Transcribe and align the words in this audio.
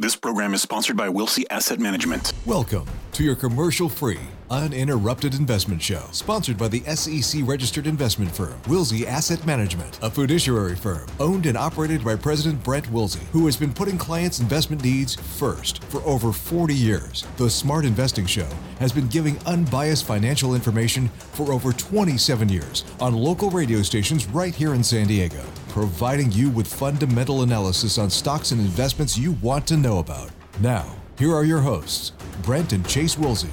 This 0.00 0.16
program 0.16 0.54
is 0.54 0.62
sponsored 0.62 0.96
by 0.96 1.08
Wilsey 1.08 1.44
Asset 1.50 1.78
Management. 1.78 2.32
Welcome 2.46 2.86
to 3.12 3.22
your 3.22 3.36
commercial 3.36 3.86
free, 3.86 4.18
uninterrupted 4.48 5.34
investment 5.34 5.82
show, 5.82 6.02
sponsored 6.10 6.56
by 6.56 6.68
the 6.68 6.80
SEC 6.96 7.42
registered 7.44 7.86
investment 7.86 8.34
firm, 8.34 8.58
Wilsey 8.62 9.06
Asset 9.06 9.44
Management, 9.44 9.98
a 10.00 10.10
fiduciary 10.10 10.74
firm 10.74 11.06
owned 11.20 11.44
and 11.44 11.54
operated 11.54 12.02
by 12.02 12.16
President 12.16 12.64
Brent 12.64 12.90
Wilsey, 12.90 13.24
who 13.32 13.44
has 13.44 13.58
been 13.58 13.74
putting 13.74 13.98
clients' 13.98 14.40
investment 14.40 14.82
needs 14.82 15.16
first 15.16 15.84
for 15.84 16.00
over 16.04 16.32
40 16.32 16.74
years. 16.74 17.26
The 17.36 17.50
Smart 17.50 17.84
Investing 17.84 18.24
Show 18.24 18.48
has 18.78 18.92
been 18.92 19.08
giving 19.08 19.38
unbiased 19.44 20.06
financial 20.06 20.54
information 20.54 21.08
for 21.32 21.52
over 21.52 21.74
27 21.74 22.48
years 22.48 22.86
on 23.00 23.12
local 23.12 23.50
radio 23.50 23.82
stations 23.82 24.24
right 24.28 24.54
here 24.54 24.72
in 24.72 24.82
San 24.82 25.08
Diego, 25.08 25.42
providing 25.70 26.32
you 26.32 26.50
with 26.50 26.66
fundamental 26.66 27.42
analysis 27.42 27.96
on 27.96 28.10
stocks 28.10 28.50
and 28.50 28.60
investments 28.60 29.16
you 29.16 29.32
want 29.40 29.66
to 29.68 29.76
know 29.76 30.00
about. 30.00 30.30
Now, 30.60 30.96
here 31.16 31.32
are 31.32 31.44
your 31.44 31.60
hosts, 31.60 32.10
Brent 32.42 32.72
and 32.72 32.86
Chase 32.88 33.14
Wilsey. 33.14 33.50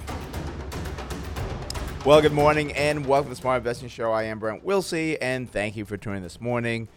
Well, 2.03 2.19
good 2.21 2.33
morning 2.33 2.71
and 2.71 3.05
welcome 3.05 3.29
to 3.29 3.35
the 3.35 3.41
Smart 3.41 3.59
Investing 3.59 3.89
Show. 3.89 4.11
I 4.11 4.23
am 4.23 4.39
Brent 4.39 4.65
Wilsey, 4.65 5.17
and 5.21 5.51
thank 5.51 5.75
you 5.75 5.85
for 5.85 5.95
tuning 5.95 6.17
in 6.17 6.23
this 6.23 6.41
morning. 6.41 6.87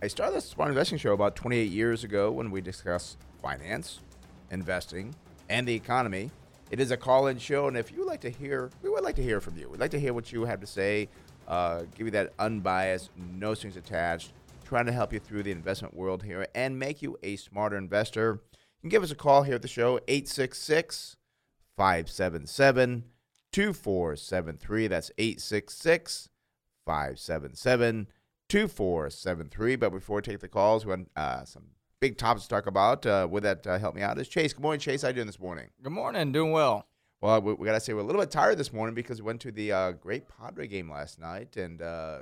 I 0.00 0.06
started 0.06 0.36
the 0.36 0.40
Smart 0.42 0.68
Investing 0.68 0.98
Show 0.98 1.12
about 1.12 1.34
28 1.34 1.70
years 1.70 2.04
ago 2.04 2.30
when 2.30 2.52
we 2.52 2.60
discussed 2.60 3.18
finance, 3.42 3.98
investing, 4.52 5.16
and 5.48 5.66
the 5.66 5.74
economy. 5.74 6.30
It 6.70 6.78
is 6.78 6.92
a 6.92 6.96
call-in 6.96 7.38
show, 7.38 7.66
and 7.66 7.76
if 7.76 7.90
you 7.90 7.98
would 7.98 8.08
like 8.08 8.20
to 8.20 8.30
hear, 8.30 8.70
we 8.82 8.90
would 8.90 9.02
like 9.02 9.16
to 9.16 9.22
hear 9.24 9.40
from 9.40 9.56
you. 9.56 9.68
We'd 9.68 9.80
like 9.80 9.90
to 9.90 9.98
hear 9.98 10.14
what 10.14 10.30
you 10.32 10.44
have 10.44 10.60
to 10.60 10.66
say. 10.68 11.08
Uh, 11.48 11.82
give 11.96 12.06
you 12.06 12.10
that 12.12 12.32
unbiased, 12.38 13.10
no 13.16 13.54
strings 13.54 13.76
attached, 13.76 14.32
trying 14.68 14.86
to 14.86 14.92
help 14.92 15.14
you 15.14 15.18
through 15.18 15.42
the 15.42 15.50
investment 15.50 15.94
world 15.94 16.22
here 16.22 16.46
and 16.54 16.78
make 16.78 17.00
you 17.00 17.16
a 17.22 17.36
smarter 17.36 17.76
investor. 17.76 18.42
You 18.52 18.82
can 18.82 18.90
give 18.90 19.02
us 19.02 19.10
a 19.10 19.16
call 19.16 19.42
here 19.42 19.54
at 19.54 19.62
the 19.62 19.68
show, 19.68 19.98
866 20.06 21.16
577 21.76 23.04
2473. 23.50 24.86
That's 24.86 25.10
866 25.16 26.28
577 26.84 28.08
2473. 28.48 29.76
But 29.76 29.90
before 29.90 30.16
we 30.16 30.22
take 30.22 30.40
the 30.40 30.48
calls, 30.48 30.84
we 30.84 30.90
want 30.90 31.10
uh, 31.16 31.44
some 31.44 31.64
big 32.00 32.18
topics 32.18 32.42
to 32.44 32.48
talk 32.50 32.66
about. 32.66 33.06
Uh, 33.06 33.26
with 33.30 33.44
that, 33.44 33.66
uh, 33.66 33.78
help 33.78 33.94
me 33.94 34.02
out 34.02 34.18
is 34.18 34.28
Chase. 34.28 34.52
Good 34.52 34.62
morning, 34.62 34.80
Chase. 34.80 35.00
How 35.00 35.08
you 35.08 35.14
doing 35.14 35.26
this 35.26 35.40
morning? 35.40 35.68
Good 35.82 35.92
morning. 35.92 36.30
Doing 36.30 36.52
well. 36.52 36.86
Well, 37.22 37.40
we, 37.40 37.54
we 37.54 37.66
got 37.66 37.72
to 37.72 37.80
say 37.80 37.94
we're 37.94 38.00
a 38.00 38.04
little 38.04 38.20
bit 38.20 38.30
tired 38.30 38.58
this 38.58 38.72
morning 38.72 38.94
because 38.94 39.22
we 39.22 39.26
went 39.26 39.40
to 39.40 39.50
the 39.50 39.72
uh, 39.72 39.92
great 39.92 40.24
Padre 40.28 40.68
game 40.68 40.90
last 40.90 41.18
night, 41.18 41.56
and 41.56 41.80
uh, 41.80 42.18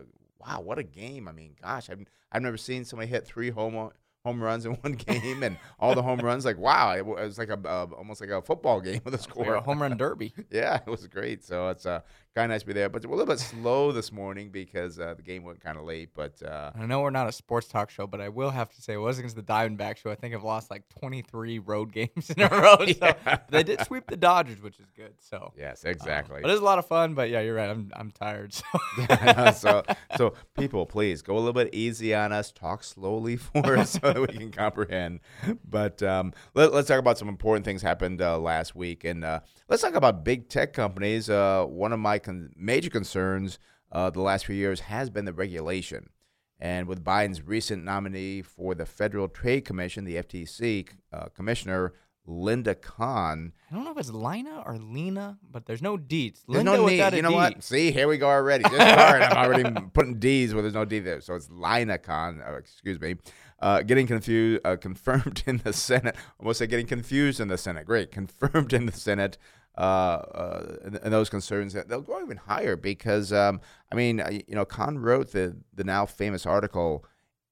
wow, 0.46 0.60
what 0.60 0.78
a 0.78 0.82
game! 0.82 1.28
I 1.28 1.32
mean, 1.32 1.56
gosh, 1.60 1.90
I've 1.90 2.04
I've 2.30 2.42
never 2.42 2.56
seen 2.56 2.84
somebody 2.84 3.08
hit 3.08 3.26
three 3.26 3.50
home 3.50 3.90
home 4.24 4.42
runs 4.42 4.66
in 4.66 4.72
one 4.82 4.92
game, 4.92 5.42
and 5.42 5.56
all 5.78 5.94
the 5.94 6.02
home 6.02 6.20
runs. 6.20 6.44
Like, 6.44 6.58
wow, 6.58 6.94
it, 6.94 7.06
was 7.06 7.38
like 7.38 7.48
a 7.48 7.58
uh, 7.64 7.86
almost 7.96 8.20
like 8.20 8.30
a 8.30 8.42
football 8.42 8.80
game 8.80 9.00
with 9.04 9.14
a 9.14 9.18
score. 9.18 9.46
Like 9.46 9.62
a 9.62 9.64
home 9.64 9.80
run 9.80 9.96
derby. 9.96 10.34
yeah, 10.50 10.80
it 10.86 10.90
was 10.90 11.06
great. 11.06 11.44
So 11.44 11.68
it's 11.68 11.86
uh, 11.86 12.00
kind 12.36 12.52
of 12.52 12.54
nice 12.54 12.60
to 12.60 12.66
be 12.66 12.74
there, 12.74 12.90
but 12.90 13.04
we're 13.06 13.14
a 13.14 13.16
little 13.16 13.34
bit 13.34 13.40
slow 13.40 13.92
this 13.92 14.12
morning 14.12 14.50
because 14.50 15.00
uh, 15.00 15.14
the 15.14 15.22
game 15.22 15.42
went 15.42 15.58
kind 15.58 15.78
of 15.78 15.84
late. 15.84 16.10
But 16.14 16.42
uh, 16.42 16.70
I 16.78 16.84
know 16.84 17.00
we're 17.00 17.08
not 17.08 17.26
a 17.26 17.32
sports 17.32 17.66
talk 17.66 17.88
show, 17.88 18.06
but 18.06 18.20
I 18.20 18.28
will 18.28 18.50
have 18.50 18.68
to 18.74 18.82
say 18.82 18.92
it 18.92 18.98
was 18.98 19.18
against 19.18 19.36
the 19.36 19.42
Diamondbacks, 19.42 20.00
who 20.00 20.10
I 20.10 20.16
think 20.16 20.34
I've 20.34 20.44
lost 20.44 20.70
like 20.70 20.86
23 21.00 21.60
road 21.60 21.92
games 21.94 22.28
in 22.28 22.42
a 22.42 22.48
row. 22.48 22.76
So 22.78 22.84
Yeah. 23.00 23.38
they 23.48 23.62
did 23.62 23.80
sweep 23.86 24.06
the 24.06 24.18
Dodgers, 24.18 24.60
which 24.60 24.78
is 24.78 24.86
good. 24.94 25.14
So 25.18 25.54
yes, 25.56 25.86
um, 25.86 25.90
exactly. 25.92 26.42
but 26.42 26.50
it 26.50 26.52
was 26.52 26.60
a 26.60 26.64
lot 26.64 26.78
of 26.78 26.86
fun. 26.86 27.14
But 27.14 27.30
yeah, 27.30 27.40
you're 27.40 27.54
right. 27.54 27.70
I'm 27.70 27.90
I'm 27.94 28.10
tired. 28.10 28.52
So 28.52 28.64
so, 29.56 29.82
so 30.18 30.34
people, 30.58 30.84
please 30.84 31.22
go 31.22 31.36
a 31.36 31.38
little 31.38 31.54
bit 31.54 31.70
easy 31.72 32.14
on 32.14 32.32
us. 32.32 32.52
Talk 32.52 32.84
slowly 32.84 33.36
for 33.36 33.78
us 33.78 33.92
so 33.92 34.12
that 34.12 34.20
we 34.20 34.26
can 34.26 34.50
comprehend. 34.50 35.20
But 35.64 36.02
um, 36.02 36.34
let, 36.54 36.70
us 36.74 36.86
talk 36.86 36.98
about 36.98 37.16
some 37.16 37.28
important 37.28 37.64
things 37.64 37.80
happened 37.80 38.20
uh, 38.20 38.38
last 38.38 38.76
week, 38.76 39.04
and 39.04 39.24
uh, 39.24 39.40
let's 39.68 39.82
talk 39.82 39.94
about 39.94 40.24
big 40.24 40.48
tech 40.48 40.72
companies. 40.72 41.28
Uh, 41.28 41.64
one 41.64 41.92
of 41.92 41.98
my 41.98 42.18
con- 42.18 42.50
major 42.56 42.90
concerns 42.90 43.58
uh, 43.92 44.10
the 44.10 44.20
last 44.20 44.46
few 44.46 44.54
years 44.54 44.80
has 44.80 45.10
been 45.10 45.24
the 45.24 45.32
regulation. 45.32 46.10
And 46.58 46.86
with 46.86 47.04
Biden's 47.04 47.42
recent 47.42 47.84
nominee 47.84 48.42
for 48.42 48.74
the 48.74 48.86
Federal 48.86 49.28
Trade 49.28 49.64
Commission, 49.64 50.04
the 50.04 50.16
FTC 50.16 50.88
uh, 51.12 51.26
commissioner 51.34 51.92
Linda 52.26 52.74
Khan, 52.74 53.52
I 53.70 53.74
don't 53.74 53.84
know 53.84 53.92
if 53.92 53.98
it's 53.98 54.10
Lina 54.10 54.62
or 54.66 54.76
Lena, 54.78 55.38
but 55.50 55.66
there's 55.66 55.82
no 55.82 55.96
D's. 55.96 56.44
There's 56.48 56.64
Linda 56.64 56.76
no 56.76 56.88
a 56.88 57.16
You 57.16 57.22
know 57.22 57.28
D. 57.30 57.34
what? 57.34 57.62
See, 57.62 57.90
here 57.92 58.08
we 58.08 58.18
go 58.18 58.28
already. 58.28 58.64
This 58.68 58.78
card, 58.78 59.22
I'm 59.22 59.36
already 59.36 59.80
putting 59.94 60.18
D's 60.18 60.52
where 60.52 60.62
there's 60.62 60.74
no 60.74 60.84
D 60.84 60.98
there. 60.98 61.20
So 61.20 61.34
it's 61.34 61.48
Lina 61.50 61.98
Khan, 61.98 62.42
uh, 62.46 62.54
excuse 62.54 63.00
me. 63.00 63.16
Uh, 63.60 63.82
getting 63.82 64.06
confused, 64.06 64.60
uh, 64.64 64.76
confirmed 64.76 65.42
in 65.46 65.58
the 65.58 65.72
Senate. 65.72 66.16
Almost 66.40 66.58
say 66.58 66.66
getting 66.66 66.86
confused 66.86 67.40
in 67.40 67.48
the 67.48 67.58
Senate. 67.58 67.86
Great. 67.86 68.10
Confirmed 68.10 68.72
in 68.72 68.86
the 68.86 68.92
Senate. 68.92 69.38
Uh, 69.78 69.80
uh, 69.80 70.76
and, 70.84 70.96
and 70.96 71.12
those 71.12 71.28
concerns 71.28 71.74
that 71.74 71.88
they'll 71.88 72.00
go 72.00 72.20
even 72.22 72.38
higher 72.38 72.76
because, 72.76 73.30
um, 73.32 73.60
I 73.92 73.94
mean, 73.94 74.20
uh, 74.20 74.30
you 74.30 74.54
know, 74.54 74.64
Khan 74.64 74.98
wrote 74.98 75.32
the, 75.32 75.56
the 75.74 75.84
now 75.84 76.06
famous 76.06 76.46
article, 76.46 77.04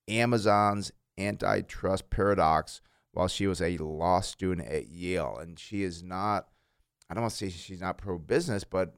Amazon's 0.08 0.90
Antitrust 1.18 2.10
Paradox, 2.10 2.80
while 3.14 3.28
she 3.28 3.46
was 3.46 3.60
a 3.60 3.76
law 3.78 4.20
student 4.20 4.68
at 4.68 4.88
Yale. 4.88 5.38
And 5.40 5.58
she 5.58 5.82
is 5.82 6.02
not, 6.02 6.48
I 7.08 7.14
don't 7.14 7.22
want 7.22 7.32
to 7.32 7.36
say 7.36 7.48
she's 7.50 7.80
not 7.80 7.98
pro 7.98 8.18
business, 8.18 8.64
but 8.64 8.94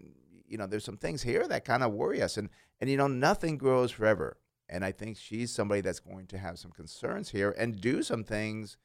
you 0.49 0.59
know, 0.59 0.67
there's 0.67 0.85
some 0.85 0.97
things 0.97 1.23
here 1.23 1.47
that 1.49 1.65
kind 1.65 1.83
of 1.83 1.93
worry 1.93 2.23
us. 2.23 2.37
And 2.37 2.49
and 2.81 2.91
you 2.91 2.97
know, 2.97 3.07
nothing 3.09 3.57
grows 3.57 3.91
forever. 3.91 4.39
And 4.69 4.85
I 4.85 4.93
think 4.93 5.17
she's 5.17 5.53
somebody 5.53 5.81
that's 5.81 6.01
going 6.01 6.27
to 6.27 6.39
have 6.39 6.59
some 6.59 6.73
concerns 6.73 7.31
here 7.31 7.55
and 7.57 7.81
do 7.81 8.03
some 8.03 8.25
things 8.25 8.77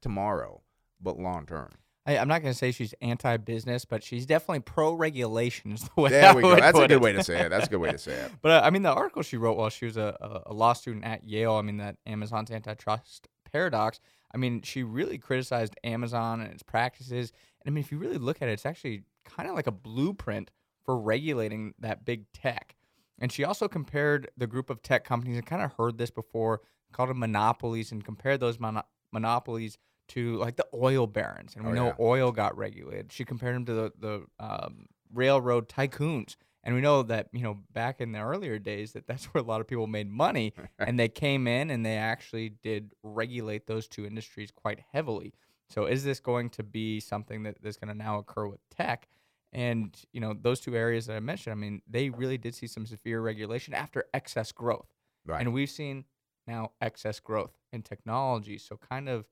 tomorrow, 0.00 0.62
but 1.00 1.18
long 1.18 1.46
term. 1.46 1.70
I, 2.06 2.18
I'm 2.18 2.28
not 2.28 2.40
going 2.40 2.52
to 2.52 2.58
say 2.58 2.70
she's 2.70 2.94
anti-business, 3.02 3.84
but 3.84 4.02
she's 4.02 4.26
definitely 4.26 4.60
pro-regulation. 4.60 5.72
Is 5.72 5.82
the 5.94 6.00
way 6.00 6.10
There 6.10 6.30
I 6.30 6.34
we 6.34 6.42
go. 6.42 6.54
That's 6.56 6.78
a 6.78 6.82
good 6.82 6.92
it. 6.92 7.00
way 7.00 7.12
to 7.12 7.24
say 7.24 7.40
it. 7.40 7.48
That's 7.50 7.66
a 7.66 7.70
good 7.70 7.80
way 7.80 7.92
to 7.92 7.98
say 7.98 8.12
it. 8.12 8.30
But 8.42 8.52
uh, 8.52 8.60
I 8.64 8.70
mean, 8.70 8.82
the 8.82 8.92
article 8.92 9.22
she 9.22 9.36
wrote 9.36 9.56
while 9.56 9.70
she 9.70 9.86
was 9.86 9.96
a, 9.96 10.16
a, 10.20 10.50
a 10.50 10.54
law 10.54 10.72
student 10.72 11.04
at 11.04 11.24
Yale, 11.24 11.54
I 11.54 11.62
mean, 11.62 11.78
that 11.78 11.96
Amazon's 12.06 12.50
antitrust 12.50 13.28
paradox, 13.52 14.00
I 14.34 14.38
mean, 14.38 14.62
she 14.62 14.82
really 14.82 15.18
criticized 15.18 15.76
Amazon 15.84 16.40
and 16.40 16.52
its 16.52 16.62
practices. 16.62 17.32
And 17.64 17.70
I 17.70 17.74
mean, 17.74 17.82
if 17.82 17.90
you 17.92 17.98
really 17.98 18.18
look 18.18 18.42
at 18.42 18.48
it, 18.48 18.52
it's 18.52 18.66
actually 18.66 19.02
kind 19.24 19.48
of 19.48 19.54
like 19.54 19.66
a 19.66 19.72
blueprint 19.72 20.50
for 20.84 20.98
regulating 20.98 21.74
that 21.80 22.04
big 22.04 22.30
tech. 22.32 22.76
And 23.18 23.32
she 23.32 23.44
also 23.44 23.66
compared 23.66 24.28
the 24.36 24.46
group 24.46 24.68
of 24.70 24.82
tech 24.82 25.04
companies, 25.04 25.36
and 25.36 25.46
kind 25.46 25.62
of 25.62 25.72
heard 25.74 25.96
this 25.98 26.10
before, 26.10 26.60
called 26.92 27.08
them 27.10 27.18
monopolies, 27.18 27.90
and 27.92 28.04
compared 28.04 28.40
those 28.40 28.60
mono- 28.60 28.84
monopolies 29.12 29.78
to 30.08 30.36
like 30.36 30.56
the 30.56 30.66
oil 30.74 31.06
barons. 31.06 31.56
And 31.56 31.64
we 31.64 31.72
Oh, 31.72 31.74
know 31.74 31.86
yeah. 31.86 31.94
oil 31.98 32.30
got 32.30 32.56
regulated. 32.56 33.10
She 33.12 33.24
compared 33.24 33.56
them 33.56 33.64
to 33.66 33.74
the, 33.74 33.92
the 33.98 34.26
um, 34.38 34.86
railroad 35.12 35.68
tycoons. 35.68 36.36
And 36.66 36.74
we 36.74 36.80
know 36.80 37.04
that, 37.04 37.28
you 37.32 37.42
know, 37.42 37.58
back 37.72 38.00
in 38.00 38.10
the 38.10 38.18
earlier 38.18 38.58
days 38.58 38.92
that 38.92 39.06
that's 39.06 39.24
where 39.32 39.42
a 39.42 39.46
lot 39.46 39.60
of 39.60 39.68
people 39.68 39.86
made 39.86 40.10
money 40.10 40.52
and 40.80 40.98
they 40.98 41.08
came 41.08 41.46
in 41.46 41.70
and 41.70 41.86
they 41.86 41.96
actually 41.96 42.50
did 42.62 42.92
regulate 43.04 43.68
those 43.68 43.86
two 43.86 44.04
industries 44.04 44.50
quite 44.50 44.80
heavily. 44.92 45.32
So 45.70 45.86
is 45.86 46.02
this 46.02 46.18
going 46.18 46.50
to 46.50 46.64
be 46.64 46.98
something 46.98 47.44
that 47.44 47.58
is 47.62 47.76
going 47.76 47.88
to 47.88 47.94
now 47.96 48.18
occur 48.18 48.48
with 48.48 48.58
tech? 48.68 49.08
And, 49.52 49.96
you 50.12 50.20
know, 50.20 50.34
those 50.34 50.58
two 50.58 50.76
areas 50.76 51.06
that 51.06 51.16
I 51.16 51.20
mentioned, 51.20 51.52
I 51.52 51.56
mean, 51.56 51.82
they 51.88 52.10
really 52.10 52.36
did 52.36 52.54
see 52.54 52.66
some 52.66 52.84
severe 52.84 53.20
regulation 53.20 53.72
after 53.72 54.04
excess 54.12 54.50
growth. 54.50 54.88
Right. 55.24 55.40
And 55.40 55.52
we've 55.52 55.70
seen 55.70 56.04
now 56.48 56.72
excess 56.80 57.20
growth 57.20 57.52
in 57.72 57.82
technology. 57.82 58.58
So 58.58 58.76
kind 58.76 59.08
of, 59.08 59.24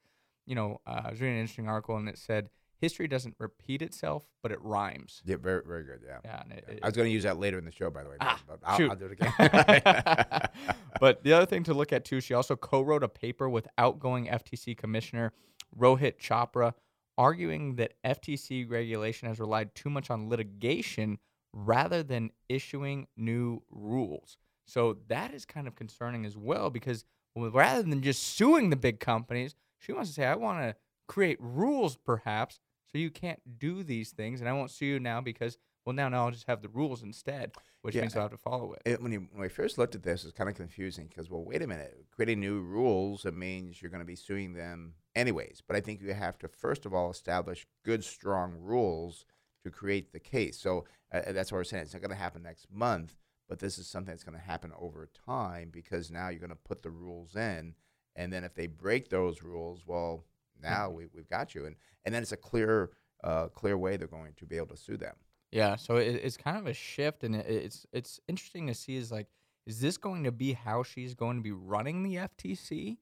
you 0.46 0.54
know, 0.54 0.80
uh, 0.86 1.02
I 1.06 1.10
was 1.10 1.20
reading 1.20 1.34
an 1.34 1.40
interesting 1.40 1.68
article 1.68 1.96
and 1.96 2.08
it 2.08 2.16
said 2.16 2.48
history 2.84 3.08
doesn't 3.08 3.34
repeat 3.38 3.82
itself, 3.82 4.24
but 4.42 4.52
it 4.52 4.58
rhymes. 4.62 5.22
yeah, 5.24 5.36
very, 5.36 5.62
very 5.66 5.84
good. 5.84 6.00
Yeah. 6.06 6.18
Yeah, 6.24 6.42
and 6.42 6.52
it, 6.52 6.80
I 6.82 6.86
was 6.86 6.94
going 6.94 7.08
to 7.08 7.12
use 7.12 7.24
that 7.24 7.38
later 7.38 7.58
in 7.58 7.64
the 7.64 7.72
show, 7.72 7.90
by 7.90 8.02
the 8.02 8.10
way. 8.10 8.16
Ah, 8.20 8.40
but 8.46 8.58
I'll, 8.62 8.76
shoot. 8.76 8.90
I'll 8.90 8.96
do 8.96 9.06
it 9.06 9.12
again. 9.12 10.48
but 11.00 11.22
the 11.24 11.32
other 11.32 11.46
thing 11.46 11.64
to 11.64 11.74
look 11.74 11.92
at 11.92 12.04
too, 12.04 12.20
she 12.20 12.34
also 12.34 12.56
co-wrote 12.56 13.02
a 13.02 13.08
paper 13.08 13.48
with 13.48 13.66
outgoing 13.78 14.26
FTC 14.26 14.76
Commissioner 14.76 15.32
Rohit 15.78 16.18
Chopra, 16.18 16.74
arguing 17.16 17.76
that 17.76 17.94
FTC 18.04 18.70
regulation 18.70 19.28
has 19.28 19.40
relied 19.40 19.75
too 19.75 19.90
much 19.90 20.10
on 20.10 20.28
litigation 20.28 21.19
rather 21.52 22.02
than 22.02 22.30
issuing 22.48 23.06
new 23.16 23.62
rules. 23.70 24.37
So 24.66 24.98
that 25.08 25.32
is 25.32 25.44
kind 25.44 25.66
of 25.66 25.75
concerning 25.75 26.25
as 26.25 26.37
well 26.37 26.70
because 26.70 27.04
rather 27.37 27.82
than 27.82 28.02
just 28.02 28.22
suing 28.22 28.70
the 28.70 28.76
big 28.76 29.00
companies, 29.00 29.54
she 29.78 29.92
wants 29.92 30.10
to 30.10 30.14
say, 30.14 30.26
I 30.26 30.34
want 30.34 30.60
to 30.60 30.76
create 31.06 31.38
rules 31.40 31.96
perhaps 31.96 32.60
so 32.94 32.99
you 32.99 33.11
can't 33.11 33.41
do 33.58 33.82
these 33.82 34.12
things 34.12 34.41
and 34.41 34.49
I 34.49 34.52
won't 34.52 34.70
sue 34.70 34.87
you 34.87 35.00
now 35.00 35.20
because 35.20 35.58
well 35.85 35.94
now 35.94 36.08
now 36.08 36.26
I'll 36.26 36.31
just 36.31 36.46
have 36.46 36.62
the 36.62 36.69
rules 36.69 37.02
instead, 37.02 37.52
which 37.82 37.94
Yeah, 37.94 38.02
means 38.02 38.17
I'll 38.17 38.23
have 38.23 38.31
to 38.31 38.37
follow 38.38 38.73
it. 38.75 38.82
it, 38.85 39.02
when, 39.02 39.12
you, 39.12 39.29
when 39.32 39.44
I 39.44 39.49
first 39.49 39.79
looked 39.79 39.94
at 39.94 40.02
this, 40.02 40.25
it's 40.25 40.32
kind 40.32 40.50
of 40.50 40.56
confusing 40.56 41.06
because, 41.06 41.31
well, 41.31 41.44
wait 41.44 41.62
a 41.62 41.67
minute. 41.67 42.06
Creating 42.14 42.41
new 42.41 42.61
rules, 42.61 43.25
it 43.25 43.35
means 43.35 43.81
you're 43.81 43.91
going 43.91 44.02
to 44.02 44.06
be 44.06 44.17
suing 44.17 44.52
them 44.55 44.94
anyways. 45.14 45.62
But 45.67 45.76
I 45.76 45.81
think 45.81 46.00
you 46.02 46.12
have 46.14 46.38
to, 46.38 46.49
first 46.49 46.87
of 46.87 46.94
all, 46.94 47.11
establish 47.11 47.67
good, 47.85 48.05
strong 48.05 48.56
rules 48.61 49.26
to 49.64 49.70
create 49.70 50.12
the 50.12 50.20
case. 50.20 50.58
So 50.58 50.85
uh, 51.12 51.32
that's 51.32 51.50
what 51.50 51.58
we're 51.58 51.64
saying. 51.64 51.85
It's 51.85 51.94
not 51.94 52.02
going 52.02 52.11
to 52.11 52.17
happen 52.17 52.43
next 52.43 52.67
month, 52.70 53.14
but 53.49 53.58
this 53.58 53.79
is 53.79 53.87
something 53.87 54.12
that's 54.12 54.25
going 54.25 54.38
to 54.38 54.44
happen 54.44 54.73
over 54.79 55.08
time 55.26 55.70
because 55.73 56.11
now 56.11 56.29
you're 56.29 56.40
going 56.40 56.50
to 56.50 56.56
put 56.56 56.82
the 56.82 56.90
rules 56.90 57.37
in. 57.37 57.75
And 58.17 58.32
then 58.32 58.44
if 58.44 58.55
they 58.55 58.67
break 58.67 59.08
those 59.08 59.43
rules, 59.43 59.82
well, 59.87 60.25
now 60.62 60.90
we, 60.90 61.06
we've 61.14 61.28
got 61.28 61.54
you, 61.54 61.66
and 61.66 61.76
and 62.04 62.14
then 62.14 62.22
it's 62.22 62.32
a 62.32 62.36
clear 62.36 62.90
uh, 63.22 63.48
clear 63.48 63.76
way 63.78 63.96
they're 63.96 64.06
going 64.08 64.34
to 64.34 64.46
be 64.46 64.56
able 64.56 64.68
to 64.68 64.76
sue 64.76 64.96
them. 64.96 65.16
Yeah, 65.50 65.76
so 65.76 65.96
it, 65.96 66.16
it's 66.16 66.36
kind 66.36 66.56
of 66.56 66.66
a 66.66 66.74
shift, 66.74 67.24
and 67.24 67.34
it, 67.36 67.46
it's 67.46 67.86
it's 67.92 68.20
interesting 68.28 68.66
to 68.66 68.74
see 68.74 68.96
is 68.96 69.12
like, 69.12 69.28
is 69.66 69.80
this 69.80 69.96
going 69.96 70.24
to 70.24 70.32
be 70.32 70.52
how 70.52 70.82
she's 70.82 71.14
going 71.14 71.36
to 71.36 71.42
be 71.42 71.52
running 71.52 72.02
the 72.02 72.16
FTC? 72.16 72.98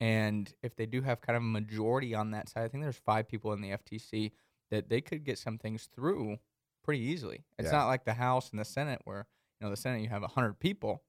And 0.00 0.52
if 0.62 0.74
they 0.74 0.86
do 0.86 1.00
have 1.02 1.20
kind 1.20 1.36
of 1.36 1.42
a 1.42 1.46
majority 1.46 2.14
on 2.14 2.32
that 2.32 2.48
side, 2.48 2.64
I 2.64 2.68
think 2.68 2.82
there's 2.82 2.96
five 2.96 3.28
people 3.28 3.52
in 3.52 3.60
the 3.60 3.70
FTC 3.70 4.32
that 4.70 4.88
they 4.88 5.00
could 5.00 5.22
get 5.24 5.38
some 5.38 5.58
things 5.58 5.88
through 5.94 6.38
pretty 6.82 7.02
easily. 7.04 7.44
It's 7.58 7.66
Yeah. 7.70 7.78
not 7.78 7.86
like 7.86 8.04
the 8.04 8.14
House 8.14 8.50
and 8.50 8.58
the 8.58 8.64
Senate 8.64 9.00
where 9.04 9.26
you 9.60 9.64
know 9.66 9.70
the 9.70 9.76
Senate 9.76 10.02
you 10.02 10.08
have 10.08 10.22
hundred 10.24 10.58
people, 10.58 11.04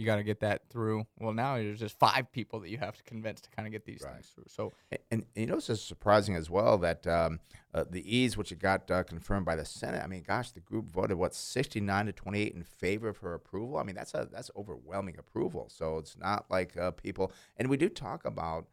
you 0.00 0.06
got 0.06 0.16
to 0.16 0.22
get 0.24 0.40
that 0.40 0.62
through. 0.70 1.04
Well, 1.18 1.32
now 1.32 1.56
there's 1.56 1.78
just 1.78 1.98
five 1.98 2.32
people 2.32 2.58
that 2.60 2.70
you 2.70 2.78
have 2.78 2.96
to 2.96 3.02
convince 3.04 3.40
to 3.42 3.50
kind 3.50 3.68
of 3.68 3.72
get 3.72 3.84
these 3.84 4.02
Right. 4.04 4.14
things 4.14 4.28
through. 4.34 4.44
So 4.48 4.72
And, 4.90 5.00
and 5.10 5.24
you 5.36 5.46
know, 5.46 5.56
it's 5.58 5.66
just 5.68 5.86
surprising 5.86 6.34
as 6.34 6.48
well 6.50 6.78
that 6.78 7.06
um, 7.06 7.38
uh, 7.74 7.84
the 7.88 8.02
ease, 8.16 8.36
which 8.36 8.50
it 8.50 8.58
got 8.58 8.90
uh, 8.90 9.02
confirmed 9.04 9.46
by 9.46 9.54
the 9.54 9.64
Senate. 9.64 10.02
I 10.02 10.06
mean, 10.08 10.24
gosh, 10.26 10.50
the 10.50 10.60
group 10.60 10.90
voted 10.90 11.18
what 11.18 11.34
sixty 11.34 11.80
nine 11.80 12.06
to 12.06 12.12
twenty 12.12 12.40
eight 12.40 12.54
in 12.54 12.64
favor 12.64 13.08
of 13.08 13.18
her 13.18 13.34
approval. 13.34 13.76
I 13.78 13.82
mean, 13.84 13.94
that's 13.94 14.14
a 14.14 14.26
that's 14.32 14.50
overwhelming 14.56 15.16
approval. 15.18 15.68
So 15.68 15.98
it's 15.98 16.16
not 16.18 16.46
like 16.50 16.76
uh, 16.76 16.90
people, 16.92 17.30
and 17.56 17.68
we 17.68 17.76
do 17.76 17.88
talk 17.88 18.24
about 18.24 18.66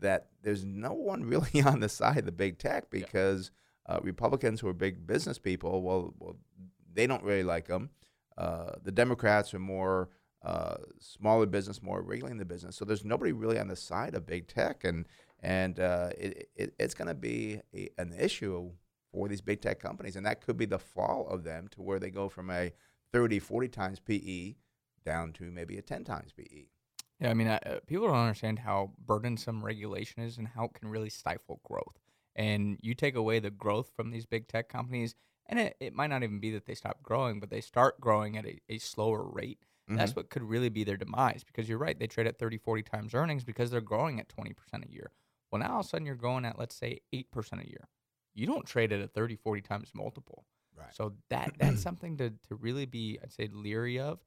that. 0.00 0.28
There's 0.42 0.64
no 0.64 0.92
one 0.92 1.24
really 1.24 1.60
on 1.66 1.80
the 1.80 1.88
side 1.88 2.18
of 2.18 2.26
the 2.26 2.32
big 2.32 2.58
tech 2.58 2.88
because 2.90 3.50
uh, 3.86 3.98
Republicans 4.02 4.60
who 4.60 4.68
are 4.68 4.72
big 4.74 5.06
business 5.06 5.38
people, 5.38 5.82
well, 5.82 6.14
well, 6.18 6.36
they 6.94 7.06
don't 7.06 7.22
really 7.24 7.42
like 7.44 7.66
them. 7.66 7.90
Uh, 8.38 8.72
the 8.82 8.92
Democrats 8.92 9.52
are 9.52 9.58
more 9.58 10.08
uh, 10.44 10.76
smaller 10.98 11.46
business, 11.46 11.82
more 11.82 12.02
regulating 12.02 12.38
the 12.38 12.44
business. 12.44 12.76
So 12.76 12.84
there's 12.84 13.04
nobody 13.04 13.32
really 13.32 13.58
on 13.58 13.68
the 13.68 13.76
side 13.76 14.14
of 14.14 14.26
big 14.26 14.48
tech, 14.48 14.84
and 14.84 15.06
and 15.40 15.78
uh, 15.80 16.10
it, 16.18 16.50
it, 16.54 16.74
it's 16.78 16.94
going 16.94 17.08
to 17.08 17.14
be 17.14 17.60
a, 17.74 17.88
an 17.98 18.12
issue 18.18 18.70
for 19.12 19.28
these 19.28 19.40
big 19.40 19.60
tech 19.60 19.80
companies, 19.80 20.16
and 20.16 20.24
that 20.26 20.40
could 20.40 20.56
be 20.56 20.66
the 20.66 20.78
fall 20.78 21.28
of 21.28 21.44
them 21.44 21.68
to 21.72 21.82
where 21.82 21.98
they 21.98 22.10
go 22.10 22.28
from 22.28 22.50
a 22.50 22.72
30, 23.12 23.38
40 23.38 23.68
times 23.68 24.00
PE 24.00 24.54
down 25.04 25.32
to 25.34 25.44
maybe 25.44 25.76
a 25.78 25.82
10 25.82 26.04
times. 26.04 26.32
PE. 26.32 26.66
Yeah, 27.20 27.30
I 27.30 27.34
mean, 27.34 27.46
uh, 27.46 27.78
people 27.86 28.08
don't 28.08 28.16
understand 28.16 28.60
how 28.60 28.92
burdensome 29.06 29.64
regulation 29.64 30.22
is 30.22 30.38
and 30.38 30.48
how 30.48 30.64
it 30.64 30.74
can 30.74 30.88
really 30.88 31.10
stifle 31.10 31.60
growth. 31.64 32.00
And 32.34 32.78
you 32.80 32.94
take 32.94 33.14
away 33.14 33.38
the 33.38 33.50
growth 33.50 33.90
from 33.94 34.10
these 34.10 34.26
big 34.26 34.48
tech 34.48 34.68
companies, 34.68 35.14
and 35.46 35.60
it, 35.60 35.76
it 35.78 35.94
might 35.94 36.08
not 36.08 36.22
even 36.22 36.40
be 36.40 36.50
that 36.52 36.66
they 36.66 36.74
stop 36.74 37.02
growing, 37.02 37.38
but 37.38 37.50
they 37.50 37.60
start 37.60 38.00
growing 38.00 38.36
at 38.36 38.46
a, 38.46 38.58
a 38.68 38.78
slower 38.78 39.22
rate. 39.22 39.58
That's 39.96 40.16
what 40.16 40.30
could 40.30 40.42
really 40.42 40.68
be 40.68 40.84
their 40.84 40.96
demise 40.96 41.44
because 41.44 41.68
you're 41.68 41.78
right. 41.78 41.98
They 41.98 42.06
trade 42.06 42.26
at 42.26 42.38
30, 42.38 42.58
40 42.58 42.82
times 42.82 43.14
earnings 43.14 43.44
because 43.44 43.70
they're 43.70 43.80
growing 43.80 44.20
at 44.20 44.28
20% 44.28 44.54
a 44.86 44.90
year. 44.90 45.10
Well, 45.50 45.60
now 45.60 45.74
all 45.74 45.80
of 45.80 45.86
a 45.86 45.88
sudden 45.88 46.06
you're 46.06 46.14
growing 46.14 46.44
at, 46.44 46.58
let's 46.58 46.74
say, 46.74 47.00
8% 47.14 47.64
a 47.64 47.68
year. 47.68 47.88
You 48.34 48.46
don't 48.46 48.66
trade 48.66 48.92
at 48.92 49.00
a 49.00 49.06
30, 49.06 49.36
40 49.36 49.60
times 49.60 49.90
multiple. 49.94 50.44
Right. 50.76 50.94
So 50.94 51.12
that 51.28 51.52
that's 51.58 51.82
something 51.82 52.16
to, 52.16 52.30
to 52.30 52.54
really 52.54 52.86
be, 52.86 53.18
I'd 53.22 53.32
say, 53.32 53.48
leery 53.52 53.98
of. 53.98 54.20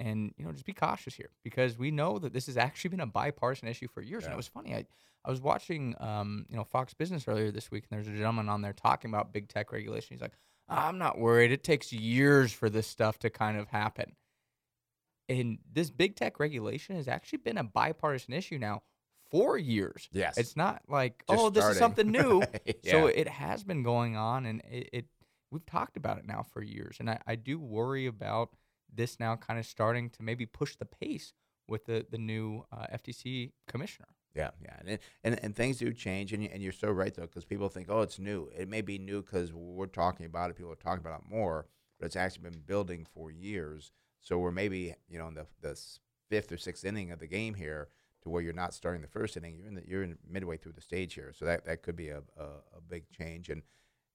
And, 0.00 0.32
you 0.36 0.44
know, 0.44 0.50
just 0.50 0.64
be 0.64 0.72
cautious 0.72 1.14
here 1.14 1.30
because 1.44 1.78
we 1.78 1.92
know 1.92 2.18
that 2.18 2.32
this 2.32 2.46
has 2.46 2.56
actually 2.56 2.90
been 2.90 3.00
a 3.00 3.06
bipartisan 3.06 3.68
issue 3.68 3.86
for 3.86 4.02
years. 4.02 4.24
And 4.24 4.32
it 4.32 4.36
was 4.36 4.48
funny. 4.48 4.74
I, 4.74 4.84
I 5.24 5.30
was 5.30 5.40
watching, 5.40 5.94
um, 6.00 6.46
you 6.48 6.56
know, 6.56 6.64
Fox 6.64 6.92
Business 6.92 7.28
earlier 7.28 7.52
this 7.52 7.70
week, 7.70 7.84
and 7.88 7.96
there's 7.96 8.08
a 8.12 8.18
gentleman 8.18 8.48
on 8.48 8.62
there 8.62 8.72
talking 8.72 9.10
about 9.10 9.32
big 9.32 9.48
tech 9.48 9.70
regulation. 9.70 10.08
He's 10.14 10.20
like, 10.20 10.32
I'm 10.68 10.98
not 10.98 11.18
worried. 11.18 11.52
It 11.52 11.62
takes 11.62 11.92
years 11.92 12.52
for 12.52 12.68
this 12.68 12.86
stuff 12.86 13.18
to 13.20 13.30
kind 13.30 13.58
of 13.58 13.68
happen. 13.68 14.16
And 15.28 15.58
this 15.72 15.90
big 15.90 16.16
tech 16.16 16.38
regulation 16.40 16.96
has 16.96 17.08
actually 17.08 17.38
been 17.38 17.58
a 17.58 17.64
bipartisan 17.64 18.34
issue 18.34 18.58
now 18.58 18.82
for 19.30 19.56
years. 19.56 20.08
Yes. 20.12 20.36
It's 20.36 20.56
not 20.56 20.82
like, 20.88 21.24
Just 21.28 21.40
oh, 21.40 21.50
this 21.50 21.64
is 21.64 21.78
something 21.78 22.10
new. 22.10 22.40
Right, 22.52 22.76
So 22.84 23.06
it 23.06 23.28
has 23.28 23.64
been 23.64 23.82
going 23.82 24.16
on, 24.16 24.46
and 24.46 24.62
it, 24.70 24.90
it 24.92 25.06
we've 25.50 25.64
talked 25.66 25.96
about 25.96 26.18
it 26.18 26.26
now 26.26 26.44
for 26.52 26.62
years. 26.62 26.96
And 27.00 27.10
I, 27.10 27.18
I 27.26 27.34
do 27.36 27.58
worry 27.58 28.06
about 28.06 28.50
this 28.92 29.18
now 29.18 29.36
kind 29.36 29.58
of 29.58 29.66
starting 29.66 30.10
to 30.10 30.22
maybe 30.22 30.46
push 30.46 30.76
the 30.76 30.84
pace 30.84 31.32
with 31.68 31.86
the, 31.86 32.06
the 32.10 32.18
new 32.18 32.64
uh, 32.72 32.86
FTC 32.94 33.52
commissioner. 33.68 34.08
Yeah, 34.34 34.50
yeah, 34.62 34.76
and 34.84 34.98
and, 35.24 35.44
and 35.44 35.54
things 35.54 35.76
do 35.76 35.92
change, 35.92 36.32
and, 36.32 36.42
and 36.48 36.62
you're 36.62 36.72
so 36.72 36.90
right 36.90 37.14
though, 37.14 37.22
because 37.22 37.44
people 37.44 37.68
think, 37.68 37.88
oh, 37.90 38.00
it's 38.00 38.18
new. 38.18 38.48
It 38.56 38.66
may 38.66 38.80
be 38.80 38.96
new 38.96 39.20
because 39.20 39.52
we're 39.52 39.86
talking 39.86 40.24
about 40.24 40.48
it, 40.50 40.56
people 40.56 40.72
are 40.72 40.76
talking 40.76 41.04
about 41.04 41.20
it 41.20 41.30
more, 41.30 41.66
but 41.98 42.06
it's 42.06 42.16
actually 42.16 42.48
been 42.48 42.62
building 42.64 43.06
for 43.14 43.30
years. 43.30 43.92
So 44.22 44.38
we're 44.38 44.52
maybe 44.52 44.94
you 45.08 45.18
know 45.18 45.28
in 45.28 45.34
the 45.34 45.46
the 45.60 45.78
fifth 46.30 46.50
or 46.50 46.56
sixth 46.56 46.84
inning 46.84 47.10
of 47.10 47.18
the 47.18 47.26
game 47.26 47.54
here, 47.54 47.88
to 48.22 48.30
where 48.30 48.40
you're 48.40 48.52
not 48.52 48.72
starting 48.72 49.02
the 49.02 49.08
first 49.08 49.36
inning, 49.36 49.58
you're 49.58 49.68
in 49.68 49.74
the, 49.74 49.82
you're 49.86 50.02
in 50.02 50.16
midway 50.28 50.56
through 50.56 50.72
the 50.72 50.80
stage 50.80 51.14
here. 51.14 51.32
So 51.36 51.44
that, 51.44 51.66
that 51.66 51.82
could 51.82 51.96
be 51.96 52.08
a, 52.08 52.22
a, 52.38 52.44
a 52.44 52.80
big 52.88 53.10
change, 53.10 53.48
and 53.48 53.62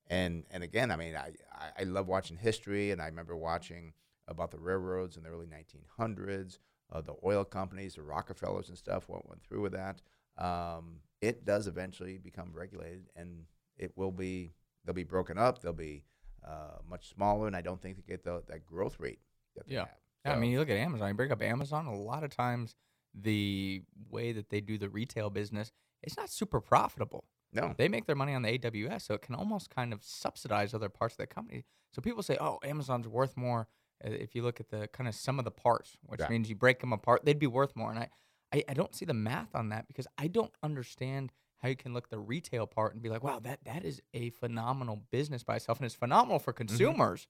and 0.09 0.45
and 0.49 0.63
again, 0.63 0.91
I 0.91 0.95
mean, 0.95 1.15
I, 1.15 1.31
I 1.77 1.83
love 1.83 2.07
watching 2.07 2.37
history, 2.37 2.91
and 2.91 3.01
I 3.01 3.05
remember 3.07 3.35
watching 3.35 3.93
about 4.27 4.51
the 4.51 4.59
railroads 4.59 5.17
in 5.17 5.23
the 5.23 5.29
early 5.29 5.47
1900s, 5.47 6.59
uh, 6.91 7.01
the 7.01 7.15
oil 7.25 7.43
companies, 7.43 7.95
the 7.95 8.01
Rockefellers 8.01 8.69
and 8.69 8.77
stuff. 8.77 9.07
What 9.07 9.27
went 9.27 9.43
through 9.43 9.61
with 9.61 9.73
that? 9.73 10.01
Um, 10.37 10.99
it 11.21 11.45
does 11.45 11.67
eventually 11.67 12.17
become 12.17 12.51
regulated, 12.53 13.09
and 13.15 13.45
it 13.77 13.91
will 13.95 14.11
be. 14.11 14.53
They'll 14.85 14.95
be 14.95 15.03
broken 15.03 15.37
up. 15.37 15.61
They'll 15.61 15.73
be 15.73 16.05
uh, 16.47 16.77
much 16.89 17.09
smaller, 17.09 17.47
and 17.47 17.55
I 17.57 17.61
don't 17.61 17.81
think 17.81 17.97
they 17.97 18.03
get 18.13 18.23
the, 18.23 18.41
that 18.47 18.65
growth 18.65 19.01
rate 19.01 19.19
Yeah. 19.65 19.85
Yeah, 20.25 20.33
I 20.33 20.39
mean, 20.39 20.51
you 20.51 20.59
look 20.59 20.69
at 20.69 20.75
Amazon, 20.77 21.07
you 21.07 21.13
break 21.13 21.31
up 21.31 21.41
Amazon, 21.41 21.85
a 21.85 21.95
lot 21.95 22.23
of 22.23 22.29
times 22.35 22.75
the 23.13 23.81
way 24.09 24.31
that 24.33 24.49
they 24.49 24.59
do 24.61 24.77
the 24.77 24.89
retail 24.89 25.29
business, 25.29 25.71
it's 26.03 26.17
not 26.17 26.29
super 26.29 26.59
profitable. 26.59 27.23
no, 27.53 27.73
They 27.77 27.87
make 27.87 28.05
their 28.07 28.15
money 28.15 28.33
on 28.33 28.41
the 28.41 28.49
AWS, 28.59 29.03
so 29.03 29.13
it 29.13 29.21
can 29.21 29.35
almost 29.35 29.69
kind 29.69 29.93
of 29.93 30.03
subsidize 30.03 30.73
other 30.73 30.89
parts 30.89 31.13
of 31.13 31.19
the 31.19 31.27
company. 31.27 31.63
So 31.93 32.01
people 32.01 32.21
say, 32.23 32.37
"Oh, 32.39 32.59
Amazon's 32.63 33.07
worth 33.07 33.37
more." 33.37 33.67
uh, 34.05 34.09
If 34.09 34.35
you 34.35 34.43
look 34.43 34.59
at 34.59 34.69
the 34.69 34.87
kind 34.89 35.07
of 35.07 35.15
sum 35.15 35.39
of 35.39 35.45
the 35.45 35.51
parts, 35.51 35.97
which 36.03 36.19
Yeah. 36.19 36.27
means 36.29 36.49
you 36.49 36.55
break 36.55 36.79
them 36.81 36.91
apart, 36.93 37.23
they'd 37.25 37.39
be 37.39 37.47
worth 37.47 37.75
more. 37.75 37.89
And 37.89 37.99
I, 37.99 38.09
I, 38.53 38.63
I 38.69 38.73
don't 38.73 38.93
see 38.93 39.05
the 39.05 39.13
math 39.13 39.55
on 39.55 39.69
that 39.69 39.87
because 39.87 40.07
I 40.17 40.27
don't 40.27 40.53
understand 40.61 41.31
how 41.59 41.69
you 41.69 41.75
can 41.75 41.93
look 41.93 42.03
at 42.05 42.09
the 42.11 42.19
retail 42.19 42.67
part 42.67 42.93
and 42.93 43.01
be 43.01 43.09
like, 43.09 43.23
"Wow, 43.23 43.39
that 43.39 43.63
that 43.63 43.83
is 43.85 44.01
a 44.13 44.29
phenomenal 44.31 44.97
business 45.09 45.43
by 45.43 45.55
itself, 45.55 45.79
and 45.79 45.85
it's 45.85 45.95
phenomenal 45.95 46.37
for 46.39 46.51
consumers." 46.53 47.27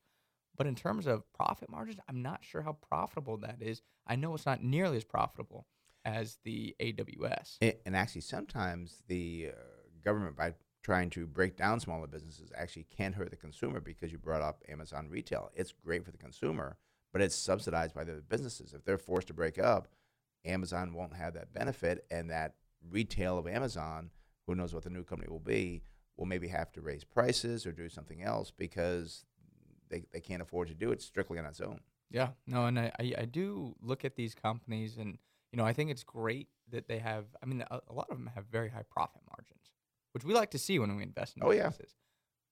But 0.58 0.68
in 0.68 0.76
terms 0.76 1.06
of 1.08 1.32
profit 1.34 1.70
margins, 1.70 2.00
I'm 2.10 2.22
not 2.22 2.44
sure 2.44 2.62
how 2.64 2.74
profitable 2.74 3.38
that 3.38 3.58
is. 3.62 3.82
I 4.08 4.16
know 4.16 4.34
it's 4.34 4.46
not 4.46 4.64
nearly 4.64 4.98
as 4.98 5.04
profitable 5.04 5.68
as 6.04 6.40
the 6.44 6.76
AWS. 6.80 7.58
A- 7.62 7.78
and 7.86 7.96
actually 7.96 8.22
sometimes 8.22 9.04
the 9.08 9.50
uh, 9.52 9.60
government 10.04 10.36
by 10.36 10.54
trying 10.82 11.10
to 11.12 11.28
break 11.28 11.58
down 11.58 11.80
smaller 11.80 12.08
businesses 12.08 12.52
actually 12.56 12.88
can 12.96 13.14
hurt 13.14 13.30
the 13.30 13.36
consumer 13.36 13.80
because 13.80 14.12
you 14.12 14.18
brought 14.18 14.42
up 14.42 14.64
Amazon 14.70 15.08
retail. 15.10 15.52
It's 15.54 15.74
great 15.74 16.06
for 16.06 16.12
the 16.12 16.18
consumer, 16.18 16.78
but 17.12 17.22
it's 17.22 17.36
subsidized 17.36 17.94
by 17.94 18.06
the 18.06 18.24
businesses. 18.28 18.74
If 18.74 18.86
they're 18.86 18.98
forced 18.98 19.28
to 19.28 19.34
break 19.34 19.60
up, 19.60 19.90
Amazon 20.46 20.94
won't 20.94 21.16
have 21.16 21.34
that 21.34 21.54
benefit, 21.54 22.06
and 22.10 22.30
that 22.30 22.56
retail 22.90 23.38
of 23.38 23.48
Amazon, 23.48 24.12
who 24.46 24.56
knows 24.56 24.74
what 24.74 24.84
the 24.84 24.90
new 24.90 25.04
company 25.04 25.30
will 25.30 25.40
be, 25.42 25.84
will 26.16 26.26
maybe 26.26 26.48
have 26.48 26.72
to 26.72 26.82
raise 26.82 27.04
prices 27.04 27.66
or 27.66 27.72
do 27.72 27.90
something 27.90 28.24
else 28.24 28.50
because 28.50 29.26
they, 29.90 30.04
they 30.12 30.20
can't 30.20 30.42
afford 30.42 30.68
to 30.70 30.74
do 30.74 30.92
it 30.92 31.02
strictly 31.02 31.38
on 31.40 31.46
its 31.46 31.62
own. 31.62 31.80
Yeah, 32.10 32.30
no, 32.46 32.66
and 32.66 32.80
I, 32.80 32.92
I, 33.00 33.14
I 33.20 33.26
do 33.26 33.76
look 33.82 34.06
at 34.06 34.16
these 34.16 34.34
companies, 34.34 34.98
and 34.98 35.18
you 35.52 35.58
know, 35.58 35.66
I 35.66 35.74
think 35.74 35.92
it's 35.92 36.04
great 36.04 36.48
that 36.70 36.88
they 36.88 37.00
have. 37.00 37.26
I 37.44 37.46
mean, 37.46 37.64
a, 37.70 37.80
a 37.88 37.94
lot 37.94 38.08
of 38.10 38.18
them 38.18 38.30
have 38.34 38.46
very 38.46 38.70
high 38.70 38.84
profit 38.90 39.22
margins, 39.30 39.72
which 40.14 40.24
we 40.24 40.34
like 40.34 40.52
to 40.52 40.58
see 40.60 40.80
when 40.80 40.96
we 40.96 41.04
invest 41.04 41.36
in 41.36 41.44
Oh, 41.44 41.52
yeah. 41.52 41.72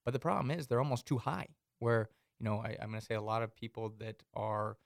But 0.04 0.12
the 0.12 0.18
problem 0.20 0.50
is 0.50 0.66
they're 0.66 0.78
almost 0.80 1.06
too 1.06 1.18
high. 1.18 1.48
Where 1.78 2.10
you 2.38 2.44
know, 2.44 2.58
I, 2.58 2.76
I'm 2.80 2.90
going 2.90 3.00
to 3.00 3.06
say 3.06 3.14
a 3.14 3.20
lot 3.22 3.42
of 3.42 3.54
people 3.56 3.94
that 3.98 4.22
are 4.34 4.76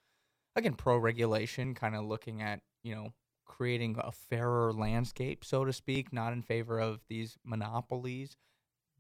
again 0.57 0.75
pro 0.75 0.97
regulation, 0.99 1.75
kind 1.75 1.95
of 1.97 2.04
looking 2.04 2.40
at 2.42 2.61
you 2.83 2.95
know 2.95 3.12
creating 3.45 3.97
a 3.99 4.12
fairer 4.12 4.73
landscape, 4.73 5.45
so 5.45 5.64
to 5.64 5.73
speak, 5.73 6.12
not 6.12 6.33
in 6.33 6.42
favor 6.42 6.78
of 6.78 7.00
these 7.09 7.37
monopolies. 7.45 8.37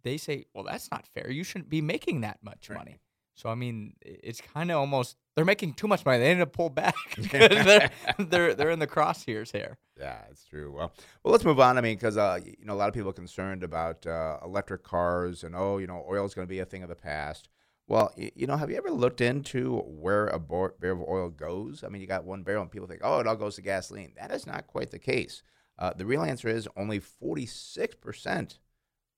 They 0.02 0.16
say, 0.16 0.46
well, 0.54 0.64
that's 0.64 0.90
not 0.90 1.06
fair. 1.06 1.30
You 1.30 1.44
shouldn't 1.44 1.68
be 1.68 1.80
making 1.82 2.22
that 2.22 2.38
much 2.42 2.68
Right. 2.70 2.78
money. 2.78 3.00
So 3.40 3.48
I 3.48 3.54
mean, 3.54 3.94
it's 4.02 4.42
kind 4.42 4.70
of 4.70 4.76
almost 4.76 5.16
they're 5.34 5.46
making 5.46 5.72
too 5.72 5.88
much 5.88 6.04
money. 6.04 6.18
They 6.18 6.34
need 6.34 6.40
to 6.40 6.46
pull 6.46 6.68
back 6.68 6.94
they're 7.16 7.90
they're 8.18 8.54
they're 8.54 8.70
in 8.70 8.78
the 8.78 8.86
crosshairs 8.86 9.50
here. 9.50 9.78
Yeah, 9.98 10.18
it's 10.30 10.44
true. 10.44 10.70
Well, 10.70 10.92
well, 11.24 11.32
let's 11.32 11.44
move 11.44 11.58
on. 11.58 11.78
I 11.78 11.80
mean, 11.80 11.96
because 11.96 12.18
uh, 12.18 12.40
you 12.44 12.66
know, 12.66 12.74
a 12.74 12.76
lot 12.76 12.88
of 12.88 12.94
people 12.94 13.08
are 13.08 13.14
concerned 13.14 13.62
about 13.62 14.06
uh, 14.06 14.36
electric 14.44 14.82
cars, 14.82 15.42
and 15.42 15.56
oh, 15.56 15.78
you 15.78 15.86
know, 15.86 16.04
oil 16.06 16.26
is 16.26 16.34
going 16.34 16.46
to 16.46 16.50
be 16.50 16.58
a 16.58 16.66
thing 16.66 16.82
of 16.82 16.90
the 16.90 16.94
past. 16.94 17.48
Well, 17.88 18.12
you 18.16 18.46
know, 18.46 18.58
have 18.58 18.70
you 18.70 18.76
ever 18.76 18.90
looked 18.90 19.22
into 19.22 19.78
where 19.78 20.26
a 20.26 20.38
bar- 20.38 20.74
barrel 20.78 21.02
of 21.02 21.08
oil 21.08 21.28
goes? 21.30 21.82
I 21.82 21.88
mean, 21.88 22.02
you 22.02 22.06
got 22.06 22.24
one 22.24 22.42
barrel, 22.42 22.62
and 22.62 22.70
people 22.70 22.86
think, 22.86 23.00
oh, 23.02 23.20
it 23.20 23.26
all 23.26 23.36
goes 23.36 23.56
to 23.56 23.62
gasoline. 23.62 24.12
That 24.16 24.30
is 24.32 24.46
not 24.46 24.66
quite 24.66 24.90
the 24.90 24.98
case. 24.98 25.42
Uh, 25.78 25.94
the 25.96 26.04
real 26.04 26.22
answer 26.22 26.48
is 26.48 26.68
only 26.76 26.98
forty-six 26.98 27.94
percent 27.96 28.58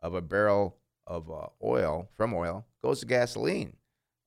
of 0.00 0.14
a 0.14 0.22
barrel 0.22 0.76
of 1.08 1.28
uh, 1.28 1.48
oil 1.60 2.08
from 2.16 2.32
oil 2.32 2.66
goes 2.82 3.00
to 3.00 3.06
gasoline. 3.06 3.76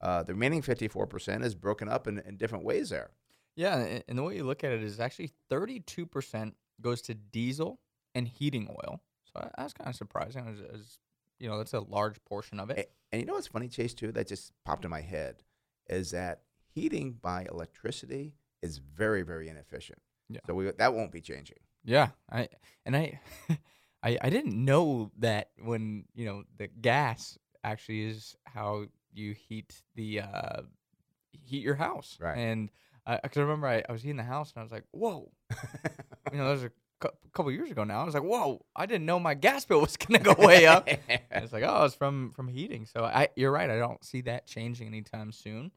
Uh, 0.06 0.22
the 0.24 0.34
remaining 0.34 0.62
fifty-four 0.62 1.08
percent 1.08 1.44
is 1.44 1.56
broken 1.56 1.90
up 1.90 2.08
in, 2.08 2.20
in 2.20 2.38
different 2.38 2.64
ways. 2.64 2.90
There. 2.90 3.10
Yeah, 3.56 4.00
and 4.08 4.18
the 4.18 4.24
way 4.24 4.36
you 4.36 4.44
look 4.44 4.64
at 4.64 4.72
it 4.74 4.84
is 4.84 5.00
actually 5.00 5.32
32% 5.50 6.52
goes 6.82 7.02
to 7.04 7.14
diesel 7.14 7.80
and 8.14 8.28
heating 8.28 8.68
oil. 8.70 9.02
So 9.34 9.50
that's 9.58 9.72
kind 9.74 9.90
of 9.90 9.96
surprising. 9.96 10.46
As, 10.48 10.60
as 10.80 11.00
you 11.40 11.48
know, 11.48 11.58
that's 11.58 11.74
a 11.74 11.80
large 11.80 12.22
portion 12.26 12.60
of 12.60 12.70
it. 12.70 12.78
A- 12.78 12.90
And 13.14 13.22
you 13.22 13.26
know 13.26 13.34
what's 13.34 13.48
funny, 13.48 13.70
Chase, 13.70 13.94
too, 13.94 14.12
that 14.12 14.28
just 14.28 14.52
popped 14.66 14.84
in 14.84 14.92
my 14.92 15.00
head 15.02 15.44
is 15.90 16.12
that 16.12 16.42
heating 16.74 17.14
by 17.22 17.46
electricity 17.50 18.34
is 18.62 18.78
very, 18.80 19.22
very 19.22 19.48
inefficient. 19.48 20.00
Yeah. 20.30 20.42
So 20.48 20.54
we, 20.54 20.72
that 20.72 20.94
won't 20.94 21.12
be 21.14 21.22
changing. 21.22 21.58
Yeah, 21.86 22.10
I 22.30 22.50
and 22.86 22.96
I, 22.98 23.20
I 24.04 24.18
I 24.22 24.30
didn't 24.30 24.56
know 24.66 25.12
that 25.20 25.52
when 25.64 26.06
you 26.14 26.26
know 26.26 26.44
the 26.58 26.68
gas 26.68 27.38
actually 27.64 28.06
is 28.06 28.36
how 28.46 28.88
you 29.18 29.34
heat 29.34 29.82
the 29.96 30.22
uh, 30.22 30.62
heat 31.32 31.64
your 31.64 31.76
house. 31.76 32.18
Right. 32.20 32.38
And 32.38 32.70
I, 33.06 33.20
I 33.24 33.28
can 33.28 33.42
remember 33.44 33.68
I, 33.68 33.84
I 33.88 33.92
was 33.92 34.02
heating 34.02 34.18
the 34.18 34.24
house 34.24 34.52
and 34.54 34.62
I 34.62 34.64
was 34.64 34.72
like, 34.72 34.86
whoa, 34.92 35.32
you 36.32 36.38
know, 36.38 36.52
was 36.52 36.64
a 36.64 36.72
couple 37.34 37.52
years 37.52 37.72
ago 37.72 37.84
now. 37.84 38.02
I 38.02 38.06
was 38.06 38.14
like, 38.14 38.24
whoa, 38.24 38.66
I 38.76 38.86
didn't 38.86 39.06
know 39.06 39.20
my 39.20 39.34
gas 39.34 39.66
bill 39.66 39.82
was 39.82 39.98
gonna 39.98 40.20
go 40.20 40.36
way 40.38 40.66
up. 40.66 40.88
It's 41.32 41.54
like, 41.54 41.64
oh, 41.66 41.86
it's 41.86 41.96
from 41.96 42.32
from 42.32 42.48
heating. 42.48 42.86
So 42.86 43.04
I, 43.04 43.28
you're 43.36 43.52
right. 43.52 43.70
I 43.70 43.78
don't 43.78 44.04
see 44.04 44.22
that 44.22 44.48
changing 44.48 44.88
anytime 44.88 45.32
soon. 45.32 45.72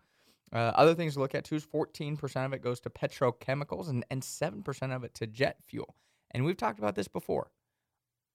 Uh, 0.52 0.72
other 0.74 0.94
things 0.94 1.14
to 1.14 1.20
look 1.20 1.34
at 1.34 1.44
too 1.44 1.56
is 1.56 1.66
14% 1.66 2.46
of 2.46 2.52
it 2.54 2.62
goes 2.62 2.80
to 2.80 2.90
petrochemicals 2.90 3.90
and, 3.90 4.04
and 4.10 4.22
7% 4.22 4.96
of 4.96 5.04
it 5.04 5.14
to 5.16 5.26
jet 5.26 5.58
fuel. 5.66 5.94
And 6.30 6.44
we've 6.44 6.56
talked 6.56 6.78
about 6.78 6.94
this 6.94 7.08
before. 7.08 7.50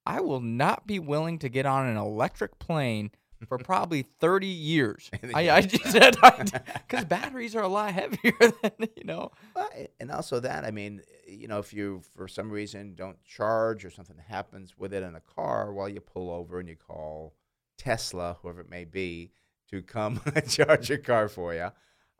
I 0.05 0.19
will 0.19 0.41
not 0.41 0.85
be 0.85 0.99
willing 0.99 1.39
to 1.39 1.49
get 1.49 1.65
on 1.65 1.87
an 1.87 1.97
electric 1.97 2.59
plane 2.59 3.11
for 3.45 3.57
probably 3.57 4.03
30 4.03 4.47
years. 4.47 5.09
I, 5.33 5.49
I 5.49 5.61
just 5.61 5.85
said, 5.85 6.15
because 6.21 7.05
batteries 7.07 7.55
are 7.55 7.63
a 7.63 7.67
lot 7.67 7.93
heavier 7.93 8.33
than, 8.39 8.89
you 8.95 9.03
know. 9.03 9.31
Well, 9.55 9.69
and 9.99 10.11
also 10.11 10.39
that, 10.39 10.65
I 10.65 10.71
mean, 10.71 11.01
you 11.27 11.47
know, 11.47 11.59
if 11.59 11.73
you 11.73 12.01
for 12.15 12.27
some 12.27 12.49
reason 12.49 12.95
don't 12.95 13.23
charge 13.23 13.85
or 13.85 13.89
something 13.89 14.17
happens 14.27 14.77
with 14.77 14.93
it 14.93 15.03
in 15.03 15.15
a 15.15 15.21
car, 15.21 15.73
while 15.73 15.89
you 15.89 15.99
pull 15.99 16.29
over 16.29 16.59
and 16.59 16.67
you 16.67 16.75
call 16.75 17.33
Tesla, 17.77 18.37
whoever 18.41 18.61
it 18.61 18.69
may 18.69 18.85
be, 18.85 19.31
to 19.69 19.81
come 19.81 20.21
and 20.35 20.49
charge 20.49 20.89
your 20.89 20.99
car 20.99 21.27
for 21.27 21.53
you. 21.53 21.69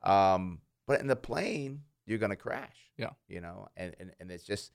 Um, 0.10 0.60
but 0.88 1.00
in 1.00 1.08
the 1.08 1.16
plane, 1.16 1.82
you're 2.06 2.18
going 2.18 2.32
to 2.32 2.36
crash. 2.36 2.76
Yeah. 2.98 3.12
You 3.28 3.42
know, 3.42 3.68
and, 3.78 3.96
and, 4.00 4.12
and 4.20 4.32
it's 4.32 4.44
just 4.44 4.72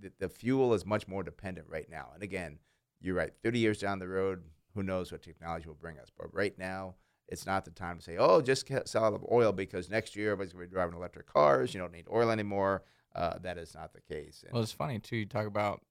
the, 0.00 0.12
the 0.18 0.28
fuel 0.28 0.74
is 0.74 0.86
much 0.86 1.08
more 1.08 1.22
dependent 1.22 1.66
right 1.68 1.88
now. 1.90 2.10
And 2.14 2.22
again, 2.22 2.58
you're 3.00 3.14
right. 3.14 3.32
30 3.42 3.58
years 3.58 3.78
down 3.78 3.98
the 3.98 4.08
road, 4.08 4.42
who 4.78 4.84
knows 4.84 5.10
what 5.10 5.22
technology 5.22 5.66
will 5.66 5.74
bring 5.74 5.98
us. 5.98 6.08
But 6.16 6.32
right 6.32 6.56
now, 6.56 6.94
it's 7.26 7.44
not 7.44 7.64
the 7.64 7.72
time 7.72 7.98
to 7.98 8.02
say, 8.04 8.16
oh, 8.16 8.40
just 8.40 8.70
sell 8.86 9.28
oil 9.30 9.50
because 9.52 9.90
next 9.90 10.14
year 10.14 10.30
everybody's 10.32 10.52
going 10.52 10.64
to 10.64 10.68
be 10.70 10.72
driving 10.74 10.94
electric 10.96 11.26
cars. 11.26 11.74
You 11.74 11.80
don't 11.80 11.92
need 11.92 12.06
oil 12.12 12.30
anymore. 12.30 12.84
Uh, 13.14 13.38
that 13.40 13.58
is 13.58 13.74
not 13.74 13.92
the 13.92 14.00
case. 14.00 14.42
And 14.44 14.52
Well, 14.54 14.62
it's 14.62 14.72
funny 14.72 15.00
too. 15.00 15.16
You 15.16 15.26
talk 15.26 15.46
about 15.46 15.82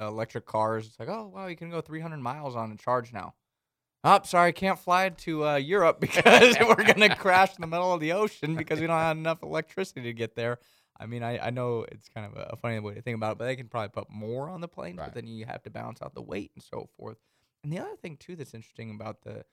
electric 0.00 0.46
cars. 0.46 0.86
It's 0.86 1.00
like, 1.00 1.08
oh, 1.08 1.26
wow, 1.34 1.48
you 1.48 1.56
can 1.56 1.70
go 1.70 1.80
300 1.80 2.18
miles 2.18 2.54
on 2.56 2.70
a 2.70 2.76
charge 2.76 3.12
now. 3.12 3.34
Oh, 4.04 4.20
sorry, 4.24 4.52
can't 4.52 4.78
fly 4.78 5.08
to 5.10 5.44
uh, 5.46 5.56
Europe 5.56 6.00
because 6.00 6.56
we're 6.60 6.74
gonna 6.84 7.14
crash 7.16 7.54
in 7.56 7.60
the 7.60 7.66
middle 7.66 7.92
of 7.92 8.00
the 8.00 8.12
ocean 8.12 8.56
because 8.56 8.80
we 8.80 8.86
don't 8.86 8.98
have 8.98 9.16
enough 9.16 9.42
electricity 9.42 10.02
to 10.02 10.12
get 10.12 10.34
there. 10.36 10.58
I 10.98 11.06
mean, 11.06 11.22
I, 11.22 11.38
I 11.46 11.50
know 11.50 11.84
it's 11.90 12.08
kind 12.08 12.26
of 12.26 12.36
a, 12.38 12.50
a 12.52 12.56
funny 12.56 12.78
way 12.78 12.94
to 12.94 13.02
think 13.02 13.16
about 13.16 13.32
it, 13.32 13.38
but 13.38 13.46
they 13.46 13.56
can 13.56 13.68
probably 13.68 13.88
put 13.88 14.08
more 14.10 14.48
on 14.48 14.60
the 14.60 14.68
planes, 14.68 14.98
Right. 14.98 15.06
but 15.06 15.14
then 15.14 15.26
you 15.26 15.46
have 15.46 15.62
to 15.64 15.70
balance 15.70 16.00
out 16.02 16.14
the 16.14 16.22
weight 16.22 16.52
and 16.54 16.62
so 16.62 16.88
forth. 16.96 17.16
And 17.62 17.72
the 17.72 17.78
other 17.78 17.96
thing 17.96 18.16
too 18.16 18.36
that's 18.36 18.54
interesting 18.54 18.90
about 18.90 19.22
the 19.22 19.44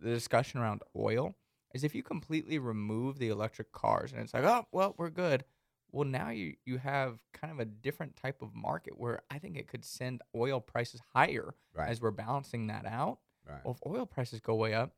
the 0.00 0.10
discussion 0.10 0.60
around 0.60 0.82
oil 0.96 1.34
is 1.74 1.82
if 1.82 1.94
you 1.94 2.02
completely 2.02 2.58
remove 2.58 3.18
the 3.18 3.28
electric 3.28 3.72
cars 3.72 4.12
and 4.12 4.20
it's 4.20 4.32
like, 4.34 4.44
oh, 4.44 4.66
well, 4.70 4.94
we're 4.98 5.10
good. 5.10 5.44
Well, 5.90 6.06
now 6.06 6.30
you 6.30 6.54
you 6.64 6.78
have 6.78 7.18
kind 7.32 7.52
of 7.52 7.58
a 7.58 7.64
different 7.64 8.16
type 8.16 8.42
of 8.42 8.54
market 8.54 8.98
where 8.98 9.22
I 9.30 9.38
think 9.38 9.56
it 9.56 9.68
could 9.68 9.84
send 9.84 10.22
oil 10.36 10.60
prices 10.60 11.00
higher 11.14 11.54
Right. 11.74 11.88
as 11.90 12.00
we're 12.00 12.10
balancing 12.10 12.66
that 12.68 12.84
out. 12.86 13.18
right. 13.48 13.60
Well, 13.64 13.74
if 13.74 13.86
oil 13.90 14.04
prices 14.06 14.40
go 14.40 14.54
way 14.54 14.74
up, 14.74 14.92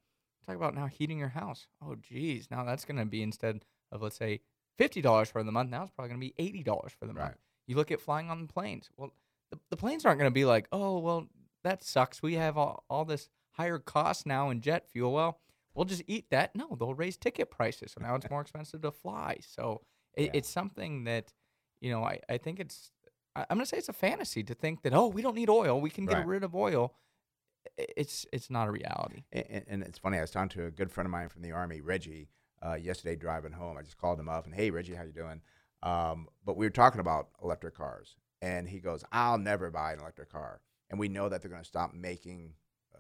talk 0.47 0.57
about 0.57 0.75
now 0.75 0.87
heating 0.87 1.19
your 1.19 1.29
house. 1.29 1.67
Oh, 1.81 1.95
geez, 1.95 2.49
now 2.51 2.65
that's 2.65 2.85
going 2.85 2.97
to 2.99 3.05
be 3.05 3.23
instead 3.23 3.65
of 3.93 4.03
let's 4.03 4.17
say 4.17 4.41
fifty 4.77 5.01
dollars 5.01 5.31
for 5.31 5.43
the 5.45 5.53
month, 5.53 5.71
now 5.71 5.83
it's 5.85 5.93
probably 5.93 6.11
going 6.11 6.21
to 6.21 6.27
be 6.27 6.35
eighty 6.45 6.63
dollars 6.63 6.93
for 6.99 7.07
the 7.07 7.13
month. 7.15 7.27
Right. 7.29 7.37
You 7.67 7.77
look 7.77 7.91
at 7.91 8.01
flying 8.01 8.29
on 8.31 8.43
the 8.47 8.53
planes. 8.53 8.91
Well, 8.97 9.15
the, 9.51 9.59
the 9.71 9.77
planes 9.77 10.05
aren't 10.05 10.19
going 10.19 10.31
to 10.31 10.35
be 10.35 10.45
like, 10.45 10.67
oh, 10.73 10.99
well, 10.99 11.29
that 11.65 11.83
sucks. 11.83 12.23
We 12.23 12.35
have 12.35 12.57
all, 12.57 12.85
all 12.89 13.05
this 13.05 13.29
higher 13.53 13.79
cost 13.79 14.27
now 14.27 14.51
in 14.51 14.61
jet 14.61 14.89
fuel. 14.89 15.13
Well, 15.13 15.41
we'll 15.75 15.85
just 15.85 16.03
eat 16.07 16.31
that. 16.31 16.55
No, 16.55 16.77
they'll 16.79 16.95
raise 16.95 17.17
ticket 17.17 17.51
prices, 17.51 17.93
so 17.93 18.01
now 18.01 18.15
it's 18.15 18.31
more 18.31 18.41
expensive 18.41 18.81
to 18.83 18.91
fly. 18.93 19.39
So 19.41 19.83
it, 20.17 20.25
Yeah. 20.27 20.31
it's 20.35 20.49
something 20.49 21.05
that 21.05 21.33
you 21.81 21.91
know 21.91 22.05
I, 22.05 22.21
I 22.29 22.39
think 22.39 22.61
it's 22.61 22.93
I- 23.37 23.47
I'm 23.51 23.57
gonna 23.57 23.67
say 23.67 23.79
it's 23.79 23.89
a 23.89 23.93
fantasy 23.93 24.43
to 24.45 24.55
think 24.55 24.83
that 24.83 24.95
oh 24.95 25.09
we 25.09 25.21
don't 25.23 25.35
need 25.35 25.51
oil 25.51 25.81
we 25.81 25.91
can 25.91 26.07
get 26.07 26.19
Right. 26.19 26.27
rid 26.27 26.45
of 26.45 26.55
oil. 26.55 26.95
It's 27.77 28.27
it's 28.33 28.51
not 28.51 28.69
a 28.69 28.71
reality. 28.71 29.25
And, 29.33 29.65
and 29.67 29.83
it's 29.83 29.99
funny. 29.99 30.19
I 30.19 30.21
was 30.21 30.31
talking 30.31 30.51
to 30.51 30.67
a 30.67 30.71
good 30.71 30.91
friend 30.93 31.07
of 31.07 31.11
mine 31.11 31.29
from 31.29 31.43
the 31.43 31.53
army, 31.53 31.81
Reggie, 31.81 32.29
uh, 32.65 32.75
yesterday 32.75 33.17
driving 33.17 33.53
home. 33.53 33.77
I 33.79 33.83
just 33.83 33.97
called 33.99 34.21
him 34.21 34.29
up 34.29 34.45
and 34.45 34.55
hey, 34.55 34.71
Reggie, 34.71 34.95
how 34.95 35.03
you 35.03 35.13
doing? 35.13 35.41
Um, 35.83 36.29
but 36.45 36.57
we 36.57 36.67
were 36.67 36.71
talking 36.71 37.01
about 37.01 37.29
electric 37.43 37.75
cars, 37.77 38.17
and 38.43 38.69
he 38.69 38.79
goes, 38.81 39.03
"I'll 39.13 39.39
never 39.39 39.71
buy 39.71 39.93
an 39.95 40.01
electric 40.01 40.31
car." 40.31 40.61
And 40.95 41.01
we 41.01 41.09
know 41.09 41.29
that 41.29 41.43
they're 41.43 41.51
going 41.51 41.61
to 41.63 41.69
stop 41.69 41.93
making 41.93 42.53
uh, 42.95 42.99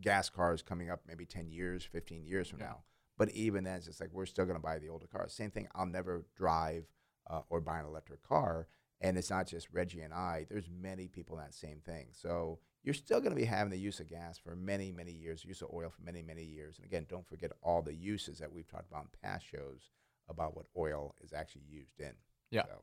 gas 0.00 0.30
cars 0.30 0.62
coming 0.62 0.88
up 0.88 1.00
maybe 1.06 1.26
ten 1.26 1.50
years, 1.50 1.84
fifteen 1.84 2.24
years 2.24 2.48
from 2.48 2.60
Yeah. 2.60 2.66
now. 2.68 2.84
But 3.18 3.28
even 3.32 3.62
then, 3.64 3.76
it's 3.76 3.84
just 3.84 4.00
like 4.00 4.08
we're 4.10 4.24
still 4.24 4.46
going 4.46 4.56
to 4.56 4.62
buy 4.62 4.78
the 4.78 4.88
older 4.88 5.06
cars. 5.06 5.34
Same 5.34 5.50
thing. 5.50 5.68
I'll 5.74 5.84
never 5.84 6.24
drive 6.34 6.86
uh, 7.28 7.42
or 7.50 7.60
buy 7.60 7.78
an 7.78 7.84
electric 7.84 8.22
car. 8.26 8.68
And 9.02 9.18
it's 9.18 9.28
not 9.28 9.46
just 9.46 9.68
Reggie 9.70 10.00
and 10.00 10.14
I. 10.14 10.46
There's 10.48 10.70
many 10.70 11.08
people 11.08 11.36
in 11.36 11.44
that 11.44 11.52
same 11.52 11.80
thing. 11.84 12.06
So 12.12 12.60
you're 12.84 12.94
still 12.94 13.20
going 13.20 13.32
to 13.32 13.36
be 13.36 13.44
having 13.44 13.70
the 13.70 13.78
use 13.78 14.00
of 14.00 14.08
gas 14.08 14.38
for 14.38 14.56
many, 14.56 14.90
many 14.90 15.12
years, 15.12 15.44
use 15.44 15.60
of 15.60 15.68
oil 15.74 15.90
for 15.90 16.00
many, 16.02 16.22
many 16.22 16.42
years. 16.42 16.78
And 16.78 16.86
again, 16.86 17.04
don't 17.06 17.28
forget 17.28 17.52
all 17.62 17.82
the 17.82 17.94
uses 17.94 18.38
that 18.38 18.50
we've 18.50 18.66
talked 18.66 18.88
about 18.88 19.02
in 19.02 19.08
past 19.22 19.44
shows 19.46 19.90
about 20.30 20.56
what 20.56 20.64
oil 20.74 21.14
is 21.22 21.34
actually 21.34 21.64
used 21.68 22.00
in. 22.00 22.14
Yeah. 22.50 22.62
So. 22.64 22.82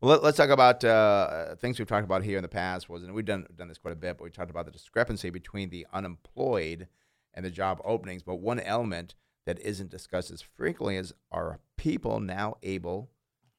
Well, 0.00 0.18
let, 0.18 0.24
us 0.24 0.36
talk 0.36 0.50
about 0.50 0.84
uh, 0.84 1.54
things 1.56 1.78
we've 1.78 1.88
talked 1.88 2.04
about 2.04 2.24
here 2.24 2.36
in 2.36 2.42
the 2.42 2.48
past. 2.48 2.88
Was 2.88 3.02
and 3.02 3.14
we've 3.14 3.24
done 3.24 3.46
done 3.56 3.68
this 3.68 3.78
quite 3.78 3.92
a 3.92 3.96
bit, 3.96 4.18
but 4.18 4.24
we 4.24 4.30
talked 4.30 4.50
about 4.50 4.66
the 4.66 4.72
discrepancy 4.72 5.30
between 5.30 5.70
the 5.70 5.86
unemployed 5.92 6.88
and 7.34 7.44
the 7.44 7.50
job 7.50 7.80
openings. 7.84 8.22
But 8.22 8.36
one 8.36 8.60
element 8.60 9.14
that 9.46 9.58
isn't 9.60 9.90
discussed 9.90 10.30
as 10.30 10.42
frequently 10.42 10.96
is 10.96 11.12
are 11.30 11.60
people 11.76 12.20
now 12.20 12.56
able 12.62 13.10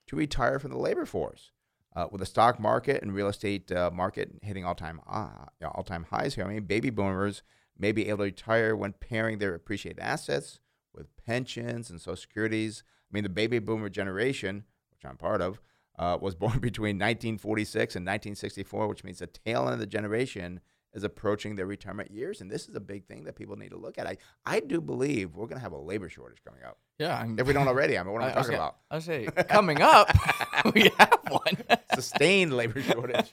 to 0.07 0.15
retire 0.15 0.59
from 0.59 0.71
the 0.71 0.77
labor 0.77 1.05
force? 1.05 1.51
Uh, 1.95 2.07
with 2.11 2.19
the 2.19 2.25
stock 2.25 2.59
market 2.59 3.03
and 3.03 3.13
real 3.13 3.27
estate 3.27 3.71
uh, 3.71 3.91
market 3.93 4.31
hitting 4.41 4.65
all 4.65 4.73
time 4.73 4.99
uh, 5.07 5.45
all 5.75 5.83
time 5.83 6.07
highs 6.09 6.33
here, 6.35 6.43
I 6.43 6.47
mean, 6.47 6.63
baby 6.63 6.89
boomers 6.89 7.43
may 7.77 7.91
be 7.91 8.09
able 8.09 8.19
to 8.19 8.23
retire 8.23 8.75
when 8.75 8.93
pairing 8.93 9.37
their 9.37 9.53
appreciated 9.53 9.99
assets 9.99 10.59
with 10.93 11.15
pensions 11.17 11.89
and 11.89 11.99
social 11.99 12.15
securities. 12.15 12.83
I 13.11 13.13
mean, 13.13 13.23
the 13.23 13.29
baby 13.29 13.59
boomer 13.59 13.89
generation, 13.89 14.63
which 14.91 15.05
I'm 15.05 15.17
part 15.17 15.41
of, 15.41 15.59
uh, 15.97 16.17
was 16.19 16.35
born 16.35 16.59
between 16.59 16.97
1946 16.97 17.95
and 17.95 18.03
1964, 18.03 18.87
which 18.87 19.03
means 19.03 19.19
the 19.19 19.27
tail 19.27 19.65
end 19.65 19.73
of 19.73 19.79
the 19.79 19.87
generation 19.87 20.59
is 20.93 21.03
approaching 21.03 21.55
their 21.55 21.65
retirement 21.65 22.11
years. 22.11 22.41
And 22.41 22.51
this 22.51 22.69
is 22.69 22.75
a 22.75 22.79
big 22.79 23.05
thing 23.05 23.23
that 23.23 23.35
people 23.35 23.55
need 23.55 23.69
to 23.71 23.77
look 23.77 23.97
at. 23.97 24.07
I, 24.07 24.17
I 24.45 24.59
do 24.59 24.79
believe 24.79 25.35
we're 25.35 25.47
going 25.47 25.57
to 25.57 25.63
have 25.63 25.71
a 25.71 25.77
labor 25.77 26.09
shortage 26.09 26.43
coming 26.45 26.63
up. 26.63 26.77
Yeah, 26.99 27.17
I'm, 27.17 27.37
If 27.39 27.47
we 27.47 27.53
don't 27.53 27.67
already, 27.67 27.97
I 27.97 28.03
mean, 28.03 28.13
what 28.13 28.21
am 28.21 28.29
I, 28.29 28.31
I, 28.31 28.35
talking 28.35 28.53
about? 28.55 28.77
I 28.91 28.99
say 28.99 29.25
coming 29.49 29.81
up, 29.81 30.09
we 30.73 30.91
have 30.97 31.19
one. 31.29 31.57
Sustained 31.95 32.53
labor 32.53 32.81
shortage. 32.81 33.31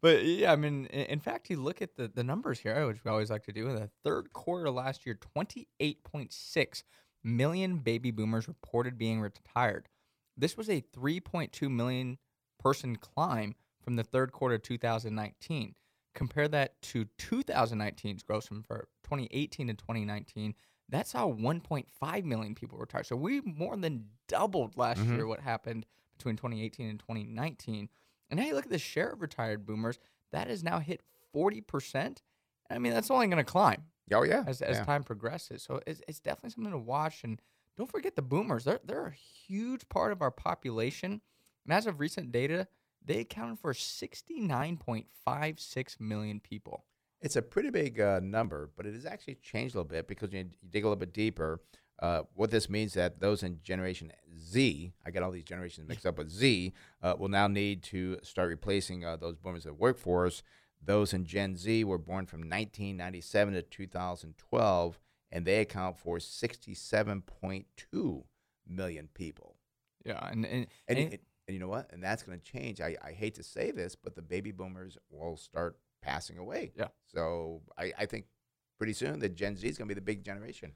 but 0.00 0.24
yeah, 0.24 0.52
I 0.52 0.56
mean, 0.56 0.86
in, 0.86 1.06
in 1.06 1.20
fact, 1.20 1.48
you 1.48 1.56
look 1.56 1.80
at 1.80 1.96
the, 1.96 2.08
the 2.08 2.24
numbers 2.24 2.58
here, 2.58 2.86
which 2.86 3.02
we 3.04 3.10
always 3.10 3.30
like 3.30 3.44
to 3.44 3.52
do. 3.52 3.68
In 3.68 3.76
the 3.76 3.90
third 4.04 4.32
quarter 4.32 4.70
last 4.70 5.06
year, 5.06 5.18
28.6 5.36 6.82
million 7.22 7.78
baby 7.78 8.10
boomers 8.10 8.48
reported 8.48 8.98
being 8.98 9.20
retired. 9.20 9.88
This 10.36 10.56
was 10.56 10.68
a 10.68 10.80
3.2 10.80 11.70
million 11.70 12.18
person 12.58 12.96
climb 12.96 13.54
from 13.82 13.96
the 13.96 14.04
third 14.04 14.32
quarter 14.32 14.56
of 14.56 14.62
2019. 14.62 15.74
Compare 16.14 16.48
that 16.48 16.80
to 16.82 17.06
2019's 17.18 18.22
gross 18.22 18.46
from 18.46 18.62
2018 18.62 19.68
to 19.68 19.74
2019. 19.74 20.54
That's 20.88 21.12
how 21.12 21.30
1.5 21.32 22.24
million 22.24 22.54
people 22.54 22.78
retired. 22.78 23.06
So 23.06 23.16
we 23.16 23.40
more 23.42 23.76
than 23.76 24.06
doubled 24.28 24.76
last 24.76 25.00
Mhm. 25.00 25.16
year 25.16 25.26
what 25.26 25.40
happened 25.40 25.86
between 26.16 26.36
2018 26.36 26.88
and 26.88 26.98
2019. 27.00 27.88
And 28.30 28.38
now 28.38 28.46
you 28.46 28.54
look 28.54 28.64
at 28.66 28.70
the 28.70 28.78
share 28.78 29.10
of 29.10 29.20
retired 29.22 29.66
boomers, 29.66 29.98
that 30.30 30.48
has 30.48 30.62
now 30.62 30.78
hit 30.78 31.02
40%. 31.34 32.22
I 32.70 32.78
mean, 32.78 32.92
that's 32.92 33.10
only 33.10 33.26
going 33.26 33.38
to 33.38 33.44
climb 33.44 33.84
Oh, 34.12 34.22
yeah. 34.22 34.44
as, 34.46 34.62
as 34.62 34.78
yeah. 34.78 34.84
time 34.84 35.02
progresses. 35.04 35.62
So 35.62 35.80
it's, 35.86 36.00
it's 36.08 36.20
definitely 36.20 36.50
something 36.50 36.72
to 36.72 36.78
watch. 36.78 37.24
And 37.24 37.40
don't 37.76 37.90
forget 37.90 38.16
the 38.16 38.22
boomers. 38.22 38.64
They're, 38.64 38.80
they're 38.84 39.06
a 39.06 39.14
huge 39.46 39.88
part 39.88 40.12
of 40.12 40.22
our 40.22 40.30
population. 40.30 41.20
And 41.64 41.72
as 41.72 41.86
of 41.86 42.00
recent 42.00 42.32
data, 42.32 42.68
they 43.04 43.20
accounted 43.20 43.58
for 43.58 43.72
69.56 43.72 46.00
million 46.00 46.40
people. 46.40 46.84
It's 47.20 47.36
a 47.36 47.42
pretty 47.42 47.70
big 47.70 48.00
uh, 48.00 48.20
number, 48.22 48.70
but 48.76 48.86
it 48.86 48.94
has 48.94 49.06
actually 49.06 49.36
changed 49.36 49.74
a 49.74 49.78
little 49.78 49.88
bit 49.88 50.06
because 50.08 50.32
you, 50.32 50.40
you 50.40 50.68
dig 50.70 50.84
a 50.84 50.86
little 50.86 50.96
bit 50.96 51.12
deeper. 51.14 51.60
uh, 52.00 52.22
what 52.34 52.50
this 52.50 52.68
means 52.68 52.94
that 52.94 53.20
those 53.20 53.42
in 53.42 53.60
Generation 53.62 54.12
Z, 54.38 54.92
I 55.06 55.10
get 55.10 55.22
all 55.22 55.30
these 55.30 55.44
generations 55.44 55.88
mixed 55.88 56.06
up 56.06 56.18
with 56.18 56.30
Z, 56.30 56.72
uh, 57.02 57.14
will 57.18 57.28
now 57.28 57.46
need 57.46 57.82
to 57.84 58.18
start 58.22 58.48
replacing 58.48 59.04
uh, 59.04 59.16
those 59.16 59.36
boomers 59.36 59.64
in 59.64 59.70
the 59.70 59.74
workforce. 59.74 60.42
Those 60.84 61.14
in 61.14 61.24
Gen 61.24 61.56
Z 61.56 61.84
were 61.84 61.98
born 61.98 62.26
from 62.26 62.40
1997 62.40 63.54
to 63.54 63.62
2012, 63.62 64.98
and 65.34 65.44
they 65.44 65.60
account 65.60 65.98
for 65.98 66.16
67.2 66.18 68.24
million 68.66 69.08
people. 69.14 69.56
Yeah, 70.04 70.26
and 70.30 70.44
and, 70.46 70.66
And, 70.88 70.98
and 70.98 71.18
and, 71.46 71.54
you 71.54 71.60
know 71.60 71.68
what? 71.68 71.90
And 71.92 72.02
that's 72.02 72.22
going 72.22 72.38
to 72.40 72.44
change. 72.44 72.80
I, 72.80 72.96
I 73.04 73.12
hate 73.12 73.34
to 73.34 73.42
say 73.42 73.70
this, 73.70 73.94
but 73.96 74.14
the 74.16 74.22
baby 74.22 74.50
boomers 74.50 74.96
will 75.10 75.36
start 75.36 75.76
passing 76.00 76.38
away. 76.38 76.72
Yeah. 76.74 76.88
So 77.12 77.60
I, 77.76 77.92
I 77.98 78.06
think 78.06 78.24
pretty 78.78 78.94
soon 78.94 79.18
the 79.18 79.28
Gen 79.28 79.56
Z 79.56 79.68
is 79.68 79.76
going 79.76 79.88
to 79.88 79.94
be 79.94 79.98
the 79.98 80.04
big 80.04 80.24
generation. 80.24 80.72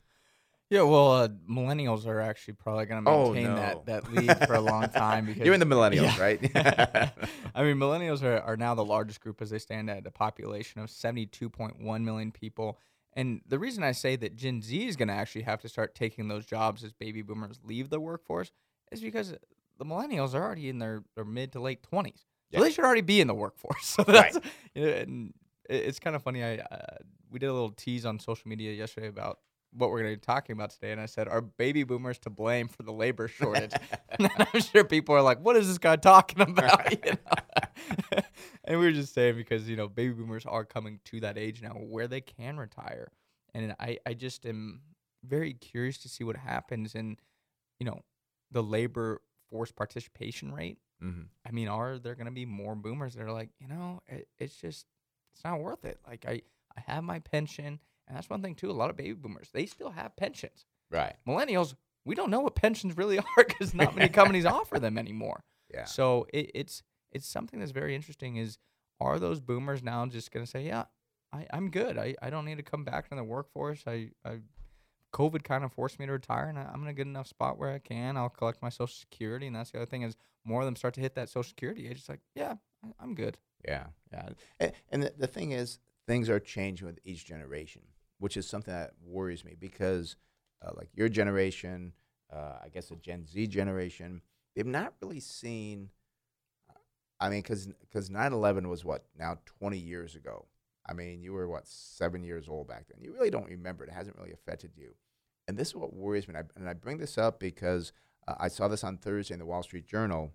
yeah, 0.70 0.82
well, 0.82 1.12
uh, 1.12 1.28
millennials 1.50 2.06
are 2.06 2.20
actually 2.20 2.52
probably 2.54 2.84
going 2.84 3.02
to 3.04 3.10
Oh, 3.10 3.32
maintain 3.32 3.54
no. 3.54 3.56
that 3.56 3.86
that 3.86 4.12
lead 4.12 4.46
for 4.46 4.54
a 4.54 4.60
long 4.60 4.88
time 4.90 5.24
because 5.26 5.42
You're 5.44 5.54
in 5.54 5.60
the 5.60 5.66
millennials, 5.66 6.16
Yeah. 6.16 6.20
right? 6.20 6.50
I 7.54 7.62
mean, 7.62 7.76
millennials 7.76 8.22
are, 8.22 8.40
are 8.40 8.56
now 8.58 8.74
the 8.74 8.84
largest 8.84 9.20
group 9.22 9.40
as 9.40 9.48
they 9.50 9.58
stand 9.58 9.88
at 9.88 10.06
a 10.06 10.10
population 10.10 10.82
of 10.82 10.90
72.1 10.90 12.02
million 12.04 12.30
people. 12.32 12.78
And 13.14 13.40
the 13.46 13.58
reason 13.58 13.82
I 13.82 13.92
say 13.92 14.16
that 14.16 14.36
Gen 14.36 14.62
Z 14.62 14.86
is 14.86 14.96
going 14.96 15.08
to 15.08 15.14
actually 15.14 15.42
have 15.42 15.60
to 15.62 15.68
start 15.68 15.94
taking 15.94 16.28
those 16.28 16.46
jobs 16.46 16.84
as 16.84 16.92
baby 16.92 17.22
boomers 17.22 17.58
leave 17.64 17.90
the 17.90 18.00
workforce 18.00 18.52
is 18.92 19.00
because 19.00 19.34
the 19.78 19.84
millennials 19.84 20.34
are 20.34 20.42
already 20.42 20.68
in 20.68 20.78
their, 20.78 21.02
their 21.14 21.24
mid 21.24 21.52
to 21.52 21.60
late 21.60 21.80
20s. 21.92 22.24
Yeah. 22.50 22.60
So 22.60 22.64
they 22.64 22.70
should 22.70 22.84
already 22.84 23.02
be 23.02 23.20
in 23.20 23.26
the 23.26 23.34
workforce. 23.34 23.76
So 23.98 24.04
that's, 24.04 24.38
you 24.74 24.86
know, 24.86 24.92
and 24.92 25.34
it's 25.68 25.98
kind 25.98 26.16
of 26.16 26.22
funny. 26.22 26.42
I 26.42 26.56
uh, 26.56 26.96
we 27.30 27.38
did 27.38 27.48
a 27.48 27.52
little 27.52 27.70
tease 27.70 28.06
on 28.06 28.18
social 28.18 28.48
media 28.48 28.72
yesterday 28.72 29.08
about 29.08 29.38
what 29.72 29.90
we're 29.90 30.00
going 30.00 30.14
to 30.14 30.16
be 30.16 30.24
talking 30.24 30.54
about 30.54 30.70
today, 30.70 30.92
and 30.92 31.00
I 31.00 31.06
said, 31.06 31.28
"Are 31.28 31.40
baby 31.42 31.84
boomers 31.84 32.18
to 32.20 32.30
blame 32.30 32.68
for 32.68 32.82
the 32.82 32.92
labor 32.92 33.28
shortage?" 33.28 33.72
and 34.10 34.30
I'm 34.38 34.60
sure 34.60 34.84
people 34.84 35.14
are 35.14 35.22
like, 35.22 35.40
"What 35.40 35.56
is 35.56 35.68
this 35.68 35.78
guy 35.78 35.96
talking 35.96 36.40
about?" 36.40 36.90
You 36.92 37.12
know? 37.12 38.20
And 38.68 38.78
we 38.78 38.86
were 38.86 38.92
just 38.92 39.14
saying 39.14 39.34
because 39.34 39.68
you 39.68 39.74
know 39.74 39.88
baby 39.88 40.14
boomers 40.14 40.46
are 40.46 40.64
coming 40.64 41.00
to 41.06 41.20
that 41.20 41.36
age 41.36 41.60
now 41.60 41.70
where 41.70 42.06
they 42.06 42.20
can 42.20 42.56
retire, 42.56 43.08
and 43.54 43.74
I 43.80 43.98
I 44.06 44.14
just 44.14 44.46
am 44.46 44.82
very 45.24 45.54
curious 45.54 45.98
to 45.98 46.08
see 46.08 46.22
what 46.22 46.36
happens 46.36 46.94
in 46.94 47.16
you 47.80 47.86
know 47.86 48.02
the 48.50 48.62
labor 48.62 49.20
force 49.50 49.72
participation 49.72 50.52
rate. 50.52 50.78
hmm 51.00 51.22
I 51.46 51.50
mean, 51.50 51.68
are 51.68 51.98
there 51.98 52.14
going 52.14 52.26
to 52.26 52.32
be 52.32 52.44
more 52.44 52.74
boomers 52.74 53.14
that 53.14 53.22
are 53.22 53.32
like, 53.32 53.48
you 53.58 53.68
know, 53.68 54.02
it, 54.06 54.28
it's 54.38 54.56
just, 54.56 54.84
it's 55.34 55.42
not 55.44 55.60
worth 55.60 55.84
it. 55.86 55.98
Like, 56.06 56.26
I, 56.28 56.42
I 56.76 56.82
have 56.86 57.04
my 57.04 57.20
pension. 57.20 57.80
And 58.06 58.16
that's 58.16 58.28
one 58.28 58.42
thing, 58.42 58.54
too. 58.54 58.70
A 58.70 58.72
lot 58.72 58.90
of 58.90 58.96
baby 58.96 59.14
boomers, 59.14 59.48
they 59.52 59.64
still 59.64 59.90
have 59.90 60.14
pensions. 60.16 60.66
Right. 60.90 61.14
Millennials, 61.26 61.74
we 62.04 62.14
don't 62.14 62.30
know 62.30 62.40
what 62.40 62.54
pensions 62.54 62.98
really 62.98 63.18
are 63.36 63.44
because 63.46 63.72
not 63.72 63.96
many 63.96 64.10
companies 64.10 64.44
offer 64.46 64.78
them 64.78 64.98
anymore. 64.98 65.42
Yeah. 65.72 65.86
So 65.86 66.26
it, 66.34 66.50
it's, 66.54 66.82
it's 67.12 67.26
something 67.26 67.58
that's 67.60 67.72
very 67.72 67.94
interesting 67.94 68.36
is, 68.36 68.58
are 69.00 69.18
those 69.18 69.40
boomers 69.40 69.82
now 69.82 70.04
just 70.06 70.30
going 70.32 70.44
to 70.44 70.50
say, 70.50 70.64
yeah, 70.66 70.84
I, 71.32 71.46
I'm 71.52 71.70
good. 71.70 71.98
I, 71.98 72.14
I 72.22 72.30
don't 72.30 72.44
need 72.44 72.56
to 72.56 72.62
come 72.62 72.84
back 72.84 73.08
to 73.10 73.14
the 73.16 73.24
workforce. 73.24 73.84
I, 73.86 74.10
I, 74.24 74.38
COVID 75.12 75.42
kind 75.44 75.64
of 75.64 75.72
forced 75.72 75.98
me 75.98 76.06
to 76.06 76.12
retire, 76.12 76.48
and 76.48 76.58
I- 76.58 76.70
I'm 76.72 76.82
in 76.82 76.88
a 76.88 76.92
good 76.92 77.06
enough 77.06 77.26
spot 77.26 77.58
where 77.58 77.70
I 77.72 77.78
can. 77.78 78.16
I'll 78.16 78.28
collect 78.28 78.60
my 78.62 78.68
Social 78.68 78.88
Security, 78.88 79.46
and 79.46 79.56
that's 79.56 79.70
the 79.70 79.78
other 79.78 79.86
thing 79.86 80.02
is 80.02 80.16
more 80.44 80.60
of 80.60 80.66
them 80.66 80.76
start 80.76 80.94
to 80.94 81.00
hit 81.00 81.14
that 81.14 81.28
Social 81.28 81.48
Security 81.48 81.86
age. 81.88 81.98
It's 81.98 82.08
like, 82.08 82.20
yeah, 82.34 82.54
I- 82.84 82.92
I'm 83.02 83.14
good. 83.14 83.38
Yeah, 83.66 83.86
yeah. 84.12 84.28
And, 84.60 84.72
and 84.90 85.02
the, 85.02 85.12
the 85.16 85.26
thing 85.26 85.52
is, 85.52 85.78
things 86.06 86.28
are 86.28 86.40
changing 86.40 86.86
with 86.86 86.98
each 87.04 87.24
generation, 87.24 87.82
which 88.18 88.36
is 88.36 88.46
something 88.48 88.72
that 88.72 88.92
worries 89.04 89.44
me 89.44 89.54
because, 89.58 90.16
uh, 90.64 90.70
like 90.76 90.88
your 90.94 91.08
generation, 91.08 91.92
uh, 92.32 92.58
I 92.62 92.68
guess 92.72 92.88
the 92.88 92.96
Gen 92.96 93.26
Z 93.26 93.46
generation, 93.48 94.22
they've 94.54 94.66
not 94.66 94.94
really 95.02 95.20
seen. 95.20 95.90
I 97.20 97.28
mean, 97.28 97.40
because 97.40 97.66
because 97.66 98.10
9/11 98.10 98.68
was 98.68 98.84
what 98.84 99.04
now 99.18 99.38
20 99.60 99.78
years 99.78 100.14
ago. 100.14 100.46
I 100.86 100.94
mean, 100.94 101.22
you 101.22 101.32
were 101.32 101.48
what 101.48 101.66
seven 101.68 102.22
years 102.22 102.48
old 102.48 102.68
back 102.68 102.86
then. 102.88 103.02
You 103.02 103.12
really 103.12 103.30
don't 103.30 103.46
remember. 103.48 103.84
It 103.84 103.90
hasn't 103.90 104.16
really 104.16 104.32
affected 104.32 104.72
you, 104.76 104.94
and 105.46 105.56
this 105.56 105.68
is 105.68 105.74
what 105.74 105.92
worries 105.92 106.26
me. 106.28 106.34
And 106.34 106.46
I, 106.46 106.60
and 106.60 106.68
I 106.68 106.72
bring 106.74 106.98
this 106.98 107.18
up 107.18 107.38
because 107.40 107.92
uh, 108.26 108.34
I 108.38 108.48
saw 108.48 108.68
this 108.68 108.84
on 108.84 108.96
Thursday 108.96 109.34
in 109.34 109.40
the 109.40 109.46
Wall 109.46 109.62
Street 109.62 109.86
Journal 109.86 110.32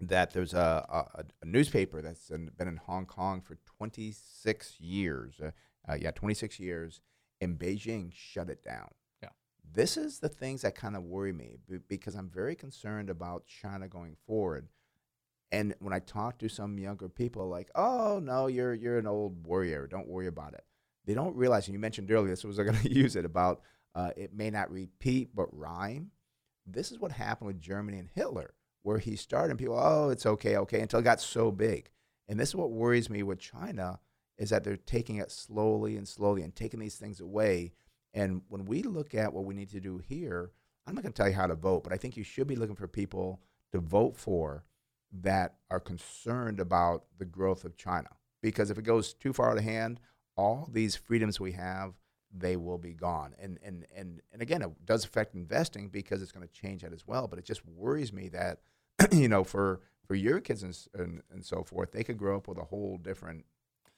that 0.00 0.32
there's 0.32 0.54
a, 0.54 0.86
a, 1.16 1.24
a 1.42 1.46
newspaper 1.46 2.02
that's 2.02 2.30
in, 2.30 2.50
been 2.56 2.68
in 2.68 2.76
Hong 2.76 3.06
Kong 3.06 3.40
for 3.40 3.56
26 3.78 4.80
years. 4.80 5.40
Uh, 5.40 5.50
uh, 5.88 5.96
yeah, 6.00 6.10
26 6.10 6.58
years, 6.58 7.00
and 7.40 7.58
Beijing 7.58 8.12
shut 8.12 8.50
it 8.50 8.62
down. 8.62 8.88
Yeah. 9.22 9.28
This 9.72 9.96
is 9.96 10.18
the 10.18 10.28
things 10.28 10.62
that 10.62 10.74
kind 10.74 10.96
of 10.96 11.04
worry 11.04 11.32
me 11.32 11.56
b- 11.68 11.78
because 11.88 12.14
I'm 12.14 12.28
very 12.28 12.56
concerned 12.56 13.08
about 13.08 13.46
China 13.46 13.88
going 13.88 14.16
forward. 14.26 14.68
And 15.52 15.74
when 15.78 15.92
I 15.92 16.00
talk 16.00 16.38
to 16.38 16.48
some 16.48 16.78
younger 16.78 17.08
people, 17.08 17.48
like, 17.48 17.70
"Oh 17.74 18.18
no, 18.22 18.46
you're 18.46 18.74
you're 18.74 18.98
an 18.98 19.06
old 19.06 19.46
warrior. 19.46 19.86
Don't 19.86 20.08
worry 20.08 20.26
about 20.26 20.54
it." 20.54 20.64
They 21.04 21.14
don't 21.14 21.36
realize, 21.36 21.68
and 21.68 21.74
you 21.74 21.78
mentioned 21.78 22.10
earlier, 22.10 22.30
this 22.30 22.44
was 22.44 22.56
going 22.56 22.74
to 22.82 22.92
use 22.92 23.16
it 23.16 23.24
about 23.24 23.62
uh, 23.94 24.10
it 24.16 24.34
may 24.34 24.50
not 24.50 24.70
repeat 24.70 25.34
but 25.34 25.56
rhyme. 25.56 26.10
This 26.66 26.90
is 26.90 26.98
what 26.98 27.12
happened 27.12 27.46
with 27.46 27.60
Germany 27.60 27.98
and 27.98 28.08
Hitler, 28.12 28.54
where 28.82 28.98
he 28.98 29.14
started, 29.14 29.50
and 29.50 29.58
people, 29.58 29.78
oh, 29.78 30.10
it's 30.10 30.26
okay, 30.26 30.56
okay, 30.56 30.80
until 30.80 31.00
it 31.00 31.04
got 31.04 31.20
so 31.20 31.52
big. 31.52 31.90
And 32.28 32.38
this 32.38 32.50
is 32.50 32.56
what 32.56 32.72
worries 32.72 33.08
me 33.08 33.22
with 33.22 33.38
China 33.38 34.00
is 34.36 34.50
that 34.50 34.64
they're 34.64 34.76
taking 34.76 35.16
it 35.16 35.30
slowly 35.30 35.96
and 35.96 36.06
slowly 36.06 36.42
and 36.42 36.54
taking 36.54 36.80
these 36.80 36.96
things 36.96 37.20
away. 37.20 37.72
And 38.12 38.42
when 38.48 38.64
we 38.66 38.82
look 38.82 39.14
at 39.14 39.32
what 39.32 39.44
we 39.44 39.54
need 39.54 39.70
to 39.70 39.80
do 39.80 39.98
here, 39.98 40.50
I'm 40.86 40.94
not 40.94 41.02
going 41.02 41.12
to 41.12 41.16
tell 41.16 41.28
you 41.28 41.34
how 41.34 41.46
to 41.46 41.54
vote, 41.54 41.84
but 41.84 41.92
I 41.92 41.96
think 41.96 42.16
you 42.16 42.24
should 42.24 42.46
be 42.46 42.56
looking 42.56 42.76
for 42.76 42.86
people 42.86 43.40
to 43.72 43.78
vote 43.78 44.16
for 44.16 44.64
that 45.12 45.54
are 45.70 45.80
concerned 45.80 46.60
about 46.60 47.04
the 47.18 47.24
growth 47.24 47.64
of 47.64 47.76
China. 47.76 48.08
Because 48.42 48.70
if 48.70 48.78
it 48.78 48.82
goes 48.82 49.14
too 49.14 49.32
far 49.32 49.50
out 49.50 49.58
of 49.58 49.64
hand, 49.64 50.00
all 50.36 50.68
these 50.70 50.94
freedoms 50.96 51.40
we 51.40 51.52
have, 51.52 51.94
they 52.36 52.56
will 52.56 52.78
be 52.78 52.92
gone. 52.92 53.34
And 53.40 53.58
and 53.64 53.86
and 53.94 54.20
and 54.32 54.42
again, 54.42 54.62
it 54.62 54.70
does 54.84 55.04
affect 55.04 55.34
investing 55.34 55.88
because 55.88 56.22
it's 56.22 56.32
going 56.32 56.46
to 56.46 56.52
change 56.52 56.82
that 56.82 56.92
as 56.92 57.06
well. 57.06 57.26
But 57.26 57.38
it 57.38 57.44
just 57.44 57.66
worries 57.66 58.12
me 58.12 58.28
that, 58.28 58.60
you 59.12 59.28
know, 59.28 59.44
for 59.44 59.80
for 60.06 60.14
your 60.14 60.40
kids 60.40 60.62
and, 60.62 60.76
and 60.94 61.22
and 61.32 61.44
so 61.44 61.62
forth, 61.62 61.92
they 61.92 62.04
could 62.04 62.18
grow 62.18 62.36
up 62.36 62.48
with 62.48 62.58
a 62.58 62.64
whole 62.64 62.98
different 62.98 63.44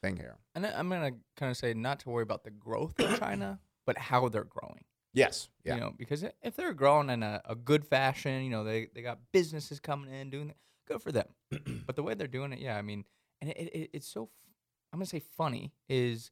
thing 0.01 0.17
here. 0.17 0.37
And 0.55 0.67
I'm 0.67 0.89
going 0.89 1.13
to 1.13 1.19
kind 1.37 1.51
of 1.51 1.57
say 1.57 1.75
not 1.75 2.01
to 2.01 2.11
worry 2.11 2.23
about 2.23 2.45
the 2.45 2.51
growth 2.51 2.99
of 3.01 3.19
China, 3.19 3.59
but 3.87 3.99
how 3.99 4.29
they're 4.29 4.45
growing. 4.45 4.85
Yes. 5.13 5.49
Yeah. 5.65 5.75
You 5.75 5.81
know, 5.81 5.95
because 5.97 6.25
if 6.43 6.57
they're 6.57 6.75
growing 6.75 7.11
in 7.11 7.23
a, 7.23 7.43
a 7.45 7.55
good 7.55 7.85
fashion, 7.85 8.45
you 8.45 8.51
know, 8.51 8.65
they, 8.65 8.89
they 8.95 9.03
got 9.03 9.19
businesses 9.33 9.81
coming 9.81 10.13
in 10.13 10.31
doing 10.31 10.49
that, 10.49 10.57
good 10.89 11.03
for 11.03 11.13
them. 11.13 11.27
but 11.87 11.97
the 11.97 12.03
way 12.03 12.15
they're 12.15 12.27
doing 12.27 12.53
it, 12.53 12.59
yeah, 12.59 12.77
I 12.77 12.83
mean, 12.83 13.05
and 13.41 13.51
it, 13.51 13.57
it, 13.59 13.91
it's 13.93 14.09
so, 14.09 14.25
f- 14.25 14.29
I'm 14.93 14.99
going 14.99 15.07
to 15.07 15.11
say 15.11 15.21
funny, 15.37 15.73
is 15.89 16.31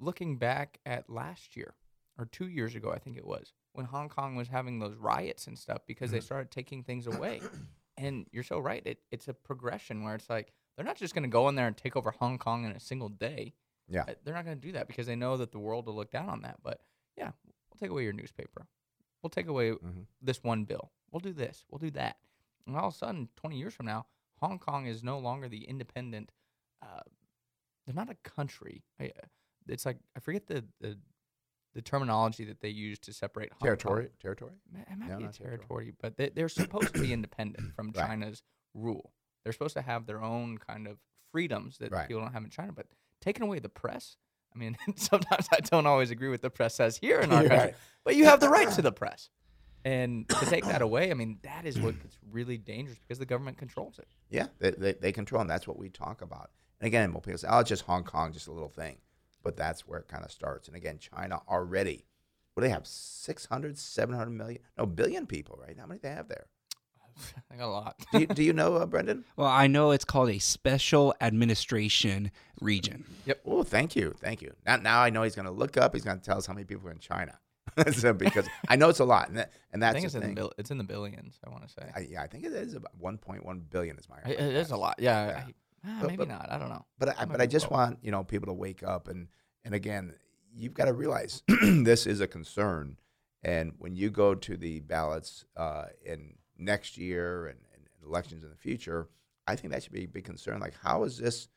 looking 0.00 0.38
back 0.38 0.78
at 0.86 1.10
last 1.10 1.56
year 1.56 1.74
or 2.18 2.24
two 2.26 2.48
years 2.48 2.74
ago, 2.74 2.90
I 2.92 2.98
think 2.98 3.16
it 3.16 3.26
was, 3.26 3.52
when 3.72 3.86
Hong 3.86 4.08
Kong 4.08 4.34
was 4.36 4.48
having 4.48 4.78
those 4.78 4.94
riots 4.96 5.46
and 5.46 5.58
stuff 5.58 5.78
because 5.86 6.10
they 6.10 6.20
started 6.20 6.50
taking 6.50 6.82
things 6.82 7.06
away. 7.06 7.40
and 7.96 8.26
you're 8.32 8.42
so 8.44 8.58
right. 8.58 8.82
It, 8.86 8.98
it's 9.10 9.28
a 9.28 9.34
progression 9.34 10.04
where 10.04 10.14
it's 10.14 10.30
like, 10.30 10.52
they're 10.76 10.84
not 10.86 10.96
just 10.96 11.12
going 11.14 11.24
to 11.24 11.28
go 11.28 11.48
in 11.48 11.56
there 11.56 11.66
and 11.66 11.76
take 11.76 11.96
over 11.96 12.12
Hong 12.12 12.38
Kong 12.38 12.64
in 12.64 12.70
a 12.70 12.78
single 12.80 13.08
day. 13.08 13.54
Yeah. 13.88 14.04
Uh, 14.06 14.12
They're 14.24 14.34
not 14.34 14.44
going 14.44 14.60
to 14.60 14.66
do 14.66 14.72
that 14.72 14.86
because 14.86 15.06
they 15.08 15.16
know 15.16 15.36
that 15.38 15.50
the 15.50 15.58
world 15.58 15.86
will 15.86 15.96
look 15.96 16.10
down 16.12 16.28
on 16.28 16.42
that. 16.42 16.58
But 16.62 16.80
yeah, 17.16 17.30
we'll 17.44 17.78
take 17.80 17.90
away 17.90 18.04
your 18.04 18.12
newspaper. 18.12 18.66
We'll 19.22 19.30
take 19.30 19.48
away 19.48 19.70
Mhm. 19.72 20.06
this 20.22 20.44
one 20.44 20.64
bill. 20.64 20.92
We'll 21.10 21.18
do 21.20 21.32
this. 21.32 21.64
We'll 21.70 21.78
do 21.80 21.90
that. 21.92 22.18
And 22.66 22.76
all 22.76 22.88
of 22.88 22.94
a 22.94 22.96
sudden, 22.96 23.28
20 23.36 23.56
years 23.58 23.74
from 23.74 23.86
now, 23.86 24.06
Hong 24.40 24.58
Kong 24.58 24.86
is 24.86 25.02
no 25.02 25.18
longer 25.18 25.48
the 25.48 25.64
independent. 25.64 26.30
Uh, 26.82 27.00
they're 27.86 27.94
not 27.94 28.10
a 28.10 28.16
country. 28.28 28.84
I, 29.00 29.06
uh, 29.06 29.26
it's 29.66 29.84
like 29.86 29.98
I 30.16 30.20
forget 30.20 30.46
the, 30.46 30.64
the 30.80 30.96
the 31.74 31.82
terminology 31.82 32.44
that 32.44 32.60
they 32.60 32.68
use 32.70 32.98
to 33.00 33.12
separate 33.12 33.50
Hong 33.52 33.58
Kong. 33.60 33.66
Territory. 33.66 34.08
Territory. 34.20 34.52
It 34.74 34.98
might 34.98 35.08
No, 35.08 35.18
be 35.18 35.24
a 35.24 35.28
territory. 35.28 35.56
territory, 35.58 35.94
but 36.00 36.16
they, 36.16 36.30
they're 36.30 36.48
supposed 36.48 36.94
to 36.94 37.00
be 37.00 37.12
independent 37.12 37.72
from 37.76 37.92
Right. 37.94 38.06
China's 38.06 38.42
rule. 38.74 39.12
They're 39.44 39.52
supposed 39.52 39.74
to 39.74 39.82
have 39.82 40.06
their 40.06 40.22
own 40.22 40.58
kind 40.58 40.86
of 40.88 40.98
freedoms 41.30 41.78
that 41.78 41.92
Right. 41.92 42.08
people 42.08 42.22
don't 42.22 42.32
have 42.32 42.42
in 42.44 42.50
China. 42.50 42.72
But 42.72 42.86
taking 43.20 43.42
away 43.42 43.58
the 43.58 43.68
press, 43.68 44.16
I 44.54 44.58
mean, 44.58 44.76
sometimes 44.96 45.46
I 45.52 45.60
don't 45.60 45.86
always 45.86 46.10
agree 46.10 46.30
with 46.30 46.40
the 46.42 46.50
press 46.50 46.74
says 46.74 46.96
here 46.96 47.20
in 47.20 47.30
our 47.32 47.40
You're 47.42 47.50
country, 47.50 47.66
right. 47.66 47.76
but 48.04 48.16
you 48.16 48.24
have 48.24 48.40
the 48.40 48.48
right 48.48 48.70
to 48.72 48.82
the 48.82 48.92
press. 48.92 49.28
And 49.84 50.28
to 50.28 50.46
take 50.46 50.64
that 50.64 50.82
away, 50.88 51.10
I 51.10 51.14
mean, 51.14 51.38
that 51.42 51.64
is 51.64 51.78
what 51.78 52.00
gets 52.02 52.18
really 52.30 52.58
dangerous 52.58 52.98
because 52.98 53.18
the 53.18 53.26
government 53.26 53.58
controls 53.58 53.98
it. 53.98 54.08
Yeah, 54.30 54.46
they, 54.58 54.70
they, 54.72 54.92
they 54.92 55.12
control, 55.12 55.40
and 55.40 55.50
that's 55.50 55.66
what 55.66 55.78
we 55.78 55.88
talk 55.88 56.22
about. 56.22 56.50
And 56.80 56.86
again, 56.86 57.12
most 57.12 57.24
people 57.24 57.38
say, 57.38 57.48
oh, 57.50 57.60
it's 57.60 57.68
just 57.68 57.82
Hong 57.84 58.04
Kong, 58.04 58.32
just 58.32 58.48
a 58.48 58.52
little 58.52 58.68
thing. 58.68 58.96
But 59.42 59.56
that's 59.56 59.86
where 59.86 60.00
it 60.00 60.08
kind 60.08 60.24
of 60.24 60.30
starts. 60.30 60.68
And 60.68 60.76
again, 60.76 60.98
China 60.98 61.40
already, 61.48 62.04
what 62.54 62.62
do 62.62 62.68
they 62.68 62.72
have? 62.72 62.86
600, 62.86 63.78
700 63.78 64.30
million? 64.30 64.60
No, 64.76 64.86
billion 64.86 65.26
people, 65.26 65.58
right? 65.62 65.76
How 65.78 65.86
many 65.86 65.98
do 65.98 66.08
they 66.08 66.14
have 66.14 66.28
there? 66.28 66.46
I 67.52 67.56
got 67.56 67.66
a 67.66 67.70
lot. 67.70 67.96
Do 68.12 68.20
you, 68.20 68.26
do 68.26 68.42
you 68.42 68.52
know, 68.52 68.76
uh, 68.76 68.86
Brendan? 68.86 69.24
Well, 69.36 69.48
I 69.48 69.66
know 69.66 69.92
it's 69.92 70.04
called 70.04 70.30
a 70.30 70.38
special 70.38 71.14
administration 71.20 72.30
region. 72.60 73.04
Yep. 73.26 73.40
Oh, 73.46 73.62
thank 73.62 73.94
you. 73.94 74.14
Thank 74.18 74.42
you. 74.42 74.52
Now, 74.66 74.76
now 74.76 75.00
I 75.00 75.10
know 75.10 75.22
he's 75.22 75.36
going 75.36 75.46
to 75.46 75.52
look 75.52 75.76
up. 75.76 75.94
He's 75.94 76.04
going 76.04 76.18
to 76.18 76.24
tell 76.24 76.38
us 76.38 76.46
how 76.46 76.54
many 76.54 76.64
people 76.64 76.88
are 76.88 76.92
in 76.92 76.98
China. 76.98 77.38
so 77.92 78.12
because 78.12 78.46
I 78.68 78.76
know 78.76 78.88
it's 78.88 79.00
a 79.00 79.04
lot, 79.04 79.28
and, 79.28 79.38
that, 79.38 79.52
and 79.72 79.84
I 79.84 79.92
think 79.92 80.02
the 80.10 80.18
it's 80.18 80.26
in 80.26 80.34
the 80.34 80.50
it's 80.58 80.70
in 80.70 80.78
the 80.78 80.84
billions. 80.84 81.38
I 81.46 81.50
want 81.50 81.66
to 81.66 81.72
say 81.72 81.90
I, 81.94 82.00
yeah, 82.10 82.22
I 82.22 82.26
think 82.26 82.44
it 82.44 82.52
is 82.52 82.74
about 82.74 82.98
1.1 83.00 83.70
billion. 83.70 83.98
Is 83.98 84.08
my 84.08 84.18
it, 84.30 84.38
it 84.40 84.54
is 84.56 84.70
a 84.70 84.76
lot. 84.76 84.96
Yeah, 84.98 85.26
Yeah. 85.28 85.36
I- 85.46 85.54
ah, 85.86 85.98
But- 86.00 86.06
maybe 86.08 86.16
but- 86.18 86.28
not. 86.28 86.50
I 86.50 86.58
don't 86.58 86.68
know. 86.68 86.84
But 86.98 87.18
I, 87.18 87.24
but 87.24 87.40
I 87.40 87.46
just 87.46 87.70
low. 87.70 87.76
want 87.78 87.98
you 88.02 88.10
know 88.10 88.24
people 88.24 88.46
to 88.46 88.52
wake 88.54 88.82
up 88.82 89.08
and 89.08 89.28
and 89.64 89.74
again, 89.74 90.14
you've 90.54 90.74
got 90.74 90.86
to 90.86 90.92
realize 90.92 91.42
this 91.62 92.06
is 92.06 92.20
a 92.20 92.26
concern. 92.26 92.98
And 93.42 93.74
when 93.78 93.94
you 93.94 94.10
go 94.10 94.34
to 94.34 94.56
the 94.56 94.80
ballots 94.80 95.44
uh, 95.56 95.84
in 96.04 96.34
next 96.58 96.98
year 96.98 97.46
and, 97.46 97.58
and 97.74 97.82
elections 98.04 98.42
in 98.42 98.50
the 98.50 98.56
future, 98.56 99.08
I 99.46 99.54
think 99.54 99.72
that 99.72 99.82
should 99.84 99.92
be 99.92 100.04
a 100.04 100.08
big 100.08 100.24
concern. 100.24 100.58
Like, 100.58 100.74
how 100.82 101.04
is 101.04 101.18
this 101.18 101.48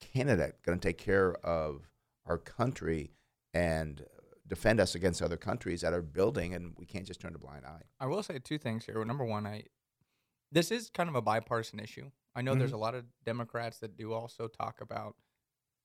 candidate 0.00 0.62
going 0.62 0.78
to 0.78 0.88
take 0.88 0.98
care 0.98 1.34
of 1.44 1.82
our 2.26 2.38
country 2.38 3.10
and 3.52 4.04
defend 4.46 4.80
us 4.80 4.94
against 4.94 5.22
other 5.22 5.36
countries 5.36 5.80
that 5.80 5.92
are 5.92 6.02
building, 6.02 6.54
and 6.54 6.74
we 6.78 6.84
can't 6.86 7.06
just 7.06 7.20
turn 7.20 7.34
a 7.34 7.38
blind 7.38 7.64
eye. 7.64 7.82
I 8.00 8.06
will 8.06 8.22
say 8.22 8.38
two 8.38 8.58
things 8.58 8.84
here. 8.84 9.02
Number 9.04 9.24
one, 9.24 9.46
I 9.46 9.64
this 10.52 10.70
is 10.70 10.90
kind 10.90 11.08
of 11.08 11.14
a 11.16 11.22
bipartisan 11.22 11.80
issue. 11.80 12.10
I 12.36 12.42
know 12.42 12.54
there's 12.54 12.70
Mm-hmm. 12.70 12.76
a 12.76 12.80
lot 12.80 12.94
of 12.94 13.04
Democrats 13.24 13.78
that 13.78 13.96
do 13.96 14.12
also 14.12 14.46
talk 14.48 14.80
about 14.80 15.16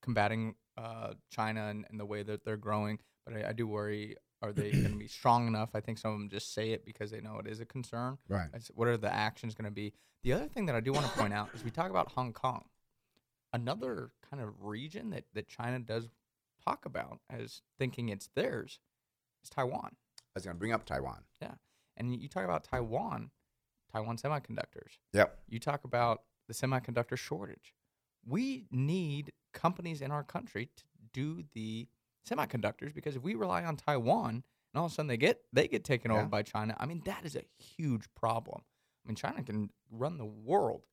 combating 0.02 0.56
uh, 0.78 1.13
China 1.32 1.67
and, 1.67 1.86
and 1.89 2.00
the 2.00 2.06
way 2.06 2.24
that 2.24 2.43
they're 2.45 2.58
growing, 2.58 3.00
but 3.26 3.36
I, 3.36 3.50
I 3.50 3.54
do 3.54 3.67
worry: 3.67 4.15
are 4.41 4.52
they 4.54 4.72
going 4.72 4.91
to 4.91 4.98
be 4.98 5.08
strong 5.19 5.48
enough? 5.48 5.69
I 5.74 5.80
think 5.80 5.98
some 5.98 6.12
of 6.13 6.19
them 6.19 6.30
just 6.30 6.54
say 6.54 6.72
it 6.72 6.86
because 6.86 7.12
they 7.12 7.22
know 7.22 7.39
it 7.39 7.48
is 7.48 7.60
a 7.60 7.65
concern. 7.65 8.17
Right. 8.28 8.48
It's- 8.50 8.72
what 8.76 8.88
are 8.88 8.98
the 8.98 9.13
actions 9.13 9.56
going 9.56 9.65
to 9.65 9.72
be? 9.72 9.93
The 10.24 10.34
other 10.34 10.48
thing 10.48 10.65
that 10.65 10.76
I 10.76 10.82
do 10.82 10.91
want 10.91 11.06
to 11.06 11.17
point 11.17 11.34
out 11.34 11.50
is 11.54 11.63
we 11.63 11.72
talk 11.72 11.89
about 11.89 12.12
Hong 12.12 12.34
Kong, 12.34 12.65
another 13.54 14.12
kind 14.30 14.43
of 14.43 14.50
region 14.62 15.10
that 15.12 15.26
that 15.34 15.48
China 15.48 15.80
does 15.80 16.08
talk 16.65 16.86
about 16.86 17.19
as 17.30 17.62
thinking 17.78 18.10
it's 18.10 18.30
theirs 18.36 18.80
is 19.43 19.50
Taiwan. 19.50 19.91
I 19.93 20.22
was 20.36 20.45
going 20.45 20.56
to 20.56 20.60
bring 20.60 20.74
up 20.74 20.86
Taiwan. 20.86 21.24
Yeah. 21.41 21.56
And 21.98 22.15
you 22.15 22.30
talk 22.30 22.43
about 22.45 22.63
Taiwan, 22.63 23.32
Taiwan 23.91 24.17
semiconductors. 24.17 24.98
Yep. 25.13 25.39
You 25.48 25.60
talk 25.60 25.84
about 25.84 26.22
the 26.48 26.54
semiconductor 26.54 27.17
shortage. 27.17 27.74
We 28.26 28.65
need 28.72 29.32
companies 29.54 30.02
in 30.02 30.12
our 30.12 30.24
country 30.24 30.69
to 30.78 30.84
do 31.13 31.43
the 31.54 31.88
semiconductors 32.30 32.93
because 32.93 33.15
if 33.15 33.24
we 33.24 33.36
rely 33.36 33.63
on 33.63 33.76
Taiwan 33.76 34.30
and 34.30 34.80
all 34.80 34.86
of 34.86 34.91
a 34.91 34.95
sudden 34.95 35.08
they 35.08 35.17
get 35.17 35.41
they 35.52 35.67
get 35.67 35.84
taken 35.84 36.12
over 36.12 36.26
by 36.26 36.43
China, 36.43 36.76
I 36.80 36.86
mean 36.86 37.02
that 37.06 37.26
is 37.26 37.36
a 37.36 37.43
huge 37.58 38.04
problem. 38.15 38.62
I 39.06 39.10
mean 39.10 39.15
China 39.15 39.43
can 39.43 39.69
run 39.89 40.17
the 40.17 40.26
world 40.26 40.84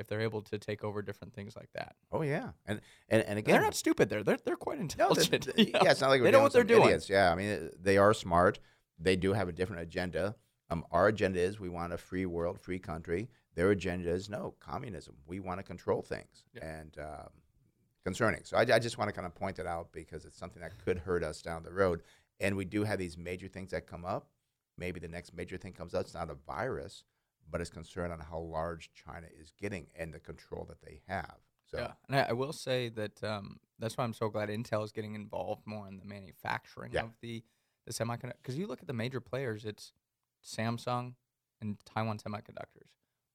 if 0.00 0.06
they're 0.06 0.20
able 0.20 0.42
to 0.42 0.58
take 0.58 0.82
over 0.84 1.02
different 1.02 1.34
things 1.34 1.54
like 1.56 1.70
that. 1.74 1.94
Oh 2.12 2.22
yeah, 2.22 2.50
and 2.66 2.80
and, 3.08 3.22
and 3.22 3.38
again, 3.38 3.52
they're 3.54 3.62
not 3.62 3.74
stupid 3.74 4.08
there. 4.08 4.22
They're 4.22 4.38
they're 4.44 4.56
quite 4.56 4.78
No, 4.78 4.82
intelligent. 4.82 5.48
they- 5.56 5.64
you 5.66 5.72
know? 5.72 5.80
yeah, 5.82 5.90
it's 5.92 6.00
not 6.00 6.10
like 6.10 6.20
we're 6.20 6.26
they 6.26 6.30
know 6.32 6.42
what 6.42 6.52
they're 6.52 6.64
doing. 6.64 6.84
Idiots. 6.84 7.08
Yeah, 7.08 7.30
I 7.30 7.34
mean 7.34 7.70
they 7.80 7.96
are 7.98 8.12
smart. 8.14 8.58
They 8.98 9.16
do 9.16 9.32
have 9.32 9.48
a 9.48 9.52
different 9.52 9.82
agenda. 9.82 10.36
Um, 10.70 10.84
our 10.90 11.08
agenda 11.08 11.40
is 11.40 11.60
we 11.60 11.68
want 11.68 11.92
a 11.92 11.98
free 11.98 12.26
world, 12.26 12.60
free 12.60 12.78
country. 12.78 13.28
Their 13.54 13.70
agenda 13.70 14.10
is 14.10 14.28
no 14.28 14.54
communism. 14.60 15.14
We 15.26 15.38
want 15.40 15.58
to 15.60 15.62
control 15.64 16.02
things 16.02 16.44
Yeah. 16.54 16.64
and 16.78 16.96
um, 16.98 17.28
concerning. 18.04 18.40
So 18.44 18.56
I, 18.56 18.62
I 18.62 18.78
just 18.78 18.98
want 18.98 19.08
to 19.08 19.12
kind 19.12 19.26
of 19.26 19.34
point 19.34 19.58
it 19.58 19.66
out 19.66 19.92
because 19.92 20.24
it's 20.24 20.36
something 20.38 20.62
that 20.62 20.72
could 20.84 20.98
hurt 20.98 21.22
us 21.22 21.42
down 21.42 21.62
the 21.62 21.72
road. 21.72 22.02
And 22.40 22.56
we 22.56 22.64
do 22.64 22.82
have 22.84 22.98
these 22.98 23.16
major 23.16 23.46
things 23.48 23.70
that 23.70 23.86
come 23.86 24.04
up. 24.04 24.28
Maybe 24.76 24.98
the 24.98 25.08
next 25.08 25.34
major 25.34 25.56
thing 25.56 25.72
comes 25.72 25.94
up. 25.94 26.02
It's 26.02 26.14
not 26.14 26.30
a 26.30 26.34
virus, 26.34 27.04
but 27.50 27.60
it's 27.60 27.70
concerned 27.70 28.12
on 28.12 28.20
how 28.20 28.38
large 28.38 28.90
China 28.92 29.26
is 29.40 29.52
getting 29.60 29.86
and 29.94 30.12
the 30.12 30.20
control 30.20 30.64
that 30.68 30.80
they 30.82 31.00
have. 31.08 31.36
So 31.70 31.78
Yeah, 31.78 31.92
and 32.08 32.16
I, 32.16 32.26
I 32.30 32.32
will 32.32 32.52
say 32.52 32.88
that 32.90 33.22
um, 33.24 33.58
that's 33.78 33.96
why 33.96 34.04
I'm 34.04 34.12
so 34.12 34.28
glad 34.28 34.48
Intel 34.48 34.84
is 34.84 34.92
getting 34.92 35.14
involved 35.14 35.62
more 35.66 35.88
in 35.88 35.96
the 35.98 36.04
manufacturing 36.04 36.92
Yeah. 36.92 37.04
of 37.04 37.10
the 37.20 37.42
the 37.86 37.92
semiconductor. 37.92 38.32
Because 38.42 38.56
you 38.56 38.66
look 38.66 38.80
at 38.80 38.86
the 38.86 38.94
major 38.94 39.20
players, 39.20 39.66
it's 39.66 39.92
Samsung 40.42 41.14
and 41.60 41.76
Taiwan 41.84 42.18
Semiconductors. 42.18 42.88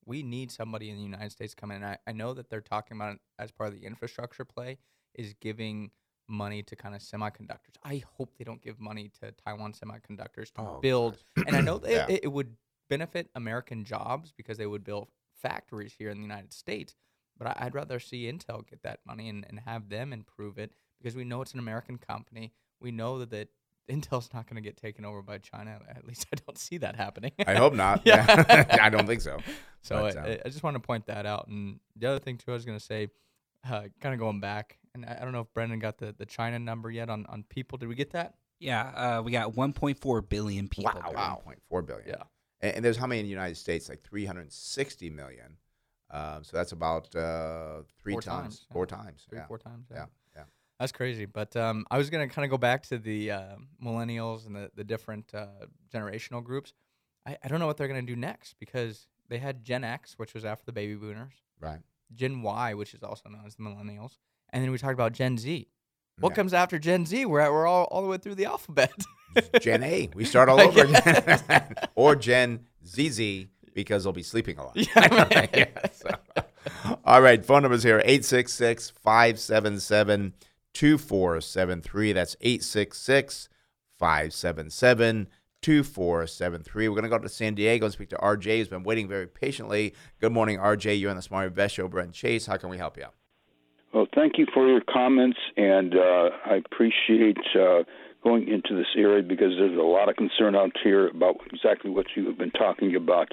We 0.05 0.23
need 0.23 0.51
somebody 0.51 0.89
in 0.89 0.95
the 0.97 1.03
United 1.03 1.31
States 1.31 1.53
coming 1.53 1.77
in. 1.77 1.83
I, 1.83 1.97
I 2.07 2.13
know 2.13 2.33
that 2.33 2.49
they're 2.49 2.61
talking 2.61 2.97
about 2.97 3.13
it 3.15 3.19
as 3.37 3.51
part 3.51 3.71
of 3.73 3.79
the 3.79 3.85
infrastructure 3.85 4.45
play 4.45 4.79
is 5.13 5.33
giving 5.39 5.91
money 6.27 6.63
to 6.63 6.75
kind 6.75 6.95
of 6.95 7.01
semiconductors. 7.01 7.75
I 7.83 8.03
hope 8.17 8.31
they 8.37 8.43
don't 8.43 8.61
give 8.61 8.79
money 8.79 9.11
to 9.21 9.31
Taiwan 9.33 9.73
Semiconductors 9.73 10.51
to 10.53 10.61
Oh, 10.61 10.79
build. 10.81 11.17
And 11.45 11.55
I 11.55 11.61
know 11.61 11.77
they, 11.83 11.95
Yeah. 11.95 12.07
it, 12.09 12.21
it 12.23 12.27
would 12.27 12.55
benefit 12.89 13.29
American 13.35 13.85
jobs 13.85 14.31
because 14.35 14.57
they 14.57 14.65
would 14.67 14.83
build 14.83 15.07
factories 15.41 15.93
here 15.97 16.09
in 16.09 16.17
the 16.17 16.23
United 16.23 16.53
States. 16.53 16.95
But 17.37 17.47
I, 17.47 17.65
I'd 17.67 17.75
rather 17.75 17.99
see 17.99 18.29
Intel 18.31 18.67
get 18.69 18.83
that 18.83 18.99
money 19.05 19.29
and, 19.29 19.45
and 19.49 19.59
have 19.61 19.89
them 19.89 20.11
improve 20.11 20.57
it 20.57 20.71
because 21.01 21.15
we 21.15 21.23
know 21.23 21.41
it's 21.41 21.53
an 21.53 21.59
American 21.59 21.97
company. 21.97 22.51
We 22.81 22.91
know 22.91 23.19
that, 23.19 23.29
that 23.31 23.47
Intel's 23.89 24.29
not 24.33 24.45
going 24.47 24.61
to 24.61 24.61
get 24.61 24.77
taken 24.77 25.05
over 25.05 25.21
by 25.21 25.37
China. 25.37 25.79
At 25.89 26.05
least 26.05 26.27
I 26.33 26.37
don't 26.45 26.57
see 26.57 26.77
that 26.79 26.95
happening. 26.95 27.31
I 27.47 27.55
hope 27.55 27.73
not. 27.73 28.01
Yeah. 28.05 28.25
Yeah, 28.27 28.77
I 28.81 28.89
don't 28.89 29.07
think 29.07 29.21
so. 29.21 29.37
So 29.81 29.95
But, 30.01 30.17
I, 30.17 30.19
um, 30.19 30.25
I- 30.27 30.39
I 30.45 30.49
just 30.49 30.63
want 30.63 30.75
to 30.75 30.79
point 30.81 31.05
that 31.07 31.25
out. 31.25 31.47
And 31.47 31.79
the 31.95 32.07
other 32.07 32.19
thing 32.19 32.37
too, 32.37 32.51
I 32.51 32.53
was 32.53 32.65
going 32.65 32.77
to 32.77 32.83
say, 32.83 33.07
uh, 33.69 33.83
kind 33.99 34.13
of 34.13 34.19
going 34.19 34.39
back, 34.39 34.77
and 34.95 35.05
I, 35.05 35.17
I 35.19 35.23
don't 35.23 35.33
know 35.33 35.41
if 35.41 35.53
Brendan 35.53 35.79
got 35.79 35.97
the, 35.97 36.13
the 36.17 36.25
China 36.25 36.59
number 36.59 36.89
yet 36.89 37.09
on, 37.09 37.25
on 37.27 37.43
people. 37.49 37.77
Did 37.77 37.89
we 37.89 37.95
get 37.95 38.11
that? 38.11 38.35
Yeah, 38.59 38.81
uh, 39.19 39.21
we 39.21 39.31
got 39.31 39.53
1.4 39.53 40.29
billion 40.29 40.67
people. 40.67 40.91
Wow, 40.95 41.01
Barry. 41.01 41.15
wow, 41.15 41.41
0.4 41.71 41.85
billion. 41.85 42.07
Yeah. 42.09 42.23
And, 42.61 42.75
and 42.75 42.85
there's 42.85 42.97
how 42.97 43.07
many 43.07 43.19
in 43.19 43.25
the 43.25 43.29
United 43.31 43.57
States? 43.57 43.89
Like 43.89 44.01
360 44.01 45.09
million. 45.09 45.57
Um, 46.11 46.43
so 46.43 46.57
that's 46.57 46.71
about 46.71 47.15
uh, 47.15 47.81
three 48.01 48.13
Four 48.13 48.21
times, 48.21 48.41
times, 48.41 48.65
yeah. 48.67 48.73
four 48.73 48.85
times. 48.85 49.25
Three 49.29 49.37
yeah. 49.37 49.47
four 49.47 49.59
times. 49.59 49.87
Yeah, 49.91 50.05
yeah. 50.35 50.43
That's 50.79 50.91
crazy. 50.91 51.25
But 51.25 51.55
um, 51.55 51.85
I 51.91 51.97
was 51.97 52.09
going 52.09 52.27
to 52.27 52.33
kind 52.33 52.45
of 52.45 52.49
go 52.49 52.57
back 52.57 52.83
to 52.87 52.97
the 52.97 53.31
uh, 53.31 53.43
millennials 53.83 54.47
and 54.47 54.55
the, 54.55 54.71
the 54.75 54.83
different 54.83 55.31
uh, 55.33 55.45
generational 55.93 56.43
groups. 56.43 56.73
I, 57.27 57.37
I 57.43 57.47
don't 57.47 57.59
know 57.59 57.67
what 57.67 57.77
they're 57.77 57.87
going 57.87 58.03
to 58.03 58.11
do 58.11 58.15
next 58.19 58.55
because 58.59 59.07
they 59.29 59.37
had 59.37 59.63
Gen 59.63 59.83
X, 59.83 60.15
which 60.17 60.33
was 60.33 60.45
after 60.45 60.65
the 60.65 60.71
baby 60.71 60.95
boomers, 60.95 61.33
Right. 61.61 61.79
Gen 62.15 62.41
Y, 62.41 62.73
which 62.73 62.95
is 62.95 63.03
also 63.03 63.29
known 63.29 63.43
as 63.45 63.55
the 63.55 63.61
millennials, 63.63 64.17
and 64.49 64.63
then 64.63 64.71
we 64.71 64.79
talked 64.79 64.93
about 64.93 65.13
Gen 65.13 65.37
Z. 65.37 65.67
What 66.19 66.31
Yeah. 66.31 66.35
comes 66.35 66.53
after 66.53 66.79
Gen 66.79 67.05
Z? 67.05 67.25
We're, 67.25 67.39
at, 67.39 67.51
we're 67.51 67.67
all, 67.67 67.85
all 67.85 68.01
the 68.01 68.07
way 68.07 68.17
through 68.17 68.35
the 68.35 68.45
alphabet. 68.45 68.91
Gen 69.61 69.83
A. 69.83 70.09
We 70.15 70.25
start 70.25 70.49
all 70.49 70.59
over 70.61 70.81
again. 70.85 71.75
or 71.95 72.15
Gen 72.15 72.65
ZZ 72.85 73.45
because 73.73 74.03
they'll 74.03 74.11
be 74.13 74.23
sleeping 74.23 74.57
a 74.57 74.63
lot. 74.65 74.75
Yeah, 74.95 75.47
Yeah, 75.53 75.67
so. 75.93 76.09
All 77.05 77.21
right. 77.21 77.45
Phone 77.45 77.61
numbers 77.63 77.83
here 77.83 77.99
866 77.99 78.89
577 78.89 80.33
2473. 80.73 82.13
That's 82.13 82.35
866 82.41 83.49
577 83.97 85.27
2473. 85.61 86.87
We're 86.89 86.95
going 86.95 87.03
to 87.03 87.09
go 87.09 87.17
to 87.19 87.29
San 87.29 87.53
Diego 87.55 87.85
and 87.85 87.93
speak 87.93 88.09
to 88.09 88.15
RJ, 88.17 88.57
who's 88.57 88.67
been 88.69 88.83
waiting 88.83 89.07
very 89.07 89.27
patiently. 89.27 89.93
Good 90.19 90.31
morning, 90.31 90.57
RJ. 90.57 90.99
You're 90.99 91.09
on 91.09 91.15
the 91.15 91.21
Smart 91.21 91.47
Invest 91.47 91.75
Show. 91.75 91.87
Brent 91.87 92.13
Chase. 92.13 92.45
How 92.45 92.57
can 92.57 92.69
we 92.69 92.77
help 92.77 92.97
you 92.97 93.03
out? 93.03 93.13
Well, 93.93 94.07
thank 94.13 94.37
you 94.37 94.45
for 94.53 94.67
your 94.67 94.81
comments, 94.81 95.39
and 95.57 95.95
uh, 95.95 96.29
I 96.45 96.61
appreciate 96.63 97.39
uh, 97.55 97.83
going 98.23 98.47
into 98.47 98.75
this 98.75 98.85
area 98.95 99.23
because 99.23 99.53
there's 99.57 99.77
a 99.77 99.81
lot 99.81 100.09
of 100.09 100.15
concern 100.15 100.55
out 100.55 100.73
here 100.83 101.07
about 101.07 101.37
exactly 101.51 101.89
what 101.89 102.05
you 102.15 102.27
have 102.27 102.37
been 102.37 102.51
talking 102.51 102.95
about. 102.95 103.29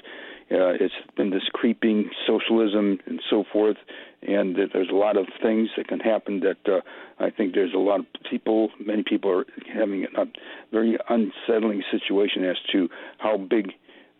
Uh, 0.49 0.73
it's 0.79 0.95
been 1.15 1.29
this 1.29 1.47
creeping 1.53 2.09
socialism 2.25 2.97
and 3.05 3.21
so 3.29 3.43
forth, 3.53 3.77
and 4.23 4.55
that 4.55 4.69
there's 4.73 4.89
a 4.89 4.95
lot 4.95 5.15
of 5.15 5.27
things 5.43 5.69
that 5.77 5.87
can 5.87 5.99
happen 5.99 6.39
that 6.39 6.73
uh, 6.73 6.79
I 7.19 7.29
think 7.29 7.53
there's 7.53 7.75
a 7.75 7.79
lot 7.79 7.99
of 7.99 8.07
people, 8.27 8.69
many 8.83 9.03
people 9.03 9.29
are 9.29 9.45
having 9.71 10.07
a 10.17 10.25
very 10.71 10.97
unsettling 11.07 11.83
situation 11.91 12.43
as 12.45 12.57
to 12.71 12.89
how 13.19 13.37
big 13.37 13.73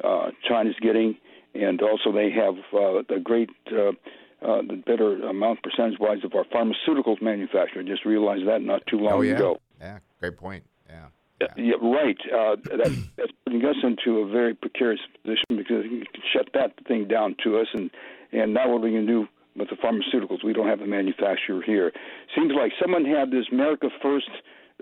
uh, 0.04 0.30
China's 0.47 0.76
getting, 0.84 1.17
and 1.56 1.82
also 1.82 2.12
they 2.12 2.30
have 2.30 2.56
uh, 2.73 3.02
the 3.10 3.19
great. 3.23 3.50
Uh, 3.71 3.93
uh, 4.41 4.62
the 4.67 4.82
better 4.86 5.21
amount 5.23 5.63
percentage 5.63 6.00
wise 6.00 6.19
of 6.23 6.34
our 6.36 6.45
pharmaceuticals 6.45 7.21
manufacturer. 7.21 7.82
I 7.82 7.86
just 7.86 8.06
realized 8.06 8.47
that 8.47 8.62
not 8.62 8.86
too 8.88 8.97
long 8.97 9.13
oh, 9.13 9.21
yeah. 9.21 9.36
ago. 9.36 9.60
Yeah. 9.80 10.00
Great 10.19 10.38
point. 10.38 10.63
Yeah. 10.89 11.08
Yeah, 11.39 11.47
yeah, 11.56 11.73
right. 11.82 12.17
Uh, 12.34 12.56
that, 12.78 12.97
that's 13.15 13.32
putting 13.45 13.63
us 13.63 13.76
into 13.84 14.19
a 14.19 14.28
very 14.28 14.56
precarious 14.56 15.02
position 15.21 15.45
because 15.50 15.86
you 15.86 16.04
can 16.12 16.23
shut 16.34 16.50
that 16.56 16.73
thing 16.88 17.08
down 17.08 17.36
to 17.43 17.60
us, 17.60 17.67
and 17.76 17.91
and 18.32 18.56
now 18.56 18.67
what 18.69 18.78
are 18.78 18.86
we 18.86 18.91
going 18.91 19.06
to 19.06 19.12
do 19.12 19.28
with 19.56 19.69
the 19.69 19.76
pharmaceuticals? 19.76 20.43
We 20.43 20.54
don't 20.54 20.67
have 20.67 20.82
a 20.82 20.88
manufacturer 20.88 21.62
here. 21.62 21.91
Seems 22.36 22.54
like 22.60 22.71
someone 22.82 23.06
had 23.06 23.30
this 23.30 23.45
America 23.52 23.89
First 24.02 24.32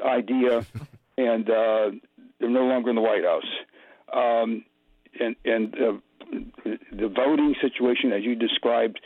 idea, 0.05 0.65
and 1.17 1.49
uh, 1.49 1.91
they're 2.39 2.49
no 2.49 2.63
longer 2.63 2.89
in 2.89 2.95
the 2.95 3.01
White 3.01 3.25
House. 3.25 3.43
Um, 4.13 4.63
and 5.19 5.35
and 5.43 5.75
uh, 5.75 5.97
the 6.91 7.07
voting 7.09 7.55
situation, 7.61 8.13
as 8.13 8.23
you 8.23 8.35
described, 8.35 8.99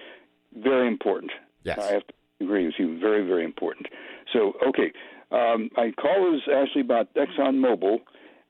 very 0.56 0.88
important. 0.88 1.32
Yes. 1.64 1.80
I 1.80 1.94
have 1.94 2.08
to 2.08 2.14
agree 2.42 2.66
with 2.66 2.76
you. 2.80 3.00
Very, 3.00 3.26
very 3.26 3.44
important. 3.46 3.88
So, 4.34 4.54
okay. 4.68 4.92
Um, 5.32 5.70
my 5.78 5.92
call 5.92 6.34
is 6.36 6.42
actually 6.54 6.82
about 6.82 7.14
ExxonMobil 7.14 8.00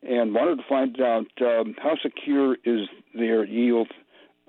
and 0.03 0.33
wanted 0.33 0.57
to 0.57 0.63
find 0.69 0.99
out 1.01 1.27
um, 1.41 1.75
how 1.77 1.95
secure 2.01 2.55
is 2.63 2.88
their 3.13 3.43
yield 3.45 3.89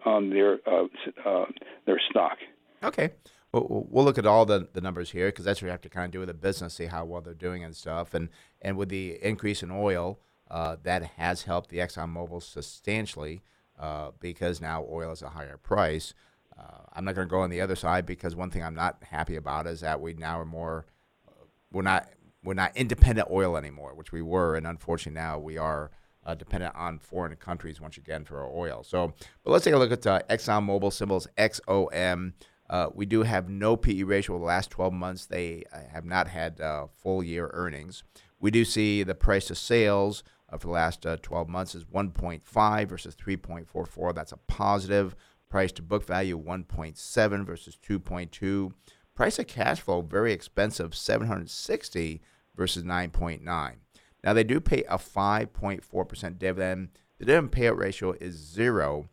on 0.04 0.30
their 0.30 0.58
uh, 0.66 0.84
uh, 1.26 1.46
their 1.86 2.00
stock. 2.10 2.38
Okay. 2.82 3.10
We'll, 3.52 3.86
we'll- 3.90 4.04
look 4.04 4.16
at 4.16 4.26
all 4.26 4.46
the, 4.46 4.68
the 4.72 4.80
numbers 4.80 5.10
here 5.10 5.26
because 5.28 5.44
that's 5.44 5.60
what 5.60 5.66
you 5.66 5.72
have 5.72 5.80
to 5.80 5.88
kind 5.88 6.04
of 6.06 6.12
do 6.12 6.20
with 6.20 6.28
the 6.28 6.34
business, 6.34 6.74
see 6.74 6.86
how 6.86 7.04
well 7.04 7.20
they're 7.20 7.34
doing 7.34 7.64
and 7.64 7.74
stuff. 7.74 8.14
And 8.14 8.28
and 8.62 8.76
with 8.76 8.88
the 8.90 9.18
increase 9.22 9.62
in 9.62 9.70
oil, 9.70 10.18
Uh, 10.50 10.76
that 10.82 11.02
has 11.16 11.44
helped 11.44 11.68
the 11.70 11.78
ExxonMobil 11.78 12.42
substantially 12.42 13.42
uh, 13.78 14.10
because 14.20 14.60
now 14.60 14.84
oil 14.90 15.12
is 15.12 15.22
a 15.22 15.30
higher 15.30 15.56
price. 15.56 16.12
Uh, 16.60 16.82
I'm 16.92 17.04
not 17.04 17.14
going 17.14 17.26
to 17.26 17.30
go 17.30 17.40
on 17.40 17.50
the 17.50 17.60
other 17.60 17.76
side 17.76 18.04
because 18.04 18.36
one 18.36 18.50
thing 18.50 18.62
I'm 18.62 18.74
not 18.74 19.02
happy 19.02 19.36
about 19.36 19.66
is 19.66 19.80
that 19.80 20.00
we 20.00 20.14
now 20.14 20.38
are 20.40 20.44
more, 20.44 20.86
uh, 21.26 21.44
we're 21.72 21.82
not 21.82 22.08
we're 22.42 22.54
not 22.54 22.74
independent 22.76 23.28
oil 23.30 23.56
anymore, 23.56 23.94
which 23.94 24.12
we 24.12 24.22
were, 24.22 24.56
and 24.56 24.66
unfortunately 24.66 25.20
now 25.20 25.38
we 25.38 25.58
are 25.58 25.90
uh, 26.24 26.34
dependent 26.34 26.74
on 26.74 26.98
foreign 26.98 27.34
countries 27.36 27.80
once 27.80 27.96
again 27.96 28.24
for 28.24 28.40
our 28.40 28.50
oil. 28.50 28.82
So, 28.82 29.12
but 29.44 29.50
let's 29.50 29.64
take 29.64 29.74
a 29.74 29.78
look 29.78 29.92
at 29.92 30.06
uh, 30.06 30.20
ExxonMobil 30.30 30.92
symbols 30.92 31.26
XOM. 31.36 32.32
Uh, 32.68 32.88
we 32.94 33.04
do 33.04 33.22
have 33.22 33.48
no 33.48 33.76
PE 33.76 34.04
ratio 34.04 34.34
over 34.34 34.42
the 34.42 34.46
last 34.46 34.70
12 34.70 34.92
months. 34.92 35.26
They 35.26 35.64
uh, 35.72 35.78
have 35.92 36.04
not 36.04 36.28
had 36.28 36.60
uh, 36.60 36.86
full 36.96 37.22
year 37.22 37.50
earnings. 37.52 38.04
We 38.38 38.50
do 38.50 38.64
see 38.64 39.02
the 39.02 39.14
price 39.14 39.50
of 39.50 39.58
sales 39.58 40.22
for 40.52 40.66
the 40.66 40.72
last 40.72 41.06
12 41.22 41.48
months 41.48 41.74
is 41.74 41.84
1.5 41.84 42.88
versus 42.88 43.14
3.44. 43.14 44.14
That's 44.14 44.32
a 44.32 44.36
positive. 44.36 45.14
Price 45.50 45.72
to 45.72 45.82
book 45.82 46.06
value 46.06 46.40
1.7 46.40 47.44
versus 47.44 47.76
2.2. 47.86 48.72
Price 49.14 49.38
of 49.38 49.46
cash 49.46 49.80
flow 49.80 50.00
very 50.00 50.32
expensive 50.32 50.94
760 50.94 52.22
versus 52.56 52.84
9.9. 52.84 53.74
Now 54.22 54.32
they 54.32 54.44
do 54.44 54.60
pay 54.60 54.84
a 54.84 54.96
5.4% 54.96 56.38
dividend. 56.38 56.90
The 57.18 57.26
dividend 57.26 57.52
payout 57.52 57.76
ratio 57.76 58.12
is 58.12 58.36
zero 58.36 59.08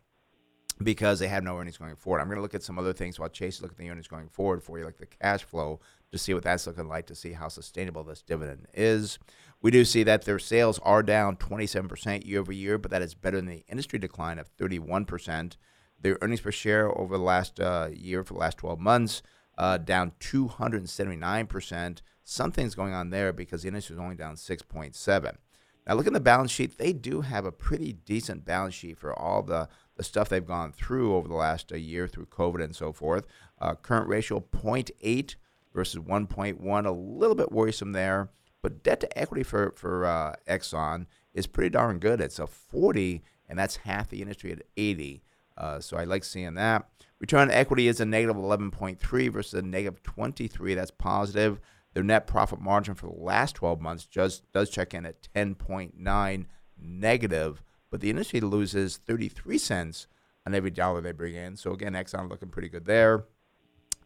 because 0.82 1.18
they 1.18 1.28
have 1.28 1.42
no 1.42 1.58
earnings 1.58 1.76
going 1.76 1.96
forward. 1.96 2.20
I'm 2.20 2.28
going 2.28 2.36
to 2.36 2.42
look 2.42 2.54
at 2.54 2.62
some 2.62 2.78
other 2.78 2.92
things 2.92 3.18
while 3.18 3.28
Chase 3.28 3.60
look 3.60 3.72
at 3.72 3.76
the 3.76 3.90
earnings 3.90 4.06
going 4.06 4.28
forward 4.28 4.62
for 4.62 4.78
you, 4.78 4.84
like 4.84 4.98
the 4.98 5.06
cash 5.06 5.42
flow, 5.42 5.80
to 6.12 6.18
see 6.18 6.32
what 6.34 6.44
that's 6.44 6.66
looking 6.66 6.88
like, 6.88 7.06
to 7.06 7.14
see 7.14 7.32
how 7.32 7.48
sustainable 7.48 8.04
this 8.04 8.22
dividend 8.22 8.68
is. 8.72 9.18
We 9.60 9.70
do 9.70 9.84
see 9.84 10.04
that 10.04 10.22
their 10.22 10.38
sales 10.38 10.78
are 10.84 11.02
down 11.02 11.36
27% 11.36 12.24
year 12.24 12.40
over 12.40 12.52
year, 12.52 12.78
but 12.78 12.92
that 12.92 13.02
is 13.02 13.14
better 13.14 13.38
than 13.38 13.46
the 13.46 13.64
industry 13.68 13.98
decline 13.98 14.38
of 14.38 14.56
31%. 14.56 15.56
Their 16.00 16.18
earnings 16.20 16.40
per 16.40 16.52
share 16.52 16.96
over 16.96 17.16
the 17.16 17.24
last 17.24 17.60
uh, 17.60 17.88
year, 17.92 18.24
for 18.24 18.34
the 18.34 18.40
last 18.40 18.58
12 18.58 18.78
months, 18.78 19.22
uh, 19.56 19.78
down 19.78 20.12
279%. 20.20 22.02
Something's 22.24 22.74
going 22.74 22.94
on 22.94 23.10
there 23.10 23.32
because 23.32 23.62
the 23.62 23.68
industry 23.68 23.94
is 23.94 24.00
only 24.00 24.14
down 24.14 24.36
6.7. 24.36 25.36
Now, 25.86 25.94
look 25.94 26.06
at 26.06 26.12
the 26.12 26.20
balance 26.20 26.50
sheet. 26.50 26.76
They 26.76 26.92
do 26.92 27.22
have 27.22 27.46
a 27.46 27.52
pretty 27.52 27.94
decent 27.94 28.44
balance 28.44 28.74
sheet 28.74 28.98
for 28.98 29.18
all 29.18 29.42
the, 29.42 29.68
the 29.96 30.04
stuff 30.04 30.28
they've 30.28 30.46
gone 30.46 30.70
through 30.72 31.14
over 31.14 31.26
the 31.26 31.34
last 31.34 31.72
uh, 31.72 31.76
year 31.76 32.06
through 32.06 32.26
COVID 32.26 32.62
and 32.62 32.76
so 32.76 32.92
forth. 32.92 33.26
Uh, 33.58 33.74
current 33.74 34.06
ratio 34.06 34.40
0.8 34.40 35.34
versus 35.74 36.00
1.1, 36.00 36.86
a 36.86 36.90
little 36.90 37.34
bit 37.34 37.50
worrisome 37.50 37.92
there. 37.92 38.28
But 38.60 38.82
debt 38.82 39.00
to 39.00 39.18
equity 39.18 39.42
for, 39.42 39.72
for 39.76 40.04
uh, 40.04 40.34
Exxon 40.46 41.06
is 41.32 41.46
pretty 41.46 41.70
darn 41.70 41.98
good. 41.98 42.20
It's 42.20 42.38
a 42.38 42.46
40, 42.46 43.22
and 43.48 43.58
that's 43.58 43.76
half 43.76 44.10
the 44.10 44.20
industry 44.20 44.52
at 44.52 44.62
80. 44.76 45.22
Uh, 45.58 45.80
so 45.80 45.96
I 45.96 46.04
like 46.04 46.24
seeing 46.24 46.54
that. 46.54 46.88
Return 47.20 47.40
on 47.40 47.50
equity 47.50 47.88
is 47.88 48.00
a 48.00 48.06
negative 48.06 48.36
11.3 48.36 49.32
versus 49.32 49.54
a 49.54 49.62
negative 49.62 50.02
23. 50.02 50.74
That's 50.74 50.92
positive. 50.92 51.60
Their 51.94 52.04
net 52.04 52.26
profit 52.26 52.60
margin 52.60 52.94
for 52.94 53.08
the 53.08 53.20
last 53.20 53.56
12 53.56 53.80
months 53.80 54.06
just 54.06 54.50
does 54.52 54.70
check 54.70 54.94
in 54.94 55.04
at 55.04 55.28
10.9 55.34 56.46
negative, 56.80 57.62
but 57.90 58.00
the 58.00 58.10
industry 58.10 58.40
loses 58.40 58.98
33 58.98 59.58
cents 59.58 60.06
on 60.46 60.54
every 60.54 60.70
dollar 60.70 61.00
they 61.00 61.12
bring 61.12 61.34
in. 61.34 61.56
So 61.56 61.72
again, 61.72 61.94
Exxon 61.94 62.30
looking 62.30 62.50
pretty 62.50 62.68
good 62.68 62.86
there. 62.86 63.24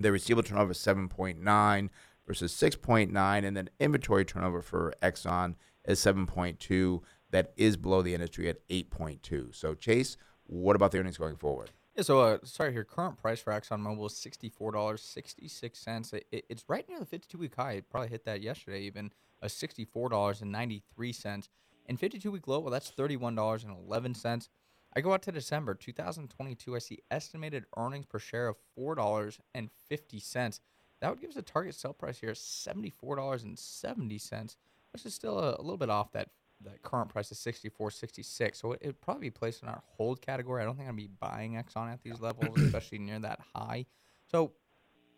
Their 0.01 0.13
receivable 0.13 0.43
turnover 0.43 0.73
is 0.73 0.79
7.9 0.79 1.91
versus 2.27 2.53
6.9, 2.55 3.45
and 3.45 3.57
then 3.57 3.69
inventory 3.79 4.25
turnover 4.25 4.63
for 4.63 4.95
Exxon 5.03 5.57
is 5.85 6.01
7.2. 6.01 7.03
That 7.31 7.53
is 7.57 7.77
below 7.77 8.03
the 8.03 8.15
industry 8.15 8.49
at 8.49 8.67
8.2. 8.69 9.55
So 9.55 9.75
Chase, 9.75 10.17
what 10.53 10.77
about 10.77 10.93
the 10.93 10.99
earnings 10.99 11.17
going 11.17 11.37
forward? 11.37 11.71
Yeah, 11.97 12.03
so 12.03 12.21
uh, 12.21 12.39
sorry 12.45 12.73
here. 12.73 12.85
Current 12.85 13.17
price 13.21 13.41
for 13.41 13.53
ExxonMobil 13.53 14.07
is 14.07 14.17
sixty 14.17 14.49
four 14.49 14.73
dollars 14.73 15.03
sixty 15.03 15.49
six 15.49 15.79
cents. 15.79 16.13
It, 16.13 16.27
it, 16.31 16.45
it's 16.49 16.65
right 16.69 16.89
near 16.89 16.99
the 16.99 17.07
fifty 17.07 17.27
two 17.31 17.39
week 17.39 17.55
high. 17.55 17.73
It 17.73 17.91
probably 17.91 18.09
hit 18.09 18.25
that 18.25 18.43
yesterday, 18.43 18.83
even 18.83 19.13
a 19.41 19.49
sixty 19.49 19.85
four 19.85 20.09
dollars 20.09 20.41
and 20.43 20.53
ninety 20.53 20.83
three 20.95 21.13
cents. 21.13 21.49
And 21.87 21.99
fifty 21.99 22.19
two 22.19 22.31
week 22.31 22.49
low, 22.49 22.61
well, 22.61 22.71
that's 22.71 22.91
thirty 22.91 23.17
one 23.17 23.35
dollars 23.35 23.65
and 23.65 23.75
eleven 23.77 24.15
cents. 24.15 24.49
I 24.95 25.01
go 25.01 25.15
out 25.15 25.23
to 25.23 25.33
December 25.33 25.75
two 25.75 25.93
thousand 25.93 26.29
twenty 26.29 26.55
two. 26.55 26.77
I 26.77 26.79
see 26.79 27.01
estimated 27.11 27.65
earnings 27.77 28.07
per 28.07 28.19
share 28.19 28.49
of 28.49 28.57
four 28.75 28.95
dollars 28.95 29.39
and 29.55 29.71
fifty 29.89 30.21
cents. 30.21 30.61
That 31.01 31.11
would 31.11 31.21
give 31.21 31.31
us 31.31 31.37
a 31.37 31.43
target 31.43 31.75
sell 31.75 31.93
price 31.93 32.21
here 32.21 32.31
of 32.31 32.39
seventy 32.39 32.91
four 32.91 33.17
dollars 33.17 33.43
and 33.43 33.59
seventy 33.59 34.19
cents, 34.19 34.57
which 34.93 35.05
is 35.05 35.15
still 35.15 35.39
a, 35.39 35.57
a 35.57 35.63
little 35.63 35.79
bit 35.79 35.91
off 35.91 36.13
that 36.13 36.29
the 36.63 36.79
current 36.83 37.09
price 37.09 37.31
is 37.31 37.39
64 37.39 37.91
66 37.91 38.59
so 38.61 38.73
it 38.73 38.81
would 38.85 39.01
probably 39.01 39.27
be 39.27 39.31
placed 39.31 39.63
in 39.63 39.69
our 39.69 39.83
hold 39.97 40.21
category. 40.21 40.63
I 40.63 40.65
don't 40.65 40.77
think 40.77 40.89
i'd 40.89 40.97
be 40.97 41.09
buying 41.21 41.55
exxon 41.55 41.93
at 41.93 42.03
these 42.03 42.21
levels 42.21 42.61
especially 42.61 42.99
near 42.99 43.19
that 43.21 43.41
high. 43.55 43.87
So 44.31 44.53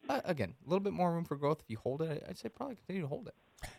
uh, 0.09 0.20
again 0.24 0.54
a 0.64 0.68
little 0.68 0.83
bit 0.83 0.92
more 0.92 1.12
room 1.12 1.24
for 1.24 1.37
growth 1.37 1.61
if 1.61 1.70
you 1.70 1.78
hold 1.78 2.02
it. 2.02 2.24
I'd 2.28 2.38
say 2.38 2.48
probably 2.48 2.76
continue 2.76 3.02
to 3.02 3.09
hold 3.09 3.28
it. 3.28 3.35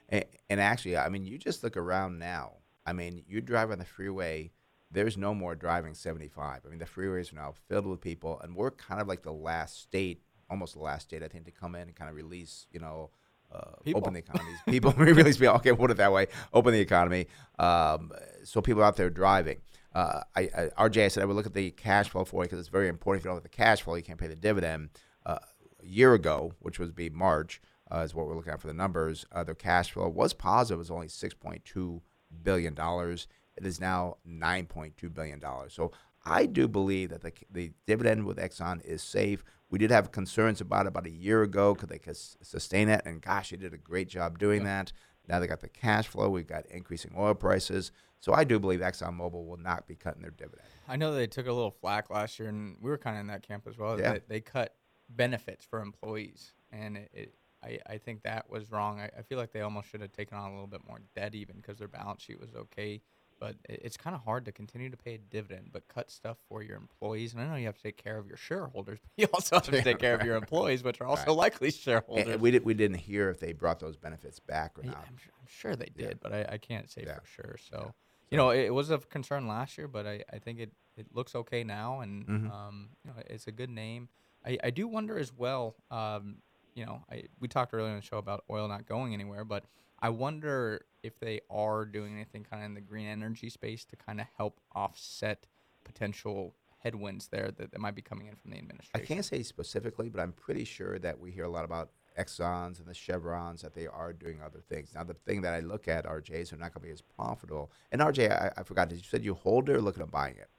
And, 0.09 0.25
and 0.49 0.59
actually 0.59 0.97
i 0.97 1.09
mean 1.09 1.25
you 1.25 1.37
just 1.37 1.63
look 1.63 1.77
around 1.77 2.19
now. 2.19 2.53
I 2.85 2.93
mean 2.93 3.23
you 3.27 3.41
drive 3.41 3.71
on 3.71 3.79
the 3.79 3.85
freeway 3.85 4.51
there's 4.91 5.17
no 5.17 5.33
more 5.33 5.55
driving 5.55 5.93
75 5.93 6.61
i 6.65 6.69
mean 6.69 6.79
the 6.79 6.85
freeways 6.85 7.31
are 7.33 7.35
now 7.35 7.53
filled 7.67 7.87
with 7.87 8.01
people 8.01 8.39
and 8.41 8.55
we're 8.55 8.71
kind 8.71 9.01
of 9.01 9.07
like 9.07 9.23
the 9.23 9.33
last 9.33 9.81
state 9.81 10.21
almost 10.49 10.73
the 10.73 10.79
last 10.79 11.03
state 11.03 11.23
i 11.23 11.27
think 11.27 11.45
to 11.45 11.51
come 11.51 11.75
in 11.75 11.81
and 11.81 11.95
kind 11.95 12.09
of 12.09 12.15
release 12.15 12.67
you 12.71 12.79
know 12.79 13.09
uh, 13.55 13.97
open 13.97 14.13
the 14.13 14.19
economies. 14.19 14.57
People 14.67 14.91
really 14.97 15.31
speak. 15.31 15.49
Okay, 15.49 15.73
put 15.73 15.91
it 15.91 15.97
that 15.97 16.11
way. 16.11 16.27
Open 16.53 16.73
the 16.73 16.79
economy. 16.79 17.27
Um, 17.59 18.11
so 18.43 18.61
people 18.61 18.83
out 18.83 18.95
there 18.95 19.09
driving. 19.09 19.61
Uh, 19.93 20.21
I, 20.35 20.41
I, 20.77 20.89
RJ, 20.89 21.05
I 21.05 21.07
said 21.07 21.23
I 21.23 21.25
would 21.25 21.35
look 21.35 21.45
at 21.45 21.53
the 21.53 21.71
cash 21.71 22.09
flow 22.09 22.25
for 22.25 22.43
you 22.43 22.47
because 22.47 22.59
it's 22.59 22.69
very 22.69 22.89
important. 22.89 23.21
If 23.21 23.25
you 23.25 23.29
don't 23.29 23.37
have 23.37 23.43
the 23.43 23.49
cash 23.49 23.81
flow, 23.81 23.95
you 23.95 24.03
can't 24.03 24.19
pay 24.19 24.27
the 24.27 24.35
dividend. 24.35 24.89
Uh, 25.25 25.39
a 25.81 25.85
year 25.85 26.13
ago, 26.13 26.53
which 26.59 26.79
was 26.79 26.91
be 26.91 27.09
March, 27.09 27.61
uh, 27.91 27.99
is 27.99 28.13
what 28.13 28.27
we're 28.27 28.35
looking 28.35 28.51
at 28.51 28.59
for 28.59 28.67
the 28.67 28.73
numbers. 28.73 29.25
Uh, 29.31 29.43
their 29.43 29.55
cash 29.55 29.91
flow 29.91 30.09
was 30.09 30.33
positive. 30.33 30.77
It 30.77 30.79
was 30.79 30.91
only 30.91 31.07
six 31.07 31.33
point 31.33 31.63
two 31.63 32.01
billion 32.43 32.73
dollars. 32.73 33.27
It 33.55 33.65
is 33.65 33.79
now 33.79 34.17
nine 34.25 34.65
point 34.65 34.97
two 34.97 35.09
billion 35.09 35.39
dollars. 35.39 35.73
So 35.73 35.91
I 36.25 36.45
do 36.45 36.67
believe 36.67 37.09
that 37.09 37.21
the, 37.21 37.31
the 37.51 37.71
dividend 37.85 38.25
with 38.25 38.37
Exxon 38.37 38.83
is 38.83 39.03
safe. 39.03 39.43
We 39.69 39.79
did 39.79 39.91
have 39.91 40.11
concerns 40.11 40.61
about 40.61 40.85
it 40.85 40.89
about 40.89 41.05
a 41.05 41.11
year 41.11 41.43
ago. 41.43 41.75
Could 41.75 41.89
they 41.89 41.99
could 41.99 42.17
sustain 42.17 42.89
it? 42.89 43.01
And 43.05 43.21
gosh, 43.21 43.51
they 43.51 43.57
did 43.57 43.73
a 43.73 43.77
great 43.77 44.07
job 44.07 44.39
doing 44.39 44.61
yeah. 44.61 44.83
that. 44.83 44.93
Now 45.27 45.39
they 45.39 45.47
got 45.47 45.61
the 45.61 45.69
cash 45.69 46.07
flow. 46.07 46.29
We've 46.29 46.47
got 46.47 46.65
increasing 46.67 47.11
oil 47.17 47.33
prices. 47.33 47.91
So 48.19 48.33
I 48.33 48.43
do 48.43 48.59
believe 48.59 48.79
ExxonMobil 48.79 49.45
will 49.45 49.57
not 49.57 49.87
be 49.87 49.95
cutting 49.95 50.21
their 50.21 50.31
dividend. 50.31 50.67
I 50.87 50.95
know 50.95 51.13
they 51.13 51.27
took 51.27 51.47
a 51.47 51.53
little 51.53 51.71
flack 51.71 52.09
last 52.09 52.39
year, 52.39 52.49
and 52.49 52.77
we 52.81 52.89
were 52.89 52.97
kind 52.97 53.17
of 53.17 53.21
in 53.21 53.27
that 53.27 53.47
camp 53.47 53.67
as 53.67 53.77
well. 53.77 53.99
Yeah. 53.99 54.13
They, 54.13 54.21
they 54.27 54.41
cut 54.41 54.75
benefits 55.09 55.63
for 55.63 55.79
employees, 55.81 56.53
and 56.71 56.97
it, 56.97 57.09
it 57.13 57.35
I, 57.63 57.79
I 57.87 57.97
think 57.97 58.23
that 58.23 58.49
was 58.49 58.71
wrong. 58.71 58.99
I, 58.99 59.09
I 59.17 59.21
feel 59.23 59.37
like 59.37 59.51
they 59.51 59.61
almost 59.61 59.89
should 59.89 60.01
have 60.01 60.11
taken 60.11 60.37
on 60.37 60.49
a 60.49 60.53
little 60.53 60.67
bit 60.67 60.81
more 60.87 61.01
debt, 61.15 61.35
even 61.35 61.57
because 61.57 61.77
their 61.77 61.87
balance 61.87 62.23
sheet 62.23 62.39
was 62.39 62.55
okay 62.55 63.01
but 63.39 63.55
it's 63.67 63.97
kind 63.97 64.15
of 64.15 64.21
hard 64.23 64.45
to 64.45 64.51
continue 64.51 64.89
to 64.89 64.97
pay 64.97 65.15
a 65.15 65.17
dividend 65.17 65.69
but 65.71 65.87
cut 65.87 66.09
stuff 66.09 66.37
for 66.47 66.63
your 66.63 66.77
employees 66.77 67.33
and 67.33 67.41
i 67.41 67.45
know 67.45 67.55
you 67.55 67.65
have 67.65 67.75
to 67.75 67.83
take 67.83 67.97
care 67.97 68.17
of 68.17 68.27
your 68.27 68.37
shareholders 68.37 68.99
but 69.03 69.11
you 69.21 69.27
also 69.33 69.55
have 69.57 69.65
to 69.65 69.81
take 69.81 69.99
care 69.99 70.15
of 70.15 70.23
your 70.25 70.35
employees 70.35 70.83
which 70.83 71.01
are 71.01 71.07
also 71.07 71.27
right. 71.27 71.35
likely 71.35 71.71
shareholders 71.71 72.27
and 72.27 72.41
we, 72.41 72.51
did, 72.51 72.65
we 72.65 72.73
didn't 72.73 72.97
hear 72.97 73.29
if 73.29 73.39
they 73.39 73.53
brought 73.53 73.79
those 73.79 73.97
benefits 73.97 74.39
back 74.39 74.77
or 74.77 74.83
not 74.83 75.05
I'm, 75.07 75.17
sure, 75.17 75.33
I'm 75.39 75.47
sure 75.47 75.75
they 75.75 75.91
did 75.95 76.07
yeah. 76.07 76.13
but 76.21 76.33
I, 76.33 76.45
I, 76.53 76.57
can't 76.57 76.89
say 76.89 77.03
yeah. 77.05 77.15
for 77.15 77.25
sure 77.25 77.55
so 77.69 77.93
you 78.29 78.37
know 78.37 78.49
it, 78.49 78.73
was 78.73 78.89
a 78.89 78.97
concern 78.97 79.47
last 79.47 79.77
year 79.77 79.87
but 79.87 80.05
i, 80.05 80.23
I 80.31 80.39
think 80.39 80.59
it, 80.59 80.71
it 80.97 81.07
looks 81.13 81.35
okay 81.35 81.63
now 81.63 82.01
and 82.01 82.25
mm-hmm. 82.25 82.51
um, 82.51 82.89
you 83.03 83.11
know 83.11 83.17
it's 83.27 83.47
a 83.47 83.51
good 83.51 83.69
name 83.69 84.09
i, 84.45 84.57
I 84.63 84.69
do 84.69 84.87
wonder 84.87 85.17
as 85.17 85.33
well 85.33 85.75
um, 85.91 86.37
you 86.73 86.85
know 86.85 87.01
I, 87.11 87.23
we 87.39 87.47
talked 87.47 87.73
earlier 87.73 87.91
in 87.91 87.97
the 87.97 88.01
show 88.01 88.17
about 88.17 88.43
oil 88.49 88.67
not 88.67 88.85
going 88.85 89.13
anywhere 89.13 89.43
but 89.43 89.65
I 90.05 90.09
wonder 90.09 90.85
if 91.01 91.19
they 91.19 91.41
are 91.49 91.83
doing 91.83 92.13
anything 92.13 92.45
kind 92.47 92.61
of 92.61 92.67
in 92.67 92.75
the 92.75 92.81
green 92.81 93.07
energy 93.07 93.49
space 93.49 93.85
to 93.85 93.95
kind 93.95 94.21
of 94.21 94.27
help 94.37 94.59
offset 94.75 95.47
potential 95.83 96.53
headwinds 96.77 97.29
there 97.29 97.49
that, 97.57 97.71
that 97.71 97.79
might 97.79 97.95
be 97.95 98.03
coming 98.03 98.27
in 98.27 98.35
from 98.35 98.51
the 98.51 98.57
administration. 98.59 99.03
I 99.03 99.03
can't 99.03 99.25
say 99.25 99.41
specifically, 99.41 100.09
but 100.09 100.21
I'm 100.21 100.33
pretty 100.33 100.63
sure 100.63 100.99
that 100.99 101.19
we 101.19 101.31
hear 101.31 101.45
a 101.45 101.49
lot 101.49 101.65
about 101.65 101.89
Exxon's 102.19 102.77
and 102.77 102.87
the 102.87 102.93
Chevrons 102.93 103.63
that 103.63 103.73
they 103.73 103.87
are 103.87 104.13
doing 104.13 104.41
other 104.45 104.59
things. 104.69 104.91
Now, 104.93 105.03
the 105.03 105.15
thing 105.15 105.41
that 105.41 105.55
I 105.55 105.61
look 105.61 105.87
at, 105.87 106.05
RJ, 106.05 106.29
is 106.29 106.49
they're 106.51 106.59
not 106.59 106.71
going 106.71 106.83
to 106.83 106.87
be 106.87 106.91
as 106.91 107.01
profitable. 107.01 107.71
And 107.91 107.99
RJ, 107.99 108.29
I, 108.29 108.51
I 108.57 108.61
forgot, 108.61 108.89
did 108.89 108.99
you 108.99 109.05
said 109.09 109.25
you 109.25 109.33
hold 109.33 109.69
it 109.69 109.75
or 109.75 109.81
looking 109.81 110.03
at 110.03 110.11
buying 110.11 110.35
it? 110.35 110.49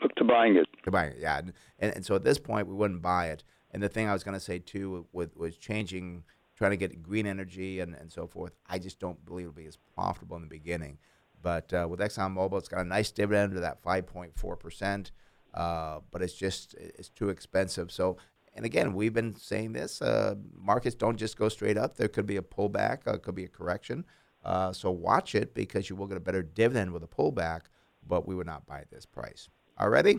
Look 0.00 0.14
to 0.14 0.24
buying 0.24 0.56
it. 0.56 0.66
To 0.84 0.90
buying 0.90 1.12
it, 1.12 1.18
yeah. 1.20 1.40
And, 1.40 1.52
and, 1.78 1.96
and 1.96 2.06
so 2.06 2.14
at 2.14 2.24
this 2.24 2.38
point, 2.38 2.68
we 2.68 2.74
wouldn't 2.74 3.02
buy 3.02 3.26
it. 3.26 3.44
And 3.70 3.82
the 3.82 3.90
thing 3.90 4.08
I 4.08 4.14
was 4.14 4.24
going 4.24 4.32
to 4.32 4.40
say 4.40 4.58
too 4.60 5.06
with, 5.12 5.36
was 5.36 5.58
changing– 5.58 6.24
trying 6.58 6.72
to 6.72 6.76
get 6.76 7.02
green 7.02 7.24
energy 7.24 7.78
and, 7.78 7.94
and 7.94 8.10
so 8.10 8.26
forth. 8.26 8.52
I 8.66 8.80
just 8.80 8.98
don't 8.98 9.24
believe 9.24 9.46
it'll 9.46 9.54
be 9.54 9.66
as 9.66 9.78
profitable 9.94 10.34
in 10.36 10.42
the 10.42 10.48
beginning. 10.48 10.98
But 11.40 11.72
uh, 11.72 11.86
with 11.88 12.00
ExxonMobil, 12.00 12.58
it's 12.58 12.68
got 12.68 12.80
a 12.80 12.88
nice 12.88 13.12
dividend 13.12 13.54
to 13.54 13.60
that 13.60 13.80
5.4%, 13.82 15.10
uh, 15.54 16.00
but 16.10 16.20
it's 16.20 16.34
just 16.34 16.74
it's 16.74 17.10
too 17.10 17.28
expensive. 17.28 17.92
So, 17.92 18.16
and 18.54 18.64
again, 18.64 18.92
we've 18.92 19.12
been 19.12 19.36
saying 19.36 19.72
this: 19.72 20.02
uh, 20.02 20.34
markets 20.52 20.96
don't 20.96 21.16
just 21.16 21.38
go 21.38 21.48
straight 21.48 21.78
up. 21.78 21.96
There 21.96 22.08
could 22.08 22.26
be 22.26 22.38
a 22.38 22.42
pullback, 22.42 23.06
uh, 23.06 23.18
could 23.18 23.36
be 23.36 23.44
a 23.44 23.48
correction. 23.48 24.04
Uh, 24.44 24.72
so 24.72 24.90
watch 24.90 25.36
it 25.36 25.54
because 25.54 25.88
you 25.88 25.94
will 25.94 26.06
get 26.06 26.16
a 26.16 26.20
better 26.20 26.42
dividend 26.42 26.90
with 26.92 27.04
a 27.04 27.06
pullback, 27.06 27.62
but 28.04 28.26
we 28.26 28.34
would 28.34 28.46
not 28.46 28.66
buy 28.66 28.80
at 28.80 28.90
this 28.90 29.06
price. 29.06 29.48
All 29.78 29.86
Already? 29.86 30.18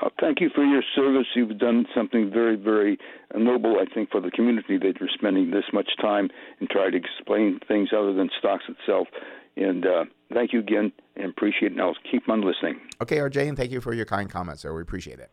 Uh, 0.00 0.08
thank 0.20 0.40
you 0.40 0.48
for 0.54 0.64
your 0.64 0.82
service. 0.94 1.26
You've 1.34 1.58
done 1.58 1.86
something 1.94 2.30
very, 2.32 2.56
very 2.56 2.98
noble, 3.34 3.76
I 3.78 3.92
think, 3.92 4.10
for 4.10 4.20
the 4.20 4.30
community 4.30 4.78
that 4.78 4.94
you're 4.98 5.10
spending 5.12 5.50
this 5.50 5.64
much 5.72 5.90
time 6.00 6.30
and 6.58 6.68
trying 6.70 6.92
to 6.92 6.98
explain 6.98 7.60
things 7.68 7.90
other 7.96 8.14
than 8.14 8.30
stocks 8.38 8.64
itself. 8.68 9.08
And 9.56 9.84
uh, 9.84 10.04
thank 10.32 10.52
you 10.52 10.60
again 10.60 10.92
and 11.16 11.26
appreciate 11.26 11.72
it. 11.72 11.72
And 11.72 11.82
I'll 11.82 11.96
keep 12.10 12.28
on 12.28 12.40
listening. 12.40 12.80
Okay, 13.02 13.16
RJ, 13.16 13.48
and 13.48 13.56
thank 13.56 13.70
you 13.70 13.80
for 13.80 13.92
your 13.92 14.06
kind 14.06 14.30
comments, 14.30 14.62
sir. 14.62 14.74
We 14.74 14.80
appreciate 14.80 15.18
it. 15.18 15.30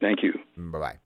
Thank 0.00 0.22
you. 0.22 0.34
Bye 0.56 0.78
bye. 0.78 0.98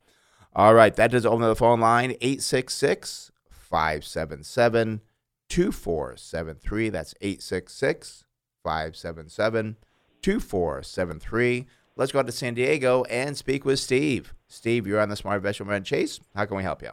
All 0.56 0.74
right, 0.74 0.94
that 0.96 1.12
does 1.12 1.24
open 1.24 1.42
the 1.42 1.54
phone 1.54 1.78
line 1.78 2.12
866 2.20 3.30
577 3.50 5.02
2473. 5.48 6.88
That's 6.88 7.14
866 7.20 8.24
577 8.64 9.76
2473. 10.22 11.66
Let's 11.98 12.12
go 12.12 12.20
out 12.20 12.26
to 12.26 12.32
San 12.32 12.54
Diego 12.54 13.02
and 13.10 13.36
speak 13.36 13.64
with 13.64 13.80
Steve. 13.80 14.32
Steve, 14.46 14.86
you're 14.86 15.00
on 15.00 15.08
the 15.08 15.16
Smart 15.16 15.38
Investment 15.38 15.68
Man 15.68 15.82
Chase. 15.82 16.20
How 16.32 16.46
can 16.46 16.56
we 16.56 16.62
help 16.62 16.80
you? 16.80 16.92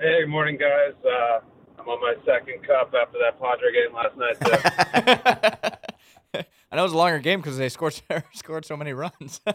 Hey, 0.00 0.22
good 0.22 0.30
morning, 0.30 0.56
guys. 0.56 0.94
Uh, 1.04 1.40
I'm 1.78 1.86
on 1.86 2.00
my 2.00 2.14
second 2.24 2.66
cup 2.66 2.94
after 2.98 3.18
that 3.18 3.38
Padre 3.38 3.72
game 3.74 3.94
last 3.94 4.16
night. 4.16 4.36
So 4.42 6.40
I 6.72 6.76
know 6.76 6.80
it 6.80 6.84
was 6.84 6.94
a 6.94 6.96
longer 6.96 7.18
game 7.18 7.40
because 7.40 7.58
they 7.58 7.68
scored 7.68 8.00
scored 8.32 8.64
so 8.64 8.76
many 8.76 8.92
runs. 8.92 9.40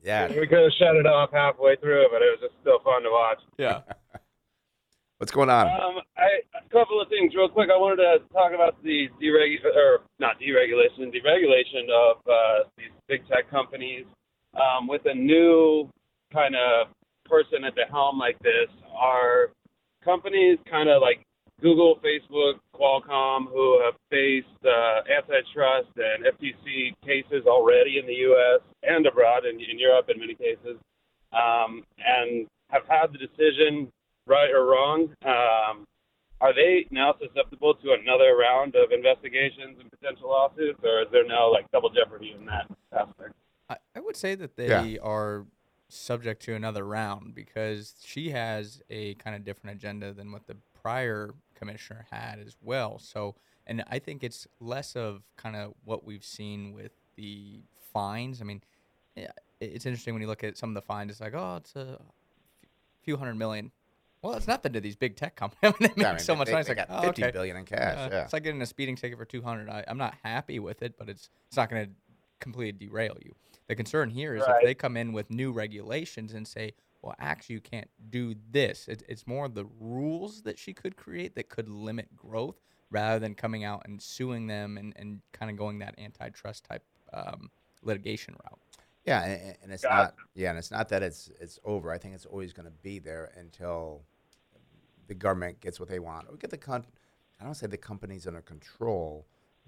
Yeah. 0.00 0.28
we 0.28 0.46
could 0.46 0.62
have 0.62 0.72
shut 0.78 0.94
it 0.96 1.06
off 1.06 1.30
halfway 1.32 1.76
through, 1.76 2.06
but 2.10 2.22
it 2.22 2.30
was 2.30 2.38
just 2.40 2.54
still 2.62 2.78
fun 2.78 3.02
to 3.02 3.10
watch. 3.10 3.40
yeah. 3.58 3.80
What's 5.18 5.32
going 5.32 5.50
on? 5.50 5.66
Um, 5.66 5.98
I, 6.16 6.46
a 6.54 6.68
couple 6.70 7.02
of 7.02 7.08
things 7.08 7.34
real 7.34 7.48
quick. 7.48 7.70
I 7.74 7.76
wanted 7.76 8.06
to 8.06 8.22
talk 8.32 8.52
about 8.54 8.80
the 8.84 9.08
dereg 9.20 9.58
or 9.66 10.06
not 10.20 10.38
deregulation, 10.38 11.10
deregulation 11.10 11.90
of 11.90 12.16
uh, 12.22 12.70
these 12.78 12.94
big 13.08 13.26
tech 13.26 13.50
companies. 13.50 14.06
Um, 14.54 14.86
with 14.86 15.02
a 15.06 15.14
new 15.14 15.90
kind 16.32 16.54
of 16.54 16.94
person 17.26 17.64
at 17.66 17.74
the 17.74 17.90
helm 17.90 18.18
like 18.18 18.38
this, 18.38 18.70
are 18.96 19.50
companies 20.04 20.58
kind 20.70 20.88
of 20.88 21.02
like 21.02 21.20
Google, 21.60 21.98
Facebook, 21.98 22.62
Qualcomm, 22.72 23.50
who 23.50 23.82
have 23.84 23.94
faced 24.10 24.46
uh, 24.64 25.02
antitrust 25.10 25.90
and 25.98 26.30
FTC 26.30 26.94
cases 27.04 27.44
already 27.46 27.98
in 27.98 28.06
the 28.06 28.22
U.S. 28.30 28.62
and 28.84 29.04
abroad, 29.04 29.42
in, 29.44 29.58
in 29.58 29.78
Europe 29.78 30.06
in 30.14 30.20
many 30.20 30.34
cases, 30.34 30.78
um, 31.32 31.82
and 31.98 32.46
have 32.70 32.86
had 32.88 33.12
the 33.12 33.18
decision, 33.18 33.90
right 34.28 34.50
or 34.50 34.66
wrong. 34.66 35.08
Um, 35.24 35.86
are 36.40 36.54
they 36.54 36.86
now 36.90 37.14
susceptible 37.20 37.74
to 37.74 37.92
another 38.00 38.36
round 38.36 38.76
of 38.76 38.92
investigations 38.92 39.76
and 39.80 39.90
potential 39.90 40.28
lawsuits, 40.28 40.78
or 40.84 41.02
is 41.02 41.08
there 41.10 41.26
now 41.26 41.50
like 41.50 41.68
double 41.72 41.90
jeopardy 41.90 42.36
in 42.38 42.46
that 42.46 42.70
aspect? 42.92 43.32
I, 43.68 43.76
I 43.96 44.00
would 44.00 44.16
say 44.16 44.34
that 44.36 44.56
they 44.56 44.68
Yeah. 44.68 45.00
are 45.02 45.46
subject 45.88 46.42
to 46.42 46.54
another 46.54 46.84
round 46.86 47.34
because 47.34 47.94
she 48.04 48.30
has 48.30 48.82
a 48.90 49.14
kind 49.14 49.34
of 49.34 49.42
different 49.44 49.76
agenda 49.76 50.12
than 50.12 50.30
what 50.30 50.46
the 50.46 50.56
prior 50.80 51.34
commissioner 51.54 52.06
had 52.10 52.38
as 52.38 52.56
well. 52.62 52.98
So, 52.98 53.34
and 53.66 53.82
I 53.90 53.98
think 53.98 54.22
it's 54.22 54.46
less 54.60 54.94
of 54.94 55.22
kind 55.36 55.56
of 55.56 55.72
what 55.84 56.04
we've 56.04 56.24
seen 56.24 56.72
with 56.72 56.92
the 57.16 57.60
fines. 57.92 58.40
I 58.40 58.44
mean, 58.44 58.62
it's 59.60 59.86
interesting 59.86 60.14
when 60.14 60.20
you 60.20 60.28
look 60.28 60.44
at 60.44 60.56
some 60.56 60.70
of 60.70 60.74
the 60.74 60.82
fines. 60.82 61.10
It's 61.10 61.20
like, 61.20 61.34
oh, 61.34 61.56
it's 61.56 61.74
a 61.74 61.98
few 63.02 63.16
hundred 63.16 63.34
million. 63.34 63.72
Well, 64.22 64.34
it's 64.34 64.46
nothing 64.48 64.72
to 64.72 64.80
these 64.80 64.96
big 64.96 65.16
tech 65.16 65.36
companies. 65.36 65.58
I 65.80 65.82
mean, 65.82 65.92
they 65.96 66.02
make 66.02 66.06
I 66.06 66.10
mean, 66.12 66.18
so 66.18 66.32
they- 66.32 66.38
much 66.38 66.46
they- 66.46 66.52
money. 66.52 66.60
It's 66.60 66.68
they 66.68 66.74
like, 66.74 66.88
got 66.88 66.98
oh, 67.04 67.06
50 67.06 67.22
okay. 67.22 67.30
billion 67.32 67.56
in 67.56 67.64
cash. 67.64 67.96
Uh, 67.96 68.08
yeah. 68.12 68.24
It's 68.24 68.32
like 68.32 68.42
getting 68.44 68.62
a 68.62 68.66
speeding 68.66 68.96
ticket 68.96 69.18
for 69.18 69.24
200. 69.24 69.68
I, 69.68 69.84
I'm 69.86 69.98
not 69.98 70.14
happy 70.24 70.58
with 70.58 70.82
it, 70.82 70.96
but 70.98 71.08
it's 71.08 71.30
it's 71.48 71.56
not 71.56 71.70
going 71.70 71.86
to 71.86 71.90
completely 72.40 72.86
derail 72.86 73.16
you. 73.24 73.34
The 73.68 73.74
concern 73.74 74.10
here 74.10 74.34
is 74.34 74.42
Right. 74.42 74.56
if 74.62 74.64
they 74.64 74.74
come 74.74 74.96
in 74.96 75.12
with 75.12 75.30
new 75.30 75.52
regulations 75.52 76.32
and 76.34 76.46
say, 76.46 76.72
well, 77.02 77.14
actually, 77.20 77.54
you 77.56 77.60
can't 77.60 77.88
do 78.10 78.34
this. 78.50 78.88
It, 78.88 79.02
it's 79.08 79.26
more 79.26 79.48
the 79.48 79.66
rules 79.80 80.42
that 80.42 80.58
she 80.58 80.72
could 80.72 80.96
create 80.96 81.34
that 81.36 81.48
could 81.48 81.68
limit 81.68 82.16
growth 82.16 82.56
rather 82.90 83.18
than 83.18 83.34
coming 83.34 83.62
out 83.64 83.82
and 83.84 84.00
suing 84.00 84.46
them 84.46 84.78
and, 84.78 84.94
and 84.96 85.20
kind 85.32 85.50
of 85.50 85.56
going 85.56 85.78
that 85.80 85.94
antitrust 85.98 86.64
type 86.64 86.82
um, 87.12 87.50
litigation 87.82 88.34
route. 88.44 88.58
Yeah, 89.08 89.24
and, 89.24 89.56
and 89.62 89.72
it's 89.72 89.82
not. 89.84 90.14
Yeah, 90.34 90.50
and 90.50 90.58
it's 90.58 90.70
not 90.70 90.88
that 90.90 91.02
it's 91.02 91.30
it's 91.40 91.58
over. 91.64 91.90
I 91.92 91.98
think 91.98 92.14
it's 92.14 92.26
always 92.26 92.52
going 92.52 92.66
to 92.66 92.74
be 92.82 92.98
there 92.98 93.32
until 93.36 94.02
the 95.06 95.14
government 95.14 95.60
gets 95.60 95.80
what 95.80 95.88
they 95.88 95.98
want, 95.98 96.26
or 96.30 96.36
get 96.36 96.50
the 96.50 96.58
con. 96.58 96.84
I 97.40 97.44
don't 97.44 97.54
say 97.54 97.66
the 97.66 97.76
companies 97.76 98.26
under 98.26 98.40
control, 98.42 99.26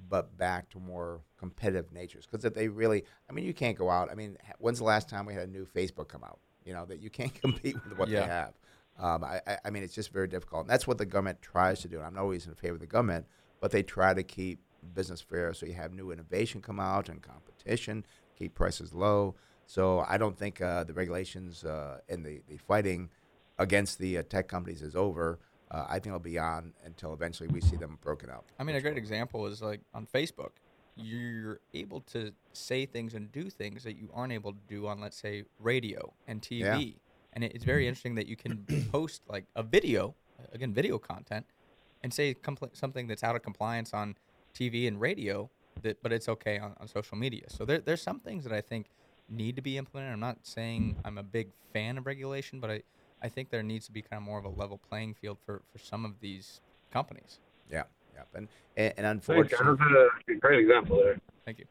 but 0.09 0.37
back 0.37 0.69
to 0.71 0.79
more 0.79 1.21
competitive 1.39 1.93
natures. 1.93 2.27
Because 2.27 2.45
if 2.45 2.53
they 2.55 2.69
really, 2.69 3.05
I 3.29 3.33
mean, 3.33 3.45
you 3.45 3.55
can't 3.55 3.79
go 3.79 3.89
out. 3.91 4.11
I 4.11 4.15
mean, 4.15 4.37
when's 4.59 4.79
the 4.79 4.85
last 4.85 5.09
time 5.09 5.25
we 5.27 5.35
had 5.35 5.49
a 5.49 5.51
new 5.51 5.65
Facebook 5.67 6.09
come 6.09 6.25
out? 6.25 6.41
You 6.65 6.75
know 6.75 6.85
that 6.87 7.01
you 7.01 7.11
can't 7.11 7.35
compete 7.41 7.77
with 7.89 7.97
what 7.99 8.09
Yeah. 8.09 8.21
they 8.21 8.27
have. 8.27 8.55
Um, 8.99 9.25
I, 9.25 9.41
I, 9.47 9.59
I 9.67 9.71
mean, 9.71 9.83
it's 9.83 9.95
just 9.95 10.13
very 10.13 10.29
difficult, 10.29 10.63
and 10.63 10.71
that's 10.71 10.87
what 10.87 10.99
the 10.99 11.07
government 11.07 11.41
tries 11.41 11.81
to 11.81 11.89
do. 11.89 11.97
And 11.99 12.07
I'm 12.07 12.15
not 12.15 12.21
always 12.23 12.47
in 12.47 12.55
favor 12.55 12.75
of 12.75 12.81
the 12.81 12.87
government, 12.87 13.27
but 13.61 13.71
they 13.71 13.83
try 13.83 14.13
to 14.13 14.23
keep 14.23 14.61
business 14.95 15.21
fair, 15.23 15.55
so 15.55 15.65
you 15.65 15.73
have 15.75 15.93
new 15.95 16.11
innovation 16.11 16.61
come 16.61 16.81
out 16.81 17.09
and 17.09 17.23
competition, 17.23 18.05
keep 18.41 18.55
prices 18.55 18.93
low. 18.93 19.35
So 19.67 20.05
I 20.09 20.19
don't 20.19 20.37
think 20.37 20.61
uh, 20.61 20.85
the 20.85 20.95
regulations 20.95 21.63
uh, 21.65 21.99
and 22.09 22.25
the, 22.25 22.43
the 22.49 22.57
fighting 22.57 23.11
against 23.59 23.99
the 23.99 24.19
uh, 24.19 24.23
tech 24.29 24.49
companies 24.49 24.83
is 24.83 24.97
over. 24.97 25.39
Uh, 25.71 25.85
I 25.89 25.95
think 25.95 26.07
it'll 26.09 26.19
be 26.19 26.39
on 26.39 26.73
until 26.85 27.13
eventually 27.13 27.49
we 27.49 27.61
see 27.61 27.77
them 27.77 27.99
broken 28.01 28.31
up. 28.31 28.47
I 28.59 28.65
mean, 28.65 28.75
a 28.75 28.81
great 28.81 28.97
example 28.97 29.47
is 29.47 29.63
like 29.63 29.81
on 29.95 30.07
Facebook, 30.07 30.53
you're 30.97 31.61
able 31.73 32.01
to 32.01 32.33
say 32.53 32.85
things 32.87 33.15
and 33.15 33.31
do 33.31 33.49
things 33.49 33.85
that 33.85 33.97
you 33.97 34.11
aren't 34.13 34.33
able 34.33 34.53
to 34.53 34.59
do 34.67 34.89
on, 34.89 35.01
let's 35.01 35.17
say, 35.17 35.45
radio 35.61 36.13
and 36.27 36.43
TV. 36.43 36.63
Yeah. 36.63 36.93
And 37.35 37.45
it's 37.45 37.65
very 37.65 37.87
interesting 37.87 38.17
that 38.17 38.27
you 38.27 38.37
can 38.37 38.67
post 38.93 39.23
like 39.29 39.45
a 39.55 39.63
video, 39.63 40.17
again, 40.53 40.75
video 40.75 40.99
content, 40.99 41.47
and 42.03 42.13
say 42.13 42.35
compl- 42.35 42.75
something 42.75 43.07
that's 43.07 43.23
out 43.23 43.37
of 43.37 43.43
compliance 43.43 43.95
on 43.95 44.17
TV 44.53 44.89
and 44.89 45.01
radio, 45.01 45.49
that 45.83 46.03
but 46.03 46.13
it's 46.13 46.29
okay 46.29 46.59
on, 46.59 46.75
on 46.81 46.89
social 46.89 47.17
media. 47.17 47.45
So 47.49 47.65
there, 47.65 47.79
there's 47.79 48.03
some 48.03 48.21
things 48.21 48.45
that 48.45 48.53
I 48.53 48.61
think 48.61 48.87
need 49.29 49.57
to 49.57 49.63
be 49.63 49.79
implemented. 49.79 50.13
I'm 50.13 50.21
not 50.21 50.39
saying 50.43 50.97
I'm 51.05 51.19
a 51.19 51.23
big 51.23 51.49
fan 51.73 51.99
of 51.99 52.07
regulation, 52.07 52.61
but 52.61 52.71
I, 52.71 52.83
I 53.23 53.29
think 53.29 53.51
there 53.51 53.63
needs 53.63 53.87
to 53.87 53.93
be 53.93 54.03
kind 54.03 54.21
of 54.21 54.23
more 54.23 54.39
of 54.39 54.45
a 54.45 54.49
level 54.49 54.79
playing 54.79 55.15
field 55.15 55.39
for, 55.45 55.63
for 55.71 55.79
some 55.79 56.05
of 56.05 56.21
these 56.21 56.61
companies. 56.91 57.39
Yeah, 57.71 57.85
yeah, 58.15 58.23
and 58.35 58.49
and, 58.77 58.95
and 58.97 59.07
unfortunately, 59.07 59.77
That's 59.81 60.29
a 60.29 60.35
great 60.35 60.61
example 60.61 60.97
there. 61.03 61.19
Thank 61.45 61.59
you. 61.59 61.67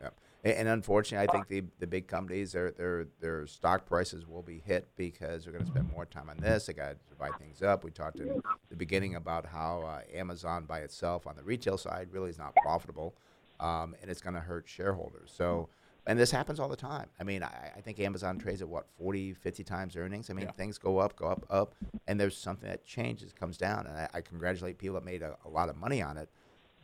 Yeah. 0.00 0.08
And, 0.42 0.68
unfortunately, 0.68 1.28
I 1.28 1.30
think 1.30 1.48
the, 1.48 1.64
the 1.80 1.86
big 1.86 2.06
companies, 2.06 2.52
their 2.52 2.70
their 2.70 3.06
their 3.20 3.46
stock 3.46 3.86
prices 3.86 4.26
will 4.26 4.42
be 4.42 4.58
hit 4.58 4.88
because 4.96 5.44
they're 5.44 5.52
going 5.52 5.64
to 5.64 5.70
spend 5.70 5.90
more 5.92 6.06
time 6.06 6.30
on 6.30 6.38
this. 6.38 6.66
They 6.66 6.72
got 6.72 6.90
to 6.90 6.96
divide 7.10 7.38
things 7.38 7.62
up. 7.62 7.84
We 7.84 7.90
talked 7.90 8.20
in 8.20 8.40
the 8.70 8.76
beginning 8.76 9.16
about 9.16 9.44
how 9.44 9.82
uh, 9.82 10.00
Amazon 10.16 10.64
by 10.64 10.80
itself 10.80 11.26
on 11.26 11.36
the 11.36 11.42
retail 11.42 11.76
side 11.76 12.08
really 12.10 12.30
is 12.30 12.38
not 12.38 12.54
profitable, 12.56 13.14
um, 13.60 13.94
and 14.00 14.10
it's 14.10 14.22
going 14.22 14.34
to 14.34 14.40
hurt 14.40 14.66
shareholders. 14.68 15.30
So. 15.34 15.68
And 16.06 16.18
this 16.18 16.30
happens 16.30 16.58
all 16.58 16.68
the 16.68 16.76
time. 16.76 17.08
I 17.20 17.24
mean, 17.24 17.42
I, 17.42 17.72
I 17.76 17.80
think 17.82 18.00
Amazon 18.00 18.38
trades 18.38 18.62
at 18.62 18.68
what 18.68 18.86
40, 18.96 19.34
50 19.34 19.62
times 19.62 19.96
earnings. 19.96 20.30
I 20.30 20.32
mean, 20.32 20.46
Yeah. 20.46 20.52
things 20.52 20.78
go 20.78 20.96
up, 20.98 21.14
go 21.14 21.26
up, 21.26 21.44
up, 21.50 21.74
and 22.08 22.18
there's 22.18 22.36
something 22.36 22.68
that 22.68 22.86
changes, 22.86 23.34
comes 23.34 23.58
down. 23.58 23.86
And 23.86 23.94
I, 23.94 24.08
I 24.14 24.20
congratulate 24.22 24.78
people 24.78 24.94
that 24.94 25.04
made 25.04 25.20
a, 25.22 25.36
a 25.44 25.48
lot 25.48 25.68
of 25.68 25.76
money 25.76 26.00
on 26.00 26.16
it. 26.16 26.30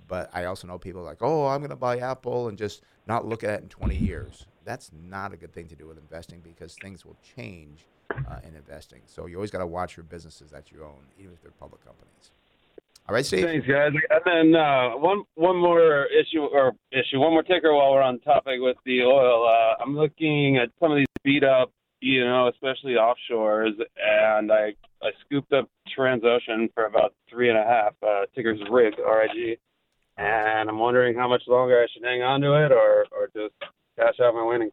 But 0.09 0.31
I 0.33 0.45
also 0.45 0.67
know 0.67 0.79
people 0.79 1.03
like, 1.03 1.19
oh, 1.21 1.47
I'm 1.47 1.61
going 1.61 1.71
to 1.71 1.77
buy 1.77 1.99
Apple 1.99 2.49
and 2.49 2.57
just 2.57 2.83
not 3.07 3.27
look 3.27 3.45
at 3.45 3.51
it 3.51 3.63
in 3.63 3.69
20 3.69 3.97
years. 3.97 4.47
That's 4.65 4.91
not 4.93 5.33
a 5.33 5.37
good 5.37 5.53
thing 5.53 5.69
to 5.69 5.77
do 5.77 5.87
with 5.87 5.99
investing 5.99 6.41
because 6.41 6.77
things 6.81 7.05
will 7.05 7.17
change 7.37 7.87
uh, 8.11 8.39
in 8.47 8.55
investing. 8.55 9.03
So 9.07 9.27
you 9.27 9.37
always 9.37 9.51
got 9.51 9.59
to 9.59 9.67
watch 9.67 9.97
your 9.97 10.05
businesses 10.05 10.51
that 10.51 10.71
you 10.73 10.83
own, 10.83 11.07
even 11.19 11.33
if 11.33 11.43
they're 11.43 11.53
public 11.53 11.85
companies. 11.85 12.31
All 13.09 13.15
right, 13.15 13.25
Steve. 13.25 13.45
Thanks, 13.45 13.67
guys. 13.67 13.93
And 14.11 14.53
then 14.53 14.61
uh, 14.61 14.97
one 14.97 15.23
one 15.37 15.57
more 15.57 16.07
issue 16.07 16.43
or 16.43 16.73
issue, 16.91 17.21
one 17.21 17.33
more 17.33 17.45
ticker 17.45 17.73
while 17.73 17.93
we're 17.93 18.03
on 18.03 18.19
topic 18.21 18.59
with 18.59 18.77
the 18.85 19.03
oil. 19.03 19.47
Uh, 19.47 19.81
I'm 19.81 19.97
looking 19.97 20.57
at 20.57 20.71
some 20.81 20.91
of 20.91 20.97
these 20.97 21.07
beat 21.23 21.45
up, 21.45 21.71
you 22.01 22.25
know, 22.25 22.49
especially 22.49 22.95
offshores, 22.95 23.75
and 23.97 24.51
I 24.51 24.75
I 25.01 25.11
scooped 25.25 25.53
up 25.53 25.69
Transocean 25.97 26.75
for 26.75 26.87
about 26.87 27.15
three 27.31 27.49
and 27.49 27.57
a 27.57 27.63
half. 27.63 27.95
Uh, 28.03 28.27
ticker's 28.35 28.59
rig, 28.69 28.95
RIG, 28.99 29.59
and 30.17 30.69
I'm 30.69 30.79
wondering 30.79 31.17
how 31.17 31.29
much 31.29 31.43
longer 31.47 31.79
I 31.79 31.87
should 31.93 32.05
hang 32.05 32.23
on 32.23 32.41
to 32.41 32.55
it 32.65 32.73
or 32.73 33.07
or 33.13 33.29
just 33.35 33.55
cash 33.97 34.15
out 34.23 34.35
my 34.35 34.45
winnings. 34.45 34.73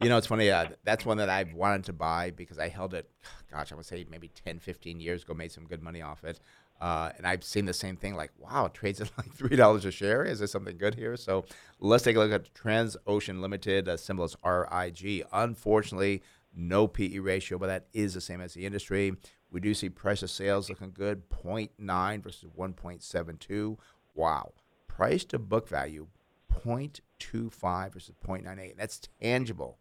You 0.00 0.08
know, 0.08 0.16
it's 0.16 0.26
funny. 0.26 0.50
Uh, 0.50 0.66
that's 0.82 1.06
one 1.06 1.18
that 1.18 1.28
I've 1.28 1.52
wanted 1.54 1.84
to 1.84 1.92
buy 1.92 2.32
because 2.32 2.58
I 2.58 2.68
held 2.68 2.92
it, 2.92 3.08
gosh, 3.52 3.70
I 3.70 3.76
would 3.76 3.86
say 3.86 4.04
maybe 4.10 4.28
10, 4.44 4.58
15 4.58 4.98
years 4.98 5.22
ago, 5.22 5.32
made 5.32 5.52
some 5.52 5.64
good 5.64 5.80
money 5.80 6.02
off 6.02 6.24
it. 6.24 6.40
Uh, 6.80 7.10
and 7.16 7.24
I've 7.24 7.44
seen 7.44 7.66
the 7.66 7.72
same 7.72 7.96
thing 7.96 8.16
like, 8.16 8.32
wow, 8.36 8.64
it 8.66 8.74
trades 8.74 9.00
at 9.00 9.12
like 9.16 9.32
$3 9.32 9.84
a 9.84 9.90
share. 9.92 10.24
Is 10.24 10.40
there 10.40 10.48
something 10.48 10.76
good 10.76 10.96
here? 10.96 11.16
So 11.16 11.44
let's 11.78 12.02
take 12.02 12.16
a 12.16 12.18
look 12.18 12.32
at 12.32 12.52
Transocean 12.52 13.40
Limited, 13.40 13.88
uh, 13.88 13.96
symbol 13.96 14.24
is 14.24 14.36
RIG. 14.44 15.24
Unfortunately, 15.32 16.22
no 16.52 16.88
PE 16.88 17.18
ratio, 17.18 17.56
but 17.56 17.68
that 17.68 17.86
is 17.92 18.14
the 18.14 18.20
same 18.20 18.40
as 18.40 18.54
the 18.54 18.66
industry. 18.66 19.14
We 19.52 19.60
do 19.60 19.72
see 19.72 19.88
price 19.88 20.24
of 20.24 20.30
sales 20.30 20.68
looking 20.68 20.90
good, 20.90 21.30
0.9 21.30 22.22
versus 22.24 22.50
1.72. 22.58 23.76
Wow. 24.14 24.52
Price 24.96 25.24
to 25.26 25.38
book 25.38 25.68
value, 25.68 26.08
0.25 26.64 27.92
versus 27.92 28.14
0.98. 28.24 28.76
That's 28.76 29.00
tangible 29.20 29.78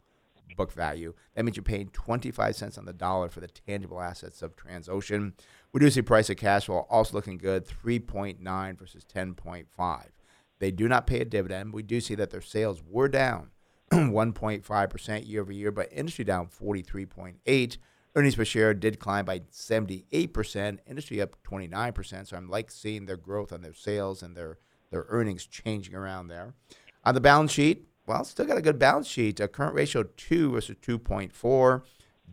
book 0.56 0.72
value. 0.72 1.14
That 1.36 1.44
means 1.44 1.58
you're 1.58 1.64
paying 1.64 1.90
25 1.90 2.56
cents 2.56 2.78
on 2.78 2.86
the 2.86 2.94
dollar 2.94 3.30
for 3.30 3.40
the 3.40 3.48
tangible 3.48 4.02
assets 4.02 4.42
of 4.42 4.56
Transocean. 4.56 5.34
We 5.72 5.80
do 5.80 5.90
see 5.90 6.02
price 6.02 6.30
of 6.30 6.38
cash 6.38 6.66
flow 6.66 6.86
also 6.90 7.16
looking 7.16 7.38
good, 7.38 7.66
3.9 7.66 8.78
versus 8.78 9.06
10.5. 9.06 10.06
They 10.60 10.72
do 10.72 10.88
not 10.88 11.08
pay 11.08 11.22
a 11.22 11.26
dividend. 11.26 11.74
We 11.74 11.84
do 11.84 12.02
see 12.02 12.16
that 12.16 12.30
their 12.30 12.42
sales 12.42 12.84
were 12.88 13.08
down 13.08 13.50
1.5% 13.92 15.28
year 15.28 15.42
over 15.42 15.52
year, 15.52 15.72
but 15.72 15.92
industry 15.92 16.26
down 16.26 16.48
43.8. 16.48 17.78
Earnings 18.14 18.36
per 18.36 18.46
share 18.46 18.74
did 18.74 19.00
climb 19.00 19.26
by 19.26 19.40
78%, 19.40 20.80
industry 20.86 21.22
up 21.22 21.38
29%. 21.44 22.28
So 22.28 22.38
I'm 22.38 22.50
like 22.50 22.70
seeing 22.70 23.06
their 23.06 23.18
growth 23.18 23.54
on 23.54 23.62
their 23.62 23.74
sales 23.74 24.22
and 24.22 24.36
their, 24.36 24.58
their 24.92 25.06
earnings 25.10 25.46
changing 25.46 25.96
around 25.96 26.28
there. 26.28 26.54
On 27.04 27.16
the 27.16 27.22
balance 27.22 27.52
sheet, 27.52 27.88
well, 28.06 28.24
still 28.24 28.46
got 28.46 28.58
a 28.58 28.62
good 28.62 28.78
balance 28.78 29.08
sheet. 29.08 29.40
A 29.40 29.48
current 29.48 29.74
ratio 29.74 30.04
2 30.04 30.52
versus 30.52 30.76
2.4. 30.82 31.84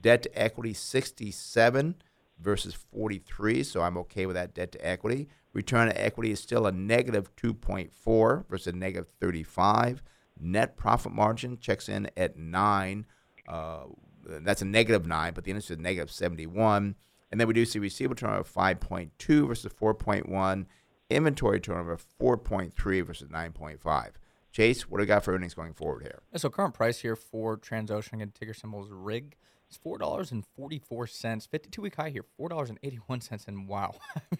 Debt 0.00 0.22
to 0.22 0.38
equity 0.38 0.74
67 0.74 1.94
versus 2.38 2.74
43. 2.74 3.62
So 3.62 3.82
I'm 3.82 3.96
okay 3.98 4.26
with 4.26 4.34
that 4.34 4.54
debt 4.54 4.72
to 4.72 4.86
equity. 4.86 5.28
Return 5.52 5.88
to 5.88 6.00
equity 6.00 6.30
is 6.30 6.40
still 6.40 6.66
a 6.66 6.72
negative 6.72 7.34
2.4 7.36 8.46
versus 8.48 8.66
a 8.66 8.76
negative 8.76 9.08
35. 9.20 10.02
Net 10.40 10.76
profit 10.76 11.12
margin 11.12 11.58
checks 11.58 11.88
in 11.88 12.10
at 12.16 12.36
9. 12.36 13.06
Uh, 13.46 13.84
that's 14.24 14.62
a 14.62 14.66
negative 14.66 15.06
9, 15.06 15.32
but 15.32 15.44
the 15.44 15.50
industry 15.50 15.74
is 15.74 15.80
negative 15.80 16.10
71. 16.10 16.94
And 17.30 17.40
then 17.40 17.48
we 17.48 17.54
do 17.54 17.64
see 17.64 17.78
receivable 17.78 18.16
turnover 18.16 18.40
of 18.40 18.52
5.2 18.52 19.48
versus 19.48 19.72
4.1. 19.72 20.66
Inventory 21.10 21.60
turnover 21.60 21.98
4.3 22.20 23.04
versus 23.06 23.28
9.5. 23.28 24.10
Chase, 24.52 24.82
what 24.88 24.98
do 24.98 25.02
we 25.02 25.06
got 25.06 25.24
for 25.24 25.34
earnings 25.34 25.54
going 25.54 25.72
forward 25.72 26.02
here? 26.02 26.22
Yeah, 26.32 26.38
so 26.38 26.50
current 26.50 26.74
price 26.74 27.00
here 27.00 27.16
for 27.16 27.56
Transocean, 27.56 28.14
again, 28.14 28.32
ticker 28.38 28.54
symbol 28.54 28.84
is 28.84 28.90
RIG. 28.90 29.36
It's 29.68 29.76
four 29.76 29.98
dollars 29.98 30.32
and 30.32 30.44
forty 30.56 30.78
four 30.78 31.06
cents. 31.06 31.44
Fifty 31.44 31.68
two 31.68 31.82
week 31.82 31.96
high 31.96 32.08
here, 32.08 32.24
four 32.38 32.48
dollars 32.48 32.70
and 32.70 32.78
eighty 32.82 32.96
one 33.06 33.20
cents. 33.20 33.44
And 33.46 33.68
wow, 33.68 33.94
you 34.30 34.36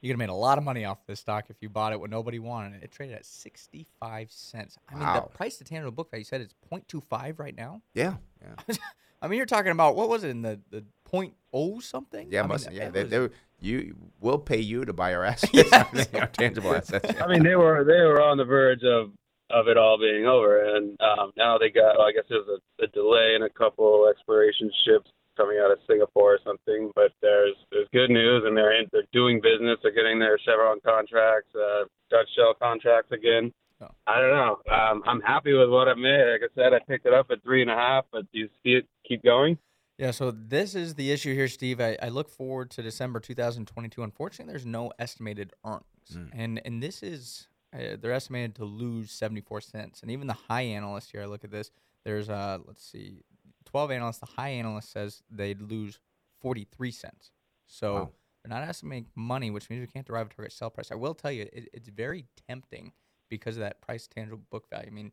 could 0.00 0.08
have 0.12 0.18
made 0.18 0.30
a 0.30 0.34
lot 0.34 0.56
of 0.56 0.64
money 0.64 0.86
off 0.86 1.04
this 1.06 1.20
stock 1.20 1.44
if 1.50 1.56
you 1.60 1.68
bought 1.68 1.92
it 1.92 2.00
when 2.00 2.08
nobody 2.08 2.38
wanted 2.38 2.76
it. 2.76 2.84
It 2.84 2.90
traded 2.90 3.16
at 3.16 3.26
sixty 3.26 3.86
five 4.00 4.30
cents. 4.30 4.78
I 4.88 4.94
mean, 4.94 5.02
Wow. 5.04 5.28
the 5.30 5.36
price 5.36 5.58
to 5.58 5.64
tangible 5.64 5.92
book 5.92 6.10
value 6.10 6.22
you 6.22 6.24
said 6.24 6.40
it's 6.40 6.54
0.25 6.72 7.38
right 7.38 7.54
now. 7.54 7.82
Yeah, 7.92 8.14
yeah, 8.40 8.74
I 9.22 9.28
mean, 9.28 9.36
you're 9.36 9.44
talking 9.44 9.72
about 9.72 9.94
what 9.94 10.08
was 10.08 10.24
it 10.24 10.30
in 10.30 10.40
the 10.40 10.58
the 10.70 10.86
point 11.12 11.34
oh 11.52 11.78
something? 11.80 12.28
yeah. 12.30 12.42
I 12.42 12.46
mean, 12.46 12.58
yeah, 12.72 12.88
they, 12.90 13.02
was- 13.02 13.10
they, 13.10 13.18
were- 13.18 13.30
you 13.60 13.94
will 14.20 14.38
pay 14.38 14.58
you 14.58 14.84
to 14.84 14.92
buy 14.92 15.14
our 15.14 15.24
assets, 15.24 15.52
Yes. 15.72 16.08
our 16.14 16.26
tangible 16.26 16.74
assets. 16.74 17.08
yeah. 17.14 17.24
I 17.24 17.28
mean, 17.28 17.44
they 17.44 17.54
were 17.54 17.84
they 17.84 18.00
were 18.04 18.20
on 18.20 18.36
the 18.38 18.44
verge 18.44 18.82
of 18.82 19.12
of 19.50 19.68
it 19.68 19.76
all 19.76 19.98
being 19.98 20.26
over, 20.26 20.74
and 20.74 20.98
um, 21.00 21.30
now 21.36 21.58
they 21.58 21.70
got. 21.70 21.98
Well, 21.98 22.08
I 22.08 22.12
guess 22.12 22.24
there's 22.28 22.48
a, 22.48 22.84
a 22.84 22.86
delay 22.88 23.34
in 23.36 23.42
a 23.42 23.50
couple 23.50 24.08
exploration 24.10 24.68
ships 24.84 25.10
coming 25.36 25.58
out 25.62 25.70
of 25.70 25.78
Singapore 25.86 26.34
or 26.34 26.38
something. 26.44 26.90
But 26.96 27.12
there's 27.20 27.54
there's 27.70 27.86
good 27.92 28.10
news, 28.10 28.42
and 28.46 28.56
they're 28.56 28.72
in, 28.80 28.86
they're 28.90 29.06
doing 29.12 29.40
business. 29.40 29.78
They're 29.82 29.92
getting 29.94 30.18
their 30.18 30.38
Chevron 30.44 30.80
contracts, 30.84 31.54
uh, 31.54 31.84
Dutch 32.10 32.28
Shell 32.34 32.54
contracts 32.60 33.12
again. 33.12 33.52
Oh. 33.80 33.88
I 34.08 34.18
don't 34.20 34.30
know. 34.30 34.56
Um, 34.74 35.02
I'm 35.06 35.20
happy 35.20 35.52
with 35.52 35.68
what 35.68 35.86
I 35.86 35.94
made. 35.94 36.32
Like 36.40 36.50
I 36.50 36.54
said, 36.60 36.72
I 36.72 36.80
picked 36.88 37.06
it 37.06 37.12
up 37.14 37.26
at 37.30 37.42
three 37.44 37.62
and 37.62 37.70
a 37.70 37.74
half. 37.76 38.06
But 38.10 38.22
do 38.32 38.38
you 38.40 38.48
see 38.64 38.72
it 38.74 38.86
keep 39.06 39.22
going? 39.22 39.56
Yeah, 40.02 40.10
so 40.10 40.32
this 40.32 40.74
is 40.74 40.96
the 40.96 41.12
issue 41.12 41.32
here, 41.32 41.46
Steve. 41.46 41.80
I, 41.80 41.96
I 42.02 42.08
look 42.08 42.28
forward 42.28 42.72
to 42.72 42.82
December 42.82 43.20
2022. 43.20 44.02
Unfortunately, 44.02 44.50
there's 44.50 44.66
no 44.66 44.90
estimated 44.98 45.52
earnings, 45.64 45.84
and 46.32 46.60
and 46.64 46.82
this 46.82 47.04
is 47.04 47.46
uh, 47.72 47.94
they're 48.00 48.10
estimated 48.10 48.56
to 48.56 48.64
lose 48.64 49.12
74 49.12 49.60
cents. 49.60 50.02
And 50.02 50.10
even 50.10 50.26
the 50.26 50.32
high 50.32 50.62
analyst 50.62 51.12
here, 51.12 51.22
I 51.22 51.26
look 51.26 51.44
at 51.44 51.52
this. 51.52 51.70
There's 52.04 52.28
uh, 52.28 52.58
let's 52.66 52.84
see, 52.84 53.22
12 53.66 53.92
analysts. 53.92 54.18
The 54.18 54.26
high 54.26 54.48
analyst 54.48 54.90
says 54.90 55.22
they'd 55.30 55.62
lose 55.62 56.00
43 56.40 56.90
cents. 56.90 57.30
So 57.68 57.94
Wow. 57.94 58.10
they're 58.42 58.58
not 58.58 58.68
estimating 58.68 59.06
money, 59.14 59.52
which 59.52 59.70
means 59.70 59.82
we 59.82 59.86
can't 59.86 60.04
derive 60.04 60.26
a 60.26 60.34
target 60.34 60.52
sell 60.52 60.70
price. 60.70 60.90
I 60.90 60.96
will 60.96 61.14
tell 61.14 61.30
you, 61.30 61.42
it, 61.52 61.68
it's 61.72 61.88
very 61.88 62.26
tempting 62.48 62.90
because 63.30 63.56
of 63.56 63.60
that 63.60 63.80
price 63.80 64.08
tangible 64.08 64.42
book 64.50 64.68
value. 64.68 64.88
I 64.88 64.90
mean, 64.90 65.12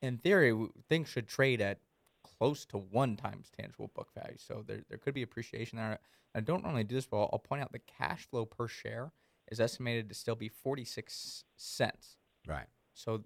in 0.00 0.18
theory, 0.18 0.56
things 0.88 1.08
should 1.08 1.26
trade 1.26 1.60
at 1.60 1.80
close 2.42 2.64
to 2.64 2.76
one 2.76 3.14
times 3.14 3.52
tangible 3.56 3.88
book 3.94 4.08
value. 4.16 4.36
So 4.36 4.64
there, 4.66 4.80
there 4.88 4.98
could 4.98 5.14
be 5.14 5.22
appreciation 5.22 5.78
there. 5.78 6.00
I 6.34 6.40
don't 6.40 6.64
normally 6.64 6.82
do 6.82 6.96
this, 6.96 7.06
but 7.06 7.18
I'll, 7.18 7.30
I'll 7.34 7.38
point 7.38 7.62
out 7.62 7.70
the 7.70 7.78
cash 7.78 8.26
flow 8.28 8.44
per 8.44 8.66
share 8.66 9.12
is 9.52 9.60
estimated 9.60 10.08
to 10.08 10.14
still 10.16 10.34
be 10.34 10.48
46 10.48 11.44
cents. 11.56 12.16
Right. 12.44 12.66
So 12.94 13.22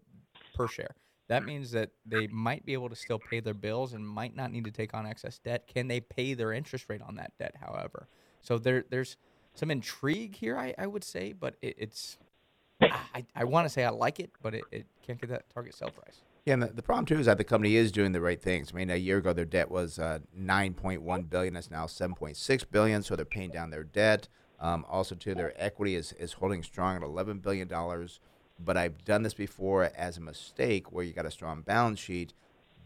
per 0.54 0.68
share. 0.68 0.96
That 1.28 1.46
means 1.46 1.70
that 1.70 1.92
they 2.04 2.26
might 2.26 2.66
be 2.66 2.74
able 2.74 2.90
to 2.90 2.94
still 2.94 3.18
pay 3.18 3.40
their 3.40 3.54
bills 3.54 3.94
and 3.94 4.06
might 4.06 4.36
not 4.36 4.52
need 4.52 4.66
to 4.66 4.70
take 4.70 4.92
on 4.92 5.06
excess 5.06 5.38
debt. 5.38 5.66
Can 5.66 5.88
they 5.88 6.00
pay 6.00 6.34
their 6.34 6.52
interest 6.52 6.84
rate 6.90 7.00
on 7.00 7.14
that 7.14 7.32
debt, 7.38 7.54
however? 7.58 8.08
So 8.42 8.58
there, 8.58 8.84
there's 8.90 9.16
some 9.54 9.70
intrigue 9.70 10.36
here, 10.36 10.58
I, 10.58 10.74
I 10.76 10.86
would 10.86 11.04
say, 11.04 11.32
but 11.32 11.56
it, 11.62 11.74
it's. 11.78 12.18
I, 12.82 13.24
I 13.34 13.44
want 13.44 13.64
to 13.64 13.70
say 13.70 13.82
I 13.82 13.88
like 13.88 14.20
it, 14.20 14.30
but 14.42 14.54
it, 14.54 14.64
it 14.70 14.86
can't 15.06 15.18
get 15.18 15.30
that 15.30 15.48
target 15.48 15.74
sell 15.74 15.88
price. 15.88 16.20
Yeah, 16.46 16.54
and 16.54 16.62
the, 16.62 16.68
the 16.68 16.82
problem 16.82 17.06
too 17.06 17.18
is 17.18 17.26
that 17.26 17.38
the 17.38 17.44
company 17.44 17.74
is 17.74 17.90
doing 17.90 18.12
the 18.12 18.20
right 18.20 18.40
things. 18.40 18.70
I 18.72 18.76
mean, 18.76 18.88
a 18.88 18.96
year 18.96 19.18
ago 19.18 19.32
their 19.32 19.44
debt 19.44 19.68
was 19.68 19.98
uh, 19.98 20.20
9.1 20.38 21.28
billion. 21.28 21.56
It's 21.56 21.72
now 21.72 21.86
7.6 21.86 22.64
billion. 22.70 23.02
So 23.02 23.16
they're 23.16 23.24
paying 23.24 23.50
down 23.50 23.70
their 23.70 23.82
debt. 23.82 24.28
Um, 24.60 24.86
also, 24.88 25.16
too, 25.16 25.34
their 25.34 25.52
equity 25.60 25.96
is, 25.96 26.12
is 26.12 26.34
holding 26.34 26.62
strong 26.62 26.96
at 26.96 27.02
11 27.02 27.40
billion 27.40 27.66
dollars. 27.68 28.20
But 28.64 28.76
I've 28.76 29.04
done 29.04 29.22
this 29.22 29.34
before 29.34 29.90
as 29.96 30.16
a 30.16 30.20
mistake, 30.20 30.90
where 30.92 31.04
you 31.04 31.12
got 31.12 31.26
a 31.26 31.30
strong 31.30 31.60
balance 31.60 31.98
sheet, 31.98 32.32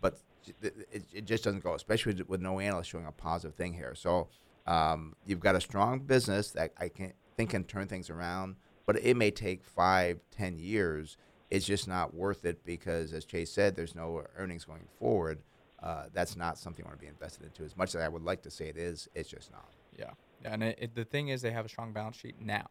but 0.00 0.18
it, 0.62 1.04
it, 1.12 1.24
just 1.26 1.44
doesn't 1.44 1.62
go, 1.62 1.74
especially 1.74 2.14
with- 2.14 2.28
with 2.28 2.40
no 2.40 2.58
analyst 2.58 2.90
showing 2.90 3.06
a 3.06 3.12
positive 3.12 3.54
thing 3.54 3.74
here. 3.74 3.94
So 3.94 4.26
um, 4.66 5.14
you've 5.26 5.38
got 5.38 5.54
a 5.54 5.60
strong 5.60 6.00
business 6.00 6.50
that 6.52 6.72
I 6.78 6.88
can 6.88 7.12
think 7.36 7.50
can 7.50 7.62
turn 7.64 7.86
things 7.86 8.10
around, 8.10 8.56
but 8.84 8.98
it 8.98 9.16
may 9.16 9.30
take 9.30 9.62
five, 9.64 10.18
ten 10.32 10.58
years. 10.58 11.16
It's 11.50 11.66
just 11.66 11.88
not 11.88 12.14
worth 12.14 12.44
it 12.44 12.64
because, 12.64 13.12
as 13.12 13.24
Chase 13.24 13.50
said, 13.50 13.74
there's 13.74 13.94
no 13.94 14.22
earnings 14.36 14.64
going 14.64 14.86
forward. 14.98 15.40
Uh, 15.82 16.04
that's 16.12 16.36
not 16.36 16.58
something 16.58 16.84
I 16.84 16.88
want 16.88 17.00
to 17.00 17.02
be 17.02 17.08
invested 17.08 17.46
into. 17.46 17.64
As 17.64 17.76
much 17.76 17.94
as 17.94 18.02
I 18.02 18.08
would 18.08 18.22
like 18.22 18.42
to 18.42 18.50
say 18.50 18.68
it 18.68 18.76
is, 18.76 19.08
it's 19.14 19.28
just 19.28 19.50
not. 19.50 19.68
Yeah, 19.98 20.10
yeah, 20.42 20.52
and 20.52 20.62
it, 20.62 20.78
it, 20.80 20.94
the 20.94 21.04
thing 21.04 21.28
is, 21.28 21.42
they 21.42 21.50
have 21.50 21.64
a 21.64 21.68
strong 21.68 21.92
balance 21.92 22.16
sheet 22.16 22.36
now. 22.40 22.66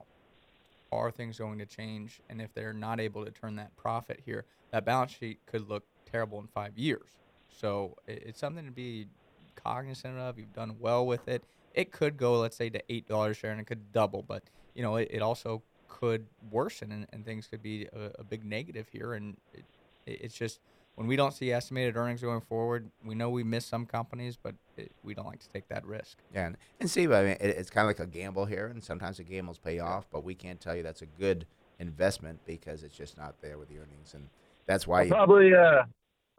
Are 0.91 1.11
things 1.11 1.37
going 1.37 1.59
to 1.59 1.65
change? 1.65 2.21
And 2.29 2.41
if 2.41 2.53
they're 2.53 2.73
not 2.73 2.99
able 2.99 3.25
to 3.25 3.31
turn 3.31 3.55
that 3.57 3.75
profit 3.77 4.21
here, 4.25 4.45
that 4.71 4.85
balance 4.85 5.11
sheet 5.11 5.39
could 5.45 5.67
look 5.69 5.83
terrible 6.09 6.39
in 6.39 6.47
five 6.47 6.77
years. 6.77 7.09
So 7.49 7.97
it, 8.07 8.23
it's 8.27 8.39
something 8.39 8.65
to 8.65 8.71
be 8.71 9.07
cognizant 9.55 10.17
of. 10.17 10.39
You've 10.39 10.53
done 10.53 10.75
well 10.79 11.05
with 11.05 11.27
it. 11.27 11.43
It 11.73 11.91
could 11.91 12.17
go, 12.17 12.39
let's 12.39 12.55
say, 12.57 12.69
to 12.69 12.81
eight 12.89 13.07
dollars 13.07 13.37
share, 13.37 13.51
and 13.51 13.59
it 13.59 13.67
could 13.67 13.91
double. 13.91 14.23
But 14.23 14.43
you 14.73 14.83
know, 14.83 14.95
it, 14.95 15.09
it 15.11 15.21
also 15.21 15.61
could 15.89 16.27
worsen, 16.49 16.91
and, 16.91 17.07
and 17.11 17.25
things 17.25 17.47
could 17.47 17.61
be 17.61 17.87
a, 17.93 18.19
a 18.19 18.23
big 18.23 18.45
negative 18.45 18.87
here. 18.91 19.13
And 19.13 19.35
it, 19.53 19.65
it, 20.05 20.21
it's 20.21 20.35
just 20.35 20.61
when 20.95 21.07
we 21.07 21.15
don't 21.15 21.33
see 21.33 21.51
estimated 21.51 21.95
earnings 21.95 22.21
going 22.21 22.41
forward, 22.41 22.89
we 23.05 23.15
know 23.15 23.29
we 23.29 23.43
miss 23.43 23.65
some 23.65 23.85
companies, 23.85 24.37
but 24.41 24.55
it, 24.77 24.91
we 25.03 25.13
don't 25.13 25.25
like 25.25 25.39
to 25.39 25.49
take 25.49 25.67
that 25.69 25.85
risk. 25.85 26.17
Yeah, 26.33 26.47
and, 26.47 26.57
and 26.79 26.89
Steve, 26.89 27.11
I 27.11 27.21
mean, 27.21 27.37
it, 27.39 27.55
it's 27.57 27.69
kind 27.69 27.89
of 27.89 27.97
like 27.97 28.05
a 28.05 28.09
gamble 28.09 28.45
here, 28.45 28.67
and 28.67 28.83
sometimes 28.83 29.17
the 29.17 29.23
gambles 29.23 29.57
pay 29.57 29.79
off, 29.79 30.07
but 30.11 30.23
we 30.23 30.35
can't 30.35 30.59
tell 30.59 30.75
you 30.75 30.83
that's 30.83 31.01
a 31.01 31.05
good 31.05 31.45
investment 31.79 32.39
because 32.45 32.83
it's 32.83 32.95
just 32.95 33.17
not 33.17 33.35
there 33.41 33.57
with 33.57 33.69
the 33.69 33.77
earnings, 33.77 34.13
and 34.13 34.27
that's 34.65 34.85
why. 34.85 34.99
I'll 34.99 35.05
You, 35.05 35.11
probably 35.11 35.53
uh, 35.53 35.83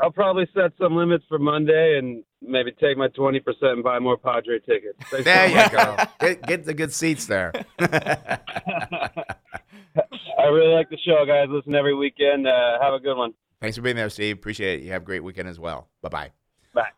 I'll 0.01 0.11
probably 0.11 0.49
set 0.55 0.73
some 0.81 0.97
limits 0.97 1.25
for 1.29 1.39
Monday 1.39 1.99
and 1.99 2.25
maybe 2.41 2.73
take 2.73 2.97
my 2.97 3.09
twenty 3.09 3.41
percent 3.41 3.73
and 3.73 3.85
buy 3.85 3.99
more 3.99 4.17
Padre 4.17 4.59
tickets. 4.61 4.99
Thanks 5.11 5.25
there 5.25 5.49
you 5.49 5.71
go. 5.71 5.97
Get, 6.21 6.43
get 6.43 6.65
the 6.65 6.75
good 6.75 6.93
seats 6.93 7.27
there. 7.27 7.53
I 7.79 8.39
really 10.45 10.75
like 10.75 10.89
the 10.89 10.99
show, 11.05 11.25
guys. 11.27 11.49
Listen 11.51 11.75
every 11.75 11.95
weekend. 11.95 12.47
Uh, 12.47 12.81
have 12.81 12.95
a 12.95 13.01
good 13.01 13.17
one. 13.17 13.35
Thanks 13.61 13.77
for 13.77 13.83
being 13.83 13.97
there, 13.97 14.09
Steve. 14.09 14.37
Appreciate 14.37 14.81
it. 14.81 14.85
You 14.85 14.93
have 14.93 15.03
a 15.03 15.05
great 15.05 15.23
weekend 15.23 15.49
as 15.49 15.61
well. 15.61 15.89
Bye 16.03 16.09
bye. 16.09 16.31
Bye. 16.73 16.89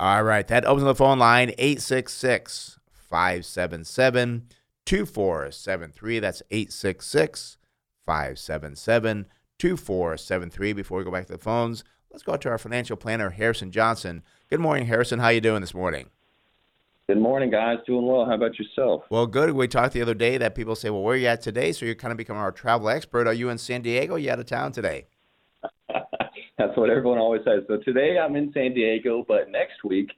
All 0.00 0.24
right. 0.24 0.46
That 0.48 0.64
opens 0.64 0.84
the 0.84 0.94
phone 0.94 1.18
line 1.20 1.50
866 1.58 2.78
577 2.90 4.48
2473. 4.84 6.18
That's 6.18 6.42
866 6.50 7.58
577 8.04 9.26
2473. 9.58 10.72
Before 10.72 10.98
we 10.98 11.04
go 11.04 11.10
back 11.12 11.26
to 11.26 11.32
the 11.32 11.38
phones, 11.38 11.84
let's 12.10 12.22
go 12.22 12.32
out 12.32 12.40
to 12.42 12.48
our 12.48 12.58
financial 12.58 12.96
planner, 12.96 13.30
Harrison 13.30 13.70
Johnson. 13.70 14.22
Good 14.50 14.60
morning, 14.60 14.86
Harrison. 14.86 15.18
How 15.18 15.28
you 15.28 15.40
doing 15.40 15.60
this 15.60 15.74
morning? 15.74 16.08
Good 17.08 17.18
morning, 17.20 17.50
guys. 17.50 17.78
Doing 17.86 18.06
well. 18.06 18.26
How 18.26 18.34
about 18.34 18.58
yourself? 18.58 19.04
Well, 19.08 19.26
good. 19.26 19.52
We 19.52 19.66
talked 19.66 19.94
the 19.94 20.02
other 20.02 20.14
day 20.14 20.36
that 20.38 20.54
people 20.54 20.74
say, 20.76 20.90
well, 20.90 21.02
where 21.02 21.14
are 21.14 21.18
you 21.18 21.26
at 21.26 21.40
today? 21.40 21.72
So 21.72 21.86
you're 21.86 21.94
kind 21.94 22.12
of 22.12 22.18
becoming 22.18 22.42
our 22.42 22.52
travel 22.52 22.90
expert. 22.90 23.26
Are 23.26 23.32
you 23.32 23.48
in 23.48 23.56
San 23.56 23.80
Diego? 23.82 24.14
Are 24.14 24.18
you 24.18 24.30
out 24.30 24.38
of 24.40 24.46
town 24.46 24.72
today? 24.72 25.06
That's 26.58 26.76
what 26.76 26.90
everyone 26.90 27.18
always 27.18 27.42
says. 27.44 27.62
So 27.66 27.78
today 27.78 28.18
I'm 28.18 28.36
in 28.36 28.52
San 28.52 28.74
Diego, 28.74 29.24
but 29.26 29.50
next 29.50 29.84
week 29.84 30.10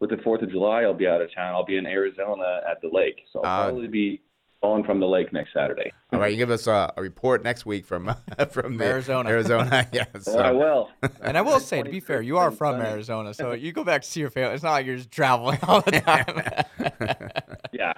with 0.00 0.10
the 0.10 0.16
Fourth 0.18 0.40
of 0.42 0.50
July, 0.50 0.82
I'll 0.82 0.94
be 0.94 1.06
out 1.06 1.20
of 1.20 1.34
town. 1.34 1.54
I'll 1.54 1.66
be 1.66 1.76
in 1.76 1.84
Arizona 1.84 2.60
at 2.70 2.80
the 2.80 2.88
lake, 2.90 3.16
so 3.32 3.40
I'll 3.42 3.60
Uh, 3.62 3.64
probably 3.70 3.88
be 3.88 4.22
on 4.62 4.82
from 4.84 4.98
the 5.00 5.06
lake 5.06 5.32
next 5.32 5.52
Saturday. 5.52 5.92
All 6.12 6.18
right, 6.18 6.30
you 6.32 6.36
give 6.36 6.50
us 6.50 6.66
a, 6.66 6.92
a 6.96 7.02
report 7.02 7.44
next 7.44 7.64
week 7.64 7.86
from 7.86 8.12
from 8.50 8.76
the- 8.76 8.84
Arizona. 8.84 9.28
Arizona, 9.28 9.86
yes. 9.92 10.08
Oh, 10.26 10.38
I 10.38 10.50
will. 10.50 10.88
And 11.20 11.38
I 11.38 11.42
will 11.42 11.60
say, 11.60 11.82
to 11.82 11.90
be 11.90 12.00
fair, 12.00 12.20
you 12.22 12.38
are 12.38 12.50
from 12.50 12.76
Sunny. 12.78 12.88
Arizona, 12.90 13.34
so 13.34 13.52
you 13.52 13.72
go 13.72 13.84
back 13.84 14.02
to 14.02 14.08
see 14.08 14.20
your 14.20 14.30
family. 14.30 14.54
It's 14.54 14.64
not 14.64 14.72
like 14.72 14.86
you're 14.86 14.96
just 14.96 15.10
traveling 15.10 15.58
all 15.62 15.80
the 15.82 15.92
time. 16.00 17.30
Yeah, 17.70 17.92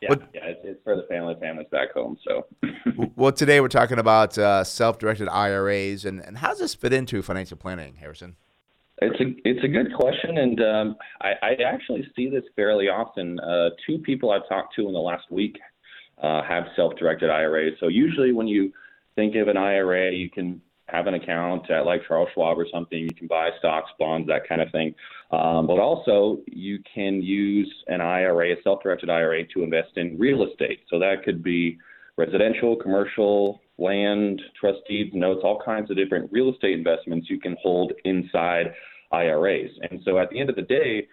yeah, 0.00 0.08
What- 0.08 0.22
yeah. 0.32 0.40
It's, 0.46 0.60
it's 0.64 0.80
for 0.84 0.96
the 0.96 1.02
family. 1.08 1.34
Family's 1.40 1.66
back 1.70 1.92
home, 1.92 2.16
so. 2.26 2.46
Well, 3.16 3.32
today 3.32 3.60
we're 3.60 3.68
talking 3.68 3.98
about 3.98 4.38
uh, 4.38 4.64
self-directed 4.64 5.28
IRAs, 5.28 6.04
and, 6.04 6.20
and 6.24 6.38
how 6.38 6.48
does 6.50 6.60
this 6.60 6.74
fit 6.74 6.92
into 6.92 7.20
financial 7.20 7.56
planning, 7.56 7.96
Harrison? 7.96 8.36
It's 9.02 9.20
a 9.20 9.48
it's 9.48 9.62
a 9.64 9.68
good 9.68 9.92
question, 9.94 10.38
and 10.38 10.60
um, 10.62 10.96
I, 11.20 11.32
I 11.42 11.50
actually 11.64 12.06
see 12.16 12.30
this 12.30 12.42
fairly 12.56 12.88
often. 12.88 13.38
Uh, 13.40 13.70
two 13.86 13.98
people 13.98 14.30
I've 14.30 14.48
talked 14.48 14.74
to 14.76 14.86
in 14.86 14.92
the 14.92 14.98
last 15.00 15.30
week 15.30 15.56
uh, 16.22 16.42
have 16.42 16.64
self-directed 16.76 17.30
IRAs. 17.30 17.74
So 17.80 17.88
usually, 17.88 18.32
when 18.32 18.48
you 18.48 18.72
think 19.16 19.34
of 19.36 19.48
an 19.48 19.56
IRA, 19.56 20.12
you 20.12 20.30
can 20.30 20.60
have 20.86 21.06
an 21.06 21.14
account 21.14 21.70
at 21.70 21.84
like 21.84 22.00
Charles 22.08 22.28
Schwab 22.34 22.58
or 22.58 22.66
something. 22.72 22.98
You 22.98 23.14
can 23.14 23.26
buy 23.26 23.50
stocks, 23.58 23.90
bonds, 23.98 24.26
that 24.28 24.48
kind 24.48 24.60
of 24.60 24.70
thing. 24.72 24.94
Um, 25.30 25.66
but 25.66 25.78
also, 25.78 26.38
you 26.46 26.78
can 26.94 27.22
use 27.22 27.72
an 27.88 28.00
IRA, 28.00 28.52
a 28.52 28.62
self-directed 28.62 29.10
IRA, 29.10 29.46
to 29.48 29.62
invest 29.62 29.96
in 29.96 30.18
real 30.18 30.46
estate. 30.46 30.80
So 30.90 30.98
that 30.98 31.24
could 31.24 31.42
be 31.42 31.78
residential, 32.16 32.74
commercial, 32.76 33.60
land, 33.76 34.40
trust 34.58 34.78
deeds, 34.88 35.10
notes, 35.14 35.40
all 35.44 35.60
kinds 35.64 35.90
of 35.90 35.96
different 35.96 36.30
real 36.32 36.52
estate 36.52 36.72
investments 36.72 37.28
you 37.30 37.38
can 37.38 37.56
hold 37.62 37.92
inside 38.04 38.72
IRAs. 39.12 39.70
And 39.90 40.00
so 40.04 40.18
at 40.18 40.30
the 40.30 40.40
end 40.40 40.50
of 40.50 40.56
the 40.56 40.62
day, 40.62 41.06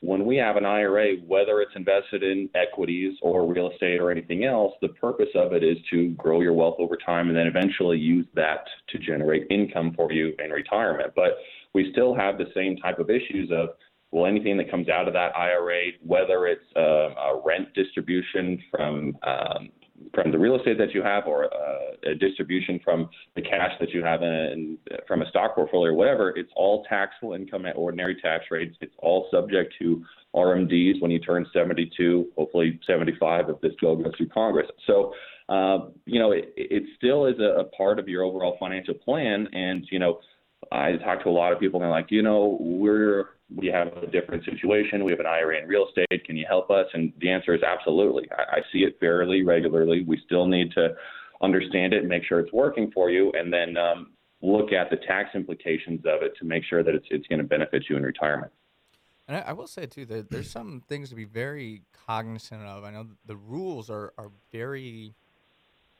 when 0.00 0.24
we 0.24 0.36
have 0.36 0.56
an 0.56 0.64
IRA, 0.64 1.16
whether 1.26 1.60
it's 1.60 1.74
invested 1.74 2.22
in 2.22 2.48
equities 2.54 3.16
or 3.20 3.46
real 3.46 3.70
estate 3.70 4.00
or 4.00 4.10
anything 4.10 4.44
else, 4.44 4.72
the 4.80 4.88
purpose 4.88 5.28
of 5.34 5.52
it 5.52 5.64
is 5.64 5.76
to 5.90 6.10
grow 6.10 6.40
your 6.40 6.52
wealth 6.52 6.76
over 6.78 6.96
time 6.96 7.28
and 7.28 7.36
then 7.36 7.46
eventually 7.46 7.98
use 7.98 8.26
that 8.34 8.64
to 8.90 8.98
generate 8.98 9.46
income 9.50 9.92
for 9.96 10.12
you 10.12 10.34
in 10.42 10.50
retirement. 10.50 11.12
But 11.16 11.38
we 11.74 11.90
still 11.92 12.14
have 12.14 12.38
the 12.38 12.46
same 12.54 12.76
type 12.76 12.98
of 12.98 13.10
issues 13.10 13.50
of 13.52 13.70
well, 14.10 14.24
anything 14.24 14.56
that 14.56 14.70
comes 14.70 14.88
out 14.88 15.06
of 15.06 15.12
that 15.14 15.36
IRA, 15.36 15.88
whether 16.02 16.46
it's 16.46 16.64
uh, 16.76 16.80
a 17.14 17.42
rent 17.44 17.74
distribution 17.74 18.58
from 18.70 19.18
um, 19.22 19.68
from 20.14 20.32
the 20.32 20.38
real 20.38 20.56
estate 20.56 20.78
that 20.78 20.92
you 20.92 21.02
have 21.02 21.26
or 21.26 21.44
uh, 21.44 22.10
a 22.10 22.14
distribution 22.14 22.80
from 22.84 23.08
the 23.36 23.42
cash 23.42 23.72
that 23.80 23.90
you 23.90 24.02
have 24.02 24.22
in, 24.22 24.78
from 25.06 25.22
a 25.22 25.28
stock 25.28 25.54
portfolio 25.54 25.92
or 25.92 25.94
whatever, 25.94 26.30
it's 26.36 26.50
all 26.56 26.84
taxable 26.88 27.34
income 27.34 27.66
at 27.66 27.76
ordinary 27.76 28.16
tax 28.20 28.44
rates. 28.50 28.76
It's 28.80 28.94
all 28.98 29.28
subject 29.30 29.74
to 29.80 30.04
RMDs 30.34 31.00
when 31.00 31.10
you 31.10 31.18
turn 31.18 31.46
72, 31.52 32.28
hopefully 32.36 32.78
75 32.86 33.50
if 33.50 33.60
this 33.60 33.72
bill 33.80 33.96
goes 33.96 34.12
through 34.16 34.28
Congress. 34.28 34.66
So, 34.86 35.12
uh, 35.48 35.86
you 36.04 36.18
know, 36.18 36.32
it, 36.32 36.52
it 36.56 36.82
still 36.96 37.26
is 37.26 37.38
a, 37.38 37.60
a 37.60 37.64
part 37.64 37.98
of 37.98 38.08
your 38.08 38.22
overall 38.22 38.56
financial 38.60 38.94
plan. 38.94 39.48
And, 39.52 39.86
you 39.90 39.98
know, 39.98 40.20
I 40.72 40.96
talk 40.96 41.22
to 41.24 41.28
a 41.28 41.30
lot 41.30 41.52
of 41.52 41.60
people 41.60 41.80
and 41.80 41.84
they're 41.84 41.90
like, 41.90 42.10
you 42.10 42.22
know, 42.22 42.58
we're 42.60 43.30
we 43.54 43.68
have 43.68 43.88
a 43.96 44.06
different 44.06 44.44
situation. 44.44 45.04
We 45.04 45.12
have 45.12 45.20
an 45.20 45.26
IRA 45.26 45.62
in 45.62 45.68
real 45.68 45.86
estate. 45.88 46.24
Can 46.26 46.36
you 46.36 46.44
help 46.46 46.70
us? 46.70 46.86
And 46.92 47.12
the 47.18 47.30
answer 47.30 47.54
is 47.54 47.62
absolutely. 47.62 48.28
I, 48.32 48.56
I 48.56 48.60
see 48.72 48.80
it 48.80 48.98
fairly 49.00 49.42
regularly. 49.42 50.04
We 50.06 50.20
still 50.26 50.46
need 50.46 50.72
to 50.72 50.94
understand 51.40 51.94
it 51.94 52.00
and 52.00 52.08
make 52.08 52.24
sure 52.24 52.40
it's 52.40 52.52
working 52.52 52.90
for 52.92 53.10
you, 53.10 53.32
and 53.32 53.52
then 53.52 53.76
um, 53.76 54.10
look 54.42 54.72
at 54.72 54.90
the 54.90 54.96
tax 54.96 55.30
implications 55.34 56.00
of 56.00 56.22
it 56.22 56.32
to 56.38 56.44
make 56.44 56.64
sure 56.64 56.82
that 56.82 56.94
it's 56.94 57.06
it's 57.10 57.26
going 57.28 57.40
to 57.40 57.46
benefit 57.46 57.84
you 57.88 57.96
in 57.96 58.02
retirement. 58.02 58.52
And 59.26 59.36
I, 59.36 59.40
I 59.40 59.52
will 59.52 59.66
say 59.66 59.86
too 59.86 60.04
that 60.06 60.30
there's 60.30 60.50
some 60.50 60.82
things 60.88 61.10
to 61.10 61.14
be 61.14 61.24
very 61.24 61.82
cognizant 62.06 62.62
of. 62.62 62.84
I 62.84 62.90
know 62.90 63.06
the 63.26 63.36
rules 63.36 63.88
are 63.90 64.12
are 64.18 64.30
very, 64.52 65.14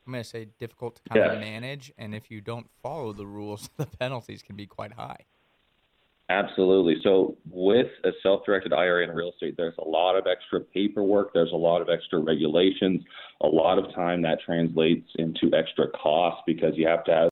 I'm 0.08 0.12
going 0.12 0.24
to 0.24 0.28
say, 0.28 0.46
difficult 0.58 0.96
to 0.96 1.02
kind 1.10 1.20
Yeah. 1.20 1.32
of 1.34 1.40
manage, 1.40 1.92
and 1.98 2.14
if 2.14 2.30
you 2.30 2.40
don't 2.40 2.66
follow 2.82 3.12
the 3.12 3.26
rules, 3.26 3.68
the 3.76 3.84
penalties 3.84 4.42
can 4.42 4.56
be 4.56 4.66
quite 4.66 4.94
high. 4.94 5.26
Absolutely. 6.30 6.96
So 7.02 7.36
with 7.50 7.88
a 8.04 8.10
self-directed 8.22 8.72
IRA 8.72 9.04
in 9.04 9.10
real 9.14 9.30
estate, 9.30 9.54
there's 9.56 9.76
a 9.78 9.86
lot 9.86 10.14
of 10.16 10.26
extra 10.26 10.60
paperwork. 10.60 11.32
There's 11.34 11.52
a 11.52 11.56
lot 11.56 11.80
of 11.82 11.88
extra 11.90 12.18
regulations. 12.18 13.02
A 13.42 13.46
lot 13.46 13.78
of 13.78 13.94
time 13.94 14.22
that 14.22 14.38
translates 14.44 15.08
into 15.16 15.54
extra 15.54 15.88
costs 15.90 16.42
because 16.46 16.72
you 16.76 16.86
have 16.86 17.04
to 17.04 17.12
have 17.12 17.28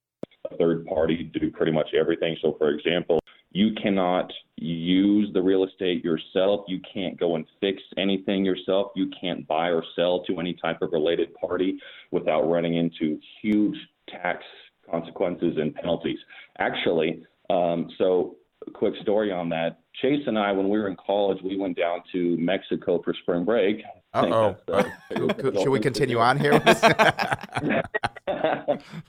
a 0.50 0.56
third 0.56 0.86
party 0.86 1.30
do 1.38 1.50
pretty 1.50 1.72
much 1.72 1.88
everything. 1.98 2.36
So, 2.42 2.56
for 2.58 2.70
example, 2.70 3.20
you 3.50 3.70
cannot 3.80 4.32
use 4.56 5.30
the 5.32 5.42
real 5.42 5.64
estate 5.64 6.04
yourself. 6.04 6.64
You 6.68 6.80
can't 6.92 7.18
go 7.18 7.36
and 7.36 7.46
fix 7.60 7.82
anything 7.96 8.44
yourself. 8.44 8.92
You 8.94 9.10
can't 9.20 9.46
buy 9.46 9.68
or 9.68 9.82
sell 9.94 10.24
to 10.24 10.40
any 10.40 10.54
type 10.54 10.82
of 10.82 10.92
related 10.92 11.34
party 11.34 11.78
without 12.10 12.42
running 12.42 12.76
into 12.76 13.18
huge 13.42 13.76
tax 14.08 14.44
consequences 14.90 15.56
and 15.58 15.74
penalties. 15.74 16.18
Actually, 16.58 17.24
um, 17.50 17.88
so 17.98 18.36
a 18.66 18.70
quick 18.70 18.94
story 19.02 19.32
on 19.32 19.48
that. 19.50 19.80
Chase 20.00 20.22
and 20.26 20.38
I, 20.38 20.52
when 20.52 20.68
we 20.68 20.78
were 20.78 20.88
in 20.88 20.96
college, 20.96 21.38
we 21.42 21.56
went 21.56 21.76
down 21.76 22.02
to 22.12 22.36
Mexico 22.38 23.00
for 23.02 23.14
spring 23.22 23.44
break. 23.44 23.82
Uh-oh. 24.12 24.56
uh, 24.72 24.84
Should 25.62 25.68
we 25.68 25.80
continue 25.80 26.18
on 26.18 26.38
here? 26.38 26.52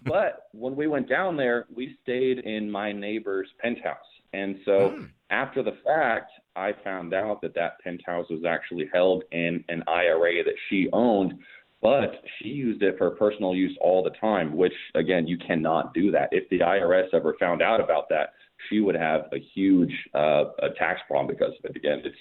but 0.03 0.47
when 0.51 0.75
we 0.75 0.87
went 0.87 1.09
down 1.09 1.37
there, 1.37 1.65
we 1.73 1.97
stayed 2.03 2.39
in 2.39 2.69
my 2.69 2.91
neighbor's 2.91 3.47
penthouse. 3.59 3.97
And 4.33 4.59
so 4.65 4.89
Hmm. 4.91 5.05
after 5.29 5.63
the 5.63 5.73
fact, 5.85 6.31
I 6.55 6.73
found 6.83 7.13
out 7.13 7.41
that 7.41 7.53
that 7.55 7.79
penthouse 7.83 8.29
was 8.29 8.43
actually 8.45 8.89
held 8.93 9.23
in 9.31 9.63
an 9.69 9.83
IRA 9.87 10.43
that 10.43 10.55
she 10.69 10.89
owned, 10.93 11.33
but 11.81 12.23
she 12.39 12.49
used 12.49 12.81
it 12.81 12.97
for 12.97 13.11
personal 13.11 13.55
use 13.55 13.77
all 13.81 14.03
the 14.03 14.09
time, 14.11 14.55
which, 14.57 14.73
again, 14.95 15.27
you 15.27 15.37
cannot 15.37 15.93
do 15.93 16.11
that. 16.11 16.29
If 16.31 16.49
the 16.49 16.59
IRS 16.59 17.13
ever 17.13 17.35
found 17.39 17.61
out 17.61 17.79
about 17.79 18.09
that, 18.09 18.33
she 18.69 18.79
would 18.79 18.95
have 18.95 19.27
a 19.31 19.39
huge 19.39 19.93
uh, 20.15 20.45
a 20.63 20.69
tax 20.79 20.99
problem 21.07 21.27
because 21.27 21.53
of 21.63 21.69
it. 21.69 21.75
Again, 21.75 22.01
it's 22.03 22.17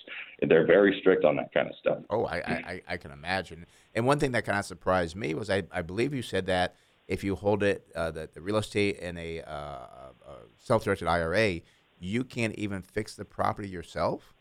they're 0.49 0.67
very 0.67 0.99
strict 1.01 1.25
on 1.25 1.37
that 1.37 1.53
kind 1.55 1.69
of 1.69 1.75
stuff. 1.77 1.99
Oh, 2.11 2.27
I, 2.27 2.37
I, 2.37 2.83
I- 2.87 2.97
can 2.99 3.11
imagine. 3.11 3.65
And 3.95 4.07
one 4.07 4.19
thing 4.19 4.33
that 4.33 4.45
kind 4.45 4.59
of 4.59 4.67
surprised 4.67 5.17
me 5.17 5.33
was 5.33 5.49
I, 5.49 5.63
I 5.73 5.81
believe 5.81 6.13
you 6.13 6.21
said 6.23 6.45
that 6.47 6.75
if 7.09 7.25
you 7.25 7.37
hold 7.37 7.63
it, 7.63 7.87
uh, 7.95 8.11
the, 8.11 8.29
the 8.35 8.43
real 8.43 8.59
estate 8.59 8.99
in 8.99 9.17
a, 9.17 9.41
uh, 9.41 9.51
a 9.51 10.13
self-directed 10.59 11.09
IRA, 11.09 11.61
you 11.99 12.25
can't 12.25 12.55
even 12.57 12.83
fix 12.83 13.15
the 13.15 13.25
property 13.25 13.69
yourself. 13.69 14.35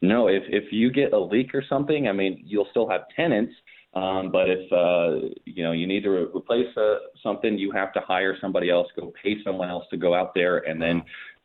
No, 0.00 0.26
if 0.28 0.42
if 0.48 0.72
you 0.72 0.90
get 0.90 1.12
a 1.12 1.18
leak 1.18 1.54
or 1.54 1.62
something, 1.68 2.08
I 2.08 2.12
mean, 2.12 2.42
you'll 2.44 2.68
still 2.70 2.88
have 2.88 3.02
tenants. 3.14 3.52
Um, 3.94 4.32
but 4.32 4.48
if 4.48 4.72
uh, 4.72 5.28
you 5.44 5.62
know 5.62 5.72
you 5.72 5.86
need 5.86 6.02
to 6.02 6.10
re- 6.10 6.26
replace 6.34 6.76
uh, 6.76 6.96
something, 7.22 7.56
you 7.58 7.70
have 7.72 7.92
to 7.92 8.00
hire 8.00 8.36
somebody 8.40 8.70
else, 8.70 8.88
go 8.98 9.12
pay 9.22 9.36
someone 9.44 9.70
else 9.70 9.84
to 9.90 9.96
go 9.96 10.14
out 10.14 10.34
there, 10.34 10.58
and 10.58 10.80
then 10.80 11.02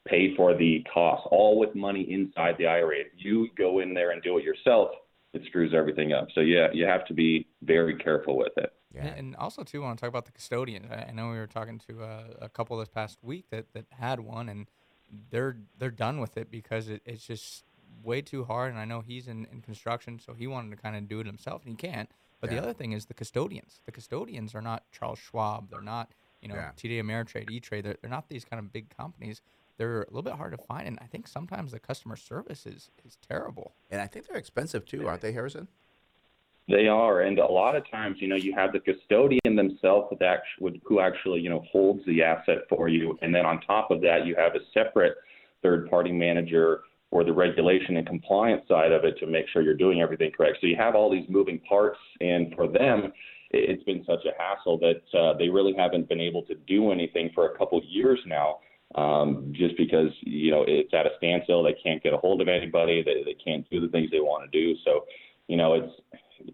pay 0.08 0.36
for 0.36 0.56
the 0.56 0.84
cost, 0.92 1.28
all 1.30 1.60
with 1.60 1.76
money 1.76 2.08
inside 2.10 2.56
the 2.58 2.66
IRA. 2.66 3.00
If 3.00 3.08
you 3.18 3.50
go 3.58 3.80
in 3.80 3.94
there 3.94 4.12
and 4.12 4.24
do 4.24 4.38
it 4.38 4.44
yourself, 4.44 4.90
it 5.34 5.42
screws 5.48 5.74
everything 5.76 6.14
up. 6.14 6.30
So 6.34 6.42
yeah, 6.42 6.68
you 6.74 6.86
have 6.86 7.06
to 7.08 7.14
be 7.14 7.48
very 7.62 7.98
careful 7.98 8.38
with 8.38 8.54
it. 8.58 8.72
Yeah. 8.94 9.08
And, 9.08 9.20
and 9.20 9.36
also 9.36 9.64
too, 9.64 9.84
I 9.84 9.88
want 9.88 10.00
to 10.00 10.02
talk 10.02 10.10
about 10.10 10.26
the 10.26 10.32
custodians. 10.32 10.88
I, 10.90 11.08
I 11.10 11.12
know 11.12 11.30
we 11.30 11.38
were 11.38 11.48
talking 11.48 11.80
to 11.90 12.04
uh, 12.04 12.24
a 12.42 12.50
couple 12.50 12.78
this 12.78 12.90
past 12.90 13.20
week 13.22 13.46
that, 13.52 13.74
that 13.74 13.86
had 13.92 14.20
one, 14.20 14.50
and 14.50 14.68
they're 15.30 15.58
they're 15.80 15.92
done 15.92 16.20
with 16.20 16.38
it 16.38 16.50
because 16.52 16.90
it, 16.90 17.02
it's 17.06 17.26
just 17.26 17.64
way 18.04 18.22
too 18.22 18.44
hard. 18.46 18.72
And 18.72 18.80
I 18.80 18.86
know 18.86 19.02
he's 19.02 19.28
in, 19.28 19.46
in 19.52 19.62
construction, 19.62 20.20
so 20.20 20.34
he 20.34 20.48
wanted 20.48 20.72
to 20.76 20.82
kind 20.82 20.96
of 20.96 21.08
do 21.08 21.20
it 21.20 21.26
himself, 21.26 21.64
and 21.66 21.72
he 21.72 21.76
can't. 21.76 22.10
But 22.40 22.52
Yeah. 22.52 22.58
the 22.58 22.64
other 22.64 22.74
thing 22.74 22.92
is 22.92 23.06
the 23.06 23.14
custodians. 23.14 23.82
The 23.86 23.92
custodians 23.92 24.54
are 24.54 24.62
not 24.62 24.84
Charles 24.92 25.20
Schwab. 25.20 25.70
They're 25.70 25.82
not 25.82 26.12
you 26.42 26.48
know 26.50 26.56
Yeah. 26.56 26.72
TD 26.78 27.00
Ameritrade, 27.02 27.50
E 27.50 27.60
Trade. 27.60 27.86
They're, 27.86 27.98
they're 28.02 28.10
not 28.12 28.30
these 28.30 28.46
kind 28.46 28.60
of 28.60 28.72
big 28.72 28.96
companies. 28.96 29.42
They're 29.78 30.02
a 30.04 30.08
little 30.08 30.24
bit 30.24 30.34
hard 30.34 30.52
to 30.54 30.58
find, 30.58 30.88
and 30.88 30.98
I 31.02 31.06
think 31.06 31.28
sometimes 31.28 31.72
the 31.72 31.80
customer 31.80 32.16
service 32.16 32.66
is 32.66 32.90
is 33.06 33.18
terrible. 33.28 33.74
And 33.92 34.02
I 34.02 34.08
think 34.08 34.28
they're 34.28 34.38
expensive 34.38 34.86
too, 34.86 35.08
aren't 35.08 35.22
they, 35.22 35.32
Harrison? 35.34 35.68
They 36.70 36.88
are, 36.88 37.22
and 37.22 37.40
a 37.40 37.46
lot 37.46 37.78
of 37.78 37.90
times, 37.90 38.18
you 38.20 38.28
know, 38.28 38.36
you 38.36 38.54
have 38.54 38.74
the 38.74 38.82
custodian 38.82 39.56
themselves 39.56 40.14
that 40.20 40.22
actually, 40.22 40.82
who 40.84 41.00
actually, 41.00 41.40
you 41.40 41.50
know, 41.50 41.64
holds 41.72 42.06
the 42.06 42.22
asset 42.22 42.60
for 42.68 42.90
you, 42.90 43.18
and 43.22 43.34
then 43.34 43.46
on 43.46 43.62
top 43.62 43.90
of 43.90 44.02
that, 44.02 44.26
you 44.26 44.36
have 44.36 44.54
a 44.56 44.60
separate 44.74 45.16
third-party 45.62 46.12
manager 46.12 46.82
for 47.10 47.24
the 47.24 47.32
regulation 47.32 47.96
and 47.96 48.06
compliance 48.06 48.68
side 48.68 48.92
of 48.92 49.06
it 49.06 49.18
to 49.20 49.28
make 49.28 49.48
sure 49.48 49.62
you're 49.62 49.76
doing 49.76 50.02
everything 50.02 50.30
correct. 50.30 50.58
So 50.60 50.68
you 50.68 50.76
have 50.76 50.94
all 50.94 51.10
these 51.10 51.28
moving 51.30 51.60
parts, 51.60 52.00
and 52.20 52.54
for 52.54 52.68
them, 52.68 53.14
it- 53.52 53.70
it's 53.70 53.84
been 53.84 54.04
such 54.04 54.26
a 54.26 54.34
hassle 54.38 54.78
that 54.80 55.02
uh, 55.18 55.34
they 55.34 55.48
really 55.48 55.74
haven't 55.74 56.10
been 56.10 56.20
able 56.20 56.42
to 56.44 56.56
do 56.56 56.92
anything 56.92 57.30
for 57.34 57.46
a 57.48 57.58
couple 57.58 57.82
years 57.86 58.20
now. 58.26 58.60
Um, 58.96 59.52
just 59.52 59.76
because 59.76 60.12
you 60.22 60.50
know 60.50 60.64
it's 60.66 60.94
at 60.94 61.06
a 61.06 61.12
standstill, 61.18 61.62
they 61.62 61.74
can't 61.74 62.02
get 62.02 62.14
a 62.14 62.18
hold 62.18 62.42
of 62.42 62.48
anybody, 62.48 63.04
they, 63.04 63.22
they 63.24 63.34
can't 63.34 63.70
do 63.70 63.82
the 63.82 63.90
things 63.90 64.10
they 64.12 64.22
want 64.22 64.50
to 64.50 64.60
do. 64.60 64.76
So, 64.86 65.06
you 65.48 65.58
know, 65.58 65.74
it's 65.74 65.94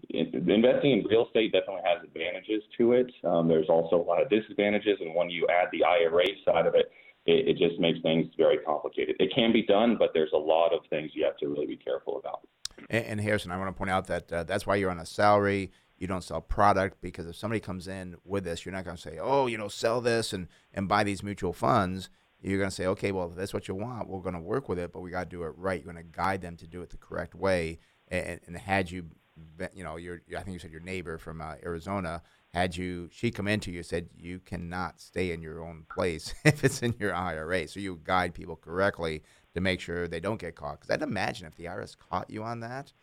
in- 0.10 0.50
investing 0.50 0.92
in 0.92 1.06
real 1.06 1.26
estate 1.26 1.52
definitely 1.52 1.82
has 1.86 2.04
advantages 2.04 2.64
to 2.78 2.94
it. 2.94 3.12
Um, 3.24 3.48
there's 3.48 3.70
also 3.70 3.96
a 3.96 4.06
lot 4.06 4.22
of 4.22 4.30
disadvantages, 4.30 4.98
and 5.02 5.14
when 5.16 5.30
you 5.30 5.48
add 5.50 5.68
the 5.72 5.84
IRA 5.84 6.26
side 6.46 6.66
of 6.66 6.76
it, 6.76 6.92
it, 7.26 7.48
it 7.50 7.58
just 7.58 7.80
makes 7.80 8.00
things 8.02 8.28
very 8.38 8.58
complicated. 8.60 9.16
It 9.20 9.32
can 9.34 9.54
be 9.54 9.64
done, 9.64 9.96
but 9.98 10.10
there's 10.14 10.32
a 10.34 10.38
lot 10.38 10.74
of 10.74 10.82
things 10.90 11.12
you 11.14 11.24
have 11.26 11.38
to 11.38 11.48
really 11.48 11.66
be 11.66 11.78
careful 11.78 12.18
about. 12.18 12.48
And, 12.90 13.06
and 13.06 13.22
Harrison, 13.22 13.52
I 13.52 13.58
want 13.58 13.70
to 13.70 13.78
point 13.78 13.90
out 13.90 14.08
that 14.08 14.32
uh, 14.32 14.44
that's 14.44 14.66
why 14.66 14.76
you're 14.76 14.92
on 14.92 15.00
a 15.00 15.06
salary. 15.06 15.72
You 15.98 16.08
don't 16.08 16.24
sell 16.24 16.42
product 16.42 17.02
because 17.02 17.28
if 17.28 17.36
somebody 17.36 17.60
comes 17.60 17.88
in 17.88 18.18
with 18.26 18.44
this, 18.44 18.66
you're 18.66 18.74
not 18.74 18.84
going 18.84 18.98
to 18.98 19.02
say, 19.02 19.20
"Oh, 19.22 19.48
you 19.48 19.58
know, 19.58 19.70
sell 19.70 20.02
this 20.02 20.34
and 20.34 20.48
and 20.74 20.88
buy 20.88 21.04
these 21.04 21.24
mutual 21.24 21.54
funds." 21.54 22.10
You're 22.42 22.58
going 22.58 22.72
to 22.72 22.76
say, 22.76 22.88
"Okay, 22.88 23.14
well, 23.14 23.30
if 23.30 23.36
that's 23.36 23.54
what 23.54 23.70
you 23.70 23.76
want, 23.76 24.10
we're 24.10 24.20
going 24.20 24.36
to 24.36 24.42
work 24.42 24.68
with 24.68 24.80
it, 24.80 24.92
but 24.92 25.00
we 25.00 25.12
got 25.12 25.30
to 25.30 25.30
do 25.30 25.44
it 25.44 25.54
right. 25.56 25.82
You're 25.82 25.94
going 25.94 26.04
to 26.04 26.12
guide 26.12 26.42
them 26.42 26.58
to 26.58 26.68
do 26.68 26.82
it 26.82 26.90
the 26.90 26.98
correct 26.98 27.36
way." 27.36 27.80
And, 28.14 28.40
and 28.46 28.58
had 28.58 28.92
you, 28.92 29.06
been, 29.58 29.70
you 29.74 29.84
know, 29.84 29.96
your 29.96 30.22
I 30.38 30.44
think 30.44 30.54
you 30.54 30.60
said 30.60 30.72
your 30.72 30.82
neighbor 30.82 31.18
from 31.18 31.42
uh, 31.42 31.56
Arizona 31.64 32.22
had 32.54 32.78
you 32.78 33.10
she 33.12 33.32
come 33.32 33.48
into 33.48 33.72
you 33.72 33.82
said 33.82 34.08
you 34.16 34.40
cannot 34.40 35.02
stay 35.02 35.32
in 35.32 35.42
your 35.42 35.64
own 35.66 35.86
place 35.90 36.36
if 36.46 36.64
it's 36.64 36.82
in 36.84 36.94
your 37.00 37.16
IRA. 37.16 37.68
So 37.68 37.80
you 37.80 38.00
guide 38.04 38.34
people 38.34 38.56
correctly 38.56 39.24
to 39.56 39.62
make 39.62 39.80
sure 39.80 40.08
they 40.08 40.20
don't 40.20 40.40
get 40.40 40.56
caught. 40.56 40.80
Because 40.80 40.94
I'd 40.94 41.02
imagine 41.02 41.48
if 41.48 41.56
the 41.56 41.66
IRS 41.66 41.98
caught 41.98 42.30
you 42.30 42.44
on 42.44 42.60
that, 42.62 42.94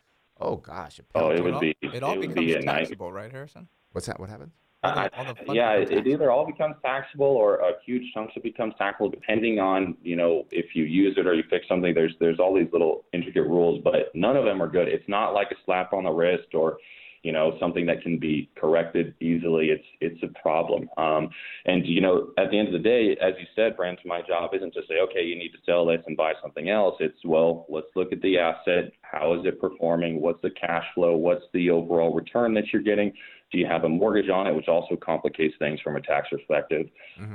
oh 0.41 0.57
gosh, 0.57 1.01
oh, 1.15 1.31
it 1.31 1.43
would 1.43 1.55
all, 1.55 1.61
be 1.61 1.77
it 1.83 2.03
all 2.03 2.15
it 2.15 2.19
would 2.19 2.35
becomes 2.35 2.47
be 2.47 2.55
a 2.55 2.61
night. 2.61 2.81
taxable, 2.81 3.13
right, 3.13 3.33
Harrison? 3.33 3.69
What's 3.93 4.07
that? 4.07 4.21
What 4.21 4.29
happened? 4.29 4.53
Uh, 4.83 5.09
all 5.15 5.25
the 5.25 5.35
funds 5.35 5.53
yeah, 5.55 5.73
it, 5.73 5.91
it 5.91 6.07
either 6.07 6.31
all 6.31 6.47
becomes 6.47 6.75
taxable 6.83 7.27
or 7.27 7.57
a 7.57 7.73
huge 7.85 8.03
chunk 8.15 8.31
of 8.31 8.37
it 8.37 8.43
becomes 8.43 8.73
taxable, 8.79 9.11
depending 9.11 9.59
on 9.59 9.95
you 10.03 10.17
know 10.17 10.47
if 10.51 10.75
you 10.75 10.85
use 10.85 11.15
it 11.19 11.27
or 11.27 11.35
you 11.35 11.43
fix 11.51 11.69
something. 11.69 11.93
There's 11.93 12.15
there's 12.19 12.39
all 12.39 12.55
these 12.55 12.69
little 12.73 13.05
intricate 13.13 13.43
rules, 13.43 13.83
but 13.85 14.11
none 14.15 14.37
of 14.37 14.47
them 14.47 14.63
are 14.63 14.69
good. 14.69 14.89
It's 14.89 15.07
not 15.07 15.33
like 15.35 15.51
a 15.51 15.57
slap 15.67 15.93
on 15.93 16.05
the 16.05 16.11
wrist 16.11 16.55
or 16.55 16.79
you 17.23 17.33
know 17.33 17.59
something 17.61 17.85
that 17.85 18.01
can 18.03 18.19
be 18.19 18.49
corrected 18.57 19.15
easily. 19.21 19.67
It's 19.67 19.85
it's 20.01 20.23
a 20.23 20.41
problem. 20.41 20.89
Um, 20.97 21.29
and 21.67 21.87
you 21.87 22.01
know 22.01 22.31
at 22.39 22.51
the 22.51 22.59
end 22.59 22.69
of 22.69 22.73
the 22.73 22.79
day, 22.79 23.19
as 23.21 23.35
you 23.39 23.45
said, 23.55 23.77
Brent, 23.77 23.99
my 24.07 24.23
job 24.23 24.53
isn't 24.55 24.73
to 24.73 24.81
say 24.89 24.95
okay, 25.11 25.23
you 25.23 25.37
need 25.37 25.51
to 25.51 25.59
sell 25.67 25.85
this 25.85 26.01
and 26.07 26.17
buy 26.17 26.33
something 26.41 26.71
else. 26.71 26.97
It's 27.01 27.19
well, 27.23 27.67
let's 27.69 27.89
look 27.97 28.13
at 28.13 28.23
the 28.23 28.39
asset. 28.39 28.93
How 29.03 29.39
is 29.39 29.45
it 29.45 29.61
performing? 29.61 30.23
What's 30.23 30.41
the 30.41 30.51
cash 30.51 30.87
flow? 30.95 31.17
What's 31.17 31.45
the 31.53 31.69
overall 31.69 32.15
return 32.15 32.55
that 32.55 32.73
you're 32.73 32.81
getting? 32.81 33.13
Do 33.51 33.59
you 33.59 33.67
have 33.67 33.85
a 33.85 33.89
mortgage 33.89 34.31
on 34.31 34.47
it, 34.47 34.55
which 34.55 34.69
also 34.69 34.97
complicates 34.97 35.55
things 35.59 35.81
from 35.81 35.97
a 35.97 36.01
tax 36.01 36.29
perspective? 36.31 36.87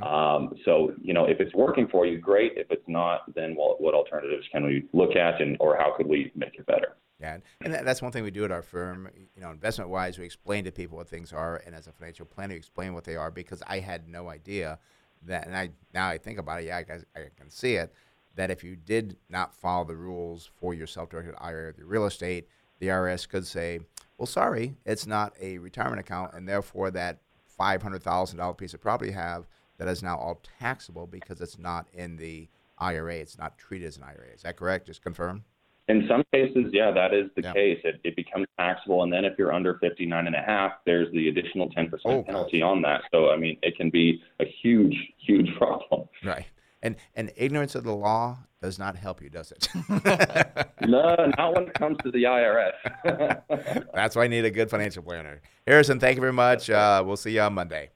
Um, 0.04 0.54
so, 0.64 0.94
you 1.02 1.14
know, 1.14 1.26
if 1.26 1.40
it's 1.40 1.54
working 1.54 1.88
for 1.88 2.06
you, 2.06 2.20
great. 2.20 2.54
If 2.56 2.68
it's 2.70 2.88
not, 2.88 3.34
then 3.36 3.54
what, 3.56 3.82
what 3.82 3.94
alternatives 3.94 4.46
can 4.52 4.66
we 4.66 4.86
look 4.94 5.16
at, 5.16 5.42
and 5.42 5.58
or 5.60 5.76
how 5.78 5.94
could 5.96 6.08
we 6.08 6.32
make 6.36 6.56
it 6.56 6.66
better? 6.66 6.96
Yeah, 7.20 7.38
and 7.62 7.74
that, 7.74 7.86
that's 7.86 8.02
one 8.02 8.12
thing 8.12 8.24
we 8.24 8.32
do 8.32 8.44
at 8.44 8.52
our 8.52 8.62
firm. 8.62 9.10
You 9.36 9.42
know, 9.42 9.52
investment 9.52 9.90
wise, 9.90 10.18
we 10.18 10.26
explain 10.26 10.66
to 10.66 10.72
people 10.72 10.98
what 10.98 11.08
things 11.10 11.32
are, 11.32 11.62
and 11.66 11.74
as 11.74 11.88
a 11.88 11.92
financial 11.92 12.26
planner, 12.26 12.54
you 12.54 12.58
explain 12.58 12.94
what 12.94 13.04
they 13.04 13.16
are 13.16 13.32
because 13.32 13.64
I 13.68 13.80
had 13.80 14.08
no 14.08 14.30
idea 14.30 14.80
that. 15.24 15.48
And 15.48 15.56
I 15.56 15.70
now 15.94 16.08
I 16.08 16.18
think 16.18 16.40
about 16.40 16.62
it, 16.62 16.68
yeah, 16.68 16.78
I, 16.78 16.84
guess 16.84 17.06
I 17.16 17.28
can 17.38 17.50
see 17.50 17.76
it. 17.76 17.94
That 18.36 18.52
if 18.52 18.66
you 18.66 18.76
did 18.76 19.16
not 19.30 19.54
follow 19.54 19.86
the 19.86 19.96
rules 19.96 20.50
for 20.60 20.74
your 20.74 20.88
self-directed 20.88 21.36
IRA 21.38 21.70
or 21.70 21.72
the 21.72 21.86
real 21.86 22.06
estate, 22.06 22.50
the 22.80 22.88
IRS 22.88 23.30
could 23.30 23.48
say, 23.48 23.80
"Well, 24.18 24.26
sorry, 24.26 24.76
it's 24.86 25.06
not 25.06 25.34
a 25.42 25.58
retirement 25.58 26.00
account, 26.00 26.34
and 26.34 26.48
therefore 26.48 26.92
that 26.92 27.20
five 27.46 27.82
hundred 27.84 28.04
thousand 28.04 28.38
dollar 28.40 28.54
piece 28.54 28.74
of 28.74 28.82
property 28.82 29.12
you 29.12 29.18
have 29.18 29.48
that 29.78 29.88
is 29.88 30.02
now 30.02 30.18
all 30.18 30.42
taxable 30.60 31.08
because 31.08 31.42
it's 31.42 31.58
not 31.60 31.88
in 31.94 32.16
the 32.18 32.48
IRA. 32.78 33.16
It's 33.16 33.38
not 33.38 33.58
treated 33.58 33.88
as 33.88 33.98
an 33.98 34.04
IRA. 34.04 34.28
Is 34.34 34.44
that 34.44 34.58
correct? 34.58 34.88
Just 34.88 35.02
confirm." 35.02 35.44
In 35.88 36.08
some 36.08 36.24
cases, 36.34 36.72
yeah, 36.74 36.90
that 36.90 37.14
is 37.14 37.30
the 37.36 37.44
Yeah. 37.44 37.54
case. 37.54 37.80
It, 37.84 38.00
it 38.04 38.16
becomes 38.16 38.48
taxable, 38.58 39.04
and 39.04 39.14
then 39.14 39.24
if 39.24 39.38
you're 39.38 39.54
under 39.54 39.76
59 39.76 40.26
and 40.26 40.36
a 40.36 40.42
half, 40.42 40.72
there's 40.84 41.12
the 41.14 41.28
additional 41.30 41.70
10% 41.70 41.92
Oh, 42.06 42.24
penalty 42.24 42.64
on 42.64 42.82
that. 42.82 43.04
So, 43.12 43.30
I 43.30 43.38
mean, 43.38 43.60
it 43.62 43.78
can 43.78 43.92
be 43.92 44.20
a 44.40 44.46
huge, 44.46 44.96
huge 45.20 45.56
problem. 45.60 46.10
Right. 46.24 46.48
And 46.86 46.98
and 47.16 47.32
ignorance 47.36 47.74
of 47.74 47.84
the 47.84 47.96
law 47.96 48.38
does 48.62 48.78
not 48.78 48.96
help 48.96 49.20
you, 49.20 49.28
does 49.28 49.52
it? 49.52 49.68
no, 50.88 51.16
not 51.36 51.56
when 51.56 51.64
it 51.64 51.74
comes 51.74 51.98
to 52.04 52.12
the 52.12 52.26
IRS. 52.26 53.84
That's 53.96 54.16
why 54.16 54.26
I 54.26 54.28
need 54.28 54.46
a 54.46 54.52
good 54.52 54.70
financial 54.70 55.02
planner. 55.02 55.42
Harrison, 55.66 56.00
thank 56.00 56.16
you 56.16 56.22
very 56.22 56.32
much. 56.32 56.70
Uh, 56.70 57.02
we'll 57.04 57.18
see 57.18 57.32
you 57.32 57.42
on 57.42 57.56
Monday. 57.56 57.90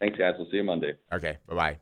Thanks, 0.00 0.18
guys. 0.18 0.34
We'll 0.36 0.50
see 0.50 0.58
you 0.58 0.64
Monday. 0.64 0.96
Okay, 1.10 1.38
bye 1.46 1.54
bye. 1.54 1.78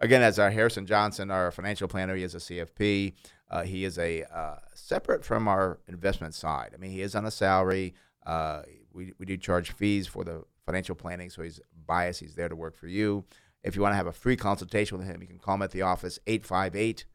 Again, 0.00 0.22
as 0.22 0.40
our 0.40 0.50
Harrison 0.50 0.86
Johnson, 0.86 1.30
our 1.30 1.52
financial 1.52 1.86
planner, 1.86 2.16
he 2.16 2.24
is 2.24 2.34
a 2.34 2.38
CFP. 2.38 3.12
Uh, 3.48 3.62
he 3.62 3.84
is 3.84 3.96
a 3.96 4.24
uh, 4.24 4.56
separate 4.74 5.24
from 5.24 5.46
our 5.46 5.78
investment 5.86 6.34
side. 6.34 6.72
I 6.74 6.78
mean, 6.78 6.90
he 6.90 7.00
is 7.00 7.14
on 7.14 7.26
a 7.26 7.30
salary. 7.30 7.94
Uh, 8.26 8.62
we, 8.92 9.12
we 9.18 9.26
do 9.26 9.36
charge 9.36 9.70
fees 9.70 10.08
for 10.08 10.24
the 10.24 10.42
financial 10.66 10.96
planning, 10.96 11.30
so 11.30 11.42
he's 11.42 11.60
biased. 11.86 12.18
He's 12.18 12.34
there 12.34 12.48
to 12.48 12.56
work 12.56 12.76
for 12.76 12.88
you. 12.88 13.24
If 13.64 13.74
you 13.74 13.82
want 13.82 13.92
to 13.92 13.96
have 13.96 14.06
a 14.06 14.12
free 14.12 14.36
consultation 14.36 14.98
with 14.98 15.06
him, 15.06 15.22
you 15.22 15.26
can 15.26 15.38
call 15.38 15.54
him 15.54 15.62
at 15.62 15.70
the 15.70 15.82
office 15.82 16.18
858 16.26 17.06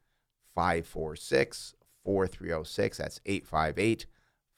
546 0.54 1.74
4306. 2.04 2.98
That's 2.98 3.20
858 3.24 4.06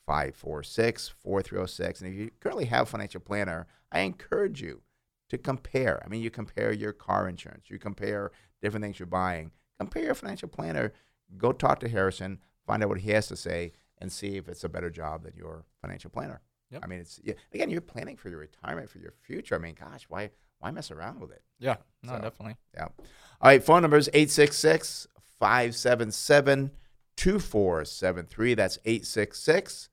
546 0.07 1.09
4306. 1.09 2.01
And 2.01 2.13
if 2.13 2.19
you 2.19 2.31
currently 2.41 2.65
have 2.65 2.85
a 2.85 2.91
financial 2.91 3.21
planner, 3.21 3.67
I 3.93 4.01
encourage 4.01 4.63
you 4.63 4.81
to 5.29 5.37
compare. 5.37 6.03
I 6.05 6.09
mean, 6.09 6.23
you 6.23 6.31
compare 6.31 6.73
your 6.73 6.93
car 6.93 7.29
insurance, 7.29 7.69
you 7.69 7.79
compare 7.79 8.33
different 8.63 8.83
things 8.83 8.99
you're 8.99 9.07
buying. 9.07 9.53
Compare 9.79 10.05
your 10.05 10.15
financial 10.15 10.49
planner. 10.49 10.93
Go 11.37 11.53
talk 11.53 11.81
to 11.81 11.89
Harrison, 11.89 12.39
find 12.67 12.83
out 12.83 12.89
what 12.89 13.01
he 13.01 13.11
has 13.11 13.27
to 13.29 13.37
say, 13.37 13.73
and 13.99 14.11
see 14.11 14.37
if 14.37 14.49
it's 14.49 14.65
a 14.65 14.69
better 14.69 14.91
job 14.91 15.25
than 15.25 15.35
your 15.37 15.65
financial 15.81 16.11
planner. 16.11 16.41
Yep. 16.71 16.81
I 16.85 16.87
mean, 16.87 17.01
it's 17.01 17.21
yeah, 17.23 17.35
again, 17.53 17.69
you're 17.69 17.81
planning 17.81 18.17
for 18.17 18.31
your 18.31 18.39
retirement, 18.39 18.89
for 18.89 18.99
your 18.99 19.13
future. 19.21 19.55
I 19.55 19.59
mean, 19.59 19.77
gosh, 19.79 20.07
why 20.09 20.31
why 20.63 20.71
mess 20.71 20.91
around 20.91 21.21
with 21.21 21.33
it? 21.33 21.43
Yeah, 21.59 21.77
no, 22.03 22.13
So- 22.13 22.23
definitely. 22.23 22.57
Yeah. 22.75 22.85
All 22.85 23.49
right. 23.49 23.63
Phone 23.63 23.83
number 23.83 23.97
is 23.97 24.09
866 24.15 25.09
577 25.41 26.71
2473. 27.17 28.55
That's 28.55 28.79
866 28.85 29.89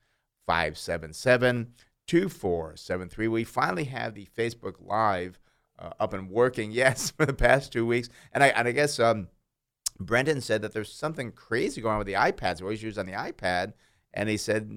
577 0.46 1.74
2473. 2.08 3.28
We 3.28 3.44
finally 3.44 3.84
have 3.86 4.14
the 4.14 4.28
Facebook 4.38 4.76
Live 4.80 5.40
uh, 5.80 5.92
up 6.00 6.14
and 6.14 6.30
working, 6.30 6.72
yes, 6.74 7.12
for 7.12 7.26
the 7.26 7.34
past 7.34 7.72
two 7.72 7.86
weeks. 7.86 8.10
And 8.32 8.44
I, 8.44 8.48
and 8.50 8.68
I 8.68 8.72
guess 8.72 9.00
um, 9.00 9.28
Brendan 10.00 10.42
said 10.42 10.62
that 10.62 10.74
there's 10.74 10.94
something 10.94 11.32
crazy 11.32 11.82
going 11.82 11.94
on 11.94 11.98
with 12.00 12.08
the 12.08 12.14
iPads. 12.14 12.60
We 12.62 12.66
always 12.66 12.84
use 12.84 12.98
on 12.98 13.06
the 13.08 13.14
iPad. 13.14 13.74
And 14.14 14.28
he 14.30 14.38
said, 14.38 14.72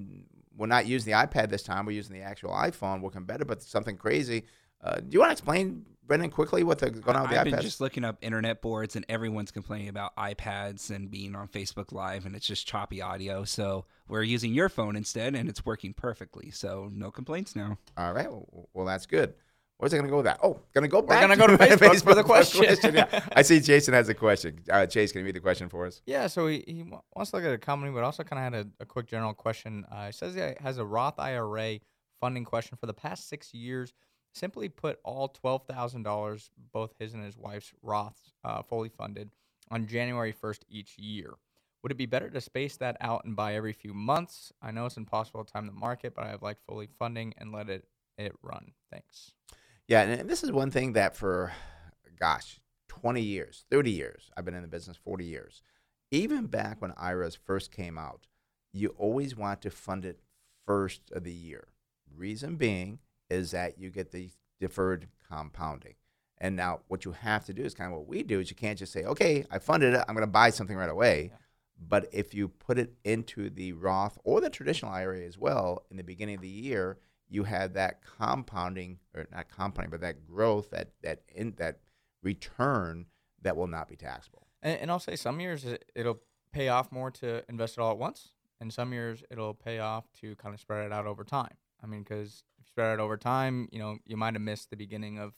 we're 0.55 0.67
not 0.67 0.85
using 0.85 1.11
the 1.11 1.17
iPad 1.17 1.49
this 1.49 1.63
time. 1.63 1.85
We're 1.85 1.93
using 1.93 2.15
the 2.15 2.21
actual 2.21 2.51
iPhone, 2.51 3.01
working 3.01 3.23
better, 3.23 3.45
but 3.45 3.61
something 3.63 3.97
crazy. 3.97 4.45
Uh, 4.83 4.95
do 4.95 5.07
you 5.11 5.19
want 5.19 5.29
to 5.29 5.33
explain, 5.33 5.85
Brendan, 6.05 6.29
quickly 6.29 6.63
what's 6.63 6.83
going 6.83 7.15
on 7.15 7.23
with 7.23 7.31
the 7.31 7.37
iPad? 7.37 7.39
I've 7.39 7.47
iPads? 7.47 7.51
been 7.51 7.61
just 7.61 7.81
looking 7.81 8.03
up 8.03 8.17
internet 8.21 8.61
boards, 8.61 8.95
and 8.95 9.05
everyone's 9.07 9.51
complaining 9.51 9.87
about 9.87 10.15
iPads 10.17 10.91
and 10.91 11.09
being 11.09 11.35
on 11.35 11.47
Facebook 11.47 11.91
Live, 11.91 12.25
and 12.25 12.35
it's 12.35 12.45
just 12.45 12.67
choppy 12.67 13.01
audio. 13.01 13.45
So 13.45 13.85
we're 14.07 14.23
using 14.23 14.53
your 14.53 14.69
phone 14.69 14.95
instead, 14.95 15.35
and 15.35 15.49
it's 15.49 15.65
working 15.65 15.93
perfectly. 15.93 16.51
So 16.51 16.89
no 16.91 17.11
complaints 17.11 17.55
now. 17.55 17.77
All 17.97 18.13
right. 18.13 18.29
Well, 18.29 18.69
well 18.73 18.85
that's 18.85 19.05
good. 19.05 19.33
Where's 19.77 19.91
it 19.91 19.97
going 19.97 20.05
to 20.05 20.11
go 20.11 20.17
with 20.17 20.25
that? 20.25 20.39
Oh, 20.41 20.59
going 20.73 20.83
to 20.83 20.87
go 20.87 21.01
back. 21.01 21.21
gonna 21.21 21.35
go 21.35 21.47
to 21.47 21.57
Facebook 21.57 22.03
for 22.03 22.15
the 22.15 22.23
question. 22.23 22.95
yeah. 22.95 23.21
I 23.35 23.41
see 23.41 23.59
Jason 23.59 23.93
has 23.93 24.07
a 24.07 24.13
question. 24.13 24.59
Uh, 24.71 24.85
Chase, 24.85 25.11
can 25.11 25.19
you 25.19 25.25
read 25.25 25.35
the 25.35 25.41
question 25.41 25.67
for 25.67 25.85
us? 25.85 26.01
Yeah, 26.05 26.27
so 26.27 26.47
he, 26.47 26.63
he 26.65 26.83
wants 27.13 27.31
to 27.31 27.37
look 27.37 27.45
at 27.45 27.51
a 27.51 27.57
company, 27.57 27.91
but 27.91 28.03
also 28.03 28.23
kind 28.23 28.39
of 28.39 28.53
had 28.53 28.65
a, 28.65 28.83
a 28.83 28.85
quick 28.85 29.07
general 29.07 29.33
question. 29.33 29.85
Uh, 29.91 30.05
he 30.05 30.11
says 30.13 30.35
he 30.35 30.41
has 30.61 30.77
a 30.77 30.85
Roth 30.85 31.19
IRA 31.19 31.79
funding 32.21 32.45
question 32.45 32.77
for 32.77 32.85
the 32.85 32.93
past 32.93 33.27
six 33.27 33.53
years. 33.53 33.93
Simply 34.33 34.67
put, 34.67 34.99
all 35.03 35.27
twelve 35.27 35.65
thousand 35.67 36.03
dollars, 36.03 36.51
both 36.71 36.93
his 36.99 37.13
and 37.13 37.23
his 37.23 37.37
wife's 37.37 37.71
Roths, 37.85 38.33
uh, 38.43 38.63
fully 38.63 38.89
funded 38.89 39.29
on 39.69 39.87
January 39.87 40.31
first 40.31 40.65
each 40.69 40.97
year. 40.97 41.33
Would 41.81 41.91
it 41.91 41.97
be 41.97 42.05
better 42.05 42.29
to 42.29 42.41
space 42.41 42.77
that 42.77 42.97
out 43.01 43.25
and 43.25 43.35
buy 43.35 43.55
every 43.55 43.73
few 43.73 43.93
months? 43.93 44.51
I 44.61 44.71
know 44.71 44.85
it's 44.85 44.97
impossible 44.97 45.43
to 45.43 45.51
time 45.51 45.65
the 45.65 45.73
market, 45.73 46.15
but 46.15 46.23
I 46.25 46.29
have 46.29 46.41
liked 46.41 46.61
fully 46.65 46.87
funding 46.97 47.33
and 47.37 47.51
let 47.51 47.69
it 47.69 47.85
it 48.17 48.33
run. 48.41 48.71
Thanks. 48.91 49.31
Yeah, 49.87 50.01
and 50.01 50.29
this 50.29 50.43
is 50.43 50.51
one 50.51 50.71
thing 50.71 50.93
that 50.93 51.15
for, 51.15 51.51
gosh, 52.19 52.59
20 52.87 53.21
years, 53.21 53.65
30 53.69 53.91
years, 53.91 54.31
I've 54.37 54.45
been 54.45 54.53
in 54.53 54.61
the 54.61 54.67
business 54.67 54.97
40 54.97 55.25
years. 55.25 55.61
Even 56.11 56.45
back 56.45 56.81
when 56.81 56.93
IRAs 56.95 57.35
first 57.35 57.71
came 57.71 57.97
out, 57.97 58.27
you 58.71 58.89
always 58.97 59.35
want 59.35 59.61
to 59.63 59.69
fund 59.69 60.05
it 60.05 60.19
first 60.65 61.11
of 61.11 61.23
the 61.23 61.33
year. 61.33 61.67
Reason 62.15 62.55
being 62.55 62.99
is 63.33 63.51
that 63.51 63.79
you 63.79 63.89
get 63.89 64.11
the 64.11 64.29
deferred 64.59 65.07
compounding. 65.29 65.95
And 66.37 66.55
now 66.55 66.81
what 66.87 67.05
you 67.05 67.11
have 67.11 67.45
to 67.45 67.53
do 67.53 67.63
is 67.63 67.73
kind 67.73 67.91
of 67.91 67.97
what 67.97 68.07
we 68.07 68.23
do 68.23 68.39
is 68.39 68.49
you 68.49 68.55
can't 68.55 68.77
just 68.77 68.91
say, 68.91 69.03
okay, 69.03 69.45
I 69.49 69.59
funded 69.59 69.93
it, 69.93 70.03
I'm 70.07 70.15
going 70.15 70.27
to 70.27 70.31
buy 70.31 70.49
something 70.49 70.75
right 70.75 70.89
away. 70.89 71.31
But 71.79 72.09
if 72.11 72.33
you 72.33 72.47
put 72.47 72.77
it 72.77 72.93
into 73.03 73.49
the 73.49 73.73
Roth 73.73 74.17
or 74.23 74.41
the 74.41 74.49
traditional 74.49 74.91
IRA 74.91 75.21
as 75.21 75.37
well 75.37 75.85
in 75.89 75.97
the 75.97 76.03
beginning 76.03 76.35
of 76.35 76.41
the 76.41 76.47
year, 76.47 76.97
you 77.29 77.43
have 77.45 77.73
that 77.73 78.01
compounding 78.17 78.99
or 79.15 79.25
not 79.31 79.49
compounding, 79.49 79.89
but 79.89 80.01
that 80.01 80.25
growth, 80.25 80.69
that 80.69 80.89
that 81.01 81.23
in 81.33 81.53
that 81.57 81.79
return 82.21 83.07
that 83.41 83.57
will 83.57 83.67
not 83.67 83.89
be 83.89 83.95
taxable. 83.95 84.47
And, 84.61 84.79
and 84.79 84.91
I'll 84.91 84.99
say 84.99 85.15
some 85.15 85.39
years 85.39 85.65
it, 85.65 85.83
it'll 85.95 86.21
pay 86.51 86.69
off 86.69 86.91
more 86.91 87.09
to 87.11 87.43
invest 87.49 87.77
it 87.77 87.81
all 87.81 87.91
at 87.91 87.97
once, 87.97 88.29
and 88.61 88.71
some 88.71 88.93
years 88.93 89.23
it'll 89.31 89.55
pay 89.55 89.79
off 89.79 90.05
to 90.21 90.35
kind 90.35 90.53
of 90.53 90.61
spread 90.61 90.85
it 90.85 90.93
out 90.93 91.07
over 91.07 91.23
time. 91.23 91.55
I 91.83 91.87
mean, 91.87 92.03
because 92.03 92.43
spread 92.73 92.91
out 92.91 92.99
over 92.99 93.17
time, 93.17 93.69
you 93.71 93.77
know, 93.79 93.97
you 94.05 94.17
might 94.17 94.33
have 94.33 94.41
missed 94.41 94.69
the 94.71 94.75
beginning 94.77 95.19
of 95.19 95.33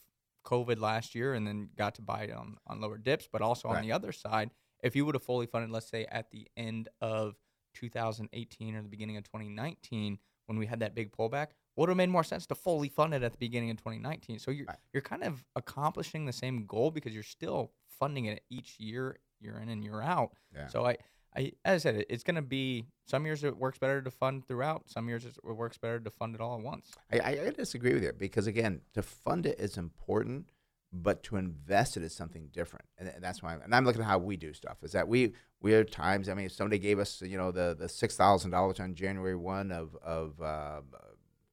COVID 0.46 0.80
last 0.80 1.16
year 1.16 1.34
and 1.34 1.46
then 1.46 1.70
got 1.78 1.96
to 1.96 2.02
buy 2.02 2.24
it 2.24 2.34
on, 2.34 2.58
on 2.66 2.80
lower 2.80 2.98
dips. 2.98 3.28
But 3.32 3.42
also 3.42 3.68
on 3.68 3.76
the 3.82 3.92
other 3.92 4.12
side, 4.14 4.52
if 4.82 4.96
you 4.96 5.06
would 5.06 5.16
have 5.16 5.24
fully 5.24 5.46
funded, 5.46 5.70
let's 5.70 5.90
say 5.90 6.06
at 6.06 6.32
the 6.32 6.48
end 6.56 6.88
of 7.02 7.36
2018 7.74 8.76
or 8.76 8.82
the 8.82 8.88
beginning 8.88 9.18
of 9.18 9.24
2019, 9.24 10.18
when 10.46 10.58
we 10.58 10.66
had 10.66 10.80
that 10.80 10.96
big 10.96 11.12
pullback, 11.12 11.48
would 11.76 11.90
have 11.90 11.98
made 11.98 12.10
more 12.10 12.24
sense 12.24 12.46
to 12.46 12.56
fully 12.56 12.88
fund 12.88 13.14
it 13.14 13.22
at 13.22 13.34
the 13.34 13.38
beginning 13.38 13.70
of 13.70 13.78
2019. 13.78 14.40
So 14.40 14.52
you're 14.52 14.68
Right. 14.68 14.78
you're 14.94 15.02
kind 15.02 15.24
of 15.24 15.44
accomplishing 15.58 16.26
the 16.26 16.32
same 16.34 16.66
goal 16.66 16.90
because 16.92 17.14
you're 17.14 17.24
still 17.24 17.74
funding 18.00 18.26
it 18.26 18.44
each 18.50 18.80
year, 18.80 19.18
year 19.42 19.60
in 19.60 19.68
and 19.68 19.84
year 19.84 20.02
out. 20.02 20.32
Yeah. 20.56 20.68
So 20.68 20.86
I, 20.86 20.98
I 21.36 21.52
as 21.64 21.86
I 21.86 21.92
said, 21.92 22.06
it's 22.10 22.24
going 22.24 22.36
to 22.36 22.42
be 22.42 22.86
some 23.06 23.26
years 23.26 23.44
it 23.44 23.58
works 23.58 23.78
better 23.78 24.02
to 24.02 24.12
fund 24.12 24.48
throughout. 24.48 24.90
Some 24.90 25.10
years 25.10 25.26
it 25.26 25.36
works 25.44 25.78
better 25.78 26.00
to 26.00 26.10
fund 26.10 26.36
it 26.36 26.42
all 26.42 26.58
at 26.58 26.64
once. 26.64 26.92
I, 27.12 27.20
I, 27.20 27.52
disagree 27.52 27.94
with 27.94 28.04
you 28.04 28.14
because 28.18 28.48
again, 28.48 28.82
to 28.94 29.02
fund 29.02 29.46
it 29.46 29.60
is 29.60 29.78
important, 29.78 30.50
but 30.94 31.24
to 31.24 31.36
invest 31.36 31.98
it 31.98 32.04
is 32.04 32.16
something 32.16 32.50
different, 32.54 32.86
and, 32.98 33.10
and 33.10 33.24
that's 33.24 33.44
why. 33.44 33.54
I'm, 33.54 33.62
and 33.62 33.76
I'm 33.76 33.86
looking 33.86 34.02
at 34.02 34.08
how 34.08 34.18
we 34.18 34.38
do 34.38 34.54
stuff. 34.54 34.78
Is 34.84 34.94
that 34.94 35.08
we 35.08 35.34
we 35.62 35.74
are 35.74 35.84
times. 35.84 36.30
I 36.30 36.34
mean, 36.34 36.46
if 36.46 36.54
somebody 36.54 36.80
gave 36.80 37.00
us, 37.00 37.22
you 37.22 37.38
know, 37.38 37.52
the 37.52 37.76
the 37.78 37.90
six 37.90 38.16
thousand 38.16 38.52
dollars 38.52 38.80
on 38.80 38.96
January 38.96 39.36
one 39.36 39.72
of 39.72 39.96
of 40.02 40.42
uh, 40.42 40.82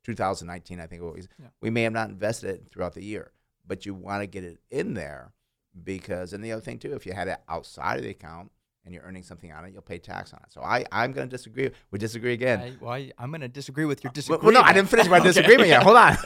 2019, 0.05 0.81
I 0.81 0.87
think 0.87 1.03
it 1.03 1.05
was. 1.05 1.29
Yeah. 1.41 1.49
We 1.61 1.71
may 1.71 1.83
have 1.83 1.93
not 1.93 2.11
invested 2.11 2.51
it 2.51 2.67
throughout 2.73 2.95
the 2.95 3.05
year, 3.05 3.33
but 3.67 3.85
you 3.85 3.95
want 3.95 4.23
to 4.23 4.27
get 4.27 4.45
it 4.45 4.61
in 4.71 4.95
there 4.95 5.33
because. 5.83 6.33
And 6.33 6.45
the 6.45 6.53
other 6.53 6.63
thing 6.63 6.79
too, 6.79 6.95
if 6.95 7.05
you 7.05 7.15
had 7.15 7.29
it 7.29 7.39
outside 7.49 7.97
of 7.97 8.05
the 8.05 8.11
account 8.11 8.53
and 8.85 8.93
you're 8.93 9.05
earning 9.05 9.23
something 9.23 9.53
on 9.53 9.65
it, 9.65 9.73
you'll 9.73 9.83
pay 9.83 9.99
tax 9.99 10.33
on 10.33 10.41
it. 10.45 10.53
So 10.53 10.61
I 10.63 10.85
I'm 10.91 11.13
going 11.13 11.29
to 11.29 11.31
disagree. 11.37 11.71
We 11.91 11.99
disagree 11.99 12.33
again. 12.33 12.61
I, 12.61 12.73
well, 12.81 12.93
I, 12.93 13.13
I'm 13.19 13.31
going 13.31 13.41
to 13.43 13.49
disagree 13.49 13.85
with 13.85 14.03
your 14.03 14.09
uh, 14.09 14.11
Well, 14.11 14.15
disagreement. 14.15 14.45
well, 14.45 14.55
no, 14.55 14.61
I 14.63 14.73
didn't 14.73 14.89
finish 14.89 15.09
my 15.09 15.17
Okay. 15.21 15.29
disagreement 15.29 15.69
yet. 15.69 15.83
Hold 15.83 15.97
on. 15.97 16.17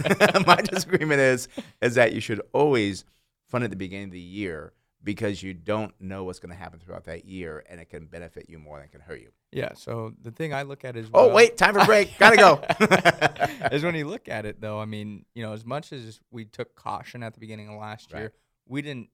my 0.47 0.57
disagreement 0.63 1.21
is 1.21 1.49
is 1.83 1.95
that 1.97 2.13
you 2.13 2.21
should 2.21 2.41
always 2.53 3.05
fund 3.49 3.65
at 3.65 3.71
the 3.71 3.77
beginning 3.77 4.07
of 4.07 4.13
the 4.13 4.21
year 4.21 4.73
because 5.05 5.41
you 5.43 5.55
don't 5.55 5.95
know 6.01 6.25
what's 6.25 6.41
going 6.41 6.51
to 6.51 6.57
happen 6.57 6.81
throughout 6.81 7.05
that 7.05 7.25
year, 7.27 7.63
and 7.71 7.79
it 7.81 7.89
can 7.89 8.07
benefit 8.07 8.47
you 8.49 8.59
more 8.59 8.79
than 8.79 8.87
it 8.87 8.91
can 8.91 9.01
hurt 9.01 9.21
you. 9.21 9.29
Yeah. 9.53 9.73
So 9.75 10.13
the 10.21 10.33
thing 10.33 10.53
I 10.53 10.63
look 10.63 10.85
at 10.85 10.97
is 10.97 11.07
Oh, 11.15 11.27
well- 11.27 11.37
wait, 11.37 11.57
time 11.57 11.75
for 11.75 11.85
break. 11.85 12.19
Gotta 12.19 12.37
go. 12.37 12.61
is 13.71 13.85
when 13.85 13.95
you 13.95 14.07
look 14.09 14.29
at 14.29 14.47
it 14.47 14.61
though. 14.61 14.81
I 14.81 14.85
mean, 14.85 15.25
you 15.35 15.43
know, 15.45 15.53
as 15.53 15.65
much 15.65 15.93
as 15.93 16.19
we 16.31 16.45
took 16.45 16.75
caution 16.75 17.23
at 17.23 17.35
the 17.35 17.41
beginning 17.41 17.69
of 17.69 17.79
last 17.79 18.13
Right. 18.13 18.21
year, 18.21 18.33
we 18.67 18.83
didn't 18.83 19.11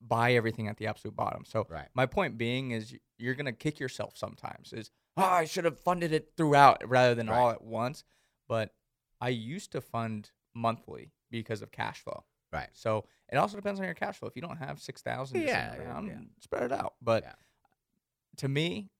buy 0.00 0.32
everything 0.34 0.68
at 0.68 0.76
the 0.78 0.86
absolute 0.86 1.14
bottom. 1.16 1.44
So 1.44 1.66
Right. 1.68 1.88
my 1.94 2.06
point 2.06 2.38
being 2.38 2.70
is 2.70 2.94
you're 3.18 3.34
gonna 3.34 3.52
kick 3.52 3.78
yourself 3.78 4.16
sometimes. 4.16 4.72
Is 4.72 4.90
oh, 5.16 5.22
I 5.24 5.44
should 5.44 5.64
have 5.64 5.78
funded 5.78 6.12
it 6.12 6.32
throughout 6.36 6.86
rather 6.88 7.14
than 7.14 7.28
all 7.28 7.50
at 7.50 7.62
once. 7.62 8.04
But 8.48 8.74
I 9.20 9.28
used 9.28 9.72
to 9.72 9.80
fund 9.80 10.30
monthly 10.54 11.12
because 11.30 11.62
of 11.62 11.70
cash 11.70 12.00
flow. 12.02 12.24
Right. 12.52 12.70
So 12.72 13.04
it 13.30 13.36
also 13.36 13.56
depends 13.56 13.78
on 13.78 13.86
your 13.86 13.94
cash 13.94 14.18
flow. 14.18 14.28
If 14.28 14.34
you 14.36 14.42
don't 14.42 14.56
have 14.56 14.80
six 14.80 15.02
thousand, 15.02 15.40
Yeah, 15.42 15.46
yeah, 15.46 15.74
yeah, 15.76 15.88
around, 15.88 16.06
yeah. 16.08 16.18
spread 16.40 16.62
it 16.64 16.72
out. 16.72 16.94
But 17.02 17.22
Yeah. 17.24 17.34
to 18.38 18.48
me, 18.48 18.90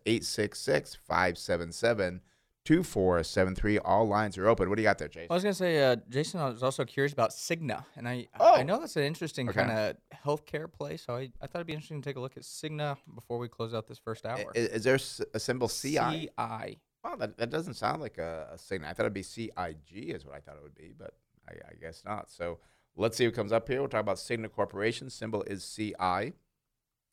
866-577-2473. 2.66 3.78
All 3.84 4.06
lines 4.08 4.38
are 4.38 4.48
open. 4.48 4.68
What 4.68 4.76
do 4.76 4.82
you 4.82 4.86
got 4.88 4.98
there, 4.98 5.08
Chase? 5.08 5.26
I 5.30 5.34
was 5.34 5.42
gonna 5.42 5.54
say, 5.54 5.82
uh, 5.82 5.96
Jason, 6.08 6.40
I 6.40 6.48
was 6.48 6.62
also 6.62 6.84
curious 6.84 7.12
about 7.12 7.30
Cigna, 7.30 7.84
and 7.96 8.08
I 8.08 8.28
Oh. 8.38 8.54
I 8.54 8.62
know 8.62 8.78
that's 8.78 8.96
an 8.96 9.02
interesting 9.04 9.48
Okay. 9.48 9.60
kind 9.64 9.70
of 9.70 9.96
healthcare 10.24 10.70
play. 10.70 10.96
So 10.96 11.14
I, 11.16 11.30
I 11.40 11.46
thought 11.46 11.56
it'd 11.56 11.66
be 11.66 11.72
interesting 11.72 12.00
to 12.02 12.08
take 12.08 12.16
a 12.16 12.20
look 12.20 12.36
at 12.36 12.42
Cigna 12.42 12.96
before 13.14 13.38
we 13.38 13.48
close 13.48 13.74
out 13.74 13.86
this 13.86 13.98
first 13.98 14.26
hour. 14.26 14.52
I- 14.54 14.58
Is, 14.58 14.84
there 14.84 14.98
a 15.34 15.38
symbol 15.40 15.68
CI? 15.68 16.30
CI. 16.38 16.78
Well, 17.02 17.16
that, 17.18 17.38
that 17.38 17.48
doesn't 17.50 17.74
sound 17.74 18.02
like 18.02 18.18
a, 18.18 18.48
a 18.52 18.58
signal. 18.58 18.90
I 18.90 18.92
thought 18.92 19.04
it'd 19.04 19.14
be 19.14 19.22
CIG 19.22 20.10
is 20.10 20.26
what 20.26 20.34
I 20.34 20.40
thought 20.40 20.56
it 20.56 20.62
would 20.62 20.74
be, 20.74 20.92
but 20.96 21.14
I, 21.48 21.52
I 21.70 21.74
guess 21.80 22.02
not. 22.04 22.30
So 22.30 22.58
let's 22.94 23.16
see 23.16 23.26
what 23.26 23.34
comes 23.34 23.52
up 23.52 23.66
here. 23.68 23.80
We'll 23.80 23.88
talk 23.88 24.00
about 24.02 24.16
Cigna 24.18 24.50
Corporation. 24.52 25.08
Symbol 25.08 25.42
is 25.44 25.64
CI. 25.74 26.34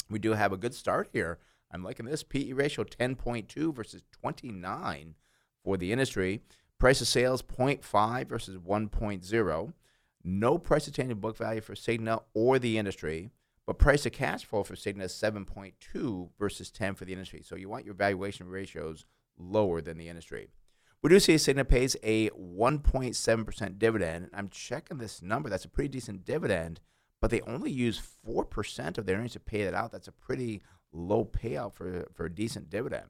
We 0.09 0.19
do 0.19 0.33
have 0.33 0.51
a 0.51 0.57
good 0.57 0.73
start 0.73 1.09
here. 1.13 1.39
I'm 1.71 1.83
liking 1.83 2.05
this. 2.05 2.23
PE 2.23 2.51
ratio 2.53 2.83
10.2 2.85 3.73
versus 3.73 4.03
29 4.11 5.15
for 5.67 5.75
the 5.75 5.91
industry. 5.91 6.39
Price 6.79 7.01
of 7.01 7.09
sales 7.09 7.41
0.5 7.41 8.29
versus 8.29 8.57
1.0. 8.57 9.73
No 10.23 10.57
price 10.57 10.85
to 10.85 10.91
tangible 10.93 11.19
book 11.19 11.35
value 11.35 11.59
for 11.59 11.75
Cigna 11.75 12.23
or 12.33 12.57
the 12.57 12.77
industry, 12.77 13.31
but 13.65 13.77
price 13.77 14.03
to 14.03 14.09
cash 14.09 14.45
flow 14.45 14.63
for 14.63 14.75
Cigna 14.75 15.03
is 15.03 15.11
7.2 15.11 16.29
versus 16.39 16.71
10 16.71 16.95
for 16.95 17.03
the 17.03 17.11
industry. 17.11 17.41
So 17.43 17.57
you 17.57 17.67
want 17.67 17.83
your 17.83 17.95
valuation 17.95 18.47
ratios 18.47 19.03
lower 19.37 19.81
than 19.81 19.97
the 19.97 20.07
industry. 20.07 20.47
We 21.03 21.09
do 21.09 21.19
see 21.19 21.35
Cigna 21.35 21.67
pays 21.67 21.97
a 22.01 22.29
1.7% 22.29 23.77
dividend. 23.77 24.29
I'm 24.33 24.47
checking 24.47 24.99
this 24.99 25.21
number. 25.21 25.49
That's 25.49 25.65
a 25.65 25.69
pretty 25.69 25.89
decent 25.89 26.23
dividend, 26.23 26.79
but 27.19 27.29
they 27.29 27.41
only 27.41 27.71
use 27.71 28.01
4% 28.25 28.97
of 28.97 29.05
their 29.05 29.17
earnings 29.17 29.33
to 29.33 29.41
pay 29.41 29.65
that 29.65 29.73
out. 29.73 29.91
That's 29.91 30.07
a 30.07 30.13
pretty 30.13 30.61
low 30.93 31.25
payout 31.25 31.73
for, 31.73 32.07
for 32.13 32.25
a 32.25 32.33
decent 32.33 32.69
dividend. 32.69 33.07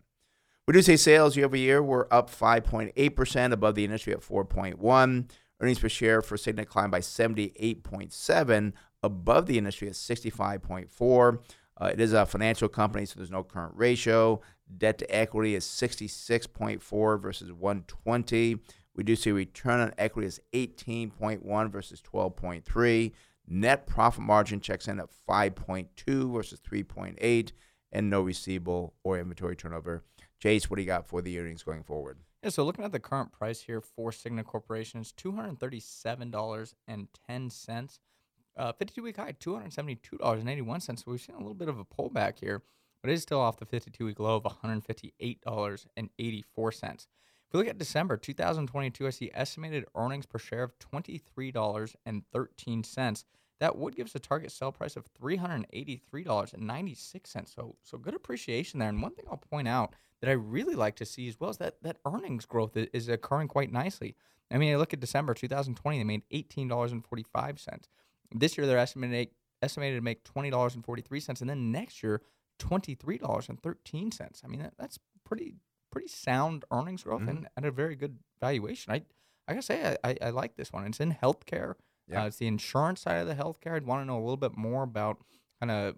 We 0.68 0.74
do 0.74 0.82
say 0.82 0.98
sales 0.98 1.38
year 1.38 1.46
over 1.46 1.56
year 1.56 1.82
were 1.82 2.14
up 2.14 2.30
5.8% 2.30 3.52
above 3.54 3.76
the 3.76 3.86
industry 3.86 4.12
at 4.12 4.20
4.1. 4.20 5.30
Earnings 5.62 5.80
per 5.80 5.88
share 5.88 6.22
for 6.22 6.36
Cigna 6.36 6.68
climbed 6.68 6.92
by 6.92 7.00
78.7 7.00 8.74
above 9.02 9.46
the 9.46 9.58
industry 9.58 9.88
at 9.88 9.94
65.4. 9.94 11.40
Uh, 11.80 11.86
it 11.86 12.02
is 12.02 12.12
a 12.12 12.26
financial 12.26 12.68
company, 12.68 13.06
so 13.06 13.14
there's 13.16 13.32
no 13.32 13.44
current 13.44 13.72
ratio. 13.76 14.42
Debt 14.78 14.98
to 14.98 15.16
equity 15.16 15.56
is 15.56 15.64
66.4 15.64 17.22
versus 17.22 17.54
120. 17.54 18.58
We 18.94 19.04
do 19.04 19.16
see 19.16 19.32
return 19.32 19.80
on 19.80 19.94
equity 19.98 20.28
is 20.28 20.42
18.1 20.52 21.72
versus 21.72 22.02
12.3. 22.02 23.14
Net 23.48 23.88
profit 23.88 24.22
margin 24.22 24.60
checks 24.60 24.90
in 24.90 25.00
at 25.00 25.08
5.2 25.30 26.34
versus 26.34 26.60
3.8, 26.60 27.52
and 27.94 28.10
no 28.10 28.22
receivable 28.22 28.96
or 29.06 29.18
inventory 29.18 29.56
turnover. 29.56 30.04
Chase, 30.40 30.70
what 30.70 30.76
do 30.76 30.84
you 30.84 30.88
got 30.88 31.08
for 31.08 31.22
the 31.22 31.40
earnings 31.40 31.64
going 31.64 31.84
forward? 31.84 32.20
Yeah, 32.44 32.50
so 32.50 32.64
looking 32.64 32.86
at 32.86 32.92
the 32.92 33.00
current 33.00 33.32
price 33.32 33.62
here 33.62 33.82
for 33.82 34.12
Cigna 34.12 34.46
Corporation, 34.46 35.02
it's 35.02 35.12
two 35.12 35.32
hundred 35.32 35.60
thirty-seven 35.60 36.30
dollars 36.32 36.76
and 36.88 37.08
ten 37.28 37.50
cents. 37.50 38.00
Uh, 38.56 38.72
52 38.74 39.04
week 39.04 39.18
high, 39.18 39.34
$272.81. 39.34 40.82
So 40.82 40.94
we've 41.06 41.22
seen 41.22 41.36
a 41.36 41.38
little 41.38 41.54
bit 41.54 41.70
of 41.70 41.78
a 41.78 41.86
pullback 41.86 42.40
here, 42.40 42.64
but 43.04 43.12
it 43.12 43.14
is 43.14 43.22
still 43.22 43.40
off 43.40 43.58
the 43.58 43.68
52 43.68 44.04
week 44.04 44.20
low 44.20 44.36
of 44.36 44.42
$158.84. 44.44 47.08
If 47.48 47.54
we 47.54 47.60
look 47.60 47.68
at 47.68 47.78
December 47.78 48.18
2022, 48.18 49.06
I 49.06 49.12
see 49.12 49.30
estimated 49.34 49.86
earnings 49.96 50.26
per 50.26 50.40
share 50.40 50.64
of 50.64 50.74
$23.13 50.80 53.24
that 53.60 53.78
would 53.78 53.96
give 53.96 54.08
us 54.08 54.16
a 54.16 54.20
target 54.20 54.52
sell 54.52 54.72
price 54.72 54.96
of 54.96 55.06
$383.96. 55.20 57.50
So 57.54 57.76
so 57.84 57.98
good 57.98 58.14
appreciation 58.16 58.80
there. 58.80 58.90
And 58.90 59.02
one 59.02 59.14
thing 59.14 59.26
I'll 59.30 59.38
point 59.38 59.68
out 59.68 59.94
that 60.22 60.30
I 60.30 60.34
really 60.34 60.76
like 60.76 60.96
to 60.98 61.06
see 61.06 61.28
as 61.28 61.40
well 61.40 61.50
is 61.50 61.58
that 61.58 61.82
that 61.84 61.98
earnings 62.06 62.46
growth 62.46 62.76
is 62.78 63.08
occurring 63.10 63.48
quite 63.48 63.72
nicely. 63.72 64.16
I 64.52 64.58
mean, 64.58 64.74
I 64.74 64.78
look 64.78 64.94
at 64.94 65.00
December 65.00 65.34
2020, 65.34 65.98
they 65.98 66.04
made 66.04 66.24
$18.45. 66.32 67.84
This 68.34 68.58
year 68.58 68.68
they're 68.68 68.78
estimated 68.78 69.30
estimated 69.62 69.98
to 69.98 70.04
make 70.04 70.24
$20.43 70.24 71.42
and 71.42 71.50
then 71.50 71.72
next 71.72 72.04
year 72.04 72.22
$23.13. 72.60 74.44
I 74.44 74.48
mean, 74.48 74.62
that, 74.62 74.74
that's 74.78 75.00
pretty 75.24 75.56
pretty 75.92 76.08
sound 76.10 76.64
earnings 76.72 77.04
growth 77.04 77.22
Mhm. 77.22 77.30
and 77.30 77.48
at 77.58 77.66
a 77.66 77.72
very 77.72 77.96
good 77.96 78.20
valuation. 78.40 78.94
I 78.94 79.04
I 79.48 79.54
gotta 79.54 79.62
say 79.62 79.96
I, 80.04 80.10
I, 80.12 80.18
I 80.24 80.30
like 80.32 80.56
this 80.58 80.74
one. 80.74 80.86
It's 80.86 81.00
in 81.00 81.14
healthcare. 81.14 81.76
Yeah. 82.08 82.24
Uh, 82.24 82.28
it's 82.28 82.38
the 82.38 82.48
insurance 82.48 83.02
side 83.02 83.18
of 83.18 83.28
the 83.28 83.36
healthcare. 83.36 83.76
I'd 83.76 83.86
want 83.86 84.02
to 84.02 84.06
know 84.06 84.18
a 84.18 84.24
little 84.24 84.38
bit 84.38 84.56
more 84.58 84.84
about 84.84 85.18
kind 85.60 85.72
of 85.72 85.96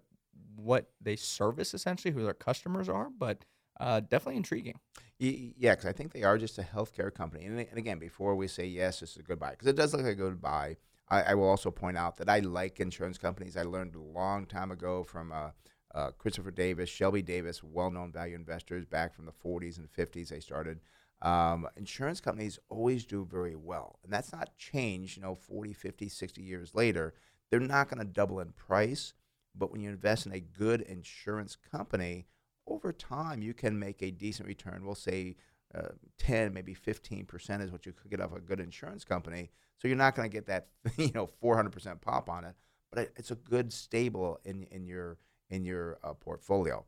what 0.56 0.90
they 1.00 1.16
service 1.16 1.74
essentially, 1.74 2.12
who 2.12 2.22
their 2.22 2.34
customers 2.34 2.88
are, 2.88 3.08
but 3.16 3.44
uh, 3.78 4.00
definitely 4.00 4.36
intriguing. 4.36 4.78
Yeah, 5.18 5.72
because 5.74 5.86
I 5.86 5.92
think 5.92 6.12
they 6.12 6.22
are 6.22 6.38
just 6.38 6.58
a 6.58 6.62
healthcare 6.62 7.12
company. 7.12 7.44
And, 7.44 7.58
and 7.58 7.78
again, 7.78 7.98
before 7.98 8.34
we 8.34 8.48
say 8.48 8.66
yes, 8.66 9.00
this 9.00 9.12
is 9.12 9.16
a 9.18 9.22
good 9.22 9.38
buy, 9.38 9.50
because 9.50 9.68
it 9.68 9.76
does 9.76 9.92
look 9.92 10.02
like 10.02 10.12
a 10.12 10.16
good 10.16 10.40
buy. 10.40 10.76
I, 11.08 11.22
I 11.22 11.34
will 11.34 11.48
also 11.48 11.70
point 11.70 11.96
out 11.96 12.16
that 12.18 12.28
I 12.28 12.40
like 12.40 12.80
insurance 12.80 13.18
companies. 13.18 13.56
I 13.56 13.62
learned 13.62 13.94
a 13.94 14.00
long 14.00 14.46
time 14.46 14.70
ago 14.70 15.02
from 15.04 15.32
uh, 15.32 15.50
uh, 15.94 16.10
Christopher 16.12 16.50
Davis, 16.50 16.88
Shelby 16.88 17.22
Davis, 17.22 17.62
well-known 17.62 18.12
value 18.12 18.34
investors 18.34 18.84
back 18.84 19.14
from 19.14 19.26
the 19.26 19.32
40s 19.32 19.78
and 19.78 19.90
50s. 19.92 20.28
They 20.28 20.40
started. 20.40 20.80
Um, 21.22 21.68
insurance 21.76 22.20
companies 22.20 22.58
always 22.68 23.04
do 23.04 23.26
very 23.30 23.56
well, 23.56 23.98
and 24.02 24.12
that's 24.12 24.32
not 24.32 24.56
changed. 24.56 25.16
You 25.16 25.22
know, 25.22 25.34
40, 25.34 25.72
50, 25.72 26.08
60 26.08 26.42
years 26.42 26.74
later, 26.74 27.14
they're 27.50 27.60
not 27.60 27.88
going 27.88 27.98
to 27.98 28.10
double 28.10 28.40
in 28.40 28.52
price. 28.52 29.14
But 29.54 29.72
when 29.72 29.80
you 29.80 29.90
invest 29.90 30.26
in 30.26 30.32
a 30.32 30.40
good 30.40 30.80
insurance 30.82 31.56
company, 31.56 32.26
over 32.66 32.92
time 32.92 33.42
you 33.42 33.52
can 33.52 33.78
make 33.78 34.00
a 34.00 34.10
decent 34.10 34.48
return. 34.48 34.84
We'll 34.84 34.94
say 34.94 35.36
uh, 35.74 35.88
10, 36.18 36.54
maybe 36.54 36.74
15 36.74 37.26
percent 37.26 37.62
is 37.62 37.70
what 37.70 37.84
you 37.84 37.92
could 37.92 38.10
get 38.10 38.20
off 38.20 38.34
a 38.34 38.40
good 38.40 38.60
insurance 38.60 39.04
company. 39.04 39.50
So 39.78 39.88
you're 39.88 39.96
not 39.96 40.14
going 40.14 40.28
to 40.28 40.32
get 40.32 40.46
that 40.46 40.68
you 40.96 41.12
know 41.14 41.26
400 41.26 41.70
percent 41.70 42.00
pop 42.00 42.28
on 42.30 42.44
it, 42.44 42.54
but 42.90 43.02
it, 43.02 43.12
it's 43.16 43.30
a 43.30 43.36
good 43.36 43.72
stable 43.72 44.38
in 44.44 44.64
in 44.70 44.86
your 44.86 45.18
in 45.50 45.64
your 45.64 45.98
uh, 46.02 46.14
portfolio. 46.14 46.84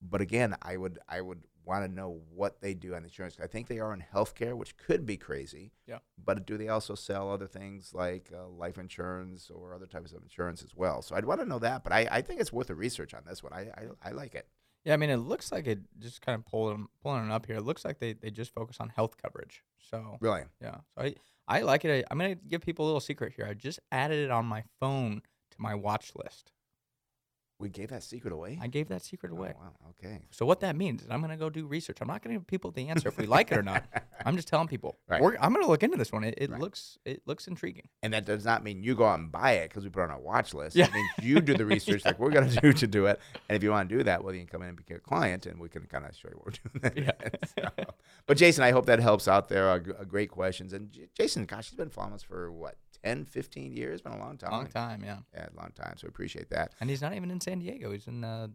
But 0.00 0.20
again, 0.20 0.56
I 0.62 0.76
would 0.76 0.98
I 1.08 1.20
would 1.20 1.42
want 1.70 1.84
to 1.86 1.94
know 1.94 2.20
what 2.34 2.60
they 2.60 2.74
do 2.74 2.94
on 2.94 3.04
insurance. 3.04 3.36
I 3.42 3.46
think 3.46 3.68
they 3.68 3.78
are 3.78 3.94
in 3.94 4.04
healthcare, 4.14 4.54
which 4.54 4.76
could 4.76 5.06
be 5.06 5.16
crazy. 5.16 5.72
Yeah. 5.86 5.98
But 6.22 6.46
do 6.46 6.58
they 6.58 6.68
also 6.68 6.94
sell 6.94 7.30
other 7.30 7.46
things 7.46 7.92
like 7.94 8.30
uh, 8.36 8.48
life 8.48 8.76
insurance 8.78 9.50
or 9.50 9.74
other 9.74 9.86
types 9.86 10.12
of 10.12 10.22
insurance 10.22 10.62
as 10.62 10.74
well? 10.74 11.00
So 11.02 11.14
I'd 11.14 11.24
want 11.24 11.40
to 11.40 11.46
know 11.46 11.60
that. 11.60 11.84
But 11.84 11.92
I, 11.92 12.08
I 12.10 12.22
think 12.22 12.40
it's 12.40 12.52
worth 12.52 12.66
the 12.66 12.74
research 12.74 13.14
on 13.14 13.22
this 13.26 13.42
one. 13.42 13.52
I, 13.52 13.60
I, 13.80 14.08
I 14.08 14.10
like 14.10 14.34
it. 14.34 14.46
Yeah, 14.84 14.94
I 14.94 14.96
mean, 14.96 15.10
it 15.10 15.18
looks 15.18 15.52
like 15.52 15.66
it 15.66 15.78
just 15.98 16.22
kind 16.22 16.36
of 16.38 16.44
pulling 16.46 16.88
pulling 17.02 17.26
it 17.26 17.32
up 17.32 17.46
here. 17.46 17.56
It 17.56 17.64
looks 17.64 17.84
like 17.84 17.98
they, 17.98 18.14
they 18.14 18.30
just 18.30 18.52
focus 18.54 18.78
on 18.80 18.88
health 18.88 19.14
coverage. 19.22 19.62
So 19.90 20.16
Really. 20.20 20.42
yeah, 20.60 20.76
so 20.96 21.02
I 21.04 21.14
I 21.46 21.60
like 21.62 21.84
it. 21.84 21.90
I, 21.90 22.04
I'm 22.10 22.18
gonna 22.18 22.34
give 22.34 22.62
people 22.62 22.84
a 22.84 22.88
little 22.88 23.00
secret 23.00 23.32
here. 23.36 23.46
I 23.46 23.54
just 23.54 23.78
added 23.92 24.18
it 24.24 24.30
on 24.30 24.46
my 24.46 24.64
phone 24.80 25.22
to 25.50 25.56
my 25.60 25.74
watch 25.74 26.12
list. 26.16 26.52
We 27.60 27.68
gave 27.68 27.90
that 27.90 28.02
secret 28.02 28.32
away. 28.32 28.58
I 28.60 28.66
gave 28.68 28.88
that 28.88 29.02
secret 29.02 29.30
away. 29.32 29.52
Oh, 29.56 29.60
wow. 29.62 29.72
Okay. 30.02 30.20
So 30.30 30.46
what 30.46 30.60
that 30.60 30.76
means 30.76 31.02
is 31.02 31.08
I'm 31.10 31.20
gonna 31.20 31.36
go 31.36 31.50
do 31.50 31.66
research. 31.66 31.98
I'm 32.00 32.08
not 32.08 32.22
gonna 32.22 32.36
give 32.36 32.46
people 32.46 32.70
the 32.70 32.88
answer 32.88 33.08
if 33.08 33.18
we 33.18 33.26
like 33.26 33.52
it 33.52 33.58
or 33.58 33.62
not. 33.62 33.84
I'm 34.26 34.34
just 34.36 34.48
telling 34.48 34.66
people. 34.66 34.96
Right. 35.08 35.20
We're, 35.20 35.36
I'm 35.38 35.52
gonna 35.52 35.66
look 35.68 35.82
into 35.82 35.96
this 35.98 36.10
one. 36.10 36.24
It, 36.24 36.34
it 36.38 36.50
Right. 36.50 36.60
looks 36.60 36.98
it 37.04 37.22
looks 37.26 37.46
intriguing. 37.46 37.88
And 38.02 38.12
that 38.14 38.24
does 38.24 38.44
not 38.46 38.64
mean 38.64 38.82
you 38.82 38.94
go 38.94 39.04
out 39.04 39.18
and 39.18 39.30
buy 39.30 39.52
it 39.52 39.68
because 39.68 39.84
we 39.84 39.90
put 39.90 40.00
it 40.00 40.04
on 40.04 40.10
our 40.10 40.18
watch 40.20 40.54
list. 40.54 40.74
Yeah. 40.74 40.86
It 40.86 40.92
means 40.94 41.08
you 41.22 41.40
do 41.40 41.54
the 41.54 41.66
research 41.66 42.04
like 42.04 42.18
we're 42.18 42.30
going 42.30 42.48
to 42.48 42.60
do 42.60 42.72
to 42.72 42.86
do 42.86 43.06
it. 43.06 43.20
And 43.48 43.56
if 43.56 43.62
you 43.62 43.70
want 43.70 43.88
to 43.90 43.96
do 43.98 44.02
that, 44.04 44.24
well, 44.24 44.32
you 44.34 44.40
can 44.40 44.48
come 44.48 44.62
in 44.62 44.68
and 44.68 44.76
become 44.76 44.96
a 44.96 45.00
client 45.00 45.44
and 45.46 45.60
we 45.60 45.68
can 45.68 45.84
kind 45.84 46.06
of 46.06 46.16
show 46.16 46.28
you 46.30 46.40
what 46.42 46.58
we're 46.82 46.90
doing. 46.90 47.04
Yeah. 47.06 47.28
So- 47.76 47.84
but 48.26 48.36
Jason, 48.36 48.62
I 48.64 48.70
hope 48.70 48.86
that 48.86 49.00
helps 49.00 49.26
out 49.28 49.48
there. 49.48 49.68
Uh, 49.70 49.74
uh, 49.98 50.04
great 50.04 50.30
questions. 50.30 50.72
And 50.72 50.90
J- 50.92 51.08
Jason, 51.14 51.44
gosh, 51.46 51.68
he's 51.70 51.76
been 51.76 51.90
following 51.90 52.14
us 52.14 52.22
for 52.22 52.50
what, 52.52 52.76
10, 53.04 53.24
15 53.24 53.72
years? 53.72 54.00
Been 54.00 54.12
a 54.12 54.18
long 54.18 54.36
time. 54.36 54.52
Long 54.52 54.66
time, 54.66 55.02
yeah. 55.04 55.18
Yeah, 55.34 55.46
long 55.56 55.72
time. 55.74 55.94
So 55.96 56.06
we 56.06 56.08
appreciate 56.08 56.50
that. 56.50 56.72
And 56.80 56.90
he's 56.90 57.02
not 57.02 57.14
even 57.14 57.30
in 57.30 57.40
San 57.40 57.58
Diego. 57.58 57.92
He's 57.92 58.06
in 58.06 58.24
uh, 58.24 58.48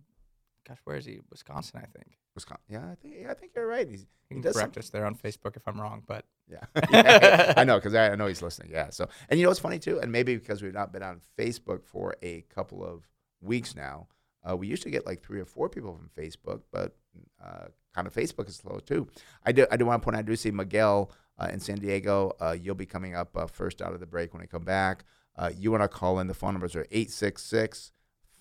gosh, 0.68 0.78
where 0.84 0.98
is 0.98 1.06
he? 1.06 1.20
Wisconsin, 1.30 1.80
I 1.82 1.88
think. 1.98 2.18
Wisconsin. 2.34 2.66
Yeah, 2.70 2.92
I 2.92 2.96
think, 2.96 3.16
yeah, 3.22 3.32
I 3.32 3.34
think 3.34 3.54
you're 3.56 3.68
right. 3.68 3.88
He's, 3.88 4.02
You 4.30 4.38
he 4.38 4.42
can 4.42 4.54
correct 4.54 4.78
us 4.78 4.90
there 4.90 5.06
on 5.06 5.16
Facebook 5.16 5.56
if 5.56 5.68
I'm 5.68 5.80
wrong, 5.80 6.04
but 6.06 6.26
Yeah, 6.48 6.66
Yeah, 6.92 7.54
I 7.58 7.64
know 7.64 7.78
because 7.78 7.96
I, 7.96 8.12
I 8.12 8.16
know 8.16 8.28
he's 8.28 8.42
listening. 8.42 8.70
Yeah. 8.72 8.90
So, 8.90 9.08
and 9.30 9.40
you 9.40 9.46
know 9.46 9.50
what's 9.50 9.60
funny 9.60 9.80
too, 9.80 10.00
and 10.00 10.12
maybe 10.12 10.36
because 10.36 10.62
we've 10.62 10.74
not 10.74 10.92
been 10.94 11.04
on 11.04 11.22
Facebook 11.38 11.86
for 11.86 12.16
a 12.22 12.42
couple 12.54 12.86
of 12.86 13.08
weeks 13.42 13.76
now, 13.76 14.08
uh, 14.48 14.56
we 14.56 14.68
used 14.68 14.84
to 14.84 14.90
get 14.92 15.06
like 15.06 15.24
three 15.24 15.40
or 15.40 15.46
four 15.46 15.70
people 15.70 15.96
from 15.96 16.10
Facebook, 16.16 16.62
but 16.72 16.96
uh, 17.44 17.66
kind 17.96 18.06
of 18.06 18.14
Facebook 18.14 18.48
is 18.48 18.58
slow 18.58 18.80
too. 18.80 19.08
I 19.44 19.52
do. 19.52 19.66
I 19.72 19.78
do 19.78 19.86
want 19.86 20.02
to 20.02 20.06
point 20.06 20.16
out. 20.16 20.20
I 20.20 20.24
do 20.24 20.36
see 20.36 20.52
Miguel 20.52 21.12
uh, 21.38 21.50
in 21.52 21.60
San 21.60 21.78
Diego. 21.78 22.32
Uh, 22.40 22.56
you'll 22.60 22.76
be 22.76 22.86
coming 22.86 23.16
up 23.16 23.36
uh, 23.38 23.48
first 23.48 23.82
out 23.82 23.94
of 23.94 24.00
the 24.00 24.06
break 24.06 24.34
when 24.34 24.42
I 24.42 24.46
come 24.46 24.64
back. 24.64 25.06
Uh, 25.38 25.52
you 25.58 25.72
want 25.72 25.84
to 25.84 25.88
call 25.90 26.20
in. 26.20 26.28
The 26.28 26.34
phone 26.34 26.54
numbers 26.54 26.76
are 26.76 26.86
866 26.92 27.92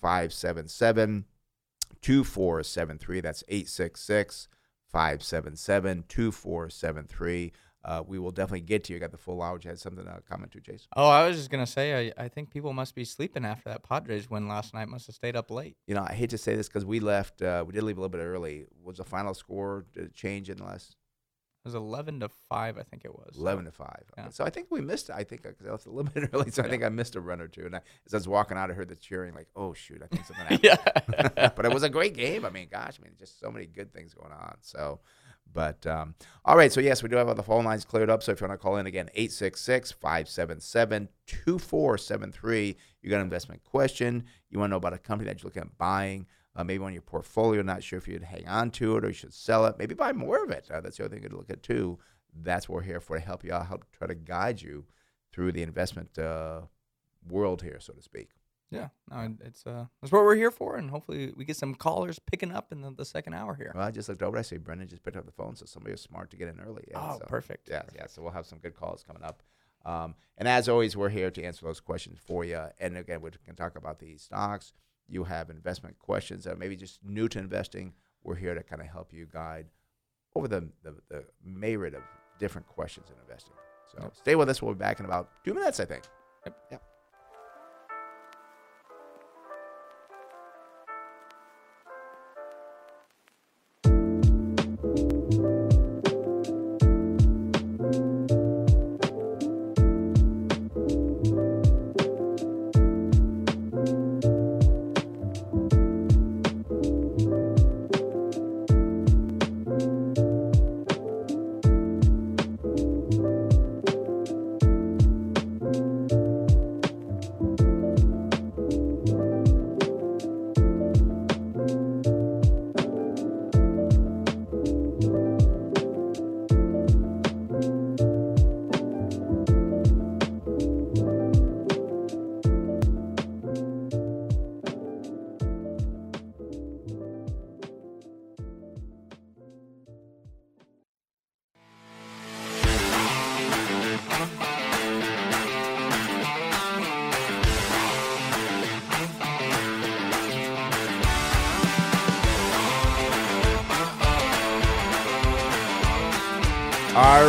577 0.01 1.25
2473. 2.01 3.21
That's 3.21 3.43
866 3.47 4.47
577 4.91 6.03
2473. 6.07 7.51
Uh, 7.83 8.01
We 8.07 8.17
will 8.17 8.31
definitely 8.31 8.61
get 8.61 8.83
to 8.85 8.93
you. 8.93 8.99
Got 8.99 9.11
the 9.11 9.17
full 9.17 9.41
hour. 9.41 9.59
You 9.61 9.69
had 9.69 9.79
something 9.79 10.03
to 10.05 10.21
comment 10.27 10.51
to, 10.53 10.59
Jason? 10.59 10.87
oh, 10.95 11.07
I 11.07 11.27
was 11.27 11.37
just 11.37 11.51
gonna 11.51 11.67
say 11.67 12.11
I, 12.17 12.23
I 12.25 12.27
think 12.29 12.49
people 12.49 12.73
must 12.73 12.95
be 12.95 13.05
sleeping 13.05 13.45
after 13.45 13.69
that 13.69 13.83
Padres 13.83 14.29
win 14.29 14.47
last 14.47 14.73
night. 14.73 14.87
Must 14.87 15.05
have 15.07 15.15
stayed 15.15 15.35
up 15.35 15.51
late. 15.51 15.77
You 15.85 15.93
know, 15.95 16.03
I 16.07 16.13
hate 16.13 16.31
to 16.31 16.37
say 16.37 16.55
this 16.55 16.67
because 16.67 16.85
we 16.85 16.99
left, 16.99 17.41
uh, 17.43 17.63
we 17.65 17.73
did 17.73 17.83
leave 17.83 17.97
a 17.97 18.01
little 18.01 18.09
bit 18.17 18.23
early. 18.23 18.65
Was 18.83 18.97
the 18.97 19.03
final 19.03 19.33
score 19.35 19.85
did 19.93 20.05
it 20.05 20.13
change 20.15 20.49
in 20.49 20.57
the 20.57 20.63
last 20.63 20.95
It 21.65 21.69
was 21.69 21.75
eleven 21.75 22.19
to 22.19 22.29
five, 22.47 22.77
I 22.77 22.83
think 22.83 23.05
it 23.05 23.11
was. 23.11 23.37
11 23.39 23.65
to 23.65 23.71
5? 23.71 24.03
Yeah. 24.17 24.29
So 24.29 24.43
I 24.45 24.51
think 24.51 24.67
we 24.69 24.81
missed, 24.81 25.09
I 25.09 25.23
think, 25.23 25.41
because 25.41 25.65
I 25.65 25.71
left 25.71 25.87
a 25.87 25.89
little 25.89 26.03
bit 26.13 26.29
early. 26.31 26.51
So 26.51 26.61
I 26.61 26.69
think 26.69 26.83
I 26.83 26.89
missed 26.89 27.15
a 27.15 27.19
run 27.21 27.41
or 27.41 27.47
two. 27.47 27.65
And 27.65 27.75
I, 27.75 27.81
as 28.05 28.13
I 28.13 28.17
was 28.17 28.27
walking 28.27 28.55
out, 28.55 28.69
I 28.69 28.73
heard 28.75 28.87
the 28.87 28.95
cheering, 28.95 29.33
like, 29.33 29.47
oh, 29.55 29.73
shoot, 29.73 29.99
I 30.03 30.05
think 30.05 30.27
something 30.27 30.45
happened. 30.61 31.31
yeah. 31.35 31.49
but 31.55 31.65
it 31.65 31.73
was 31.73 31.81
a 31.81 31.89
great 31.89 32.13
game. 32.13 32.45
I 32.45 32.51
mean, 32.51 32.67
gosh, 32.71 32.99
I 33.01 33.03
mean, 33.03 33.13
just 33.17 33.39
so 33.39 33.49
many 33.49 33.65
good 33.65 33.91
things 33.91 34.13
going 34.13 34.31
on. 34.31 34.57
So, 34.61 34.99
but 35.51 35.87
um, 35.87 36.13
all 36.43 36.55
right. 36.55 36.71
So, 36.71 36.81
yes, 36.81 37.01
we 37.01 37.09
do 37.09 37.15
have 37.15 37.27
all 37.27 37.33
the 37.33 37.41
phone 37.41 37.65
lines 37.65 37.83
cleared 37.83 38.11
up. 38.11 38.21
So, 38.21 38.31
if 38.31 38.41
you 38.41 38.47
want 38.47 38.59
to 38.59 38.63
call 38.63 38.77
in 38.77 38.85
again, 38.85 39.09
866 39.15 39.91
577 39.91 41.09
2473, 41.25 42.77
you 43.01 43.09
got 43.09 43.15
an 43.15 43.21
investment 43.23 43.63
question, 43.63 44.25
you 44.51 44.59
want 44.59 44.69
to 44.69 44.71
know 44.71 44.77
about 44.77 44.93
a 44.93 44.99
company 44.99 45.27
that 45.29 45.41
you're 45.41 45.47
looking 45.47 45.63
at 45.63 45.77
buying. 45.79 46.27
Uh, 46.55 46.63
maybe 46.63 46.83
on 46.83 46.93
your 46.93 47.01
portfolio, 47.01 47.61
not 47.61 47.83
sure 47.83 47.97
if 47.97 48.07
you'd 48.07 48.23
hang 48.23 48.47
on 48.47 48.71
to 48.71 48.95
it 48.95 49.03
or 49.03 49.07
you 49.09 49.13
should 49.13 49.33
sell 49.33 49.65
it. 49.65 49.77
Maybe 49.77 49.93
buy 49.93 50.13
more 50.13 50.43
of 50.43 50.51
it. 50.51 50.69
Uh, 50.71 50.79
that's 50.79 50.97
the 50.97 51.05
other 51.05 51.15
thing 51.19 51.27
to 51.29 51.35
look 51.35 51.49
at 51.49 51.61
too. 51.63 51.99
That's 52.33 52.69
what 52.69 52.75
we're 52.77 52.81
here 52.83 53.01
for 53.01 53.17
to 53.17 53.23
help 53.25 53.43
you 53.43 53.51
out, 53.53 53.67
help 53.67 53.85
try 53.91 54.07
to 54.07 54.15
guide 54.15 54.61
you 54.61 54.85
through 55.33 55.51
the 55.51 55.63
investment 55.63 56.17
uh, 56.17 56.61
world 57.27 57.61
here, 57.61 57.79
so 57.79 57.91
to 57.93 58.01
speak. 58.01 58.29
Yeah, 58.71 58.87
no, 59.09 59.35
it's 59.45 59.65
uh, 59.67 59.85
that's 60.01 60.11
what 60.11 60.23
we're 60.23 60.35
here 60.35 60.49
for, 60.51 60.75
and 60.75 60.89
hopefully 60.89 61.31
we 61.35 61.45
get 61.45 61.55
some 61.55 61.75
callers 61.75 62.19
picking 62.19 62.51
up 62.51 62.71
in 62.71 62.81
the, 62.81 62.91
the 62.91 63.05
second 63.05 63.33
hour 63.33 63.53
here. 63.55 63.71
Well, 63.75 63.85
I 63.87 63.91
just 63.91 64.09
looked 64.09 64.23
over. 64.23 64.37
I 64.37 64.41
see 64.41 64.57
Brendan 64.57 64.87
just 64.87 65.03
picked 65.03 65.15
up 65.17 65.25
the 65.25 65.31
phone, 65.31 65.55
so 65.55 65.65
somebody 65.65 65.91
was 65.93 66.01
smart 66.01 66.31
to 66.31 66.37
get 66.37 66.47
in 66.49 66.59
early. 66.59 66.83
Yeah, 66.89 66.99
Oh, 67.01 67.19
so- 67.19 67.25
perfect, 67.27 67.69
Yeah, 67.69 67.83
yeah. 67.95 68.07
So 68.07 68.21
we'll 68.21 68.31
have 68.31 68.45
some 68.47 68.59
good 68.59 68.75
calls 68.75 69.03
coming 69.03 69.23
up. 69.23 69.43
Um, 69.85 70.15
and 70.37 70.47
as 70.47 70.67
always, 70.67 70.97
we're 70.97 71.09
here 71.09 71.29
to 71.29 71.43
answer 71.43 71.65
those 71.65 71.79
questions 71.79 72.17
for 72.19 72.43
you. 72.43 72.59
And 72.79 72.97
again, 72.97 73.21
we 73.21 73.29
can 73.45 73.55
talk 73.55 73.77
about 73.77 73.99
the 73.99 74.17
stocks. 74.17 74.73
You 75.07 75.23
have 75.23 75.49
investment 75.49 75.97
questions 75.99 76.43
that 76.43 76.53
are 76.53 76.57
maybe 76.57 76.75
just 76.75 76.99
new 77.03 77.27
to 77.29 77.39
investing. 77.39 77.93
We're 78.23 78.35
here 78.35 78.55
to 78.55 78.63
kind 78.63 78.81
of 78.81 78.87
help 78.87 79.13
you 79.13 79.27
guide 79.31 79.67
over 80.35 80.47
the, 80.47 80.67
the, 80.83 80.95
the 81.09 81.23
myriad 81.43 81.93
of 81.93 82.01
different 82.39 82.67
questions 82.67 83.07
in 83.09 83.15
investing. 83.21 83.53
So 83.91 84.11
stay 84.13 84.35
with 84.35 84.49
us. 84.49 84.61
We'll 84.61 84.73
be 84.73 84.79
back 84.79 84.99
in 84.99 85.05
about 85.05 85.29
two 85.43 85.53
minutes, 85.53 85.79
I 85.79 85.85
think. 85.85 86.03
Yep. 86.45 86.57
Yep. 86.71 86.83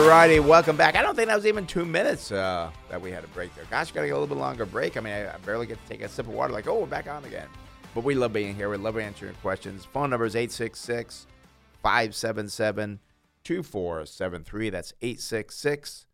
Righty, 0.07 0.39
welcome 0.39 0.77
back. 0.77 0.95
I 0.95 1.03
don't 1.03 1.17
think 1.17 1.29
that 1.29 1.35
was 1.35 1.47
even 1.47 1.67
two 1.67 1.85
minutes 1.85 2.31
uh, 2.31 2.71
that 2.91 3.01
we 3.01 3.11
had 3.11 3.25
a 3.25 3.29
break 3.29 3.55
there. 3.57 3.65
Gosh, 3.71 3.91
got 3.91 4.03
to 4.03 4.07
get 4.07 4.13
a 4.13 4.19
little 4.19 4.33
bit 4.33 4.41
longer 4.41 4.65
break. 4.65 4.97
I 4.97 5.01
mean, 5.01 5.13
I, 5.13 5.35
I 5.35 5.37
barely 5.39 5.67
get 5.67 5.83
to 5.83 5.89
take 5.89 6.03
a 6.03 6.09
sip 6.09 6.29
of 6.29 6.33
water. 6.33 6.53
Like, 6.53 6.69
oh, 6.69 6.81
we're 6.81 6.87
back 6.87 7.09
on 7.09 7.25
again. 7.25 7.49
But 7.95 8.05
we 8.05 8.15
love 8.15 8.33
being 8.33 8.55
here. 8.55 8.71
We 8.71 8.77
love 8.77 8.97
answering 8.99 9.35
questions. 9.43 9.85
Phone 9.85 10.11
number 10.11 10.25
is 10.25 10.37
866 10.37 11.27
577 11.83 13.01
2473. 13.43 14.71
That's 14.71 14.93
866 15.03 16.07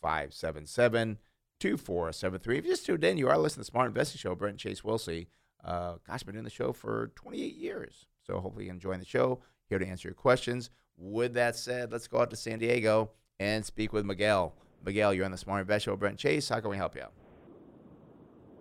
577 0.00 1.18
2473. 1.60 2.58
If 2.58 2.64
you 2.64 2.70
just 2.70 2.86
tuned 2.86 3.04
in, 3.04 3.18
you 3.18 3.28
are 3.28 3.36
listening 3.36 3.64
to 3.64 3.70
the 3.70 3.72
Smart 3.72 3.88
Investing 3.88 4.18
Show. 4.18 4.34
Brent 4.34 4.52
and 4.52 4.60
Chase 4.60 4.80
Wilsey. 4.80 5.26
Uh, 5.62 5.96
gosh, 6.06 6.22
been 6.22 6.34
doing 6.34 6.44
the 6.44 6.50
show 6.50 6.72
for 6.72 7.10
28 7.14 7.54
years. 7.56 8.06
So 8.26 8.38
hopefully 8.38 8.66
you're 8.66 8.74
enjoying 8.74 9.00
the 9.00 9.06
show. 9.06 9.40
Here 9.68 9.78
to 9.78 9.86
answer 9.86 10.08
your 10.08 10.14
questions. 10.14 10.70
With 10.96 11.34
that 11.34 11.56
said, 11.56 11.92
let's 11.92 12.08
go 12.08 12.20
out 12.20 12.30
to 12.30 12.36
San 12.36 12.58
Diego 12.58 13.10
and 13.40 13.64
speak 13.64 13.92
with 13.92 14.04
Miguel. 14.04 14.52
Miguel, 14.84 15.12
you're 15.14 15.24
on 15.24 15.30
the 15.30 15.38
Smart 15.38 15.62
Invest 15.62 15.86
Show. 15.86 15.96
Brent 15.96 16.18
Chase, 16.18 16.48
how 16.48 16.60
can 16.60 16.70
we 16.70 16.76
help 16.76 16.94
you 16.94 17.02
out? 17.02 17.12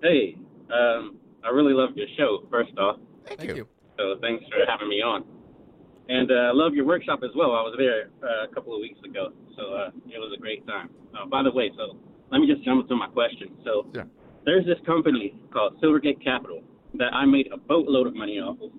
Hey, 0.01 0.35
um, 0.73 1.17
I 1.43 1.49
really 1.49 1.73
love 1.73 1.89
your 1.95 2.07
show, 2.17 2.45
first 2.49 2.77
off. 2.77 2.97
Thank, 3.25 3.39
Thank 3.39 3.55
you. 3.55 3.67
So 3.97 4.15
thanks 4.21 4.43
for 4.45 4.69
having 4.69 4.89
me 4.89 5.01
on. 5.01 5.23
And 6.09 6.29
uh, 6.31 6.35
I 6.35 6.51
love 6.53 6.73
your 6.73 6.85
workshop 6.85 7.19
as 7.23 7.29
well. 7.35 7.51
I 7.51 7.61
was 7.61 7.75
there 7.77 8.09
uh, 8.27 8.49
a 8.49 8.53
couple 8.53 8.75
of 8.75 8.81
weeks 8.81 8.99
ago, 9.05 9.31
so 9.55 9.73
uh, 9.73 9.89
it 10.09 10.19
was 10.19 10.33
a 10.35 10.41
great 10.41 10.65
time. 10.67 10.89
Uh, 11.17 11.25
by 11.25 11.43
the 11.43 11.51
way, 11.51 11.71
so 11.77 11.95
let 12.31 12.39
me 12.39 12.47
just 12.47 12.63
jump 12.65 12.81
into 12.83 12.95
my 12.95 13.07
question. 13.07 13.49
So 13.63 13.87
Yeah. 13.93 14.03
there's 14.45 14.65
this 14.65 14.79
company 14.85 15.35
called 15.53 15.79
Silvergate 15.81 16.21
Capital 16.23 16.61
that 16.95 17.13
I 17.13 17.25
made 17.25 17.47
a 17.53 17.57
boatload 17.57 18.07
of 18.07 18.15
money 18.15 18.39
off 18.39 18.57
of. 18.61 18.71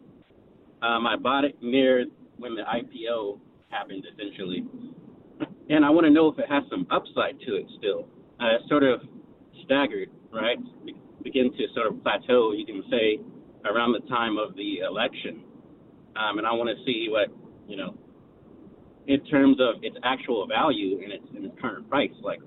Um, 0.83 1.07
I 1.07 1.17
bought 1.17 1.45
it 1.45 1.57
near 1.63 2.05
when 2.37 2.55
the 2.55 2.63
IPO 2.63 3.39
happened, 3.71 4.05
essentially. 4.13 4.65
And 5.71 5.85
I 5.85 5.91
want 5.91 6.05
to 6.05 6.11
know 6.11 6.29
if 6.29 6.39
it 6.39 6.49
has 6.49 6.65
some 6.71 6.87
upside 6.91 7.41
to 7.41 7.57
it 7.57 7.67
still. 7.79 8.09
Uh, 8.41 8.57
it's 8.61 8.69
sort 8.69 8.83
of 8.83 9.01
staggered, 9.65 10.11
right? 10.33 10.59
Be- 10.85 10.97
begin 11.23 11.51
to 11.53 11.67
sort 11.75 11.87
of 11.87 12.03
plateau, 12.03 12.53
you 12.53 12.67
can 12.67 12.83
say, 12.91 13.19
around 13.65 13.93
the 13.93 14.07
time 14.09 14.37
of 14.37 14.55
the 14.57 14.81
election. 14.81 15.43
Um, 16.17 16.39
and 16.39 16.47
I 16.47 16.53
want 16.53 16.69
to 16.69 16.85
see 16.85 17.09
what, 17.09 17.29
you 17.67 17.77
know, 17.77 17.97
in 19.07 19.25
terms 19.27 19.57
of 19.61 19.83
its 19.83 19.97
actual 20.05 20.47
value 20.47 21.01
and 21.03 21.13
its, 21.13 21.25
and 21.35 21.47
its 21.47 21.55
current 21.61 21.89
price, 21.89 22.13
like 22.23 22.41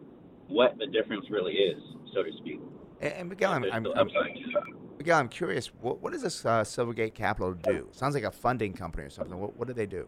what 0.47 0.78
the 0.78 0.88
difference 0.88 1.26
really 1.30 1.53
is, 1.53 1.82
so 2.13 2.24
to 2.24 2.30
speak. 2.38 2.59
And, 3.01 3.13
and 3.13 3.30
Miguel, 3.30 3.51
I'm, 3.51 3.63
I'm, 3.72 3.86
I'm. 3.95 4.09
Miguel, 4.97 5.20
I'm 5.20 5.30
curious. 5.30 5.68
What, 5.82 6.01
what 6.01 6.13
does 6.13 6.22
this 6.22 6.45
uh, 6.45 6.63
Silvergate 6.63 7.13
Capital 7.13 7.53
do? 7.53 7.89
Sounds 7.91 8.15
like 8.15 8.24
a 8.24 8.32
funding 8.32 8.74
company 8.74 9.03
or 9.05 9.09
something. 9.09 9.38
What, 9.38 9.55
what 9.57 9.68
do 9.68 9.74
they 9.74 9.86
do? 9.86 10.07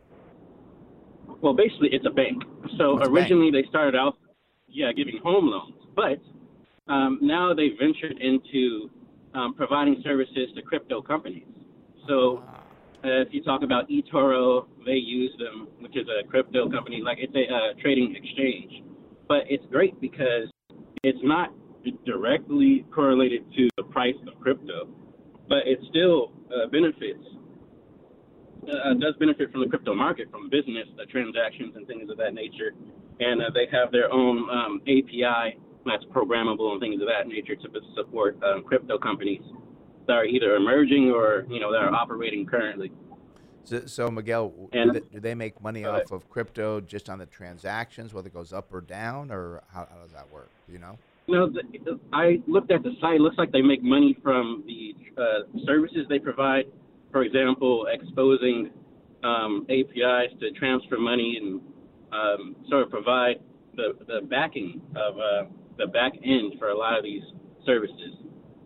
Well, 1.41 1.53
basically, 1.53 1.89
it's 1.91 2.05
a 2.05 2.09
bank. 2.09 2.43
So 2.77 2.93
a 2.93 2.99
bank. 2.99 3.11
originally 3.11 3.51
they 3.51 3.67
started 3.69 3.95
out, 3.95 4.17
yeah, 4.67 4.91
giving 4.91 5.19
home 5.23 5.47
loans, 5.47 5.75
but 5.95 6.19
um, 6.91 7.19
now 7.21 7.53
they 7.53 7.69
ventured 7.80 8.19
into 8.19 8.89
um, 9.34 9.53
providing 9.53 10.01
services 10.03 10.49
to 10.55 10.61
crypto 10.61 11.01
companies. 11.01 11.45
So 12.07 12.43
uh, 13.03 13.21
if 13.21 13.30
you 13.32 13.43
talk 13.43 13.61
about 13.63 13.88
eToro, 13.89 14.65
they 14.86 14.93
use 14.93 15.32
them, 15.38 15.67
which 15.80 15.95
is 15.95 16.07
a 16.07 16.27
crypto 16.27 16.69
company, 16.69 17.01
like 17.03 17.17
it's 17.19 17.34
a 17.36 17.53
uh, 17.53 17.82
trading 17.82 18.15
exchange. 18.15 18.84
But 19.27 19.43
it's 19.47 19.65
great 19.71 19.99
because 20.01 20.49
it's 21.03 21.19
not 21.23 21.53
directly 22.05 22.86
correlated 22.93 23.45
to 23.55 23.69
the 23.77 23.84
price 23.84 24.15
of 24.27 24.39
crypto, 24.41 24.89
but 25.47 25.59
it 25.65 25.80
still 25.89 26.32
uh, 26.49 26.67
benefits 26.67 27.23
uh, 28.68 28.93
does 28.95 29.16
benefit 29.20 29.51
from 29.51 29.62
the 29.62 29.68
crypto 29.68 29.93
market, 29.93 30.30
from 30.32 30.49
business 30.49 30.88
uh, 30.99 31.05
transactions 31.12 31.74
and 31.76 31.88
things 31.88 32.10
of 32.10 32.18
that 32.18 32.34
nature. 32.34 32.72
And 33.20 33.41
uh, 33.41 33.45
they 33.53 33.68
have 33.72 33.91
their 33.91 34.12
own 34.12 34.49
um, 34.49 34.82
API 34.84 35.57
that's 35.86 36.03
programmable 36.05 36.72
and 36.72 36.82
things 36.82 37.01
of 37.01 37.07
that 37.07 37.28
nature 37.28 37.55
to 37.55 37.68
support 37.95 38.38
um, 38.43 38.64
crypto 38.64 38.97
companies 38.97 39.41
that 40.07 40.14
are 40.14 40.26
either 40.26 40.55
emerging 40.55 41.12
or 41.12 41.45
you 41.49 41.60
know 41.60 41.72
that 41.72 41.82
are 41.82 41.93
operating 41.93 42.45
currently. 42.45 42.91
So, 43.64 43.86
so 43.86 44.10
Miguel, 44.10 44.49
do 44.49 44.80
And- 44.80 44.95
they, 44.95 44.99
do 44.99 45.20
they 45.20 45.36
make 45.36 45.62
money 45.62 45.86
off 45.86 46.12
of 46.12 46.30
crypto 46.30 46.82
just 46.82 47.10
on 47.10 47.20
the 47.20 47.26
transactions, 47.26 48.14
whether 48.14 48.28
it 48.28 48.34
goes 48.34 48.51
up 48.51 48.74
or 48.74 48.82
down, 48.82 49.32
or 49.32 49.62
how, 49.72 49.88
how 49.91 50.01
does 50.01 50.12
that 50.12 50.32
work? 50.32 50.49
Do 50.66 50.74
you 50.74 50.80
know? 50.80 50.97
No, 51.28 51.47
the, 51.47 51.99
I 52.12 52.41
looked 52.47 52.72
at 52.72 52.82
the 52.82 52.91
site. 52.99 53.16
It 53.16 53.22
looks 53.22 53.38
like 53.38 53.51
they 53.51 53.62
make 53.62 53.84
money 53.84 54.18
from 54.24 54.64
the 54.66 54.95
uh, 55.22 55.66
services 55.66 56.07
they 56.10 56.18
provide. 56.18 56.66
For 57.12 57.24
example, 57.24 57.88
exposing 57.91 58.70
um, 59.24 59.66
APIs 59.70 60.32
to 60.39 60.51
transfer 60.51 60.97
money 60.97 61.38
and 61.41 61.62
um, 62.12 62.55
sort 62.70 62.84
of 62.84 62.89
provide 62.89 63.38
the, 63.76 63.93
the 64.07 64.26
backing 64.28 64.82
of 64.95 65.18
uh, 65.18 65.49
the 65.78 65.88
back 65.88 66.14
end 66.24 66.53
for 66.60 66.70
a 66.70 66.78
lot 66.78 66.97
of 66.97 67.03
these 67.03 67.24
services. 67.66 68.16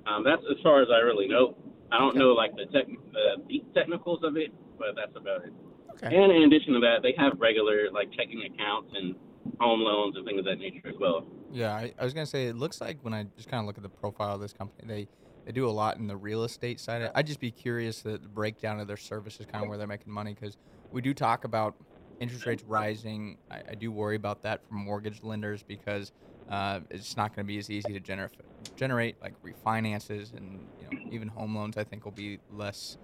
Um, 0.06 0.24
that's 0.24 0.41
as 0.50 0.58
far 0.64 0.82
as 0.82 0.89
I 0.91 1.00
really 1.00 1.28
know. 1.28 1.56
I 1.91 2.00
don't 2.00 2.16
know 2.16 2.34
like 2.34 2.52
the 2.56 2.66
tech, 2.66 2.88
the 2.88 3.44
deep 3.48 3.74
technicals 3.74 4.20
of 4.24 4.36
it, 4.36 4.52
but 4.78 4.96
that's 4.96 5.16
about 5.16 5.46
it. 5.46 5.54
Okay. 5.91 6.16
And 6.16 6.32
in 6.32 6.44
addition 6.44 6.74
to 6.74 6.80
that, 6.80 7.00
they 7.04 7.14
have 7.18 7.34
regular 7.39 7.91
like 7.91 8.12
checking 8.12 8.41
accounts 8.44 8.91
and 8.96 9.16
home 9.60 9.82
loans 9.82 10.16
and 10.16 10.26
things 10.26 10.39
of 10.39 10.46
that 10.46 10.58
nature 10.58 10.88
as 10.88 10.96
well. 11.00 11.26
Yeah, 11.52 11.74
I, 11.74 11.94
I 12.00 12.04
was 12.04 12.14
gonna 12.14 12.26
say 12.26 12.48
it 12.48 12.56
looks 12.56 12.82
like 12.82 12.98
when 13.02 13.14
I 13.14 13.26
just 13.38 13.50
kind 13.50 13.62
of 13.62 13.68
look 13.68 13.78
at 13.78 13.84
the 13.84 13.89
profile 13.89 14.36
of 14.36 14.41
this 14.41 14.54
company, 14.54 14.88
they 14.88 15.08
they 15.46 15.52
do 15.52 15.68
a 15.68 15.72
lot 15.72 15.98
in 15.98 16.08
the 16.08 16.16
real 16.16 16.44
estate 16.44 16.80
side. 16.80 17.12
I'd 17.14 17.28
just 17.28 17.39
be 17.39 17.52
curious 17.52 18.02
the, 18.02 18.18
breakdown 18.18 18.80
of 18.80 18.88
their 18.88 18.98
services, 18.98 19.46
kind 19.46 19.64
of 19.64 19.70
where 19.70 19.78
they're 19.78 19.88
making 19.88 20.12
money, 20.12 20.34
because 20.34 20.58
we 20.91 21.02
do 21.02 21.14
talk 21.14 21.44
about 21.44 21.76
interest 22.20 22.46
rates 22.46 22.64
rising. 22.64 23.38
I, 23.52 23.62
I 23.72 23.76
do 23.76 23.91
worry 23.91 24.16
about 24.16 24.41
that 24.44 24.66
for 24.68 24.76
mortgage 24.76 25.24
lenders 25.24 25.64
because 25.64 26.12
uh, 26.50 26.80
it's 26.89 27.18
not 27.18 27.36
going 27.36 27.46
to 27.46 27.48
be 27.48 27.58
as 27.58 27.70
easy 27.70 27.94
to 27.94 28.00
generate 28.00 28.32
generate 28.78 29.22
like 29.22 29.34
refinances 29.44 30.34
and 30.36 30.66
you 30.80 30.98
know 30.98 31.04
even 31.12 31.28
home 31.28 31.56
loans. 31.56 31.78
I 31.78 31.84
think 31.84 32.06
will 32.06 32.12
be 32.12 32.39
less 32.52 32.98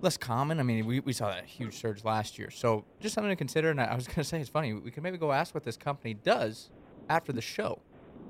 less 0.00 0.16
common. 0.16 0.58
I 0.58 0.62
mean, 0.62 0.84
we, 0.84 1.00
we 1.00 1.12
saw 1.12 1.28
that 1.28 1.44
huge 1.44 1.74
surge 1.74 2.04
last 2.04 2.38
year. 2.38 2.50
So 2.50 2.84
just 3.00 3.14
something 3.14 3.30
to 3.30 3.36
consider. 3.36 3.70
And 3.70 3.80
I 3.80 3.84
I 3.84 3.94
was 3.94 4.06
going 4.06 4.16
to 4.16 4.24
say, 4.24 4.40
it's 4.40 4.50
funny. 4.50 4.72
We 4.72 4.90
can 4.90 5.02
maybe 5.02 5.18
go 5.18 5.32
ask 5.32 5.54
what 5.54 5.64
this 5.64 5.76
company 5.76 6.14
does 6.14 6.70
after 7.08 7.32
the 7.32 7.40
show. 7.40 7.80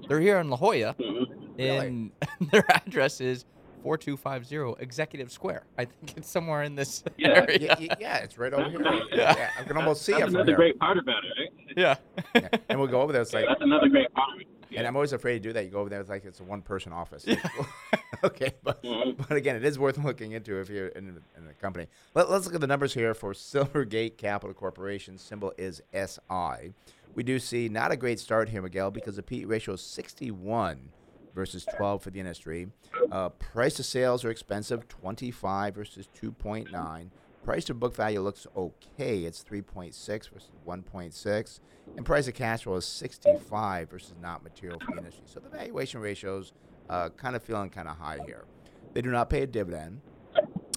They're 0.09 0.20
here 0.20 0.38
in 0.38 0.50
La 0.50 0.57
Jolla, 0.57 0.94
Mhm. 0.98 1.59
and 1.59 2.11
their 2.53 2.64
address 2.70 3.20
is 3.20 3.44
4250 3.82 4.82
Executive 4.82 5.30
Square. 5.32 5.66
I 5.76 5.86
think 5.86 6.16
it's 6.16 6.30
somewhere 6.30 6.62
in 6.62 6.74
this 6.76 7.03
Yeah, 7.16 7.28
area. 7.30 7.59
Yeah, 7.61 7.76
yeah, 7.80 7.94
yeah, 8.00 8.16
it's 8.18 8.38
right 8.38 8.53
over 8.53 8.68
here. 8.68 8.80
Yeah. 9.12 9.34
Yeah, 9.36 9.50
I 9.59 9.62
can 9.64 9.76
almost 9.76 10.03
see 10.03 10.12
That's 10.12 10.22
it 10.24 10.26
from 10.26 10.34
another 10.36 10.50
here. 10.53 10.57
great 10.57 10.78
part 10.78 10.98
about 10.98 11.24
it, 11.24 11.32
right? 11.40 11.48
Yeah. 11.76 11.94
Yeah, 12.34 12.48
And 12.68 12.78
we'll 12.78 12.88
go 12.88 13.00
over 13.00 13.12
there. 13.12 13.22
It's 13.22 13.32
like, 13.32 13.46
That's 13.46 13.61
another 13.62 13.88
great 13.88 14.12
part 14.14 14.40
of 14.40 14.46
and 14.74 14.86
I'm 14.86 14.96
always 14.96 15.12
afraid 15.12 15.34
to 15.34 15.40
do 15.40 15.53
that. 15.53 15.64
You 15.66 15.70
go 15.70 15.80
over 15.80 15.90
there, 15.90 16.00
it's 16.00 16.09
like 16.09 16.24
it's 16.24 16.40
a 16.40 16.44
one-person 16.44 16.94
office. 16.94 17.26
okay, 18.24 18.53
but 18.62 18.82
Mhm. 18.82 19.16
but 19.28 19.36
again, 19.36 19.55
it 19.55 19.64
is 19.66 19.78
worth 19.78 19.98
looking 19.98 20.32
into 20.32 20.59
if 20.61 20.70
you're 20.70 20.86
in, 20.88 21.20
in 21.36 21.46
a 21.46 21.53
company. 21.61 21.88
Let, 22.14 22.30
let's 22.30 22.46
look 22.46 22.55
at 22.55 22.62
the 22.62 22.66
numbers 22.66 22.94
here 22.94 23.12
for 23.12 23.34
Silvergate 23.34 24.16
Capital 24.16 24.55
Corporation. 24.55 25.18
Symbol 25.18 25.53
is 25.59 25.82
SI. 25.92 26.72
We 27.14 27.22
do 27.22 27.38
see 27.38 27.68
not 27.68 27.92
a 27.92 27.96
great 27.96 28.18
start 28.20 28.48
here, 28.48 28.62
Miguel, 28.62 28.90
because 28.90 29.16
the 29.16 29.22
PE 29.22 29.44
ratio 29.44 29.74
is 29.74 29.82
61 29.82 30.88
versus 31.34 31.66
12 31.76 32.02
for 32.02 32.10
the 32.10 32.20
industry. 32.20 32.68
Uh, 33.10 33.28
price 33.30 33.74
to 33.74 33.82
sales 33.82 34.24
are 34.24 34.30
expensive, 34.30 34.88
25 34.88 35.74
versus 35.74 36.08
2.9. 36.20 37.10
Price 37.44 37.64
to 37.64 37.74
book 37.74 37.94
value 37.94 38.20
looks 38.20 38.46
okay. 38.56 39.24
It's 39.24 39.44
3.6 39.44 40.30
versus 40.30 40.50
1.6. 40.66 41.60
And 41.96 42.06
price 42.06 42.26
to 42.26 42.32
cash 42.32 42.62
flow 42.62 42.76
is 42.76 42.86
65 42.86 43.90
versus 43.90 44.14
not 44.20 44.42
material 44.42 44.78
for 44.80 44.92
the 44.92 44.98
industry. 44.98 45.24
So 45.26 45.40
the 45.40 45.48
valuation 45.48 46.00
ratios 46.00 46.52
uh, 46.88 47.10
kind 47.10 47.36
of 47.36 47.42
feeling 47.42 47.70
kind 47.70 47.88
of 47.88 47.98
high 47.98 48.20
here. 48.26 48.44
They 48.94 49.02
do 49.02 49.10
not 49.10 49.28
pay 49.28 49.42
a 49.42 49.46
dividend. 49.46 50.00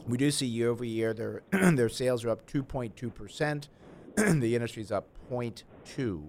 We 0.08 0.18
do 0.18 0.32
see 0.32 0.46
year 0.46 0.70
over 0.70 0.84
year 0.84 1.14
their 1.14 1.44
their 1.52 1.90
sales 1.90 2.26
are 2.26 2.30
up 2.30 2.50
2.2 2.50 3.14
percent. 3.14 3.70
the 4.16 4.56
industry's 4.56 4.92
up 4.92 5.08
0.2. 5.86 6.24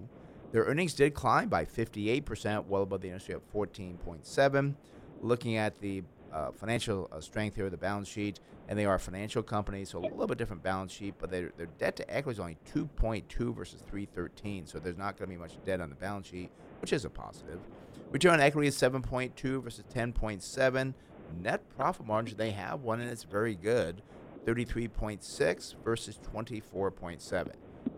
Their 0.51 0.63
earnings 0.63 0.93
did 0.93 1.13
climb 1.13 1.49
by 1.49 1.65
58 1.65 2.25
percent, 2.25 2.67
well 2.67 2.83
above 2.83 3.01
the 3.01 3.09
industry 3.09 3.35
at 3.35 3.53
14.7. 3.53 4.75
Looking 5.21 5.57
at 5.57 5.79
the 5.79 6.03
uh, 6.31 6.51
financial 6.51 7.09
uh, 7.11 7.19
strength 7.19 7.55
here, 7.55 7.69
the 7.69 7.77
balance 7.77 8.07
sheet, 8.07 8.39
and 8.67 8.77
they 8.77 8.85
are 8.85 8.95
a 8.95 8.99
financial 8.99 9.41
company, 9.41 9.85
so 9.85 9.99
a 9.99 10.01
little 10.01 10.27
bit 10.27 10.37
different 10.37 10.61
balance 10.61 10.91
sheet, 10.91 11.15
but 11.19 11.31
their, 11.31 11.51
their 11.57 11.67
debt 11.77 11.95
to 11.95 12.13
equity 12.13 12.35
is 12.35 12.39
only 12.39 12.57
2.2 12.73 13.55
versus 13.55 13.81
313, 13.87 14.67
so 14.67 14.79
there's 14.79 14.97
not 14.97 15.17
going 15.17 15.29
to 15.29 15.35
be 15.35 15.39
much 15.41 15.57
debt 15.65 15.81
on 15.81 15.89
the 15.89 15.95
balance 15.95 16.27
sheet, 16.27 16.51
which 16.81 16.93
is 16.93 17.05
a 17.05 17.09
positive. 17.09 17.59
Return 18.11 18.33
on 18.33 18.39
equity 18.41 18.67
is 18.67 18.75
7.2 18.75 19.63
versus 19.63 19.83
10.7. 19.93 20.93
Net 21.41 21.61
profit 21.75 22.05
margin 22.05 22.37
they 22.37 22.51
have 22.51 22.81
one, 22.81 23.01
and 23.01 23.09
it's 23.09 23.23
very 23.23 23.55
good, 23.55 24.01
33.6 24.45 25.75
versus 25.83 26.19
24.7. 26.33 27.51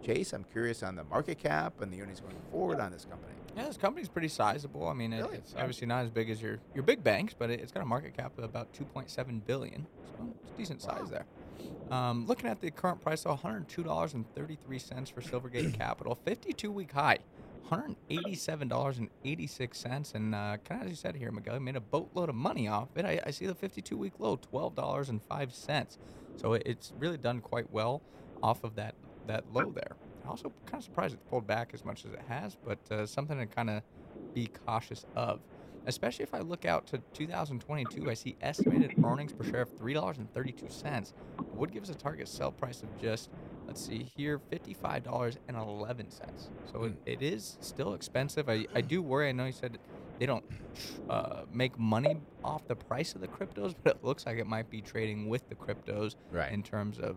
Chase, 0.04 0.34
I'm 0.34 0.44
curious 0.46 0.84
on 0.84 0.96
the 0.96 1.04
market 1.06 1.40
cap 1.40 1.82
and 1.82 1.92
the 1.92 2.02
earnings 2.02 2.20
going 2.20 2.36
forward 2.52 2.80
on 2.80 2.92
this 2.92 3.06
company. 3.06 3.34
Yeah, 3.56 3.66
this 3.66 3.78
company's 3.78 4.10
pretty 4.10 4.28
sizable. 4.28 4.88
I 4.88 4.94
mean, 4.94 5.14
it, 5.14 5.22
Really? 5.22 5.38
it's 5.38 5.56
obviously 5.58 5.88
not 5.88 6.04
as 6.04 6.10
big 6.10 6.30
as 6.30 6.42
your, 6.42 6.60
your 6.74 6.84
big 6.84 7.04
banks, 7.04 7.34
but 7.38 7.50
it, 7.50 7.60
it's 7.60 7.72
got 7.72 7.84
a 7.84 7.86
market 7.86 8.16
cap 8.16 8.38
of 8.38 8.44
about 8.44 8.72
2.7 8.74 9.46
billion. 9.46 9.86
So 10.18 10.28
it's 10.44 10.52
decent 10.58 10.82
size 10.82 11.10
there. 11.10 11.26
Um, 11.92 12.26
looking 12.28 12.50
at 12.50 12.62
the 12.62 12.72
current 12.72 13.02
price, 13.02 13.24
though, 13.24 13.36
$102.33 13.36 15.12
for 15.12 15.22
Silvergate 15.22 15.74
Capital, 15.78 16.16
52 16.26 16.72
week 16.72 16.92
high. 16.92 17.20
$187.86. 17.70 20.16
And 20.16 20.34
uh, 20.36 20.58
kind 20.64 20.82
of 20.82 20.88
as 20.88 20.92
you 20.92 20.96
said 20.96 21.16
here, 21.16 21.32
Miguel, 21.32 21.60
made 21.60 21.76
a 21.76 21.82
boatload 21.82 22.30
of 22.30 22.36
money 22.36 22.68
off 22.68 22.90
it. 22.96 23.06
I, 23.06 23.20
I 23.26 23.32
see 23.32 23.46
the 23.46 23.56
52 23.56 23.98
week 23.98 24.14
low, 24.20 24.38
$12.05. 24.38 25.98
So 26.38 26.54
it, 26.54 26.64
it's 26.66 26.94
really 26.98 27.18
done 27.18 27.42
quite 27.42 27.72
well 27.72 28.02
off 28.42 28.64
of 28.64 28.76
that, 28.76 28.96
that 29.30 29.46
low 29.54 29.72
there. 29.72 29.96
Also, 30.28 30.52
kind 30.66 30.76
of 30.82 30.84
surprised 30.84 31.14
it 31.16 31.30
pulled 31.30 31.48
back 31.48 31.72
as 31.74 31.84
much 31.86 32.06
as 32.06 32.12
it 32.12 32.22
has, 32.28 32.56
but 32.66 32.78
uh, 32.92 33.06
something 33.06 33.38
to 33.38 33.46
kind 33.48 33.70
of 33.70 33.82
be 34.34 34.48
cautious 34.66 35.06
of. 35.16 35.40
Especially 35.86 36.24
if 36.24 36.34
I 36.36 36.40
look 36.40 36.66
out 36.66 36.86
to 36.88 37.00
2022, 37.14 38.10
I 38.10 38.14
see 38.14 38.36
estimated 38.42 38.94
earnings 39.04 39.32
per 39.34 39.44
share 39.46 39.62
of 39.62 39.76
$3.32. 39.80 41.14
Would 41.56 41.72
give 41.72 41.84
us 41.84 41.90
a 41.90 41.96
target 41.96 42.28
sell 42.28 42.52
price 42.52 42.84
of 42.84 42.90
just, 43.02 43.30
let's 43.66 43.84
see 43.84 44.04
here, 44.16 44.40
$55.11. 44.52 46.50
So 46.72 46.84
it, 46.84 46.94
it 47.06 47.22
is 47.22 47.58
still 47.62 47.94
expensive. 47.94 48.50
I, 48.50 48.66
I 48.76 48.82
do 48.82 49.02
worry. 49.02 49.30
I 49.30 49.32
know 49.32 49.46
you 49.46 49.52
said 49.52 49.78
they 50.20 50.26
don't 50.26 50.44
uh, 51.10 51.44
make 51.52 51.80
money 51.80 52.18
off 52.44 52.68
the 52.68 52.76
price 52.76 53.16
of 53.16 53.22
the 53.22 53.28
cryptos, 53.28 53.74
but 53.84 53.96
it 53.96 54.04
looks 54.04 54.26
like 54.26 54.38
it 54.38 54.48
might 54.48 54.70
be 54.70 54.82
trading 54.82 55.28
with 55.30 55.48
the 55.50 55.56
cryptos 55.56 56.16
Right. 56.32 56.52
in 56.52 56.62
terms 56.62 57.00
of 57.00 57.16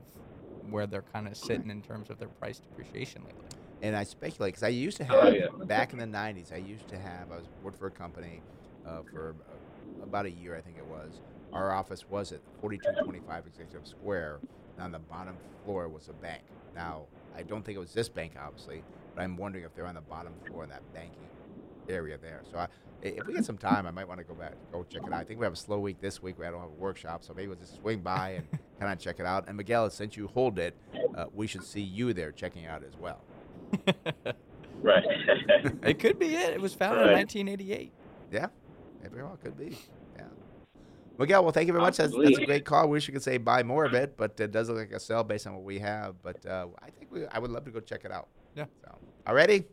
where 0.70 0.86
they're 0.86 1.04
kind 1.12 1.26
of 1.28 1.36
sitting 1.36 1.70
in 1.70 1.82
terms 1.82 2.10
of 2.10 2.18
their 2.18 2.28
price 2.28 2.58
depreciation 2.58 3.22
lately. 3.24 3.44
and 3.82 3.96
I 3.96 4.04
speculate 4.04 4.52
because 4.54 4.62
I 4.62 4.68
used 4.68 4.96
to 4.98 5.06
Oh, 5.10 5.24
have 5.26 5.34
yeah. 5.34 5.46
back 5.66 5.92
in 5.92 5.98
the 5.98 6.06
'90s. 6.06 6.52
I 6.52 6.56
used 6.56 6.88
to 6.88 6.98
have 6.98 7.30
I 7.32 7.36
was 7.36 7.46
worked 7.62 7.78
for 7.78 7.86
a 7.88 7.90
company 7.90 8.40
uh, 8.86 9.02
for 9.10 9.34
uh, 9.48 10.02
about 10.04 10.26
a 10.26 10.30
year, 10.30 10.56
I 10.56 10.60
think 10.60 10.76
it 10.78 10.86
was. 10.86 11.20
Our 11.52 11.72
office 11.72 12.08
was 12.08 12.32
at 12.32 12.40
4225 12.60 13.46
Executive 13.46 13.86
Square. 13.86 14.40
And 14.76 14.84
on 14.84 14.92
the 14.92 14.98
bottom 15.00 15.36
floor 15.64 15.86
was 15.88 16.08
a 16.08 16.12
bank. 16.14 16.42
Now 16.74 17.04
I 17.36 17.42
don't 17.42 17.64
think 17.64 17.76
it 17.76 17.80
was 17.80 17.92
this 17.92 18.08
bank, 18.08 18.32
obviously, 18.42 18.82
but 19.14 19.22
I'm 19.22 19.36
wondering 19.36 19.64
if 19.64 19.74
they're 19.74 19.86
on 19.86 19.94
the 19.96 20.00
bottom 20.00 20.32
floor 20.46 20.64
in 20.64 20.70
that 20.70 20.82
banking 20.94 21.28
area 21.88 22.16
there. 22.20 22.42
So 22.50 22.58
I, 22.58 22.68
if 23.02 23.26
we 23.26 23.34
get 23.34 23.44
some 23.44 23.58
time, 23.58 23.86
I 23.86 23.90
might 23.90 24.06
want 24.06 24.18
to 24.20 24.24
go 24.24 24.34
back, 24.34 24.52
go 24.70 24.84
check 24.88 25.02
it 25.06 25.12
out. 25.12 25.20
I 25.20 25.24
think 25.24 25.40
we 25.40 25.44
have 25.44 25.52
a 25.52 25.56
slow 25.56 25.78
week 25.80 26.00
this 26.00 26.22
week. 26.22 26.38
We 26.38 26.44
don't 26.44 26.54
have 26.60 26.70
a 26.70 26.80
workshop, 26.80 27.24
so 27.24 27.34
maybe 27.34 27.48
we'll 27.48 27.56
just 27.58 27.76
swing 27.80 28.00
by 28.00 28.30
and 28.38 28.46
kind 28.82 28.92
of 28.92 28.98
check 28.98 29.20
it 29.20 29.26
out. 29.26 29.48
And 29.48 29.56
Miguel, 29.56 29.88
since 29.90 30.16
you 30.16 30.26
hold 30.28 30.58
it, 30.58 30.76
uh, 31.16 31.26
we 31.32 31.46
should 31.46 31.64
see 31.64 31.80
you 31.80 32.12
there 32.12 32.32
checking 32.32 32.66
out 32.66 32.82
as 32.84 32.96
well. 32.96 33.22
Right. 34.82 35.04
It 35.84 36.00
could 36.00 36.18
be 36.18 36.34
it. 36.34 36.54
It 36.54 36.60
was 36.60 36.74
founded 36.74 37.06
in 37.06 37.12
1988. 37.12 37.92
Yeah, 38.32 38.46
it 39.04 39.10
very 39.12 39.22
well 39.22 39.38
could 39.42 39.56
be. 39.56 39.78
Yeah. 40.16 40.24
Miguel, 41.18 41.44
well, 41.44 41.52
thank 41.52 41.68
you 41.68 41.72
very 41.72 41.84
much. 41.84 41.96
That's, 41.96 42.12
that's 42.16 42.38
a 42.38 42.46
great 42.46 42.64
call. 42.64 42.88
Wish 42.88 43.06
you 43.06 43.12
could 43.12 43.22
say 43.22 43.38
buy 43.38 43.62
more 43.62 43.84
of 43.84 43.94
it, 43.94 44.16
but 44.16 44.38
it 44.40 44.50
does 44.50 44.68
look 44.68 44.78
like 44.78 44.92
a 44.92 44.98
sell 44.98 45.22
based 45.22 45.46
on 45.46 45.54
what 45.54 45.62
we 45.62 45.78
have. 45.78 46.20
But 46.22 46.44
uh, 46.46 46.66
I 46.82 46.90
think 46.90 47.12
we, 47.12 47.26
I 47.26 47.38
would 47.38 47.50
love 47.52 47.64
to 47.66 47.70
go 47.70 47.78
check 47.78 48.04
it 48.04 48.10
out. 48.10 48.28
Yeah. 48.56 48.64
So, 48.84 48.96
already? 49.28 49.64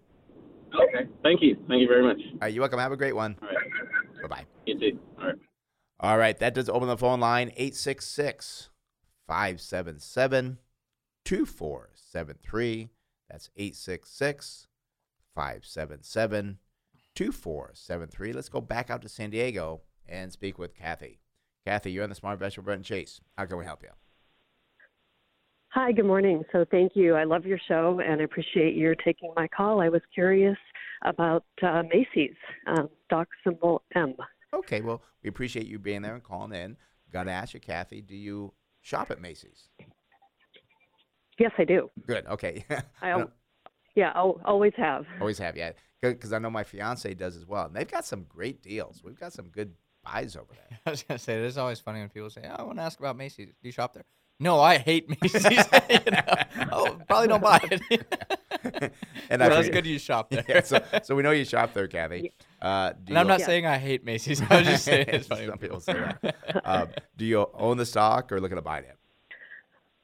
Okay. 0.75 1.09
Thank 1.23 1.41
you. 1.41 1.55
Thank 1.67 1.81
you 1.81 1.87
very 1.87 2.03
much. 2.03 2.19
All 2.33 2.37
right, 2.41 2.53
you're 2.53 2.61
welcome. 2.61 2.79
Have 2.79 2.91
a 2.91 2.97
great 2.97 3.15
one. 3.15 3.35
All 3.41 3.47
right. 3.47 4.21
Bye 4.21 4.27
bye. 4.27 4.45
You 4.67 4.79
too. 4.79 4.99
All 5.19 5.27
right. 5.27 5.35
All 6.01 6.17
right, 6.17 6.37
that 6.39 6.53
does 6.53 6.69
open 6.69 6.87
the 6.87 6.97
phone 6.97 7.19
line 7.19 7.49
866 7.57 8.69
577 9.29 10.57
2473. 11.23 12.89
That's 13.29 13.49
866 13.55 14.67
577 15.35 16.57
2473. 17.13 18.33
Let's 18.33 18.49
go 18.49 18.59
back 18.59 18.89
out 18.89 19.03
to 19.03 19.09
San 19.09 19.29
Diego 19.29 19.81
and 20.07 20.33
speak 20.33 20.57
with 20.57 20.73
Kathy. 20.73 21.19
Kathy, 21.63 21.91
you're 21.91 22.03
on 22.03 22.09
the 22.09 22.15
Smart 22.15 22.33
Investor 22.33 22.61
with 22.61 22.65
Brent 22.65 22.85
Chase. 22.85 23.21
How 23.37 23.45
can 23.45 23.59
we 23.59 23.65
help 23.65 23.83
you? 23.83 23.89
Hi, 25.73 25.91
good 25.91 26.05
morning. 26.05 26.43
So 26.51 26.65
thank 26.71 26.93
you. 26.95 27.13
I 27.13 27.25
love 27.25 27.45
your 27.45 27.59
show 27.67 28.01
and 28.03 28.21
I 28.21 28.23
appreciate 28.23 28.75
your 28.75 28.95
taking 28.95 29.31
my 29.35 29.47
call. 29.47 29.79
I 29.79 29.89
was 29.89 30.01
curious 30.11 30.57
about 31.05 31.45
uh, 31.61 31.83
Macy's, 31.93 32.35
um, 32.65 32.89
stock 33.05 33.27
symbol 33.43 33.83
M. 33.93 34.15
Okay, 34.55 34.81
well, 34.81 35.03
we 35.21 35.29
appreciate 35.29 35.67
you 35.67 35.77
being 35.77 36.01
there 36.01 36.15
and 36.15 36.23
calling 36.23 36.59
in. 36.59 36.77
Got 37.13 37.25
to 37.25 37.31
ask 37.31 37.53
you, 37.53 37.59
Kathy, 37.59 38.01
do 38.01 38.15
you 38.15 38.53
shop 38.81 39.11
at 39.11 39.21
Macy's? 39.21 39.69
Yes, 41.37 41.51
I 41.57 41.63
do. 41.63 41.89
Good. 42.05 42.25
Okay. 42.27 42.65
I 43.01 43.09
al- 43.09 43.31
yeah, 43.95 44.11
I'll, 44.15 44.39
always 44.45 44.73
have. 44.77 45.05
Always 45.19 45.37
have, 45.39 45.55
yeah. 45.57 45.71
Because 46.01 46.33
I 46.33 46.39
know 46.39 46.49
my 46.49 46.63
fiance 46.63 47.13
does 47.13 47.35
as 47.35 47.45
well. 47.45 47.65
And 47.65 47.75
they've 47.75 47.89
got 47.89 48.05
some 48.05 48.23
great 48.29 48.61
deals. 48.61 49.01
We've 49.03 49.19
got 49.19 49.33
some 49.33 49.47
good 49.49 49.73
buys 50.03 50.35
over 50.35 50.53
there. 50.53 50.79
I 50.85 50.89
was 50.91 51.03
gonna 51.03 51.17
say 51.19 51.35
it 51.35 51.45
is 51.45 51.57
always 51.57 51.79
funny 51.79 51.99
when 51.99 52.09
people 52.09 52.29
say, 52.29 52.41
oh, 52.45 52.55
"I 52.57 52.63
want 52.63 52.77
to 52.77 52.83
ask 52.83 52.99
about 52.99 53.17
Macy's. 53.17 53.47
Do 53.47 53.53
you 53.63 53.71
shop 53.71 53.93
there?" 53.93 54.05
No, 54.39 54.59
I 54.61 54.77
hate 54.77 55.09
Macy's. 55.09 55.45
You 55.89 56.11
know? 56.11 56.21
Oh, 56.71 56.97
probably 57.07 57.27
don't 57.27 57.43
buy 57.43 57.59
it. 57.63 58.91
And 59.29 59.41
well, 59.41 59.43
I 59.43 59.55
that's 59.55 59.67
forget- 59.67 59.73
good 59.73 59.85
you 59.87 59.99
shop 59.99 60.29
there. 60.29 60.45
Yeah, 60.47 60.61
so, 60.61 60.81
so 61.03 61.15
we 61.15 61.23
know 61.23 61.31
you 61.31 61.43
shop 61.45 61.73
there, 61.73 61.87
Kathy. 61.87 62.31
Uh, 62.61 62.93
and 63.07 63.17
I'm 63.17 63.25
you- 63.25 63.29
not 63.29 63.41
saying 63.41 63.65
I 63.65 63.77
hate 63.77 64.03
Macy's. 64.03 64.41
I 64.41 64.59
was 64.59 64.67
just 64.67 64.85
saying 64.85 65.05
it's 65.09 65.27
funny. 65.29 65.47
Some 65.47 65.57
people 65.57 65.69
people 65.69 65.79
say 65.79 65.93
that. 66.21 66.61
Um, 66.65 66.89
do 67.17 67.25
you 67.25 67.47
own 67.53 67.77
the 67.77 67.85
stock 67.85 68.31
or 68.31 68.39
looking 68.41 68.57
to 68.57 68.61
buy 68.61 68.79
it? 68.79 68.97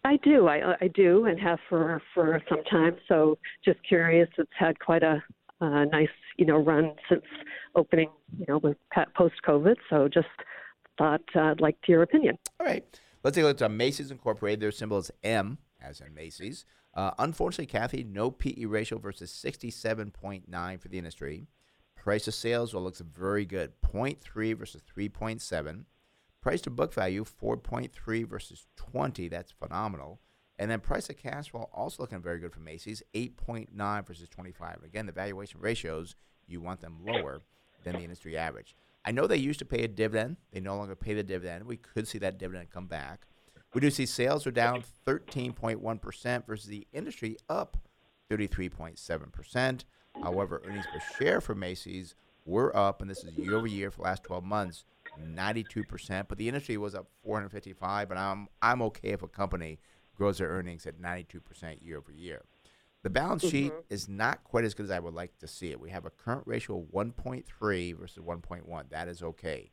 I 0.04 0.18
do. 0.18 0.48
I, 0.48 0.76
I 0.82 0.88
do 0.88 1.26
and 1.26 1.40
have 1.40 1.60
for, 1.68 2.02
for 2.14 2.40
some 2.48 2.64
time. 2.66 2.96
So 3.08 3.38
just 3.64 3.80
curious. 3.88 4.30
It's 4.38 4.52
had 4.58 4.80
quite 4.80 5.02
a 5.02 5.24
uh, 5.62 5.86
nice, 5.86 6.10
you 6.38 6.46
know, 6.46 6.58
run 6.58 6.94
since 7.10 7.24
opening, 7.76 8.10
you 8.38 8.46
know, 8.48 8.60
with 8.60 8.78
post 9.16 9.36
COVID. 9.48 9.76
So 9.90 10.08
just 10.08 10.28
thought 10.98 11.22
uh, 11.36 11.42
I'd 11.42 11.62
like 11.62 11.82
to 11.82 11.92
your 11.92 12.04
opinion. 12.04 12.38
All 12.60 12.68
right. 12.68 12.86
Let's 13.24 13.36
take 13.36 13.44
a 13.44 13.48
look 13.48 13.60
at 13.62 13.72
Macy's 13.72 14.12
Incorporated. 14.12 14.60
Their 14.60 14.72
symbol 14.72 15.00
is 15.00 15.10
M, 15.24 15.58
as 15.82 16.00
in 16.02 16.14
Macy's. 16.14 16.66
Uh, 16.94 17.12
unfortunately, 17.18 17.66
Kathy, 17.66 18.04
no 18.04 18.30
PE 18.30 18.66
ratio 18.66 19.00
versus 19.00 19.32
67.9 19.32 20.80
for 20.80 20.88
the 20.88 20.98
industry. 21.00 21.48
Price 22.06 22.26
to 22.26 22.32
sales 22.32 22.72
well 22.72 22.84
looks 22.84 23.00
very 23.00 23.46
good, 23.46 23.74
0.3 23.82 24.56
versus 24.56 24.84
3.7. 24.96 25.86
Price 26.40 26.62
to 26.62 26.70
book 26.70 26.94
value 26.94 27.26
4.3 27.26 28.28
versus 28.28 28.68
20. 28.76 29.28
That's 29.28 29.52
phenomenal. 29.52 30.20
And 30.60 30.70
then 30.70 30.82
price 30.82 31.08
to 31.08 31.16
cash 31.16 31.50
flow 31.50 31.68
also 31.74 32.04
looking 32.04 32.22
very 32.22 32.38
good 32.38 32.54
for 32.54 32.60
Macy's, 32.60 33.02
8.9 33.16 34.06
versus 34.06 34.30
25. 34.30 34.84
Again, 34.86 35.08
the 35.08 35.12
valuation 35.14 35.60
ratios 35.60 36.16
you 36.46 36.62
want 36.62 36.80
them 36.80 37.00
lower 37.04 37.42
than 37.84 37.96
the 37.96 38.04
industry 38.04 38.38
average. 38.38 38.76
I 39.04 39.10
know 39.10 39.26
they 39.26 39.38
used 39.38 39.58
to 39.58 39.66
pay 39.66 39.84
a 39.84 39.88
dividend. 39.88 40.38
They 40.52 40.60
no 40.60 40.78
longer 40.78 40.96
pay 40.96 41.16
the 41.16 41.24
dividend. 41.24 41.66
We 41.66 41.78
could 41.78 42.08
see 42.08 42.20
that 42.20 42.38
dividend 42.38 42.70
come 42.70 42.86
back. 42.86 43.26
We 43.74 43.82
do 43.82 43.90
see 43.90 44.06
sales 44.06 44.46
are 44.46 44.52
down 44.52 44.84
13.1% 45.08 46.46
versus 46.46 46.68
the 46.68 46.86
industry 46.94 47.38
up 47.50 47.78
33.7%. 48.30 49.86
However, 50.22 50.62
earnings 50.66 50.86
per 50.92 51.00
share 51.18 51.42
for 51.42 51.56
Macy's 51.56 52.16
were 52.46 52.76
up, 52.76 53.02
and 53.02 53.10
this 53.10 53.24
is 53.24 53.34
year 53.34 53.56
over 53.56 53.68
year 53.68 53.92
for 53.92 53.98
the 53.98 54.04
last 54.04 54.24
12 54.24 54.44
months, 54.44 54.86
92%. 55.20 56.28
But 56.28 56.38
the 56.38 56.48
industry 56.48 56.78
was 56.78 56.96
up 56.96 57.08
455, 57.24 58.12
and 58.12 58.20
I'm 58.20 58.48
I'm 58.62 58.82
okay 58.84 59.10
if 59.10 59.24
a 59.24 59.28
company 59.28 59.80
grows 60.16 60.38
their 60.38 60.50
earnings 60.50 60.86
at 60.86 61.02
92% 61.02 61.84
year 61.84 61.98
over 61.98 62.12
year. 62.12 62.44
The 63.04 63.10
balance 63.12 63.48
sheet 63.48 63.72
mm-hmm. 63.72 63.94
is 63.94 64.10
not 64.10 64.44
quite 64.44 64.64
as 64.66 64.74
good 64.74 64.86
as 64.86 64.92
I 64.92 65.00
would 65.00 65.14
like 65.14 65.38
to 65.38 65.48
see 65.48 65.70
it. 65.70 65.80
We 65.80 65.92
have 65.92 66.06
a 66.06 66.10
current 66.10 66.44
ratio 66.48 66.80
of 66.80 66.86
1.3 66.86 67.98
versus 68.00 68.18
1.1. 68.18 68.90
That 68.90 69.08
is 69.08 69.22
okay. 69.22 69.70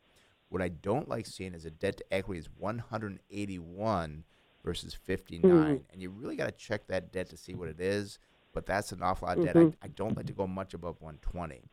What 0.49 0.61
I 0.61 0.67
don't 0.67 1.09
like 1.09 1.25
seeing 1.25 1.55
is 1.55 1.65
a 1.65 1.71
debt 1.71 1.97
to 1.97 2.13
equity 2.13 2.39
is 2.39 2.49
181 2.59 4.23
versus 4.63 4.93
59. 4.93 5.51
Mm-hmm. 5.51 5.75
And 5.91 6.01
you 6.01 6.11
really 6.11 6.35
got 6.35 6.45
to 6.45 6.51
check 6.51 6.85
that 6.87 7.11
debt 7.11 7.29
to 7.31 7.37
see 7.37 7.55
what 7.55 7.69
it 7.69 7.79
is. 7.79 8.19
But 8.53 8.65
that's 8.65 8.91
an 8.91 9.01
awful 9.01 9.27
lot 9.27 9.37
of 9.37 9.45
debt. 9.45 9.55
I, 9.55 9.59
mm-hmm. 9.59 9.83
I 9.83 9.87
don't 9.87 10.15
like 10.15 10.27
to 10.27 10.33
go 10.33 10.47
much 10.47 10.73
above 10.73 11.01
120. 11.01 11.63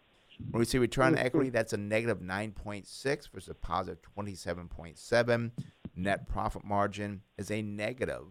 When 0.51 0.59
we 0.59 0.65
see 0.65 0.79
return 0.79 1.07
on 1.07 1.15
mm-hmm. 1.15 1.27
equity, 1.27 1.51
that's 1.51 1.73
a 1.73 1.77
negative 1.77 2.21
9.6 2.21 3.31
versus 3.31 3.49
a 3.49 3.55
positive 3.55 3.99
27.7. 4.17 5.51
Net 5.97 6.29
profit 6.29 6.65
margin 6.65 7.23
is 7.37 7.51
a 7.51 7.61
negative 7.63 8.25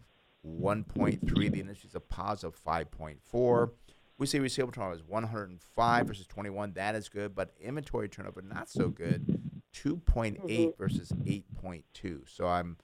1.3. 0.46 1.20
The 1.52 1.60
industry 1.60 1.88
is 1.90 1.96
a 1.96 2.00
positive 2.00 2.60
5.4. 2.66 3.72
We 4.18 4.26
see 4.26 4.40
receivable 4.40 4.74
turnover 4.74 4.96
is 4.96 5.04
105 5.04 6.08
versus 6.08 6.26
21. 6.28 6.74
That 6.74 6.96
is 6.96 7.08
good, 7.08 7.36
but 7.36 7.54
inventory 7.62 8.10
turnover 8.10 8.42
not 8.42 8.70
so 8.70 8.90
good. 8.90 9.28
Mm-hmm. 9.28 9.46
2.8 9.74 10.78
versus 10.78 11.12
8.2. 11.12 12.22
So 12.28 12.48
I'm 12.48 12.78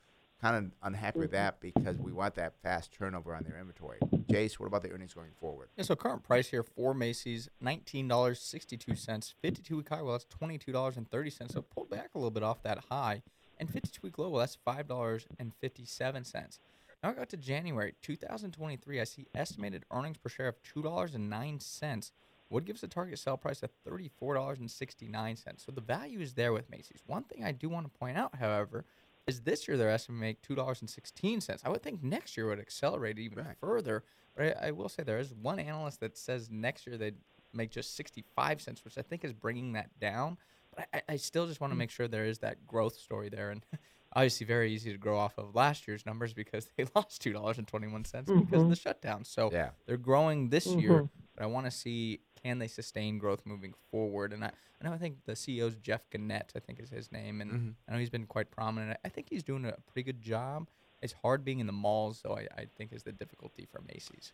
kind 0.46 0.66
of 0.66 0.72
unhappy 0.84 1.20
with 1.20 1.32
mm-hmm. 1.32 1.38
that 1.38 1.60
because 1.60 1.98
we 1.98 2.12
want 2.12 2.36
that 2.36 2.54
fast 2.62 2.94
turnover 2.94 3.34
on 3.34 3.44
their 3.44 3.58
inventory. 3.60 3.98
Chase, 4.30 4.60
what 4.60 4.68
about 4.68 4.84
the 4.84 4.92
earnings 4.92 5.14
going 5.14 5.32
forward? 5.40 5.70
Yeah, 5.76 5.84
so 5.84 5.96
current 5.96 6.22
price 6.24 6.48
here 6.48 6.62
for 6.62 6.94
Macy's, 6.94 7.50
nineteen 7.60 8.08
dollars 8.08 8.40
sixty-two 8.40 8.96
cents. 8.96 9.34
Fifty-two 9.42 9.78
week 9.78 9.90
high, 9.90 10.04
well, 10.04 10.12
that's 10.12 10.26
twenty-two 10.26 10.72
dollars 10.72 10.98
and 10.98 11.10
thirty 11.10 11.32
cents. 11.32 11.56
So 11.56 11.64
pulled 11.64 11.90
back 11.90 12.12
a 12.14 12.20
little 12.20 12.32
bit 12.32 12.44
off 12.44 12.62
that 12.62 12.86
high, 12.92 13.24
and 13.58 13.70
fifty-two 13.70 14.02
week 14.04 14.20
low, 14.20 14.30
well, 14.30 14.40
that's 14.42 14.58
five 14.64 14.88
dollars 14.88 15.26
and 15.40 15.52
fifty-seven 15.62 16.26
cents. 16.26 16.60
Now 17.02 17.10
I 17.10 17.14
got 17.14 17.30
to 17.30 17.38
January 17.38 17.96
2023. 18.04 19.02
I 19.02 19.04
see 19.04 19.28
estimated 19.34 19.84
earnings 19.92 20.18
per 20.18 20.30
share 20.30 20.48
of 20.48 20.62
two 20.62 20.84
dollars 20.84 21.16
and 21.16 21.28
nine 21.28 21.60
cents. 21.60 22.12
Would 22.52 22.66
gives 22.66 22.84
a 22.84 22.88
target 22.88 23.18
sell 23.18 23.38
price 23.38 23.64
of 23.64 23.72
thirty-four 23.84 24.36
dollars 24.36 24.60
and 24.60 24.70
sixty-nine 24.70 25.38
cents. 25.38 25.66
So 25.66 25.72
the 25.72 25.82
value 25.82 26.20
is 26.20 26.34
there 26.34 26.54
with 26.54 26.70
Macy's. 26.70 27.02
One 27.08 27.24
thing 27.24 27.44
I 27.44 27.52
do 27.52 27.68
want 27.68 27.92
to 27.92 28.00
point 28.00 28.18
out, 28.18 28.36
however, 28.36 28.86
is 29.28 29.42
this 29.42 29.68
year 29.68 29.78
they're 29.78 29.90
estimating 29.90 30.22
to 30.22 30.28
make 30.28 30.42
two 30.42 30.56
dollars 30.56 30.82
and 30.82 30.90
sixteen 30.90 31.42
cents. 31.42 31.62
I 31.66 31.70
would 31.70 31.82
think 31.84 32.04
next 32.04 32.38
year 32.38 32.48
would 32.48 32.60
accelerate 32.60 33.18
even 33.20 33.40
Right. 33.40 33.58
further. 33.60 34.04
But 34.36 34.58
I, 34.62 34.68
I 34.68 34.72
will 34.72 34.90
say 34.90 35.04
there 35.04 35.20
is 35.20 35.34
one 35.34 35.60
analyst 35.60 36.00
that 36.02 36.18
says 36.18 36.50
next 36.52 36.86
year 36.86 36.98
they'd 36.98 37.18
make 37.54 37.72
just 37.72 37.96
sixty 37.96 38.24
five 38.36 38.62
cents, 38.62 38.84
which 38.84 38.98
I 38.98 39.02
think 39.02 39.24
is 39.24 39.34
bringing 39.34 39.74
that 39.74 39.98
down. 40.00 40.38
But 40.76 40.88
I, 40.94 41.02
I- 41.14 41.16
still 41.18 41.48
just 41.48 41.62
want 41.62 41.72
Hmm. 41.72 41.78
to 41.78 41.80
make 41.80 41.92
sure 41.92 42.08
there 42.08 42.26
is 42.26 42.40
that 42.40 42.66
growth 42.68 42.96
story 42.98 43.30
there, 43.30 43.52
and 43.52 43.66
obviously 44.14 44.46
very 44.46 44.72
easy 44.74 44.92
to 44.92 44.98
grow 44.98 45.18
off 45.18 45.38
of 45.38 45.56
last 45.56 45.88
year's 45.88 46.06
numbers 46.06 46.34
because 46.34 46.70
they 46.78 46.86
lost 46.96 47.22
two 47.22 47.34
dollars 47.34 47.58
and 47.58 47.68
twenty 47.68 47.88
one 47.88 48.06
cents 48.06 48.32
because 48.32 48.62
of 48.64 48.70
the 48.70 48.76
shutdown. 48.76 49.24
So 49.24 49.50
Yeah. 49.52 49.70
they're 49.86 49.98
growing 49.98 50.50
this 50.50 50.68
year, 50.68 51.10
but 51.36 51.44
I 51.44 51.48
want 51.48 51.66
to 51.66 51.72
see 51.72 52.20
can 52.46 52.60
they 52.60 52.68
sustain 52.68 53.18
growth 53.18 53.42
moving 53.46 53.74
forward. 53.92 54.32
And 54.32 54.44
I, 54.44 54.52
I 54.80 54.88
know 54.88 54.94
I 54.94 54.98
think 54.98 55.18
the 55.26 55.34
CEO's 55.34 55.76
Jeff 55.78 56.02
Gennette, 56.12 56.52
I 56.56 56.60
think 56.60 56.80
is 56.80 56.90
his 56.90 57.12
name, 57.12 57.42
and 57.42 57.76
I 57.88 57.94
know 57.94 57.98
he's 58.00 58.10
been 58.12 58.28
quite 58.28 58.52
prominent. 58.52 58.98
I- 59.04 59.10
think 59.10 59.28
he's 59.30 59.44
doing 59.44 59.66
a 59.66 59.74
pretty 59.92 60.04
good 60.04 60.22
job. 60.22 60.68
It's 61.02 61.14
hard 61.24 61.44
being 61.44 61.60
in 61.60 61.68
the 61.68 61.74
malls, 61.74 62.22
though. 62.24 62.36
I, 62.38 62.48
I 62.58 62.66
think 62.78 62.94
is 62.94 63.04
the 63.04 63.12
difficulty 63.12 63.66
for 63.72 63.82
Macy's. 63.92 64.32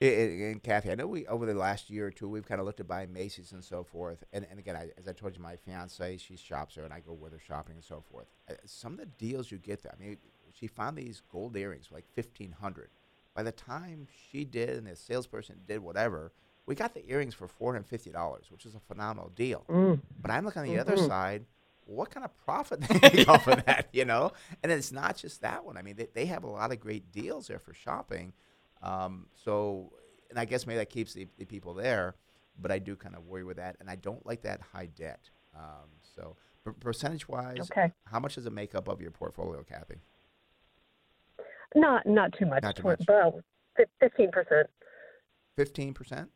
And 0.00 0.60
Kathy, 0.62 0.90
I 0.90 0.96
know 0.96 1.06
we 1.06 1.26
over 1.26 1.46
the 1.46 1.54
last 1.54 1.88
year 1.88 2.06
or 2.08 2.10
two 2.10 2.28
we've 2.28 2.46
kind 2.46 2.58
of 2.60 2.66
looked 2.66 2.80
at 2.80 2.88
buying 2.88 3.12
Macy's 3.12 3.52
and 3.52 3.62
so 3.62 3.84
forth. 3.84 4.24
And, 4.32 4.44
and 4.50 4.58
again, 4.58 4.74
I, 4.74 4.88
as 4.98 5.06
I 5.06 5.12
told 5.12 5.36
you, 5.36 5.42
my 5.42 5.54
fiance 5.56 6.16
she 6.16 6.36
shops 6.36 6.74
there, 6.74 6.84
and 6.84 6.92
I 6.92 6.98
go 7.00 7.12
with 7.12 7.32
her 7.32 7.38
shopping 7.38 7.76
and 7.76 7.84
so 7.84 8.02
forth. 8.10 8.26
Uh, 8.50 8.54
Some 8.64 8.94
of 8.94 8.98
the 8.98 9.06
deals 9.06 9.52
you 9.52 9.58
get 9.58 9.82
there, 9.82 9.94
I 9.96 10.02
mean, 10.02 10.16
she 10.52 10.66
found 10.66 10.96
these 10.98 11.22
gold 11.30 11.56
earrings 11.56 11.86
for 11.86 11.94
like 11.94 12.06
fifteen 12.14 12.50
hundred. 12.60 12.90
By 13.34 13.42
the 13.44 13.52
time 13.52 14.08
she 14.30 14.44
did 14.44 14.70
and 14.70 14.86
the 14.88 14.96
salesperson 14.96 15.60
did 15.68 15.78
whatever, 15.80 16.32
we 16.66 16.74
got 16.74 16.94
the 16.94 17.08
earrings 17.10 17.34
for 17.34 17.48
four 17.48 17.72
hundred 17.72 17.86
fifty 17.86 18.10
dollars, 18.10 18.46
which 18.50 18.64
is 18.66 18.74
a 18.74 18.80
phenomenal 18.80 19.30
deal. 19.34 19.64
But 20.20 20.30
I'm 20.30 20.44
looking 20.44 20.62
on 20.62 20.68
the 20.68 20.78
other 20.78 20.96
side. 20.96 21.44
What 21.84 22.10
kind 22.10 22.24
of 22.24 22.36
profit 22.44 22.80
they 22.88 23.00
make 23.16 23.28
off 23.28 23.48
of 23.48 23.64
that, 23.66 23.88
you 23.92 24.04
know? 24.04 24.30
And 24.62 24.70
it's 24.70 24.92
not 24.92 25.16
just 25.16 25.40
that 25.42 25.64
one. 25.64 25.76
I 25.76 25.82
mean, 25.82 25.96
they, 25.96 26.06
they 26.14 26.26
have 26.26 26.44
a 26.44 26.48
lot 26.48 26.70
of 26.70 26.78
great 26.78 27.10
deals 27.10 27.48
there 27.48 27.58
for 27.58 27.74
shopping. 27.74 28.32
Um, 28.82 29.26
so, 29.34 29.92
and 30.30 30.38
I 30.38 30.44
guess 30.44 30.64
maybe 30.64 30.78
that 30.78 30.90
keeps 30.90 31.12
the, 31.12 31.26
the 31.38 31.44
people 31.44 31.74
there, 31.74 32.14
but 32.60 32.70
I 32.70 32.78
do 32.78 32.94
kind 32.94 33.16
of 33.16 33.26
worry 33.26 33.42
with 33.42 33.56
that, 33.56 33.76
and 33.80 33.90
I 33.90 33.96
don't 33.96 34.24
like 34.24 34.42
that 34.42 34.60
high 34.72 34.86
debt. 34.86 35.28
Um, 35.56 35.88
so, 36.14 36.36
per- 36.64 36.72
percentage 36.72 37.28
wise, 37.28 37.58
Okay. 37.70 37.92
how 38.04 38.20
much 38.20 38.36
does 38.36 38.46
it 38.46 38.52
make 38.52 38.76
up 38.76 38.86
of 38.86 39.00
your 39.00 39.10
portfolio, 39.10 39.62
Kathy? 39.64 39.96
Not 41.74 42.06
not 42.06 42.32
too 42.38 42.46
much. 42.46 42.62
Not 42.62 42.76
too 42.76 42.84
much. 42.84 43.02
Fifteen 43.98 44.30
percent. 44.30 44.68
Fifteen 45.56 45.94
percent. 45.94 46.30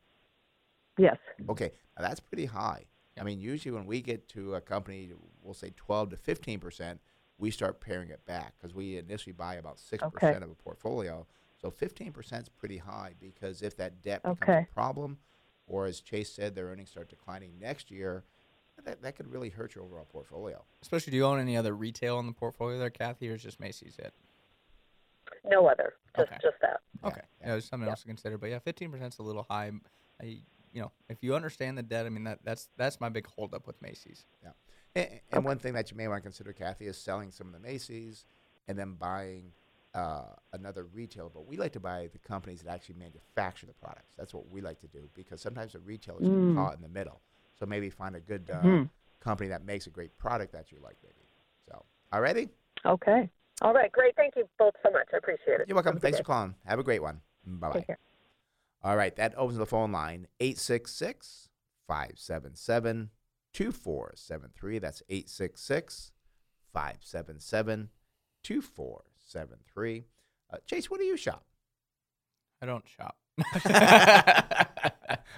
Yes. 0.99 1.17
Okay, 1.49 1.73
now 1.99 2.07
that's 2.07 2.21
pretty 2.21 2.47
high. 2.47 2.85
I 3.19 3.25
mean, 3.25 3.41
usually 3.41 3.73
when 3.73 3.87
we 3.87 4.01
get 4.01 4.29
to 4.31 4.55
a 4.55 4.61
company, 4.61 5.13
we'll 5.43 5.55
say 5.55 5.73
12 5.77 6.11
to 6.11 6.17
15 6.17 6.61
percent, 6.61 7.01
we 7.39 7.51
start 7.51 7.81
paring 7.81 8.11
it 8.11 8.25
back 8.27 8.55
because 8.59 8.75
we 8.75 8.97
initially 8.99 9.33
buy 9.33 9.55
about 9.55 9.79
6 9.79 10.05
percent 10.13 10.37
Okay. 10.37 10.45
of 10.45 10.51
a 10.51 10.55
portfolio. 10.55 11.27
So 11.61 11.71
15 11.71 12.13
percent 12.13 12.43
is 12.45 12.49
pretty 12.49 12.79
high 12.79 13.15
because 13.21 13.63
if 13.63 13.77
that 13.79 14.03
debt 14.03 14.23
becomes 14.23 14.41
Okay. 14.43 14.67
a 14.71 14.75
problem, 14.75 15.19
or 15.67 15.87
as 15.87 16.01
Chase 16.01 16.33
said, 16.33 16.55
their 16.55 16.67
earnings 16.67 16.91
start 16.91 17.09
declining 17.09 17.59
next 17.59 17.91
year, 17.91 18.25
that, 18.85 19.03
that 19.03 19.17
could 19.17 19.33
really 19.33 19.49
hurt 19.49 19.75
your 19.75 19.85
overall 19.85 20.05
portfolio. 20.05 20.63
Especially, 20.83 21.11
do 21.11 21.17
you 21.17 21.25
own 21.25 21.41
any 21.41 21.57
other 21.57 21.75
retail 21.75 22.19
in 22.21 22.27
the 22.27 22.33
portfolio 22.33 22.79
there, 22.79 22.91
Kathy, 22.91 23.31
or 23.31 23.35
is 23.35 23.43
just 23.43 23.59
Macy's 23.59 23.99
it? 23.99 24.13
No 25.45 25.67
other. 25.67 25.95
Just 26.17 26.29
Okay. 26.31 26.39
just 26.43 26.57
that. 26.61 26.81
Okay, 27.05 27.21
yeah, 27.41 27.49
there's 27.49 27.67
something 27.69 27.89
else 27.89 28.03
to 28.03 28.07
consider. 28.07 28.37
But 28.39 28.51
yeah, 28.51 28.59
15 28.59 28.91
percent 28.91 29.15
is 29.15 29.19
a 29.19 29.23
little 29.23 29.47
high. 29.49 29.71
I, 30.21 30.39
you 30.77 30.83
know, 30.83 30.93
if 31.09 31.23
you 31.23 31.35
understand 31.35 31.79
the 31.79 31.83
debt, 31.83 32.05
I 32.05 32.11
mean 32.11 32.25
that 32.25 32.41
that's 32.45 32.69
that's 32.77 33.01
my 33.01 33.09
big 33.09 33.27
holdup 33.27 33.67
with 33.67 33.81
Macy's. 33.81 34.27
Yeah. 34.43 34.51
And, 34.95 35.21
and 35.33 35.45
one 35.45 35.59
thing 35.59 35.73
that 35.73 35.91
you 35.91 35.97
may 35.97 36.07
want 36.07 36.19
to 36.19 36.23
consider, 36.23 36.53
Kathy, 36.53 36.87
is 36.87 36.99
selling 36.99 37.31
some 37.31 37.47
of 37.47 37.55
the 37.55 37.59
Macy's 37.59 38.27
and 38.69 38.79
then 38.79 38.93
buying 38.93 39.53
uh, 39.95 40.35
another 40.53 40.85
retailer. 40.85 41.31
But 41.33 41.47
we 41.47 41.57
like 41.57 41.73
to 41.73 41.81
buy 41.81 42.11
the 42.13 42.19
companies 42.19 42.61
that 42.61 42.75
actually 42.75 42.97
manufacture 42.97 43.65
the 43.65 43.73
products. 43.73 44.13
That's 44.19 44.35
what 44.35 44.51
we 44.51 44.61
like 44.61 44.79
to 44.81 44.87
do 44.87 45.09
because 45.15 45.41
sometimes 45.41 45.73
the 45.73 45.79
retailers 45.79 46.29
get 46.29 46.55
caught 46.55 46.77
in 46.77 46.83
the 46.83 46.91
middle. 46.91 47.23
So 47.59 47.65
maybe 47.65 47.89
find 47.89 48.15
a 48.15 48.21
good 48.21 48.51
uh, 48.51 48.85
company 49.21 49.49
that 49.49 49.65
makes 49.65 49.87
a 49.87 49.91
great 49.91 50.19
product 50.19 50.53
that 50.53 50.73
you 50.73 50.79
like, 50.85 50.99
maybe. 51.03 51.27
So, 51.71 51.87
all 52.13 52.21
righty? 52.21 52.51
Okay. 52.85 53.31
All 53.63 53.73
right. 53.73 53.91
Great. 53.91 54.15
Thank 54.15 54.35
you 54.37 54.47
both 54.59 54.75
so 54.85 54.91
much. 54.91 55.09
I 55.15 55.17
appreciate 55.17 55.61
it. 55.61 55.69
You're 55.69 55.75
welcome. 55.75 55.95
Have 55.95 55.97
a 55.97 56.01
good 56.01 56.03
Thanks 56.03 56.19
day. 56.19 56.23
for 56.23 56.27
calling. 56.27 56.55
Have 56.67 56.79
a 56.79 56.85
great 56.85 57.01
one. 57.01 57.23
Bye 57.47 57.71
bye. 57.71 57.97
All 58.83 58.97
right, 58.97 59.15
that 59.17 59.35
opens 59.37 59.59
the 59.59 59.67
phone 59.67 59.93
line 59.93 60.27
866 60.41 61.49
577 61.87 63.11
2473. 63.53 64.79
That's 64.79 65.03
866 65.09 66.13
577 66.73 67.89
2473. 68.43 70.05
Uh, 70.53 70.57
Chase, 70.67 70.91
what 70.91 71.01
do 71.01 71.07
you 71.07 71.17
shop? 71.17 71.45
I 72.63 72.67
don't 72.67 72.85
shop. 72.87 73.17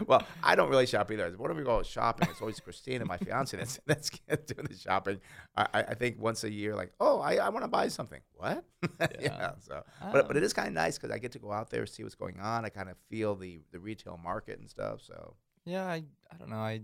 well, 0.07 0.23
I 0.43 0.55
don't 0.55 0.71
really 0.71 0.87
shop 0.87 1.11
either. 1.11 1.31
Whenever 1.31 1.59
we 1.59 1.65
go 1.65 1.83
shopping, 1.83 2.29
it's 2.31 2.41
always 2.41 2.61
Christine 2.61 3.01
and 3.01 3.09
my 3.09 3.17
fiance 3.17 3.57
that's 3.57 3.79
that's 3.87 4.11
doing 4.47 4.67
the 4.69 4.77
shopping. 4.77 5.21
I, 5.57 5.67
I 5.75 5.95
think 5.95 6.21
once 6.21 6.45
a 6.45 6.51
year, 6.51 6.75
like, 6.75 6.93
oh, 7.01 7.21
I, 7.21 7.37
I 7.37 7.49
want 7.49 7.65
to 7.65 7.69
buy 7.69 7.89
something. 7.89 8.21
What? 8.35 8.65
yeah. 9.21 9.53
So, 9.61 9.83
but 10.13 10.29
but 10.29 10.37
it 10.37 10.43
is 10.43 10.53
kind 10.53 10.69
of 10.69 10.75
nice 10.75 10.99
because 10.99 11.11
I 11.11 11.19
get 11.19 11.33
to 11.33 11.39
go 11.39 11.53
out 11.53 11.71
there 11.71 11.87
see 11.87 12.03
what's 12.03 12.15
going 12.15 12.41
on. 12.41 12.65
I 12.65 12.69
kind 12.69 12.89
of 12.89 12.97
feel 13.09 13.35
the 13.35 13.61
the 13.73 13.79
retail 13.79 14.19
market 14.23 14.59
and 14.61 14.69
stuff. 14.69 15.01
So 15.03 15.35
Yeah, 15.65 15.87
I 15.87 16.05
I 16.33 16.37
don't 16.39 16.51
know. 16.51 16.57
I 16.57 16.81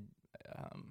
um 0.56 0.86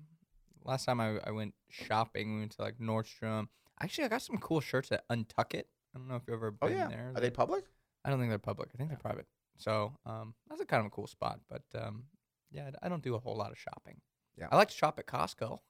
last 0.65 0.85
time 0.85 0.99
I, 0.99 1.17
I 1.25 1.31
went 1.31 1.53
shopping, 1.69 2.33
we 2.33 2.39
went 2.39 2.51
to 2.53 2.61
like 2.61 2.77
Nordstrom. 2.79 3.47
Actually, 3.81 4.05
I 4.05 4.07
got 4.09 4.21
some 4.21 4.37
cool 4.37 4.61
shirts 4.61 4.91
at 4.91 5.07
UNTUCKit. 5.09 5.63
I 5.95 5.97
don't 5.97 6.07
know 6.07 6.15
if 6.15 6.23
you've 6.27 6.35
ever 6.35 6.51
been 6.51 6.59
oh 6.61 6.67
been 6.67 6.77
yeah, 6.77 6.87
there. 6.87 7.11
are 7.15 7.21
they 7.21 7.29
public? 7.29 7.65
I 8.05 8.09
don't 8.09 8.19
think 8.19 8.31
they're 8.31 8.39
public. 8.39 8.69
I 8.73 8.77
think 8.77 8.89
they're 8.89 8.97
private. 8.97 9.27
So 9.57 9.93
um, 10.05 10.33
that's 10.49 10.61
a 10.61 10.65
kind 10.65 10.81
of 10.81 10.87
a 10.87 10.89
cool 10.89 11.07
spot. 11.07 11.39
But 11.49 11.63
um, 11.79 12.03
yeah, 12.53 12.69
I 12.81 12.88
don't 12.88 13.03
do 13.03 13.15
a 13.15 13.19
whole 13.19 13.35
lot 13.35 13.51
of 13.51 13.57
shopping. 13.57 13.97
Yeah. 14.38 14.47
I 14.51 14.55
like 14.55 14.69
to 14.69 14.73
shop 14.75 14.97
at 14.99 15.05
Costco. 15.07 15.59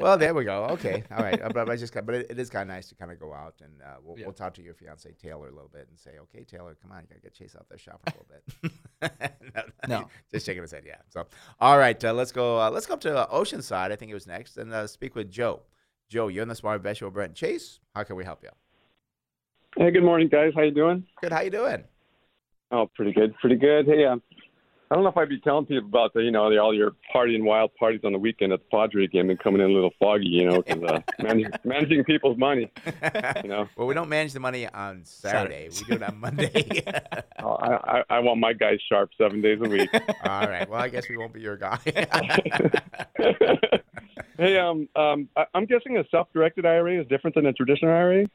Well, 0.00 0.16
there 0.16 0.32
we 0.32 0.44
go. 0.44 0.66
Okay, 0.66 1.02
all 1.10 1.24
right. 1.24 1.40
But 1.52 1.68
I 1.68 1.74
just, 1.74 1.92
got- 1.92 2.06
but 2.06 2.14
it, 2.14 2.26
it 2.30 2.38
is 2.38 2.48
kind 2.50 2.70
of 2.70 2.76
nice 2.76 2.88
to 2.90 2.94
kind 2.94 3.10
of 3.10 3.18
go 3.18 3.34
out 3.34 3.54
and 3.60 3.82
uh, 3.82 3.96
we'll, 4.00 4.16
Yeah. 4.16 4.26
we'll 4.26 4.32
talk 4.32 4.54
to 4.54 4.62
your 4.62 4.72
fiance 4.74 5.10
Taylor 5.20 5.48
a 5.48 5.50
little 5.50 5.68
bit 5.72 5.88
and 5.90 5.98
say, 5.98 6.12
okay, 6.22 6.44
Taylor, 6.44 6.76
come 6.80 6.92
on, 6.92 7.00
you 7.02 7.08
gotta 7.08 7.20
get 7.20 7.34
Chase 7.34 7.56
out 7.58 7.66
there 7.68 7.78
shopping 7.78 8.14
a 8.14 8.16
little 8.16 8.70
bit. 9.10 9.34
No. 9.88 10.08
just 10.30 10.46
shaking 10.46 10.62
his 10.62 10.70
head. 10.70 10.84
Yeah. 10.86 10.98
So, 11.08 11.26
all 11.60 11.78
right, 11.78 12.02
uh, 12.04 12.12
let's 12.12 12.30
go. 12.30 12.60
Uh, 12.60 12.70
let's 12.70 12.86
go 12.86 12.94
up 12.94 13.00
to 13.00 13.16
uh, 13.16 13.26
Oceanside. 13.34 13.90
I 13.90 13.96
think 13.96 14.12
it 14.12 14.14
was 14.14 14.28
next, 14.28 14.56
and 14.56 14.72
uh, 14.72 14.86
speak 14.86 15.16
with 15.16 15.32
Joe. 15.32 15.62
Joe, 16.08 16.28
you're 16.28 16.42
in 16.44 16.48
the 16.48 16.54
Smart 16.54 16.76
Invest 16.76 17.00
Show. 17.00 17.10
Brent 17.10 17.34
Chase. 17.34 17.80
How 17.96 18.04
can 18.04 18.14
we 18.14 18.22
help 18.22 18.44
you? 18.44 18.50
Hey, 19.76 19.90
good 19.90 20.04
morning, 20.04 20.28
guys. 20.28 20.52
How 20.54 20.62
you 20.62 20.70
doing? 20.70 21.04
Good. 21.20 21.32
How 21.32 21.40
you 21.40 21.50
doing? 21.50 21.82
Oh, 22.70 22.88
pretty 22.94 23.12
good, 23.12 23.34
pretty 23.38 23.56
good. 23.56 23.86
Hey, 23.86 24.04
um, 24.04 24.22
I 24.90 24.94
don't 24.94 25.04
know 25.04 25.10
if 25.10 25.16
I'd 25.18 25.28
be 25.28 25.38
telling 25.40 25.66
people 25.66 25.86
about 25.86 26.14
the, 26.14 26.22
you 26.22 26.30
know, 26.30 26.50
the, 26.50 26.58
all 26.58 26.74
your 26.74 26.92
partying 27.14 27.42
wild 27.42 27.74
parties 27.74 28.00
on 28.04 28.12
the 28.12 28.18
weekend 28.18 28.54
at 28.54 28.60
the 28.60 28.66
Padre 28.70 29.06
game 29.06 29.28
and 29.28 29.38
coming 29.38 29.60
in 29.60 29.70
a 29.70 29.72
little 29.72 29.92
foggy, 30.00 30.28
you 30.28 30.48
know, 30.48 30.62
because 30.62 30.82
uh, 30.82 31.00
managing, 31.22 31.50
managing 31.62 32.04
people's 32.04 32.38
money, 32.38 32.70
you 33.42 33.48
know. 33.48 33.68
Well, 33.76 33.86
we 33.86 33.94
don't 33.94 34.08
manage 34.08 34.32
the 34.32 34.40
money 34.40 34.66
on 34.66 35.04
Saturday. 35.04 35.68
We 35.70 35.84
do 35.84 35.92
it 35.94 36.02
on 36.02 36.18
Monday. 36.18 36.82
Oh, 37.40 37.52
I, 37.54 37.98
I, 37.98 38.04
I 38.10 38.18
want 38.18 38.40
my 38.40 38.52
guys 38.52 38.80
sharp 38.88 39.10
seven 39.16 39.40
days 39.40 39.60
a 39.62 39.68
week. 39.68 39.88
all 40.24 40.48
right. 40.48 40.68
Well, 40.68 40.80
I 40.80 40.88
guess 40.88 41.08
we 41.08 41.16
won't 41.16 41.32
be 41.32 41.40
your 41.40 41.56
guy. 41.56 41.78
hey, 44.36 44.58
um, 44.58 44.88
um, 44.96 45.28
I, 45.36 45.44
I'm 45.54 45.66
guessing 45.66 45.98
a 45.98 46.04
self-directed 46.10 46.66
IRA 46.66 47.00
is 47.00 47.06
different 47.06 47.36
than 47.36 47.46
a 47.46 47.52
traditional 47.52 47.92
IRA. 47.92 48.26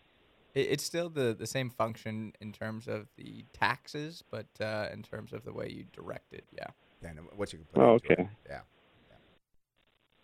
It, 0.53 0.67
it's 0.71 0.83
still 0.83 1.09
the, 1.09 1.35
the 1.37 1.47
same 1.47 1.69
function 1.69 2.33
in 2.39 2.51
terms 2.51 2.87
of 2.87 3.07
the 3.17 3.45
taxes, 3.53 4.23
but 4.29 4.47
uh, 4.61 4.87
in 4.93 5.03
terms 5.03 5.33
of 5.33 5.43
the 5.45 5.53
way 5.53 5.69
you 5.69 5.85
direct 5.93 6.33
it, 6.33 6.45
yeah. 6.51 6.67
and 7.07 7.19
what 7.35 7.51
you 7.53 7.59
can 7.59 7.67
put 7.73 7.81
Oh, 7.81 7.93
into 7.95 8.05
it. 8.11 8.11
okay. 8.19 8.29
Yeah. 8.49 8.59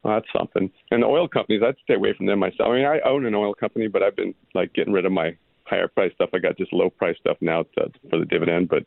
Well, 0.03 0.13
that's 0.15 0.27
something. 0.37 0.71
And 0.91 1.03
the 1.03 1.07
oil 1.07 1.27
companies, 1.27 1.61
I'd 1.65 1.75
stay 1.83 1.95
away 1.95 2.13
from 2.15 2.25
them 2.25 2.39
myself. 2.39 2.69
I 2.69 2.75
mean, 2.75 2.85
I 2.85 2.99
own 3.01 3.25
an 3.25 3.35
oil 3.35 3.53
company, 3.53 3.87
but 3.87 4.01
I've 4.01 4.15
been 4.15 4.33
like 4.55 4.73
getting 4.73 4.93
rid 4.93 5.05
of 5.05 5.11
my 5.11 5.35
higher 5.65 5.89
price 5.89 6.11
stuff. 6.15 6.29
I 6.33 6.39
got 6.39 6.57
just 6.57 6.71
low 6.71 6.89
price 6.89 7.17
stuff 7.19 7.35
now 7.41 7.63
to, 7.77 7.91
for 8.09 8.17
the 8.17 8.25
dividend. 8.25 8.69
But 8.69 8.85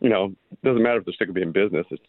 you 0.00 0.08
know, 0.08 0.34
it 0.52 0.62
doesn't 0.62 0.82
matter 0.82 0.98
if 1.00 1.04
they're 1.04 1.12
still 1.14 1.26
gonna 1.26 1.34
be 1.34 1.42
in 1.42 1.52
business. 1.52 1.86
It's 1.90 2.02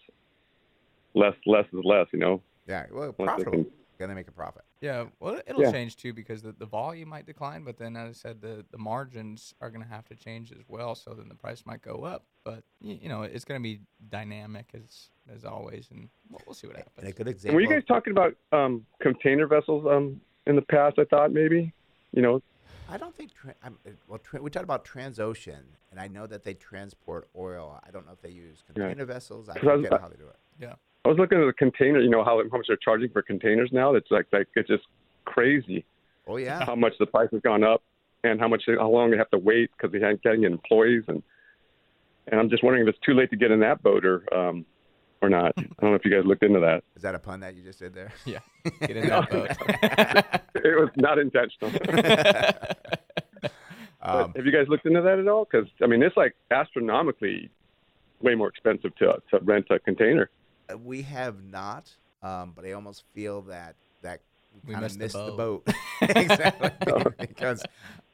less, 1.15 1.33
less 1.45 1.65
is 1.73 1.81
less. 1.83 2.07
You 2.13 2.19
know. 2.19 2.41
Yeah. 2.65 2.85
Well, 2.93 3.13
Once 3.17 3.27
profitable. 3.29 3.51
can- 3.65 3.71
Gonna 3.97 4.15
make 4.15 4.27
a 4.27 4.31
profit. 4.31 4.63
Yeah, 4.81 5.05
well, 5.19 5.39
it'll 5.47 5.61
Yeah. 5.61 5.71
change 5.71 5.95
too 5.95 6.13
because 6.13 6.41
the, 6.41 6.51
the 6.51 6.65
volume 6.65 7.09
might 7.09 7.25
decline, 7.25 7.63
but 7.63 7.77
then, 7.77 7.95
as 7.95 8.09
I 8.09 8.13
said, 8.13 8.41
the, 8.41 8.65
the 8.71 8.77
margins 8.77 9.53
are 9.61 9.69
going 9.69 9.81
to 9.83 9.87
have 9.89 10.05
to 10.09 10.15
change 10.15 10.51
as 10.51 10.63
well. 10.67 10.95
So 10.95 11.13
then 11.13 11.29
the 11.29 11.35
price 11.35 11.63
might 11.65 11.81
go 11.81 12.03
up, 12.03 12.23
but 12.43 12.63
you, 12.81 12.97
you 13.03 13.09
know 13.09 13.21
it's 13.23 13.45
going 13.45 13.59
to 13.59 13.63
be 13.63 13.79
dynamic 14.09 14.67
as 14.73 15.09
as 15.33 15.45
always, 15.45 15.87
and 15.91 16.09
we'll, 16.29 16.41
we'll 16.45 16.53
see 16.53 16.67
what 16.67 16.75
And 16.75 16.85
a 16.85 16.89
happens. 17.01 17.13
good 17.15 17.27
example. 17.29 17.55
were 17.55 17.61
you 17.61 17.69
guys 17.69 17.83
talking 17.87 18.11
about 18.11 18.35
um, 18.51 18.85
container 19.01 19.47
vessels 19.47 19.85
um, 19.89 20.19
in 20.45 20.55
the 20.55 20.61
past? 20.61 20.99
I 20.99 21.05
thought 21.05 21.31
maybe. 21.31 21.73
You 22.11 22.21
know. 22.21 22.41
I 22.87 22.97
don't 22.97 23.15
think. 23.15 23.33
Tra- 23.33 23.55
I'm, 23.63 23.77
uh, 23.87 23.91
well, 24.07 24.19
tra- 24.19 24.41
we 24.41 24.49
talked 24.51 24.63
about 24.65 24.85
Transocean, 24.85 25.63
and 25.89 25.99
I 25.99 26.07
know 26.07 26.27
that 26.27 26.43
they 26.43 26.53
transport 26.53 27.27
oil. 27.35 27.79
I 27.85 27.89
don't 27.91 28.05
know 28.05 28.11
if 28.13 28.21
they 28.21 28.29
use 28.29 28.61
container 28.71 29.05
vessels. 29.05 29.49
I 29.49 29.53
'Cause 29.57 29.67
I 29.69 29.73
was- 29.75 29.85
forget 29.85 30.01
how 30.01 30.07
they 30.09 30.17
do 30.17 30.27
it. 30.27 30.35
Yeah, 30.59 30.73
I 31.05 31.07
was 31.07 31.17
looking 31.17 31.39
at 31.39 31.45
the 31.45 31.53
container. 31.53 31.99
You 31.99 32.09
know 32.09 32.23
how, 32.23 32.41
how 32.51 32.57
much 32.57 32.65
they're 32.67 32.77
charging 32.77 33.09
for 33.09 33.21
containers 33.21 33.69
now. 33.71 33.93
It's 33.95 34.09
like 34.11 34.25
like 34.33 34.47
it's 34.55 34.67
just 34.67 34.83
crazy 35.25 35.85
Oh 36.27 36.37
yeah. 36.37 36.65
how 36.65 36.75
much 36.75 36.93
the 36.99 37.05
price 37.05 37.29
has 37.31 37.41
gone 37.41 37.63
up. 37.63 37.81
and 38.23 38.39
how 38.39 38.47
much 38.47 38.63
how 38.67 38.89
long 38.89 39.11
they 39.11 39.17
have 39.17 39.29
to 39.29 39.37
wait 39.37 39.69
because 39.77 39.91
they 39.91 39.99
haven't 39.99 40.23
getting 40.23 40.43
employees 40.43 41.03
and 41.07 41.21
and 42.27 42.39
I'm 42.39 42.49
just 42.49 42.63
wondering 42.63 42.87
if 42.87 42.95
it's 42.95 43.05
too 43.05 43.13
late 43.13 43.29
to 43.29 43.35
get 43.37 43.51
in 43.51 43.59
that 43.59 43.83
boat 43.83 44.03
or 44.03 44.23
um, 44.35 44.65
or 45.21 45.29
not. 45.29 45.53
I 45.57 45.61
don't 45.79 45.91
know 45.91 45.95
if 45.95 46.03
you 46.05 46.11
guys 46.11 46.25
looked 46.25 46.43
into 46.43 46.59
that. 46.59 46.83
Is 46.95 47.03
that 47.03 47.13
a 47.15 47.19
pun 47.19 47.39
that 47.41 47.55
you 47.55 47.61
just 47.63 47.77
did 47.79 47.93
there? 47.93 48.11
Yeah. 48.25 48.39
Get 48.81 48.97
in 48.97 49.07
that 49.09 49.29
boat. 49.29 49.51
it 50.55 50.79
was 50.79 50.89
not 50.97 51.19
intentional. 51.19 51.71
Um, 54.01 54.33
have 54.35 54.45
you 54.45 54.51
guys 54.51 54.67
looked 54.67 54.85
into 54.85 55.01
that 55.01 55.17
at 55.19 55.27
all? 55.27 55.47
Because 55.49 55.67
I 55.83 55.87
mean, 55.87 56.03
it's 56.03 56.15
like 56.17 56.35
astronomically 56.51 57.49
way 58.21 58.35
more 58.35 58.47
expensive 58.49 58.95
to 58.97 59.21
to 59.31 59.39
rent 59.43 59.67
a 59.71 59.79
container. 59.79 60.29
Uh, 60.71 60.77
we 60.77 61.01
have 61.03 61.43
not, 61.43 61.89
um, 62.23 62.53
but 62.55 62.65
I 62.65 62.71
almost 62.73 63.03
feel 63.13 63.41
that 63.43 63.75
that 64.01 64.21
We 64.65 64.73
kind 64.73 64.85
of 64.85 64.97
missed 64.97 65.13
the 65.13 65.19
missed 65.19 65.25
the 65.25 65.31
boat. 65.31 65.65
boat, 65.65 65.75
exactly 66.01 67.11
because 67.19 67.63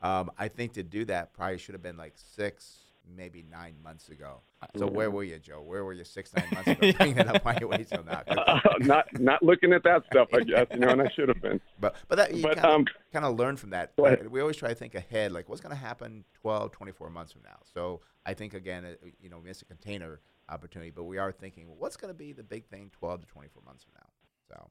um, 0.02 0.32
I 0.38 0.48
think 0.48 0.74
to 0.74 0.84
do 0.84 1.06
that 1.06 1.34
probably 1.34 1.58
should 1.58 1.74
have 1.76 1.84
been 1.84 1.98
like 1.98 2.14
six, 2.16 2.78
maybe 3.16 3.44
nine 3.52 3.76
months 3.84 4.10
ago. 4.10 4.42
So 4.78 4.86
where 4.88 5.10
were 5.10 5.24
you, 5.24 5.40
Joe? 5.40 5.62
Where 5.62 5.84
were 5.84 5.94
you 5.94 6.04
six, 6.04 6.32
nine 6.36 6.48
months 6.54 6.68
ago? 6.70 6.92
Bring 6.98 7.16
that 7.16 7.28
up. 7.28 7.44
Why 7.44 7.58
you 7.60 7.68
wait 7.68 7.88
till 7.90 8.04
now? 8.04 8.22
Uh, 8.28 8.60
not 8.80 9.06
not 9.20 9.42
looking 9.42 9.74
at 9.74 9.84
that 9.84 10.06
stuff, 10.06 10.28
I 10.34 10.42
guess. 10.42 10.68
You 10.72 10.80
know, 10.80 10.90
and 10.90 11.02
I 11.02 11.10
should 11.10 11.28
have 11.30 11.42
been. 11.42 11.60
But 11.80 11.96
but 12.08 12.18
that 12.18 12.34
you 12.36 12.44
But, 12.44 12.58
kind, 12.58 12.66
um, 12.74 12.82
of, 12.82 12.88
kind 13.12 13.26
of 13.26 13.38
learn 13.38 13.58
from 13.58 13.72
that. 13.72 13.92
We 14.30 14.40
always 14.40 14.58
try 14.58 14.70
to 14.70 14.76
think 14.76 14.94
ahead, 14.96 15.32
like 15.32 15.50
what's 15.50 15.62
going 15.62 15.76
to 15.76 15.82
happen 15.82 16.24
12, 16.42 16.72
24 16.72 17.10
months 17.10 17.32
from 17.32 17.42
now. 17.44 17.58
So 17.74 18.02
I 18.26 18.34
think 18.36 18.54
again, 18.54 18.86
uh, 18.86 19.08
you 19.20 19.30
know, 19.30 19.40
we 19.40 19.46
missed 19.46 19.64
a 19.64 19.66
container 19.66 20.20
opportunity, 20.52 20.92
but 20.92 21.04
we 21.06 21.18
are 21.18 21.32
thinking, 21.32 21.68
well, 21.68 21.78
what's 21.80 21.98
going 21.98 22.14
to 22.14 22.18
be 22.18 22.32
the 22.34 22.44
big 22.44 22.66
thing 22.66 22.92
12 23.00 23.22
to 23.22 23.28
24 23.28 23.64
months 23.66 23.84
from 23.84 23.94
now? 23.98 24.10
So 24.50 24.70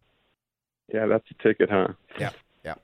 Yeah, 0.93 1.07
that's 1.07 1.25
a 1.31 1.43
ticket, 1.43 1.71
huh? 1.71 1.89
yeah, 2.19 2.31
yeah. 2.65 2.75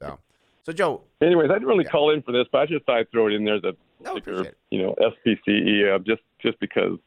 So 0.00 0.18
so 0.62 0.72
Joe, 0.72 1.02
Anyways, 1.22 1.50
I 1.50 1.54
didn't 1.54 1.68
really 1.68 1.84
Yeah. 1.84 1.90
call 1.90 2.10
in 2.12 2.22
for 2.22 2.32
this, 2.32 2.46
but 2.50 2.62
I 2.62 2.66
just 2.66 2.84
thought 2.86 2.98
I'd 2.98 3.10
throw 3.10 3.26
it 3.28 3.32
in 3.34 3.44
there 3.44 3.60
that 3.60 3.76
No, 4.00 4.16
if 4.16 4.26
you're, 4.26 4.34
appreciate 4.40 4.52
it. 4.54 4.58
you 4.70 4.82
know, 4.82 4.94
SPCE, 5.00 5.94
uh, 5.94 5.98
just 6.00 6.22
just 6.42 6.58
because 6.60 6.98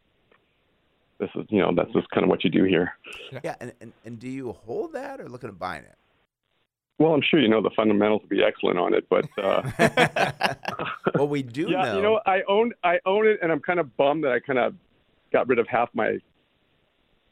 this 1.19 1.29
is, 1.35 1.45
you 1.49 1.59
know, 1.59 1.73
that's 1.75 1.91
just 1.93 2.09
kind 2.09 2.23
of 2.23 2.29
what 2.29 2.43
you 2.43 2.49
do 2.49 2.63
here. 2.63 2.93
yeah, 3.43 3.55
and, 3.59 3.73
and 3.81 3.93
and 4.05 4.19
do 4.19 4.27
you 4.29 4.51
hold 4.51 4.93
that 4.93 5.19
or 5.19 5.29
looking 5.29 5.49
at 5.49 5.57
buying 5.59 5.83
it? 5.83 5.95
Well, 6.99 7.13
I'm 7.13 7.21
sure 7.23 7.39
you 7.39 7.47
know 7.49 7.61
the 7.61 7.71
fundamentals 7.75 8.21
will 8.21 8.29
be 8.29 8.43
excellent 8.43 8.77
on 8.77 8.93
it, 8.93 9.07
but 9.09 9.25
uh, 9.43 9.63
well, 11.15 11.27
we 11.27 11.41
do 11.43 11.67
yeah, 11.69 11.85
know. 11.85 11.95
you 11.95 12.01
know, 12.03 12.21
I 12.25 12.43
own 12.47 12.71
I 12.83 12.99
own 13.05 13.25
it, 13.27 13.39
and 13.41 13.51
I'm 13.51 13.59
kind 13.61 13.79
of 13.79 13.95
bummed 13.97 14.23
that 14.25 14.31
I 14.31 14.39
kind 14.39 14.59
of 14.59 14.75
got 15.33 15.47
rid 15.49 15.59
of 15.59 15.67
half 15.67 15.89
my 15.93 16.19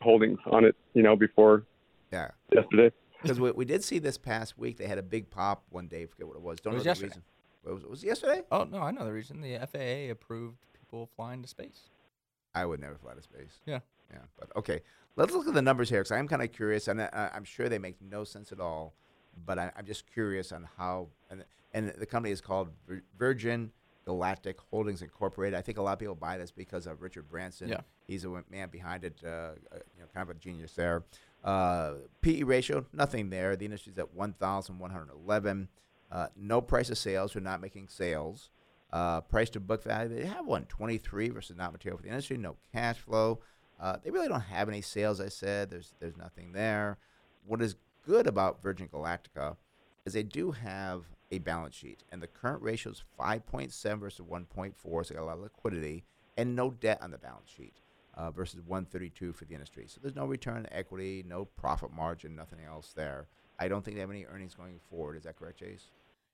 holdings 0.01 0.39
on 0.47 0.65
it, 0.65 0.75
you 0.93 1.03
know, 1.03 1.15
before 1.15 1.63
yeah, 2.11 2.31
yesterday. 2.51 2.91
because 3.21 3.39
we, 3.39 3.51
we 3.51 3.63
did 3.63 3.83
see 3.83 3.99
this 3.99 4.17
past 4.17 4.57
week 4.57 4.77
they 4.77 4.87
had 4.87 4.97
a 4.97 5.03
big 5.03 5.29
pop 5.29 5.63
one 5.69 5.87
day. 5.87 6.05
Forget 6.05 6.27
what 6.27 6.35
it 6.35 6.41
was. 6.41 6.59
Don't 6.59 6.73
It 6.73 6.77
was 6.77 6.79
know 6.79 6.83
the 6.83 6.89
yesterday. 6.89 7.07
reason. 7.09 7.23
What 7.63 7.73
was, 7.75 7.83
was 7.85 8.03
it 8.03 8.07
yesterday? 8.07 8.41
Oh 8.51 8.63
no, 8.65 8.79
I 8.79 8.91
know 8.91 9.05
the 9.05 9.13
reason. 9.13 9.39
The 9.41 9.59
FAA 9.71 10.11
approved 10.11 10.57
people 10.73 11.09
flying 11.15 11.41
to 11.43 11.47
space. 11.47 11.89
I 12.53 12.65
would 12.65 12.81
never 12.81 12.95
fly 12.95 13.13
to 13.13 13.21
space. 13.21 13.61
Yeah. 13.65 13.79
Yeah, 14.11 14.19
but 14.37 14.49
okay. 14.57 14.81
Let's 15.15 15.33
look 15.33 15.47
at 15.47 15.53
the 15.53 15.61
numbers 15.61 15.89
here 15.89 16.01
because 16.01 16.11
I'm 16.11 16.27
kind 16.27 16.41
of 16.41 16.51
curious, 16.51 16.87
and 16.89 17.01
I, 17.01 17.31
I'm 17.33 17.45
sure 17.45 17.69
they 17.69 17.79
make 17.79 17.95
no 18.01 18.23
sense 18.25 18.51
at 18.51 18.59
all. 18.59 18.93
But 19.45 19.57
I, 19.59 19.71
I'm 19.77 19.85
just 19.85 20.05
curious 20.11 20.51
on 20.51 20.67
how, 20.77 21.07
and, 21.29 21.45
and 21.73 21.93
the 21.97 22.05
company 22.05 22.31
is 22.33 22.41
called 22.41 22.69
Virgin 23.17 23.71
Galactic 24.11 24.59
Holdings 24.69 25.01
Incorporated. 25.01 25.57
I 25.57 25.61
think 25.61 25.77
a 25.77 25.81
lot 25.81 25.93
of 25.93 25.99
people 25.99 26.15
buy 26.15 26.37
this 26.37 26.51
because 26.51 26.85
of 26.85 27.01
Richard 27.01 27.29
Branson. 27.29 27.69
Yeah. 27.69 27.79
He's 28.05 28.25
a 28.25 28.43
man 28.49 28.67
behind 28.69 29.05
it. 29.05 29.21
Uh, 29.23 29.29
uh, 29.29 29.53
you 29.95 30.01
know, 30.01 30.07
kind 30.13 30.29
of 30.29 30.35
a 30.35 30.37
genius 30.37 30.73
there. 30.73 31.03
Uh, 31.45 31.93
PE 32.19 32.43
ratio, 32.43 32.85
nothing 32.91 33.29
there. 33.29 33.55
The 33.55 33.63
industry's 33.63 33.97
at 33.97 34.13
1,111. 34.13 35.69
Uh, 36.11 36.27
no 36.35 36.59
price 36.59 36.89
of 36.89 36.97
sales. 36.97 37.33
We're 37.33 37.39
not 37.39 37.61
making 37.61 37.87
sales. 37.87 38.49
Uh, 38.91 39.21
price 39.21 39.49
to 39.51 39.61
book 39.61 39.81
value, 39.81 40.13
they 40.13 40.25
have 40.25 40.45
one, 40.45 40.65
23 40.65 41.29
versus 41.29 41.55
not 41.55 41.71
material 41.71 41.95
for 41.95 42.03
the 42.03 42.09
industry. 42.09 42.35
No 42.35 42.57
cash 42.73 42.97
flow. 42.97 43.39
Uh, 43.79 43.95
they 44.03 44.11
really 44.11 44.27
don't 44.27 44.41
have 44.41 44.67
any 44.67 44.81
sales. 44.81 45.21
I 45.21 45.29
said 45.29 45.69
there's 45.69 45.93
there's 46.01 46.17
nothing 46.17 46.51
there. 46.51 46.97
What 47.47 47.61
is 47.61 47.77
good 48.05 48.27
about 48.27 48.61
Virgin 48.61 48.89
Galactica 48.89 49.55
is 50.05 50.11
they 50.11 50.23
do 50.23 50.51
have 50.51 51.05
a 51.31 51.39
balance 51.39 51.75
sheet, 51.75 52.03
and 52.11 52.21
the 52.21 52.27
current 52.27 52.61
ratio 52.61 52.91
is 52.91 53.03
5.7 53.19 53.99
versus 53.99 54.25
1.4, 54.25 55.05
so 55.05 55.15
got 55.15 55.21
a 55.21 55.25
lot 55.25 55.37
of 55.37 55.43
liquidity 55.43 56.03
and 56.37 56.55
no 56.55 56.71
debt 56.71 56.99
on 57.01 57.11
the 57.11 57.17
balance 57.17 57.49
sheet 57.49 57.75
uh, 58.15 58.31
versus 58.31 58.61
132 58.65 59.33
for 59.33 59.45
the 59.45 59.53
industry. 59.53 59.85
So 59.87 59.99
there's 60.01 60.15
no 60.15 60.25
return 60.25 60.57
on 60.57 60.67
equity, 60.71 61.23
no 61.27 61.45
profit 61.45 61.91
margin, 61.91 62.35
nothing 62.35 62.59
else 62.65 62.93
there. 62.95 63.27
I 63.59 63.67
don't 63.67 63.83
think 63.83 63.95
they 63.95 64.01
have 64.01 64.09
any 64.09 64.25
earnings 64.25 64.55
going 64.55 64.79
forward. 64.89 65.17
Is 65.17 65.23
that 65.23 65.37
correct, 65.37 65.59
Chase? 65.59 65.85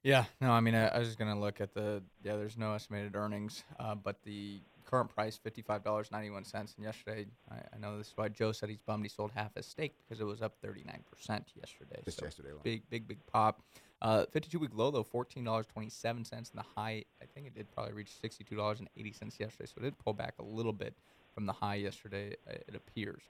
Yeah, 0.03 0.26
no, 0.40 0.52
I 0.52 0.61
mean, 0.61 0.76
I, 0.76 0.88
I 0.88 0.99
was 0.99 1.07
just 1.07 1.19
gonna 1.19 1.40
look 1.40 1.60
at 1.60 1.74
the 1.74 2.02
yeah. 2.24 2.38
There's 2.38 2.57
no 2.57 2.74
estimated 2.74 3.15
earnings, 3.15 3.64
uh, 3.80 3.95
but 3.95 4.24
the 4.24 4.61
current 4.88 5.09
price 5.09 5.38
fifty 5.38 5.61
five 5.61 5.84
dollars 5.84 6.09
ninety 6.11 6.30
one 6.30 6.43
cents. 6.43 6.73
And 6.77 6.85
yesterday, 6.85 7.26
I, 7.51 7.55
I 7.76 7.77
know 7.80 7.97
this 7.97 8.07
is 8.07 8.14
why 8.15 8.30
Joe 8.30 8.51
said 8.51 8.69
he's 8.69 8.80
bummed 8.80 9.03
he 9.03 9.09
sold 9.09 9.31
half 9.35 9.53
his 9.55 9.65
stake 9.65 9.95
because 10.03 10.19
it 10.22 10.26
was 10.26 10.41
up 10.41 10.55
thirty 10.61 10.84
nine 10.85 11.03
percent 11.11 11.45
yesterday. 11.55 12.01
Just 12.05 12.19
so 12.19 12.26
yesterday 12.26 12.49
alone. 12.49 12.61
big, 12.64 12.89
big, 12.89 13.07
big 13.07 13.19
pop. 13.27 13.61
Uh, 14.01 14.26
fifty 14.31 14.49
two 14.49 14.59
week 14.59 14.72
low 14.73 14.89
though, 14.91 15.03
fourteen 15.03 15.43
dollars 15.43 15.65
twenty 15.68 15.89
seven 15.89 16.23
cents, 16.23 16.49
and 16.51 16.59
the 16.59 16.65
high 16.80 17.03
I 17.22 17.26
think 17.34 17.47
it 17.47 17.53
did 17.55 17.69
probably 17.72 17.93
reach 17.93 18.19
sixty 18.22 18.43
two 18.43 18.55
dollars 18.55 18.80
and 18.80 18.89
eighty 18.97 19.11
cents 19.11 19.39
yesterday. 19.39 19.68
So 19.68 19.73
it 19.80 19.84
did 19.84 19.97
pull 19.99 20.14
back 20.14 20.35
a 20.39 20.43
little 20.43 20.73
bit 20.73 20.95
from 21.34 21.45
the 21.45 21.53
high 21.53 21.76
yesterday. 21.76 22.35
uh, 22.49 22.53
It 22.68 22.76
appears. 22.76 23.22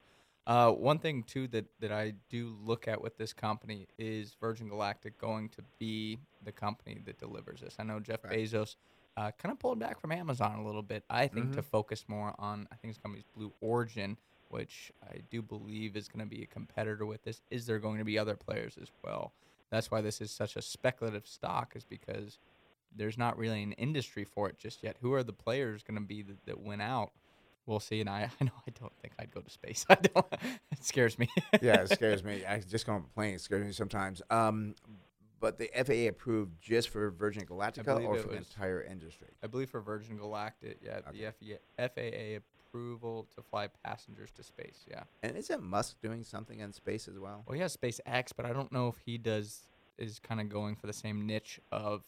Uh, 0.45 0.71
one 0.71 0.97
thing 0.97 1.23
too 1.23 1.45
that, 1.49 1.65
that 1.81 1.91
I 1.91 2.13
do 2.29 2.55
look 2.63 2.88
at 2.88 3.01
with 3.01 3.17
this 3.17 3.34
company 3.34 3.85
is 3.99 4.38
Virgin 4.39 4.69
Galactic 4.69 5.17
going 5.17 5.49
to 5.49 5.61
be 5.77 6.19
the 6.45 6.53
company 6.53 6.99
that 7.03 7.17
delivers 7.19 7.59
this. 7.59 7.75
I 7.79 7.84
know 7.84 7.99
Jeff 7.99 8.23
Right. 8.23 8.39
Bezos 8.39 8.77
uh, 9.18 9.31
kind 9.31 9.52
of 9.52 9.60
pulled 9.60 9.80
back 9.80 9.99
from 9.99 10.11
Amazon 10.11 10.60
a 10.60 10.65
little 10.65 10.84
bit. 10.84 11.03
I 11.10 11.27
think 11.27 11.53
to 11.53 11.64
focus 11.64 12.06
more 12.07 12.35
on 12.38 12.68
I 12.72 12.76
think 12.76 12.94
his 12.94 12.99
company's 12.99 13.26
Blue 13.35 13.52
Origin, 13.61 14.15
which 14.49 14.91
I 15.03 15.22
do 15.30 15.41
believe 15.41 15.98
is 15.98 16.07
going 16.07 16.23
to 16.23 16.30
be 16.30 16.44
a 16.44 16.45
competitor 16.45 17.06
with 17.06 17.23
this. 17.23 17.41
Is 17.49 17.65
there 17.65 17.80
going 17.80 17.98
to 17.98 18.06
be 18.06 18.19
other 18.19 18.35
players 18.35 18.77
as 18.81 18.89
well? 19.03 19.34
That's 19.72 19.89
why 19.89 20.02
this 20.02 20.22
is 20.22 20.31
such 20.31 20.56
a 20.56 20.61
speculative 20.61 21.27
stock, 21.27 21.73
is 21.76 21.84
because 21.84 22.38
there's 22.95 23.18
not 23.18 23.38
really 23.38 23.64
an 23.64 23.73
industry 23.73 24.23
for 24.23 24.48
it 24.49 24.57
just 24.57 24.84
yet. 24.84 24.98
Who 25.02 25.14
are 25.14 25.23
the 25.23 25.34
players 25.34 25.84
going 25.84 25.99
to 25.99 26.06
be 26.06 26.22
that, 26.22 26.45
that 26.45 26.60
win 26.60 26.80
out? 26.80 27.11
We'll 27.65 27.81
see. 27.81 27.99
And 27.99 28.10
I, 28.10 28.30
I 28.41 28.44
know 28.44 28.52
I 28.68 28.72
don't 28.80 28.94
think 29.02 29.14
I'd 29.19 29.31
go 29.31 29.41
to 29.41 29.49
space. 29.49 29.85
I 29.89 29.95
don't. 29.95 30.26
It 30.72 30.85
scares 30.85 31.18
me. 31.18 31.27
yeah, 31.61 31.81
it 31.81 31.89
scares 31.89 32.23
me. 32.23 32.45
I 32.45 32.60
just 32.60 32.85
go 32.85 32.94
on 32.94 32.99
a 32.99 33.14
plane. 33.15 33.34
It 33.34 33.41
scares 33.41 33.65
me 33.65 33.72
sometimes. 33.72 34.22
Um, 34.30 34.76
but 35.39 35.57
the 35.57 35.69
FAA 35.76 36.09
approved 36.09 36.59
just 36.61 36.89
for 36.89 37.11
Virgin 37.11 37.45
Galactica 37.45 38.03
or 38.03 38.18
for 38.18 38.30
the 38.30 38.38
entire 38.38 38.81
industry? 38.81 39.30
I 39.43 39.47
believe 39.47 39.69
for 39.69 39.81
Virgin 39.81 40.18
Galactic, 40.18 40.80
yeah, 40.84 40.99
the 41.11 41.59
FAA, 41.77 41.88
FAA 41.88 42.43
approval 42.68 43.27
to 43.35 43.41
fly 43.41 43.68
passengers 43.84 44.31
to 44.31 44.43
space. 44.43 44.85
Yeah. 44.89 45.03
And 45.23 45.38
isn't 45.38 45.64
Musk 45.64 45.97
doing 46.01 46.23
something 46.23 46.59
in 46.59 46.73
space 46.73 47.07
as 47.07 47.19
well? 47.19 47.43
Well, 47.47 47.55
he 47.55 47.61
has 47.61 47.76
SpaceX, 47.76 48.31
but 48.35 48.45
I 48.45 48.53
don't 48.53 48.72
know 48.72 48.88
if 48.88 48.97
he 49.05 49.18
does 49.18 49.68
is 49.97 50.19
kind 50.19 50.39
of 50.39 50.49
going 50.49 50.76
for 50.76 50.88
the 50.88 50.93
same 50.93 51.26
niche 51.26 51.59
of 51.72 52.03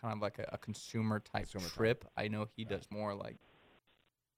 kind 0.00 0.14
of 0.14 0.20
like 0.20 0.38
a, 0.38 0.48
a 0.52 0.58
consumer 0.58 1.20
type 1.20 1.42
Consumer 1.42 1.64
type. 1.64 1.74
trip. 1.74 2.04
I 2.16 2.28
know 2.28 2.46
he 2.56 2.64
does 2.64 2.86
more 2.90 3.14
like 3.14 3.36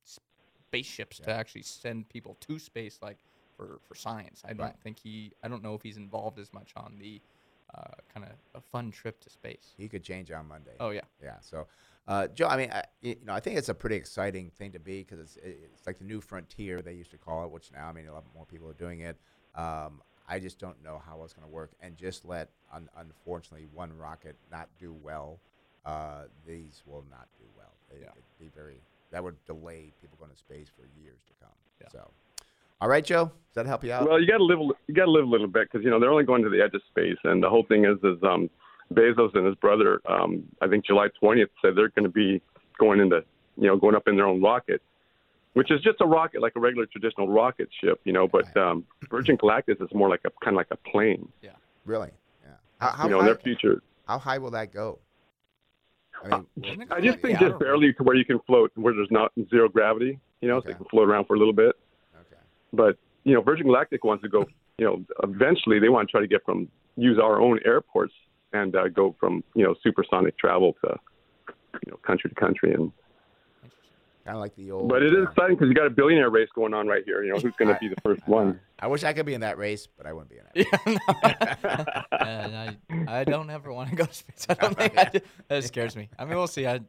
spaceships 0.04 1.18
to 1.20 1.30
actually 1.30 1.62
send 1.62 2.08
people 2.08 2.36
to 2.40 2.58
space, 2.58 2.98
like 3.02 3.18
for 3.56 3.80
for 3.86 3.94
science. 3.94 4.42
I 4.46 4.52
don't 4.52 4.80
think 4.82 4.98
he. 4.98 5.32
I 5.42 5.48
don't 5.48 5.62
know 5.62 5.74
if 5.74 5.82
he's 5.82 5.96
involved 5.96 6.38
as 6.38 6.52
much 6.52 6.72
on 6.76 6.96
the 6.98 7.20
uh, 7.74 7.82
kind 8.12 8.26
of 8.26 8.32
a 8.54 8.60
fun 8.60 8.90
trip 8.90 9.20
to 9.20 9.30
space. 9.30 9.74
He 9.76 9.88
could 9.88 10.02
change 10.02 10.30
on 10.30 10.46
Monday. 10.48 10.72
Oh 10.80 10.90
yeah. 10.90 11.02
Yeah. 11.22 11.36
So, 11.40 11.66
uh, 12.08 12.28
Joe, 12.28 12.48
I 12.48 12.56
mean, 12.56 12.70
I, 12.72 12.82
you 13.00 13.16
know, 13.24 13.32
I 13.32 13.40
think 13.40 13.56
it's 13.58 13.68
a 13.68 13.74
pretty 13.74 13.96
exciting 13.96 14.50
thing 14.50 14.72
to 14.72 14.78
be 14.80 15.02
because 15.02 15.20
it's 15.20 15.36
it's 15.42 15.86
like 15.86 15.98
the 15.98 16.04
new 16.04 16.20
frontier 16.20 16.82
they 16.82 16.94
used 16.94 17.10
to 17.12 17.18
call 17.18 17.44
it, 17.44 17.50
which 17.50 17.70
now 17.72 17.88
I 17.88 17.92
mean 17.92 18.06
a 18.08 18.12
lot 18.12 18.24
more 18.34 18.46
people 18.46 18.68
are 18.68 18.74
doing 18.74 19.00
it. 19.00 19.16
Um, 19.54 20.02
I 20.28 20.38
just 20.38 20.58
don't 20.58 20.80
know 20.82 21.00
how 21.04 21.22
it's 21.24 21.32
going 21.32 21.46
to 21.46 21.52
work, 21.52 21.72
and 21.80 21.96
just 21.96 22.24
let 22.24 22.50
un- 22.72 22.88
unfortunately 22.96 23.66
one 23.72 23.96
rocket 23.96 24.36
not 24.50 24.68
do 24.78 24.92
well. 24.92 25.40
Uh, 25.84 26.24
these 26.46 26.82
will 26.86 27.04
not 27.10 27.26
do 27.38 27.44
well. 27.56 27.72
They, 27.90 28.00
Yeah. 28.00 28.10
It'd 28.12 28.38
be 28.38 28.48
very 28.54 28.80
that 29.10 29.24
would 29.24 29.44
delay 29.44 29.92
people 30.00 30.16
going 30.18 30.30
to 30.30 30.36
space 30.36 30.68
for 30.68 30.86
years 31.02 31.20
to 31.26 31.32
come. 31.40 31.54
Yeah. 31.80 31.88
So, 31.90 32.10
all 32.80 32.88
right, 32.88 33.04
Joe, 33.04 33.26
does 33.26 33.54
that 33.54 33.66
help 33.66 33.84
you 33.84 33.92
out? 33.92 34.08
Well, 34.08 34.20
you 34.20 34.26
got 34.26 34.38
to 34.38 34.44
live. 34.44 34.58
You 34.86 34.94
got 34.94 35.04
to 35.06 35.10
live 35.10 35.24
a 35.24 35.28
little 35.28 35.46
bit 35.46 35.68
because 35.70 35.84
you 35.84 35.90
know 35.90 36.00
they're 36.00 36.10
only 36.10 36.24
going 36.24 36.42
to 36.42 36.48
the 36.50 36.62
edge 36.62 36.74
of 36.74 36.82
space, 36.88 37.18
and 37.24 37.42
the 37.42 37.48
whole 37.48 37.64
thing 37.64 37.84
is 37.84 37.98
is 38.04 38.22
um, 38.22 38.48
Bezos 38.94 39.34
and 39.34 39.46
his 39.46 39.54
brother. 39.56 40.00
Um, 40.08 40.44
I 40.62 40.68
think 40.68 40.86
July 40.86 41.08
20th 41.22 41.48
said 41.62 41.76
they're 41.76 41.88
going 41.90 42.04
to 42.04 42.08
be 42.08 42.40
going 42.78 43.00
into 43.00 43.22
you 43.56 43.66
know 43.66 43.76
going 43.76 43.94
up 43.94 44.08
in 44.08 44.16
their 44.16 44.26
own 44.26 44.40
rocket, 44.42 44.80
which 45.54 45.70
is 45.70 45.80
just 45.82 46.00
a 46.00 46.06
rocket 46.06 46.40
like 46.40 46.52
a 46.56 46.60
regular 46.60 46.86
traditional 46.86 47.28
rocket 47.28 47.68
ship, 47.82 48.00
you 48.04 48.12
know. 48.12 48.26
But 48.26 48.56
um, 48.56 48.84
Virgin 49.10 49.36
Galactic 49.36 49.78
is 49.80 49.88
more 49.92 50.08
like 50.08 50.20
a 50.24 50.30
kind 50.44 50.54
of 50.54 50.58
like 50.58 50.68
a 50.70 50.76
plane. 50.90 51.28
Yeah, 51.42 51.50
really? 51.84 52.10
Yeah. 52.44 52.52
How, 52.78 52.90
how 52.90 53.04
you 53.04 53.10
know, 53.10 53.20
high? 53.20 53.26
their 53.26 53.38
future. 53.38 53.82
How 54.06 54.18
high 54.18 54.38
will 54.38 54.50
that 54.52 54.72
go? 54.72 54.98
I 56.22 56.28
mean, 56.36 56.46
Isn't 56.62 56.92
I 56.92 57.00
just 57.00 57.20
think 57.20 57.38
the 57.38 57.48
just 57.48 57.58
barely 57.60 57.92
to 57.94 58.02
where 58.02 58.14
you 58.16 58.24
can 58.24 58.40
float, 58.40 58.70
where 58.74 58.92
there's 58.92 59.10
not 59.10 59.32
zero 59.48 59.68
gravity. 59.68 60.18
You 60.40 60.48
know, 60.48 60.60
so 60.60 60.64
Okay. 60.64 60.70
you 60.70 60.74
can 60.76 60.86
float 60.86 61.08
around 61.08 61.26
for 61.26 61.34
a 61.34 61.38
little 61.38 61.52
bit. 61.54 61.76
Okay. 62.72 62.76
But 62.82 62.98
you 63.24 63.34
know, 63.34 63.40
Virgin 63.42 63.66
Galactic 63.66 64.04
wants 64.04 64.22
to 64.22 64.28
go. 64.28 64.46
You 64.78 64.86
know, 64.86 65.04
eventually 65.22 65.78
they 65.78 65.88
want 65.90 66.08
to 66.08 66.12
try 66.12 66.20
to 66.20 66.26
get 66.26 66.44
from 66.44 66.68
use 66.96 67.18
our 67.22 67.40
own 67.40 67.60
airports 67.64 68.14
and 68.52 68.74
uh, 68.74 68.88
go 68.88 69.14
from 69.20 69.44
you 69.54 69.64
know 69.64 69.74
supersonic 69.82 70.36
travel 70.38 70.74
to 70.84 70.96
you 71.86 71.90
know 71.92 71.96
country 71.98 72.30
to 72.30 72.36
country 72.36 72.72
and 72.74 72.90
Kind 74.26 74.36
of 74.36 74.42
like 74.42 74.54
the 74.54 74.70
old. 74.70 74.88
but 74.90 75.02
it 75.02 75.12
is 75.14 75.18
uh, 75.26 75.30
exciting 75.30 75.56
because 75.56 75.68
you 75.68 75.74
got 75.74 75.86
a 75.86 75.90
billionaire 75.90 76.28
race 76.28 76.50
going 76.54 76.74
on 76.74 76.86
right 76.86 77.02
here. 77.06 77.24
You 77.24 77.32
know 77.32 77.38
who's 77.40 77.54
going 77.58 77.72
to 77.72 77.78
be 77.80 77.88
the 77.88 77.96
first 78.04 78.20
one. 78.28 78.60
I 78.78 78.86
wish 78.86 79.02
I 79.02 79.14
could 79.14 79.24
be 79.24 79.32
in 79.32 79.40
that 79.40 79.56
race, 79.56 79.88
but 79.96 80.06
I 80.06 80.12
wouldn't 80.12 80.30
be 80.30 80.36
in 80.36 80.44
it. 80.54 80.66
and 82.12 82.56
I, 82.56 82.76
I 83.08 83.24
don't 83.24 83.48
ever 83.50 83.72
want 83.72 83.88
to 83.90 83.96
go 83.96 84.04
to 84.04 84.12
space. 84.14 84.46
I 84.48 84.54
don't 84.54 84.76
think 84.76 84.96
I 84.98 85.04
do. 85.04 85.20
that 85.48 85.64
scares 85.64 85.96
me. 85.96 86.10
I 86.18 86.26
mean, 86.26 86.36
we'll 86.36 86.46
see. 86.48 86.66
I 86.66 86.80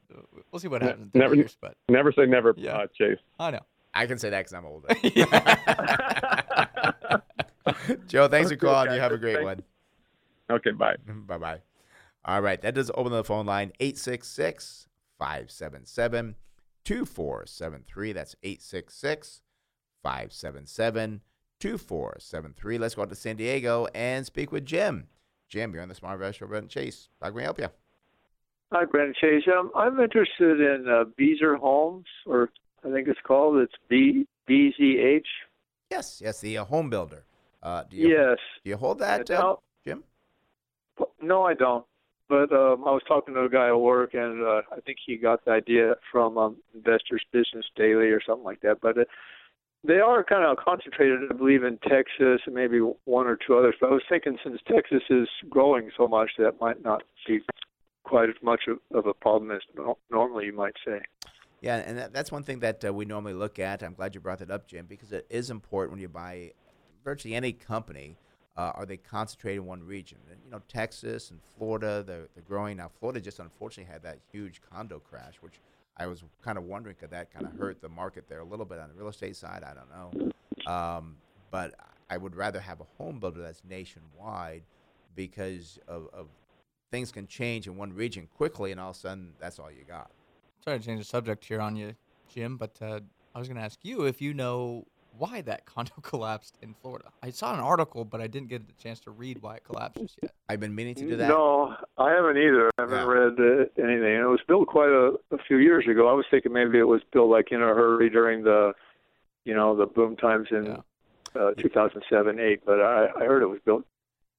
we'll 0.52 0.60
see 0.60 0.68
what 0.68 0.82
happens 0.82 1.03
in 1.06 1.10
30 1.12 1.20
Never, 1.20 1.36
years, 1.36 1.56
but 1.62 1.76
never 1.90 2.12
say 2.12 2.26
never, 2.26 2.53
Yeah. 2.58 2.78
uh, 2.80 2.88
Chase. 2.98 3.18
I 3.40 3.52
know. 3.52 3.60
I 3.94 4.06
can 4.06 4.18
say 4.18 4.30
that 4.30 4.40
because 4.40 4.54
I'm 4.54 4.66
older. 4.66 4.88
Joe, 8.08 8.28
thanks 8.28 8.50
for 8.50 8.58
calling. 8.58 8.88
guys. 8.88 8.96
You 8.96 9.02
have 9.02 9.12
a 9.12 9.18
great 9.18 9.36
Thank- 9.36 9.46
one. 9.46 9.64
Okay, 10.50 10.72
bye. 10.72 10.96
Bye 11.28 11.38
bye. 11.38 11.60
All 12.26 12.42
right. 12.42 12.62
That 12.62 12.76
does 12.76 12.92
open 12.96 13.12
the 13.12 13.24
phone 13.24 13.46
line 13.46 13.72
866 13.80 14.88
577 15.18 16.36
2473. 16.84 18.14
That's 18.14 18.36
866 18.44 19.42
577 20.04 21.22
2473. 21.60 22.78
Let's 22.78 22.96
go 22.96 23.04
out 23.04 23.10
to 23.10 23.16
San 23.16 23.38
Diego 23.38 23.88
and 23.96 24.26
speak 24.26 24.52
with 24.52 24.66
Jim. 24.66 25.08
Jim, 25.48 25.74
you're 25.74 25.84
on 25.84 25.90
the 25.90 25.96
Smart 25.96 26.16
Invest 26.16 26.40
Show, 26.40 26.48
Brent 26.48 26.70
Chase. 26.70 27.10
How 27.22 27.28
can 27.28 27.36
we 27.36 27.44
help 27.44 27.60
you? 27.60 27.68
Hi, 28.74 28.86
Brandon 28.86 29.14
Chase. 29.20 29.44
Um, 29.48 29.72
I'm 29.76 30.00
interested 30.00 30.60
in 30.62 30.86
uh, 30.90 31.04
Beazer 31.20 31.58
Homes, 31.58 32.06
or 32.26 32.50
I 32.86 32.91
think 32.91 33.08
it's 33.08 33.20
called. 33.24 33.58
It's 33.58 33.74
B 33.90 34.28
B 34.48 34.74
Z 34.78 34.98
H. 34.99 35.28
Yes, 35.90 36.22
yes, 36.24 36.40
the 36.41 36.58
uh, 36.58 36.66
home 36.66 36.90
builder. 36.90 37.24
Uh, 37.62 37.84
do 37.90 37.95
you, 37.98 38.10
Yes. 38.10 38.38
Do 38.64 38.70
you 38.70 38.78
hold 38.78 38.99
that, 38.99 39.30
Uh, 39.30 39.56
Jim? 39.86 40.03
No, 41.22 41.44
I 41.44 41.53
don't. 41.53 41.86
But 42.28 42.52
um, 42.53 42.84
I 42.86 42.91
was 42.91 43.02
talking 43.08 43.34
to 43.34 43.44
a 43.44 43.49
guy 43.49 43.68
at 43.68 43.80
work, 43.80 44.14
and 44.14 44.41
uh, 44.41 44.62
I 44.72 44.80
think 44.86 44.99
he 45.06 45.18
got 45.18 45.44
the 45.44 45.52
idea 45.52 45.95
from 46.12 46.38
um, 46.38 46.58
Investors 46.74 47.24
Business 47.32 47.66
Daily 47.76 48.08
or 48.08 48.22
something 48.26 48.45
like 48.45 48.62
that. 48.62 48.80
But 48.82 48.98
uh, 48.98 49.03
they 49.84 49.99
are 49.99 50.24
kind 50.24 50.45
of 50.45 50.58
concentrated, 50.64 51.20
I 51.30 51.34
believe, 51.34 51.64
in 51.64 51.78
Texas 51.80 52.41
and 52.45 52.56
maybe 52.56 52.80
one 53.03 53.28
or 53.28 53.36
two 53.36 53.58
others. 53.58 53.76
But 53.82 53.90
I 53.90 53.94
was 53.94 54.03
thinking 54.08 54.38
since 54.44 54.62
Texas 54.66 55.03
is 55.10 55.28
growing 55.49 55.91
so 55.98 56.08
much, 56.08 56.32
that 56.38 56.62
might 56.62 56.82
not 56.84 57.03
be 57.28 57.41
quite 58.03 58.30
as 58.30 58.36
much 58.41 58.62
of, 58.68 58.78
of 58.98 59.08
a 59.08 59.14
problem 59.14 59.52
as 59.52 59.62
no- 59.76 59.98
normally 60.10 60.45
you 60.45 60.53
might 60.53 60.76
say. 60.86 61.02
Yeah, 61.62 61.78
and 61.78 61.98
that, 61.98 62.14
that's 62.14 62.32
one 62.32 62.44
thing 62.44 62.60
that 62.60 62.84
uh, 62.84 62.92
we 62.92 63.06
normally 63.06 63.34
look 63.34 63.60
at. 63.60 63.84
I'm 63.84 63.94
glad 63.94 64.16
you 64.16 64.22
brought 64.22 64.40
that 64.40 64.50
up, 64.50 64.68
Jim, 64.68 64.88
because 64.90 65.12
it 65.12 65.28
is 65.30 65.52
important 65.52 65.92
when 65.92 66.02
you 66.02 66.10
buy 66.10 66.54
virtually 67.04 67.36
any 67.36 67.54
company. 67.54 68.18
Uh, 68.58 68.72
are 68.76 68.86
they 68.86 68.98
concentrated 68.98 69.60
in 69.60 69.66
one 69.66 69.82
region? 69.84 70.18
And, 70.30 70.40
you 70.44 70.52
know, 70.52 70.62
Texas 70.68 71.32
and 71.32 71.40
Florida, 71.58 72.04
they're, 72.06 72.28
they're 72.34 72.44
growing. 72.46 72.78
Now, 72.78 72.90
Florida 73.00 73.22
just 73.22 73.40
unfortunately 73.40 73.92
had 73.92 74.04
that 74.04 74.20
huge 74.32 74.60
condo 74.62 75.00
crash, 75.00 75.36
which 75.40 75.62
I 75.98 76.08
was 76.08 76.24
kind 76.42 76.58
of 76.58 76.66
wondering 76.66 76.96
could 76.96 77.12
that 77.12 77.32
kind 77.32 77.46
of 77.46 77.54
hurt 77.54 77.82
the 77.82 77.90
market 77.90 78.28
there 78.28 78.40
a 78.40 78.44
little 78.44 78.66
bit 78.66 78.80
on 78.80 78.90
the 78.90 78.96
real 78.96 79.08
estate 79.08 79.36
side? 79.36 79.64
I 79.64 79.74
don't 79.74 79.90
know. 79.90 80.72
Um, 80.72 81.16
but 81.50 81.76
I 82.10 82.18
would 82.18 82.36
rather 82.36 82.60
have 82.60 82.82
a 82.82 82.86
home 82.98 83.20
builder 83.20 83.42
that's 83.42 83.62
nationwide 83.70 84.64
because 85.16 85.80
of, 85.88 86.08
of 86.12 86.28
things 86.90 87.12
can 87.12 87.28
change 87.28 87.68
in 87.68 87.78
one 87.78 87.94
region 87.94 88.28
quickly, 88.36 88.72
and 88.72 88.82
all 88.82 88.90
of 88.90 88.96
a 88.96 89.00
sudden, 89.00 89.34
that's 89.40 89.60
all 89.60 89.72
you 89.72 89.84
got. 89.88 90.12
Sorry 90.64 90.80
to 90.80 90.86
change 90.86 91.00
the 91.00 91.06
subject 91.06 91.44
here 91.44 91.60
on 91.60 91.76
you, 91.76 91.96
Jim, 92.32 92.56
but 92.58 92.78
uh, 92.82 93.00
I 93.34 93.40
was 93.40 93.48
going 93.48 93.58
to 93.58 93.64
ask 93.64 93.80
you 93.82 94.06
if 94.06 94.22
you 94.22 94.34
know 94.34 94.86
why 95.18 95.42
that 95.42 95.66
condo 95.74 95.94
collapsed 96.04 96.58
in 96.62 96.76
Florida. 96.82 97.10
I 97.24 97.32
saw 97.32 97.54
an 97.54 97.60
article, 97.60 98.06
but 98.06 98.22
I 98.22 98.28
didn't 98.28 98.50
get 98.50 98.62
a 98.62 98.82
chance 98.82 99.00
to 99.02 99.12
read 99.12 99.42
why 99.42 99.56
it 99.56 99.64
collapsed 99.64 100.00
just 100.00 100.20
yet. 100.22 100.34
I've 100.50 100.60
been 100.60 100.76
meaning 100.76 100.96
to 100.96 101.08
do 101.08 101.16
that. 101.18 101.30
No, 101.30 101.76
I 101.98 102.12
haven't 102.12 102.38
either. 102.38 102.70
I 102.78 102.82
haven't 102.82 103.08
read 103.08 103.34
uh, 103.40 103.84
anything. 103.84 104.16
And 104.16 104.24
it 104.24 104.30
was 104.30 104.42
built 104.48 104.68
quite 104.68 104.90
a, 104.90 105.14
a 105.32 105.38
few 105.48 105.58
years 105.58 105.88
ago. 105.88 106.08
I 106.08 106.14
was 106.14 106.26
thinking 106.30 106.54
maybe 106.54 106.78
it 106.78 106.88
was 106.88 107.02
built 107.12 107.30
like 107.30 107.52
in 107.52 107.62
a 107.62 107.74
hurry 107.74 108.10
during 108.10 108.44
the, 108.44 108.74
you 109.46 109.56
know, 109.56 109.76
the 109.76 109.88
boom 109.88 110.16
times 110.16 110.50
in 110.52 110.78
uh, 111.36 111.52
2007, 111.58 112.40
8. 112.40 112.62
But 112.66 112.82
I, 112.82 113.08
I 113.16 113.26
heard 113.26 113.42
it 113.42 113.48
was 113.48 113.60
built 113.66 113.84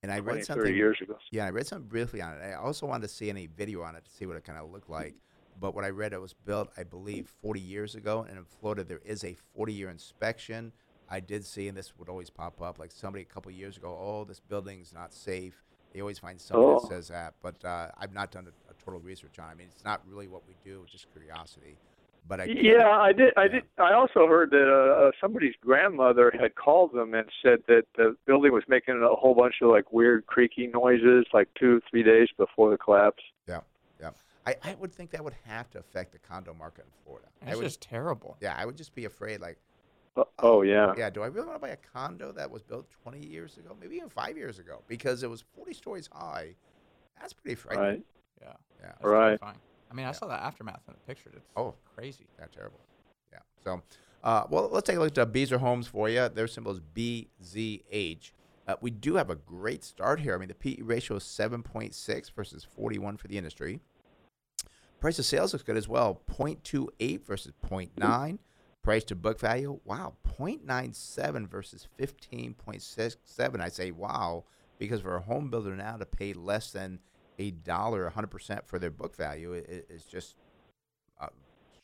And 0.05 0.13
I 0.13 0.21
read 0.21 0.37
30 0.37 0.43
something 0.45 0.75
years 0.75 0.99
ago. 1.03 1.17
Yeah, 1.33 1.47
I 1.47 1.51
read 1.51 1.67
something 1.67 1.89
briefly 1.89 2.23
on 2.23 2.35
it. 2.35 2.45
I 2.45 2.55
also 2.55 2.87
wanted 2.87 3.09
to 3.09 3.13
see 3.13 3.29
any 3.29 3.49
video 3.49 3.83
on 3.83 3.97
it 3.97 4.05
to 4.05 4.11
see 4.11 4.27
what 4.27 4.37
it 4.37 4.45
kind 4.45 4.59
of 4.59 4.71
looked 4.71 4.89
like. 4.89 5.15
But 5.63 5.77
what 5.77 5.85
I 5.85 5.91
read, 5.91 6.13
it 6.13 6.21
was 6.21 6.35
built, 6.35 6.71
I 6.77 6.83
believe, 6.83 7.33
40 7.41 7.61
years 7.61 7.95
ago. 7.95 8.27
And 8.29 8.37
in 8.37 8.45
Florida, 8.45 8.83
there 8.83 9.01
is 9.05 9.23
a 9.23 9.37
40 9.55 9.73
year 9.73 9.91
inspection. 9.91 10.73
I 11.09 11.21
did 11.21 11.47
see, 11.47 11.69
and 11.69 11.79
this 11.79 11.93
would 11.99 12.09
always 12.09 12.31
pop 12.31 12.61
up, 12.61 12.81
like 12.81 12.91
somebody 12.91 13.23
a 13.23 13.27
couple 13.33 13.53
years 13.53 13.77
ago, 13.77 13.97
oh, 13.97 14.25
this 14.25 14.41
building's 14.41 14.93
not 14.93 15.15
safe. 15.15 15.63
They 15.95 16.01
always 16.01 16.19
find 16.19 16.41
something 16.41 16.65
Oh. 16.69 16.81
that 16.81 16.89
says 16.89 17.09
that. 17.09 17.35
But 17.43 17.65
uh, 17.65 17.89
I've 17.97 18.13
not 18.13 18.33
done 18.33 18.49
a, 18.49 18.71
a 18.73 18.75
total 18.85 18.99
research 18.99 19.39
on 19.39 19.51
it. 19.51 19.53
I 19.53 19.55
mean, 19.55 19.69
it's 19.73 19.85
not 19.85 20.03
really 20.09 20.27
what 20.27 20.43
we 20.49 20.57
do, 20.65 20.81
it's 20.83 20.91
just 20.91 21.07
curiosity. 21.13 21.77
But 22.27 22.41
I 22.41 22.45
Yeah, 22.45 22.89
I 22.89 23.13
did. 23.13 23.33
I 23.37 23.47
did. 23.47 23.63
I 23.79 23.93
also 23.93 24.27
heard 24.27 24.51
that 24.51 24.69
uh, 24.69 25.09
uh, 25.09 25.11
somebody's 25.21 25.55
grandmother 25.61 26.33
had 26.41 26.57
called 26.57 26.93
them 26.93 27.15
and 27.15 27.29
said 27.45 27.59
that 27.69 27.85
the 27.97 28.17
building 28.27 28.53
was 28.53 28.65
making 28.69 29.01
a 29.01 29.15
whole 29.15 29.35
bunch 29.35 29.57
of 29.63 29.71
like 29.71 29.93
weird 29.93 30.27
creaky 30.27 30.67
noises, 30.69 31.27
like 31.33 31.49
two, 31.59 31.81
three 31.91 32.03
days 32.03 32.29
before 32.37 32.71
the 32.71 32.79
collapse. 32.79 33.23
Yeah, 34.47 34.53
yeah. 34.57 34.61
I, 34.65 34.71
I 34.73 34.75
would 34.77 34.93
think 34.93 35.11
that 35.11 35.23
would 35.25 35.35
have 35.47 35.71
to 35.71 35.79
affect 35.79 36.13
the 36.13 36.19
condo 36.19 36.55
market 36.55 36.85
in 36.85 36.91
Florida. 37.05 37.29
I 37.43 37.47
That's 37.47 37.57
would, 37.59 37.65
just 37.65 37.81
terrible. 37.81 38.37
Yeah, 38.41 38.55
I 38.57 38.67
would 38.67 38.77
just 38.77 38.95
be 38.95 39.05
afraid, 39.05 39.41
like, 39.41 39.59
Uh, 40.17 40.25
oh 40.41 40.63
yeah. 40.63 40.95
yeah, 40.97 41.11
do 41.11 41.23
I 41.23 41.27
really 41.27 41.47
want 41.47 41.57
to 41.57 41.61
buy 41.67 41.71
a 41.73 41.77
condo 41.93 42.33
that 42.33 42.51
was 42.51 42.63
built 42.63 42.89
20 43.03 43.25
years 43.27 43.57
ago, 43.57 43.77
maybe 43.81 43.97
even 43.97 44.09
five 44.09 44.37
years 44.37 44.59
ago, 44.59 44.83
because 44.89 45.23
it 45.23 45.31
was 45.31 45.43
40 45.55 45.73
stories 45.75 46.09
high? 46.13 46.55
That's 47.21 47.33
pretty 47.33 47.55
frightening. 47.55 47.87
Right. 47.89 48.05
Yeah. 48.41 48.53
Yeah. 48.81 48.87
That's 48.87 49.05
Right. 49.05 49.27
terrifying. 49.29 49.59
I 49.91 49.95
mean, 49.95 50.07
I 50.07 50.13
saw 50.13 50.27
the 50.27 50.35
aftermath 50.35 50.81
in 50.89 50.95
the 50.95 51.01
picture. 51.01 51.31
It's 51.35 51.47
Oh. 51.57 51.75
crazy. 51.95 52.27
Yeah, 52.39 52.47
terrible. 52.55 52.81
Yeah. 53.33 53.39
So, 53.63 53.83
uh, 54.25 54.47
well, 54.51 54.69
let's 54.73 54.87
take 54.87 54.97
a 54.97 55.01
look 55.01 55.17
at 55.17 55.33
Beazer 55.33 55.59
Homes 55.59 55.87
for 55.87 56.09
you. 56.09 56.29
Their 56.29 56.47
symbol 56.49 56.73
is 56.73 56.81
BZH. 56.81 58.33
Uh, 58.67 58.77
we 58.81 58.91
do 58.91 59.17
have 59.17 59.29
a 59.31 59.35
great 59.37 59.83
start 59.85 60.21
here. 60.21 60.35
I 60.35 60.39
mean, 60.39 60.49
the 60.49 60.55
PE 60.55 60.83
ratio 60.83 61.17
is 61.17 61.25
7.6 61.25 62.31
versus 62.31 62.65
41 62.65 63.17
for 63.17 63.29
the 63.29 63.37
industry. 63.37 63.81
Price 65.03 65.19
of 65.19 65.25
sales 65.25 65.53
looks 65.53 65.65
good 65.65 65.77
as 65.77 65.89
well 65.89 66.23
0.28 66.31 67.27
versus 67.27 67.53
0.9. 67.69 68.39
Price 68.85 69.03
to 69.03 69.17
book 69.17 69.41
value, 69.41 69.81
wow, 69.85 70.15
0.97 70.39 71.49
versus 71.49 71.89
15.67. 71.99 73.61
I 73.61 73.69
say 73.69 73.91
wow, 73.91 74.45
because 74.79 75.01
for 75.01 75.17
a 75.17 75.21
home 75.21 75.51
builder 75.51 75.75
now 75.75 75.97
to 75.97 76.07
pay 76.07 76.33
less 76.33 76.71
than 76.71 77.01
a 77.41 77.51
dollar, 77.51 78.09
100% 78.17 78.65
for 78.65 78.79
their 78.79 78.91
book 78.93 79.17
value 79.17 79.55
i- 79.57 79.59
i- 79.59 79.83
is 79.91 80.05
just 80.05 80.37
uh, 81.21 81.27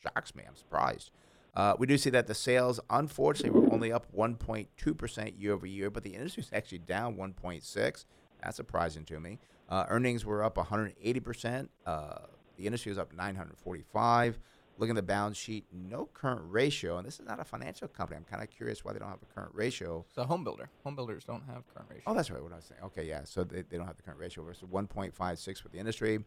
shocks 0.01 0.37
me. 0.37 0.45
I'm 0.47 0.55
surprised. 0.55 1.11
Uh, 1.55 1.75
we 1.77 1.89
do 1.89 1.99
see 1.99 2.11
that 2.11 2.29
the 2.29 2.35
sales, 2.37 2.79
unfortunately, 2.89 3.51
were 3.51 3.73
only 3.73 3.91
up 3.91 4.07
1.2% 4.17 5.41
year 5.41 5.53
over 5.55 5.67
year, 5.67 5.91
but 5.91 6.05
the 6.05 6.15
industry 6.15 6.45
is 6.45 6.51
actually 6.53 6.79
down 6.79 7.17
1.6. 7.17 8.05
That's 8.45 8.57
surprising 8.57 9.05
to 9.07 9.19
me. 9.19 9.41
Uh, 9.69 9.87
earnings 9.89 10.25
were 10.25 10.45
up 10.45 10.57
180%. 10.57 11.69
Uh, 11.85 12.19
the 12.59 12.67
industry 12.67 12.91
was 12.91 12.99
up 12.99 13.15
945. 13.15 14.39
Looking 14.77 14.93
at 14.93 14.97
the 14.97 15.03
balance 15.03 15.37
sheet, 15.37 15.65
no 15.73 16.09
current 16.15 16.43
ratio, 16.45 16.99
and 16.99 17.07
this 17.07 17.19
is 17.19 17.27
not 17.27 17.41
a 17.41 17.45
financial 17.45 17.89
company. 17.89 18.17
I'm 18.17 18.25
kind 18.25 18.45
of 18.45 18.51
curious 18.51 18.85
why 18.85 18.93
they 18.93 19.01
don't 19.01 19.09
have 19.09 19.19
a 19.23 19.35
current 19.35 19.51
ratio. 19.53 20.05
It's 20.09 20.19
a 20.19 20.25
home 20.25 20.45
builder. 20.45 20.71
Home 20.85 20.95
builders 20.95 21.25
don't 21.25 21.43
have 21.47 21.67
current 21.75 21.89
ratio. 21.91 22.05
Oh, 22.07 22.15
that's 22.15 22.31
right. 22.31 22.41
What 22.41 22.53
I 22.53 22.57
was 22.57 22.67
saying. 22.67 22.83
Okay, 22.85 23.05
yeah. 23.05 23.23
So 23.25 23.43
they, 23.43 23.63
they 23.63 23.77
don't 23.77 23.87
have 23.87 23.97
the 23.97 24.05
current 24.05 24.21
ratio 24.21 24.45
versus 24.45 24.69
1.56 24.69 25.61
for 25.61 25.69
the 25.69 25.79
industry. 25.79 26.21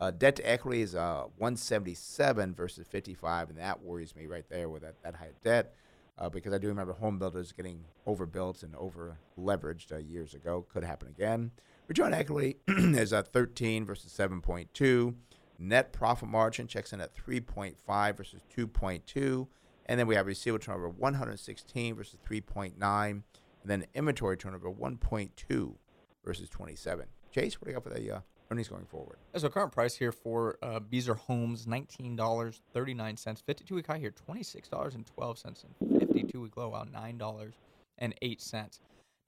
Uh, 0.00 0.10
debt 0.10 0.36
to 0.36 0.48
equity 0.48 0.80
is 0.80 0.94
uh, 0.94 1.24
177 1.36 2.54
versus 2.54 2.86
55, 2.86 3.50
and 3.50 3.58
that 3.58 3.82
worries 3.82 4.16
me 4.16 4.26
right 4.26 4.48
there 4.48 4.70
with 4.70 4.82
that, 4.82 4.94
that 5.02 5.16
high 5.16 5.32
debt 5.44 5.74
uh, 6.18 6.28
because 6.28 6.52
I 6.52 6.58
do 6.58 6.68
remember 6.68 6.92
home 6.94 7.18
builders 7.18 7.52
getting 7.52 7.84
overbuilt 8.06 8.62
and 8.62 8.74
over 8.76 9.18
leveraged 9.38 9.92
uh, 9.92 9.98
years 9.98 10.34
ago. 10.34 10.66
Could 10.72 10.84
happen 10.84 11.08
again. 11.08 11.52
Return 11.86 12.12
equity 12.12 12.56
is 12.68 13.12
uh, 13.12 13.22
13 13.22 13.86
versus 13.86 14.12
7.2. 14.12 15.14
Net 15.58 15.92
profit 15.92 16.28
margin 16.28 16.66
checks 16.68 16.92
in 16.92 17.00
at 17.00 17.16
3.5 17.16 18.16
versus 18.16 18.42
2.2. 18.56 19.48
And 19.86 19.98
then 19.98 20.06
we 20.06 20.14
have 20.14 20.26
receivable 20.26 20.62
turnover 20.62 20.88
116 20.90 21.94
versus 21.94 22.18
3.9. 22.28 23.10
And 23.10 23.22
then 23.64 23.86
inventory 23.94 24.36
turnover 24.36 24.70
1.2 24.70 25.74
versus 26.24 26.48
27. 26.48 27.06
Chase, 27.32 27.60
what 27.60 27.66
do 27.66 27.70
you 27.70 27.74
got 27.74 27.84
for 27.84 27.98
the 27.98 28.16
uh, 28.16 28.20
earnings 28.50 28.68
going 28.68 28.86
forward? 28.86 29.18
As 29.34 29.44
a 29.44 29.50
current 29.50 29.72
price 29.72 29.96
here 29.96 30.12
for 30.12 30.58
uh, 30.62 30.78
Beazer 30.80 31.16
Homes, 31.16 31.66
$19.39, 31.66 33.42
52 33.44 33.74
week 33.74 33.86
high 33.86 33.98
here, 33.98 34.14
$26.12, 34.28 35.54
and 35.54 36.00
52 36.00 36.40
week 36.40 36.56
low 36.56 36.74
out, 36.74 36.92
$9.08. 36.92 38.78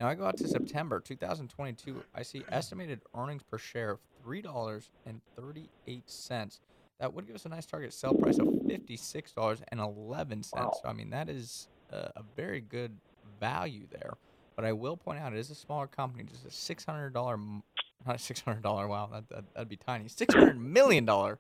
Now 0.01 0.09
I 0.09 0.15
go 0.15 0.25
out 0.25 0.39
to 0.39 0.49
September 0.49 0.99
two 1.01 1.17
thousand 1.17 1.49
twenty 1.49 1.75
two. 1.75 2.03
I 2.15 2.23
see 2.23 2.43
estimated 2.51 3.03
earnings 3.15 3.43
per 3.43 3.59
share 3.59 3.91
of 3.91 4.01
three 4.23 4.41
dollars 4.41 4.91
and 5.05 5.21
thirty 5.37 5.71
eight 5.87 6.09
cents. 6.11 6.61
That 6.99 7.13
would 7.15 7.27
give 7.27 7.37
us 7.37 7.45
a 7.45 7.51
nice 7.51 7.67
target 7.67 7.93
sell 7.93 8.15
price 8.15 8.39
of 8.39 8.49
fifty 8.67 8.97
six 8.97 9.33
dollars 9.33 9.61
and 9.69 9.79
eleven 9.79 10.43
cents. 10.43 10.81
So 10.83 10.89
I 10.89 10.95
mean 10.95 11.11
that 11.11 11.29
is 11.29 11.69
uh, 11.93 12.09
a 12.17 12.23
very 12.35 12.61
good 12.61 12.97
value 13.39 13.87
there. 13.91 14.15
But 14.57 14.65
I 14.65 14.73
will 14.73 14.97
point 14.97 15.21
out 15.21 15.33
it 15.33 15.39
is 15.39 15.51
a 15.51 15.55
smaller 15.55 15.87
company, 15.87 16.25
just 16.25 16.47
a 16.47 16.51
six 16.51 16.85
hundred 16.85 17.13
dollar 17.13 17.37
not 18.07 18.17
a 18.17 18.19
six 18.19 18.41
hundred 18.41 18.63
dollar. 18.63 18.89
Wow, 18.89 19.11
that, 19.13 19.29
that 19.29 19.45
that'd 19.55 19.69
be 19.69 19.77
tiny. 19.77 20.09
Six 20.09 20.33
hundred 20.35 20.59
million 20.59 21.05
dollar 21.05 21.39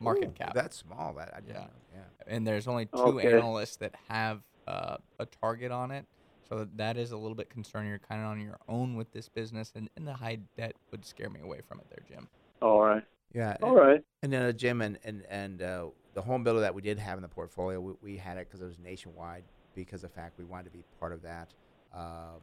market 0.00 0.28
Ooh, 0.28 0.32
cap. 0.32 0.54
That's 0.54 0.76
small. 0.76 1.14
That 1.14 1.34
I 1.34 1.40
Yeah. 1.46 1.54
know. 1.54 1.66
Yeah. 1.92 2.00
and 2.26 2.46
there's 2.46 2.68
only 2.68 2.86
two 2.86 3.20
Okay. 3.20 3.32
analysts 3.32 3.76
that 3.76 3.94
have 4.08 4.42
uh, 4.68 4.98
a 5.18 5.26
target 5.26 5.72
on 5.72 5.90
it. 5.90 6.06
So 6.48 6.66
that 6.76 6.96
is 6.96 7.12
a 7.12 7.16
little 7.16 7.34
bit 7.34 7.50
concerning. 7.50 7.90
You're 7.90 7.98
kind 7.98 8.22
of 8.22 8.28
on 8.28 8.40
your 8.40 8.58
own 8.68 8.96
with 8.96 9.12
this 9.12 9.28
business, 9.28 9.72
and, 9.74 9.90
and 9.96 10.06
the 10.06 10.14
high 10.14 10.38
debt 10.56 10.74
would 10.90 11.04
scare 11.04 11.30
me 11.30 11.40
away 11.40 11.60
from 11.66 11.80
it 11.80 11.86
there, 11.90 12.04
Jim. 12.08 12.28
All 12.62 12.80
right. 12.80 13.02
Yeah. 13.34 13.56
All 13.62 13.74
right. 13.74 14.02
And 14.22 14.32
then 14.32 14.42
uh, 14.42 14.52
Jim 14.52 14.80
and 14.80 14.98
and 15.04 15.24
and 15.28 15.62
uh, 15.62 15.86
the 16.14 16.22
home 16.22 16.44
builder 16.44 16.60
that 16.60 16.74
we 16.74 16.82
did 16.82 16.98
have 16.98 17.18
in 17.18 17.22
the 17.22 17.28
portfolio, 17.28 17.80
we, 17.80 17.92
we 18.00 18.16
had 18.16 18.38
it 18.38 18.48
because 18.48 18.62
it 18.62 18.66
was 18.66 18.78
nationwide 18.78 19.44
because 19.74 20.04
of 20.04 20.10
the 20.10 20.14
fact 20.14 20.38
we 20.38 20.44
wanted 20.44 20.64
to 20.64 20.70
be 20.70 20.84
part 20.98 21.12
of 21.12 21.22
that. 21.22 21.52
Um, 21.94 22.40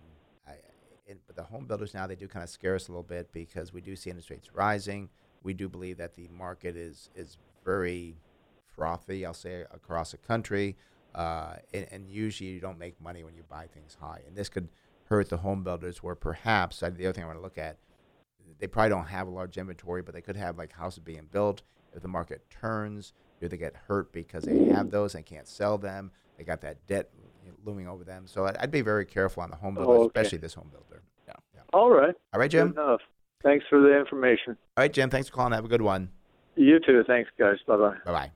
I, 0.48 0.54
and, 1.10 1.20
but 1.26 1.36
the 1.36 1.44
home 1.44 1.66
builders 1.66 1.94
now 1.94 2.06
they 2.06 2.16
do 2.16 2.28
kind 2.28 2.44
of 2.44 2.50
scare 2.50 2.76
us 2.76 2.90
a 2.90 2.92
little 2.92 3.04
bit 3.04 3.32
because 3.32 3.74
we 3.74 3.82
do 3.82 3.96
see 3.96 4.10
interest 4.10 4.30
rates 4.30 4.54
rising. 4.54 5.10
We 5.42 5.54
do 5.54 5.68
believe 5.68 5.98
that 5.98 6.16
the 6.16 6.28
market 6.28 6.76
is 6.76 7.10
is 7.16 7.38
very 7.64 8.18
frothy. 8.76 9.26
I'll 9.26 9.34
say 9.34 9.62
across 9.72 10.12
the 10.12 10.18
country, 10.18 10.76
uh, 11.16 11.56
and, 11.74 11.88
and 11.92 12.10
usually 12.10 12.50
you 12.52 12.60
don't 12.60 12.80
make 12.80 13.00
money 13.02 13.24
when 13.24 13.36
you 13.36 13.44
buy 13.50 13.68
things 13.68 13.98
high, 14.00 14.22
and 14.28 14.36
this 14.36 14.50
could 14.50 14.70
hurt 15.06 15.30
the 15.30 15.38
home 15.38 15.64
builders. 15.64 16.02
Where 16.02 16.16
perhaps 16.16 16.80
the 16.80 16.88
other 16.88 17.14
thing 17.14 17.24
I 17.24 17.28
want 17.28 17.38
to 17.40 17.44
look 17.44 17.58
at 17.58 17.78
they 18.60 18.68
probably 18.68 18.90
don't 18.90 19.08
have 19.08 19.28
a 19.28 19.32
large 19.32 19.58
inventory, 19.58 20.02
but 20.02 20.14
they 20.14 20.22
could 20.22 20.36
have 20.36 20.58
like 20.58 20.72
houses 20.72 21.00
being 21.00 21.28
built. 21.32 21.62
If 21.96 22.02
the 22.02 22.08
market 22.08 22.50
turns, 22.50 23.14
do 23.40 23.48
they 23.48 23.58
get 23.58 23.76
hurt 23.88 24.12
because 24.12 24.46
they 24.46 24.66
have 24.72 24.90
those 24.90 25.16
and 25.16 25.26
can't 25.26 25.48
sell 25.48 25.78
them? 25.78 26.12
They 26.38 26.44
got 26.44 26.62
that 26.62 26.86
debt 26.88 27.10
looming 27.66 27.88
over 27.88 28.04
them. 28.04 28.26
So 28.26 28.46
I'd, 28.46 28.58
I'd 28.58 28.72
be 28.72 28.82
very 28.82 29.06
careful 29.06 29.44
on 29.44 29.50
the 29.52 29.56
home 29.56 29.76
builder, 29.76 29.92
Oh, 29.92 29.96
okay. 30.04 30.08
especially 30.22 30.38
this 30.40 30.54
home 30.54 30.70
builder. 30.72 31.04
Yeah. 31.28 31.34
All 31.74 31.92
right. 31.92 32.16
All 32.34 32.40
right, 32.40 32.50
Jim. 32.50 32.70
Good 32.72 32.82
enough. 32.82 33.02
Thanks 33.44 33.66
for 33.70 33.82
the 33.82 33.98
information. 34.00 34.58
All 34.78 34.82
right, 34.84 34.94
Jim. 34.94 35.10
Thanks 35.10 35.30
for 35.30 35.36
calling. 35.36 35.54
Have 35.54 35.66
a 35.66 35.70
good 35.70 35.82
one. 35.82 36.10
You 36.56 36.80
too. 36.80 37.04
Thanks, 37.06 37.30
guys. 37.38 37.58
Bye 37.68 37.78
bye. 37.78 37.96
Bye 38.06 38.12
bye. 38.12 38.32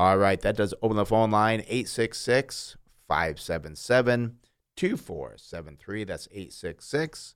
All 0.00 0.16
right, 0.16 0.40
that 0.40 0.56
does 0.56 0.72
open 0.80 0.96
the 0.96 1.04
phone 1.04 1.30
line 1.30 1.60
866 1.68 2.78
577 3.06 4.38
2473. 4.74 6.04
That's 6.04 6.26
866 6.32 7.34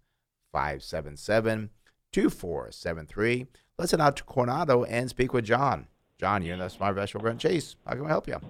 577 0.51 1.69
2473. 2.11 3.47
Let's 3.77 3.91
head 3.91 4.01
out 4.01 4.17
to 4.17 4.25
Coronado 4.25 4.85
and 4.85 5.11
speak 5.11 5.35
with 5.35 5.45
John. 5.45 5.89
John, 6.19 6.43
you're 6.43 6.55
in 6.55 6.61
the 6.61 6.71
Smart 6.71 6.93
Investor 6.93 7.19
Brent 7.19 7.39
Chase. 7.39 7.77
How 7.87 7.97
can 7.97 8.07
I 8.07 8.09
help 8.09 8.27
you? 8.27 8.41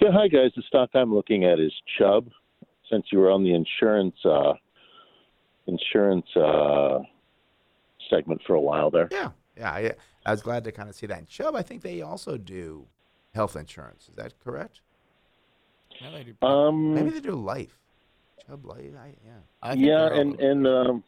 Yeah, 0.00 0.12
hi 0.12 0.28
guys. 0.28 0.52
The 0.56 0.62
stock 0.66 0.88
I'm 0.94 1.14
looking 1.14 1.44
at 1.44 1.60
is 1.60 1.74
Chubb. 1.98 2.30
Since 2.90 3.08
you 3.12 3.18
were 3.18 3.30
on 3.30 3.44
the 3.44 3.52
insurance 3.52 4.16
uh, 4.24 4.54
insurance 5.66 6.34
uh, 6.34 7.00
segment 8.08 8.40
for 8.46 8.54
a 8.54 8.60
while 8.60 8.90
there. 8.90 9.10
Yeah, 9.12 9.32
yeah. 9.54 9.70
I, 9.70 9.92
I 10.26 10.32
was 10.32 10.42
glad 10.42 10.64
to 10.64 10.72
kind 10.72 10.88
of 10.88 10.94
see 10.96 11.06
that. 11.06 11.18
And 11.18 11.28
Chubb, 11.28 11.54
I 11.54 11.62
think 11.62 11.82
they 11.82 12.02
also 12.02 12.36
do 12.36 12.86
health 13.32 13.54
insurance. 13.56 14.08
Is 14.08 14.16
that 14.16 14.34
correct? 14.42 14.80
Yeah, 16.00 16.10
they 16.10 16.24
do. 16.24 16.46
Um, 16.46 16.94
Maybe 16.94 17.10
they 17.10 17.20
do 17.20 17.36
life. 17.36 17.78
Chubb 18.46 18.66
Life. 18.66 18.92
I, 19.00 19.14
yeah. 19.24 19.32
I 19.62 19.72
think 19.74 19.86
yeah, 19.86 20.12
and 20.12 20.38
and 20.40 20.66
um, 20.66 21.04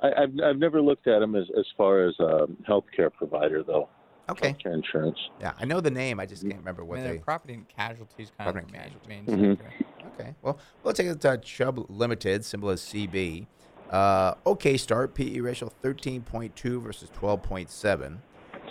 I, 0.00 0.08
I've 0.12 0.32
I've 0.44 0.58
never 0.58 0.80
looked 0.80 1.06
at 1.06 1.20
them 1.20 1.34
as 1.34 1.44
as 1.58 1.64
far 1.76 2.06
as 2.06 2.14
a 2.20 2.46
healthcare 2.68 3.12
provider 3.12 3.62
though. 3.62 3.88
Okay. 4.30 4.52
Healthcare 4.52 4.74
insurance. 4.74 5.18
Yeah, 5.40 5.52
I 5.58 5.64
know 5.64 5.80
the 5.80 5.90
name. 5.90 6.20
I 6.20 6.26
just 6.26 6.42
can't 6.42 6.58
remember 6.58 6.82
I 6.82 6.84
what 6.84 6.94
mean, 6.96 7.04
they. 7.06 7.12
their 7.12 7.20
property 7.20 7.54
and 7.54 7.66
casualties 7.68 8.30
kind 8.38 8.52
Property 8.52 8.74
of 8.76 8.82
and 8.82 8.94
the 9.04 9.08
main, 9.08 9.24
casualty. 9.24 9.46
main 9.46 9.56
Mhm. 9.56 10.12
Okay. 10.20 10.34
Well, 10.42 10.58
we'll 10.82 10.92
take 10.94 11.06
it 11.06 11.20
to 11.22 11.38
Chubb 11.38 11.86
Limited, 11.90 12.44
symbol 12.44 12.70
is 12.70 12.80
CB. 12.82 13.46
Uh, 13.90 14.34
okay, 14.46 14.76
start 14.76 15.14
PE 15.14 15.40
ratio 15.40 15.72
13.2 15.82 16.82
versus 16.82 17.10
12.7. 17.10 18.18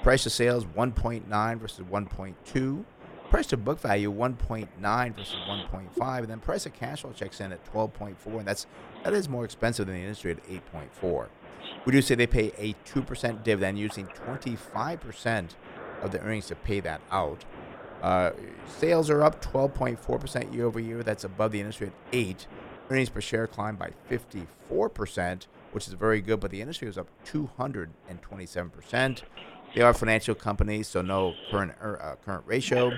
Price 0.03 0.23
to 0.23 0.29
sales 0.29 0.65
1.9 0.65 1.59
versus 1.59 1.85
1.2. 1.85 2.85
Price 3.29 3.47
to 3.47 3.57
book 3.57 3.79
value 3.79 4.11
1.9 4.11 5.15
versus 5.15 5.35
1.5, 5.49 6.17
and 6.19 6.27
then 6.27 6.39
price 6.39 6.65
of 6.65 6.73
cash 6.73 7.01
flow 7.01 7.11
checks 7.11 7.41
in 7.41 7.51
at 7.51 7.73
12.4, 7.73 8.15
and 8.25 8.47
that's 8.47 8.67
that 9.03 9.13
is 9.13 9.27
more 9.27 9.43
expensive 9.43 9.87
than 9.87 9.95
the 9.95 10.01
industry 10.01 10.31
at 10.31 10.45
8.4. 10.47 11.27
We 11.85 11.91
do 11.91 12.01
say 12.01 12.15
they 12.15 12.27
pay 12.27 12.53
a 12.57 12.73
2% 12.89 13.43
dividend 13.43 13.79
using 13.79 14.07
25% 14.07 15.49
of 16.01 16.11
the 16.11 16.21
earnings 16.21 16.47
to 16.47 16.55
pay 16.55 16.79
that 16.81 17.01
out. 17.11 17.43
Uh, 18.01 18.31
sales 18.67 19.09
are 19.09 19.23
up 19.23 19.43
12.4% 19.43 20.53
year 20.53 20.65
over 20.65 20.79
year. 20.79 21.03
That's 21.03 21.23
above 21.23 21.51
the 21.51 21.59
industry 21.59 21.87
at 21.87 21.93
8. 22.13 22.47
Earnings 22.89 23.09
per 23.09 23.19
share 23.19 23.47
climbed 23.47 23.77
by 23.79 23.91
54%, 24.09 25.47
which 25.71 25.87
is 25.87 25.93
very 25.93 26.21
good, 26.21 26.39
but 26.39 26.51
the 26.51 26.61
industry 26.61 26.87
was 26.87 26.97
up 26.97 27.07
227%. 27.25 29.21
They 29.75 29.81
are 29.81 29.93
financial 29.93 30.33
companies, 30.35 30.87
so 30.87 31.01
no 31.01 31.33
current 31.51 31.73
er, 31.81 32.01
uh, 32.01 32.15
current 32.23 32.43
ratio. 32.45 32.93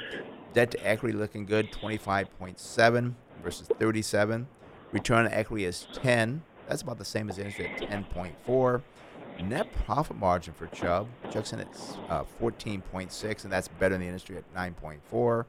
Debt 0.54 0.72
to 0.72 0.88
equity 0.88 1.18
looking 1.18 1.46
good, 1.46 1.72
25.7 1.72 3.14
versus 3.44 3.68
37. 3.80 4.48
Return 4.92 5.26
on 5.26 5.32
equity 5.32 5.66
is 5.66 5.88
10. 5.94 6.44
That's 6.68 6.84
about 6.84 7.00
the 7.00 7.06
same 7.06 7.30
as 7.30 7.38
the 7.38 7.42
industry 7.42 7.68
at 7.68 7.80
10.4. 7.82 8.82
Net 9.42 9.72
profit 9.86 10.18
margin 10.18 10.54
for 10.54 10.68
Chubb 10.68 11.08
checks 11.32 11.54
in 11.54 11.62
at 11.62 11.68
uh, 12.10 12.24
14.6, 12.42 13.44
and 13.44 13.52
that's 13.52 13.68
better 13.68 13.96
than 13.96 14.02
the 14.02 14.08
industry 14.08 14.38
at 14.38 14.54
9.4. 14.54 15.46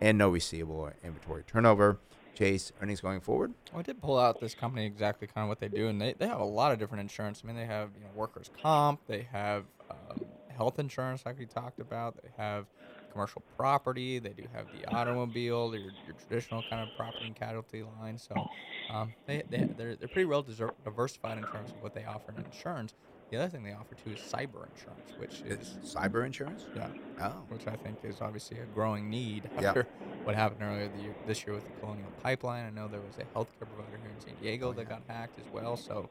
And 0.00 0.16
no 0.18 0.30
receivable 0.30 0.76
or 0.76 0.94
inventory 1.04 1.42
turnover. 1.46 1.98
Chase, 2.34 2.72
earnings 2.80 3.00
going 3.00 3.20
forward? 3.20 3.54
Well, 3.72 3.80
I 3.80 3.82
did 3.82 4.00
pull 4.00 4.18
out 4.18 4.40
this 4.40 4.54
company 4.54 4.86
exactly 4.86 5.26
kind 5.26 5.44
of 5.44 5.48
what 5.48 5.60
they 5.60 5.68
do, 5.68 5.88
and 5.88 6.00
they, 6.00 6.14
they 6.14 6.26
have 6.26 6.40
a 6.40 6.44
lot 6.44 6.72
of 6.72 6.78
different 6.78 7.02
insurance. 7.02 7.42
I 7.44 7.46
mean, 7.46 7.56
they 7.56 7.66
have 7.66 7.90
you 7.96 8.04
know 8.04 8.10
workers' 8.14 8.50
comp, 8.60 9.00
they 9.06 9.28
have 9.32 9.64
um, 9.90 10.22
health 10.48 10.78
insurance, 10.78 11.24
like 11.26 11.38
we 11.38 11.46
talked 11.46 11.80
about. 11.80 12.22
They 12.22 12.30
have 12.36 12.66
commercial 13.10 13.42
property. 13.56 14.18
They 14.18 14.30
do 14.30 14.44
have 14.54 14.66
the 14.72 14.86
automobile, 14.86 15.74
your, 15.74 15.90
your 16.06 16.14
traditional 16.14 16.62
kind 16.62 16.82
of 16.82 16.96
property 16.96 17.26
and 17.26 17.36
casualty 17.36 17.82
line. 17.82 18.18
So 18.18 18.48
um, 18.88 19.14
they, 19.26 19.42
they 19.48 19.68
they're 19.76 19.96
they're 19.96 20.08
pretty 20.08 20.26
well 20.26 20.42
diversified 20.84 21.38
in 21.38 21.44
terms 21.44 21.70
of 21.70 21.82
what 21.82 21.94
they 21.94 22.04
offer 22.04 22.32
in 22.32 22.38
insurance. 22.44 22.94
The 23.32 23.38
other 23.38 23.48
thing 23.48 23.62
they 23.62 23.72
offer 23.72 23.94
too 23.94 24.10
is 24.10 24.18
cyber 24.18 24.66
insurance, 24.70 25.12
which 25.16 25.40
is 25.46 25.78
Cyber 25.82 26.26
insurance? 26.26 26.66
yeah, 26.76 26.88
Oh. 27.18 27.30
which 27.48 27.66
I 27.66 27.76
think 27.76 27.96
is 28.04 28.20
obviously 28.20 28.58
a 28.58 28.66
growing 28.74 29.08
need 29.08 29.48
Yeah. 29.58 29.68
after 29.68 29.86
what 30.24 30.34
happened 30.34 30.62
earlier 30.62 30.88
the 30.94 31.02
year, 31.02 31.14
this 31.26 31.46
year 31.46 31.54
with 31.54 31.64
the 31.64 31.70
Colonial 31.80 32.10
Pipeline. 32.22 32.66
I 32.66 32.68
know 32.70 32.88
there 32.88 33.00
was 33.00 33.16
a 33.16 33.24
healthcare 33.34 33.66
provider 33.74 33.96
here 34.02 34.10
in 34.14 34.20
San 34.20 34.34
Diego 34.42 34.68
Oh, 34.68 34.72
that 34.74 34.82
yeah. 34.82 34.88
got 34.98 35.02
hacked 35.08 35.38
as 35.40 35.46
well. 35.50 35.78
So 35.78 36.10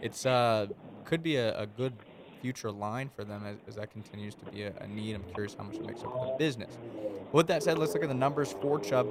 it's 0.00 0.24
uh 0.24 0.68
could 1.04 1.22
be 1.22 1.36
a, 1.36 1.58
a 1.60 1.66
good 1.66 1.92
future 2.40 2.70
line 2.70 3.10
for 3.14 3.22
them 3.22 3.44
as, 3.44 3.58
as 3.68 3.74
that 3.74 3.90
continues 3.90 4.34
to 4.36 4.46
be 4.46 4.62
a, 4.62 4.72
a 4.80 4.86
need. 4.88 5.14
I'm 5.14 5.24
curious 5.34 5.54
how 5.54 5.64
much 5.64 5.76
it 5.76 5.84
makes 5.84 6.00
up 6.02 6.10
for 6.10 6.24
the 6.32 6.36
business. 6.38 6.78
With 7.32 7.48
that 7.48 7.62
said, 7.62 7.76
let's 7.76 7.92
look 7.92 8.02
at 8.02 8.08
the 8.08 8.14
numbers 8.14 8.52
for 8.62 8.80
Chubb. 8.80 9.06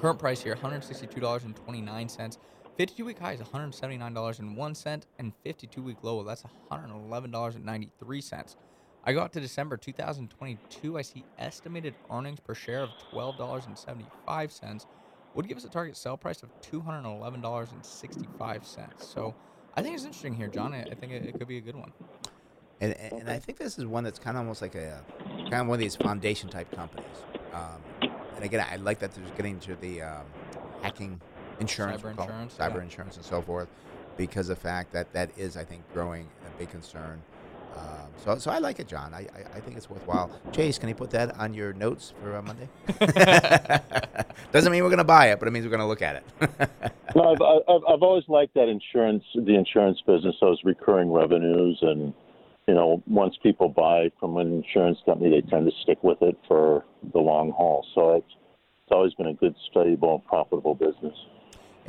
Current 0.00 0.18
price 0.18 0.40
here, 0.40 0.56
$162.29. 0.56 2.38
52 2.80 3.04
week 3.04 3.18
high 3.18 3.32
is 3.32 3.40
$179.01, 3.40 5.02
and 5.18 5.32
52 5.44 5.82
week 5.82 5.98
low, 6.00 6.22
that's 6.22 6.44
$111.93. 6.72 8.56
I 9.04 9.12
go 9.12 9.20
out 9.20 9.34
to 9.34 9.40
December 9.40 9.76
2022. 9.76 10.96
I 10.96 11.02
see 11.02 11.22
estimated 11.38 11.92
earnings 12.10 12.40
per 12.40 12.54
share 12.54 12.80
of 12.80 12.88
$12.75. 13.12 14.86
Would 15.34 15.46
give 15.46 15.58
us 15.58 15.66
a 15.66 15.68
target 15.68 15.94
sell 15.94 16.16
price 16.16 16.42
of 16.42 16.48
$211.65. 16.62 19.02
So 19.02 19.34
I 19.76 19.82
think 19.82 19.94
it's 19.94 20.04
interesting 20.04 20.32
here, 20.32 20.48
John. 20.48 20.72
I 20.72 20.84
think 20.94 21.12
it, 21.12 21.26
it 21.26 21.38
could 21.38 21.48
be 21.48 21.58
a 21.58 21.60
good 21.60 21.76
one. 21.76 21.92
And, 22.80 22.94
and 22.94 23.28
I 23.28 23.40
think 23.40 23.58
this 23.58 23.78
is 23.78 23.84
one 23.84 24.04
that's 24.04 24.18
kind 24.18 24.38
of 24.38 24.40
almost 24.40 24.62
like 24.62 24.74
a 24.74 25.04
kind 25.28 25.52
of 25.52 25.66
one 25.66 25.74
of 25.74 25.80
these 25.80 25.96
foundation 25.96 26.48
type 26.48 26.74
companies. 26.74 27.04
Um, 27.52 27.82
and 28.36 28.42
again, 28.42 28.66
I 28.72 28.76
like 28.76 29.00
that 29.00 29.14
they're 29.14 29.22
getting 29.36 29.60
to 29.60 29.74
the 29.74 30.00
um, 30.00 30.24
hacking 30.80 31.20
insurance, 31.60 32.02
Cyber 32.02 32.16
call 32.16 32.24
insurance, 32.26 32.54
cyber 32.58 32.76
yeah. 32.76 32.82
insurance, 32.82 33.16
and 33.16 33.24
so 33.24 33.42
forth, 33.42 33.68
because 34.16 34.48
of 34.48 34.56
the 34.56 34.62
fact 34.62 34.92
that 34.92 35.12
that 35.12 35.30
is, 35.36 35.56
I 35.56 35.64
think, 35.64 35.82
growing 35.92 36.28
a 36.46 36.58
big 36.58 36.70
concern. 36.70 37.22
Um, 37.76 38.08
so, 38.24 38.38
so 38.38 38.50
I 38.50 38.58
like 38.58 38.80
it, 38.80 38.88
John. 38.88 39.14
I, 39.14 39.20
I, 39.20 39.56
I 39.56 39.60
think 39.60 39.76
it's 39.76 39.88
worthwhile. 39.88 40.30
Chase, 40.52 40.78
can 40.78 40.88
you 40.88 40.94
put 40.94 41.10
that 41.10 41.38
on 41.38 41.54
your 41.54 41.72
notes 41.72 42.12
for 42.20 42.36
uh, 42.36 42.42
Monday? 42.42 42.68
Doesn't 44.52 44.72
mean 44.72 44.82
we're 44.82 44.90
going 44.90 44.98
to 44.98 45.04
buy 45.04 45.30
it, 45.30 45.38
but 45.38 45.48
it 45.48 45.52
means 45.52 45.64
we're 45.64 45.70
going 45.70 45.80
to 45.80 45.86
look 45.86 46.02
at 46.02 46.16
it. 46.16 46.60
No, 47.16 47.32
I've, 47.32 47.42
I've 47.42 47.82
I've 47.88 48.02
always 48.04 48.22
liked 48.28 48.54
that 48.54 48.68
insurance, 48.68 49.24
the 49.34 49.56
insurance 49.56 50.00
business, 50.06 50.36
those 50.40 50.60
recurring 50.62 51.10
revenues, 51.10 51.76
and 51.82 52.14
you 52.68 52.74
know, 52.74 53.02
once 53.08 53.34
people 53.42 53.68
buy 53.68 54.12
from 54.20 54.36
an 54.36 54.62
insurance 54.62 54.98
company, 55.04 55.28
they 55.28 55.50
tend 55.50 55.68
to 55.68 55.76
stick 55.82 55.98
with 56.04 56.22
it 56.22 56.38
for 56.46 56.84
the 57.12 57.18
long 57.18 57.50
haul. 57.50 57.84
So 57.96 58.14
it's 58.14 58.32
it's 58.90 58.92
always 58.92 59.12
been 59.14 59.26
a 59.26 59.34
good, 59.34 59.56
stable, 59.70 60.20
profitable 60.20 60.76
business. 60.76 61.16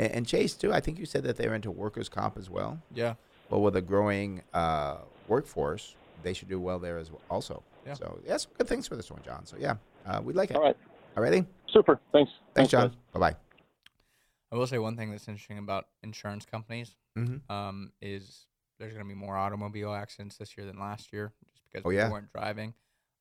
And, 0.02 0.12
and 0.14 0.28
Chase, 0.28 0.56
too, 0.56 0.74
I 0.74 0.80
think 0.80 0.98
you 0.98 1.06
said 1.06 1.24
that 1.24 1.38
they're 1.38 1.54
into 1.54 1.70
workers' 1.70 2.10
comp 2.10 2.36
as 2.38 2.50
well. 2.50 2.82
Yeah. 2.94 3.14
But 3.50 3.60
with 3.60 3.76
a 3.76 3.82
growing 3.82 4.42
uh, 4.54 4.98
workforce, 5.28 5.96
they 6.24 6.34
should 6.34 6.50
do 6.50 6.60
well 6.60 6.80
there 6.80 6.98
as 6.98 7.12
well 7.12 7.22
also. 7.30 7.62
Yeah. 7.86 7.94
So, 7.94 8.20
yeah, 8.26 8.38
some 8.38 8.52
good 8.58 8.68
things 8.68 8.88
for 8.88 8.96
this 8.96 9.12
one, 9.12 9.22
John. 9.24 9.46
So, 9.46 9.58
yeah, 9.60 9.76
uh, 10.08 10.20
we 10.24 10.34
like 10.34 10.50
it. 10.50 10.58
All 10.58 10.64
right, 10.64 10.78
Alrighty? 11.16 11.46
super. 11.72 12.00
Thanks. 12.12 12.32
Thanks, 12.56 12.72
John. 12.72 12.96
Bye 13.14 13.20
bye. 13.20 13.36
I 14.52 14.56
will 14.56 14.68
say 14.68 14.78
one 14.80 14.98
thing 14.98 15.12
that's 15.12 15.28
interesting 15.28 15.58
about 15.60 15.86
insurance 16.04 16.46
companies 16.46 16.96
Mhm. 17.18 17.50
um, 17.50 17.92
is 18.02 18.48
there's 18.80 18.94
going 18.94 19.06
to 19.06 19.10
be 19.10 19.16
more 19.20 19.38
automobile 19.38 19.94
accidents 19.94 20.38
this 20.38 20.58
year 20.58 20.66
than 20.66 20.80
last 20.80 21.14
year, 21.14 21.32
just 21.54 21.64
because 21.72 21.86
Oh, 21.86 21.90
people 21.90 21.94
yeah? 21.94 22.10
weren't 22.10 22.32
driving. 22.34 22.74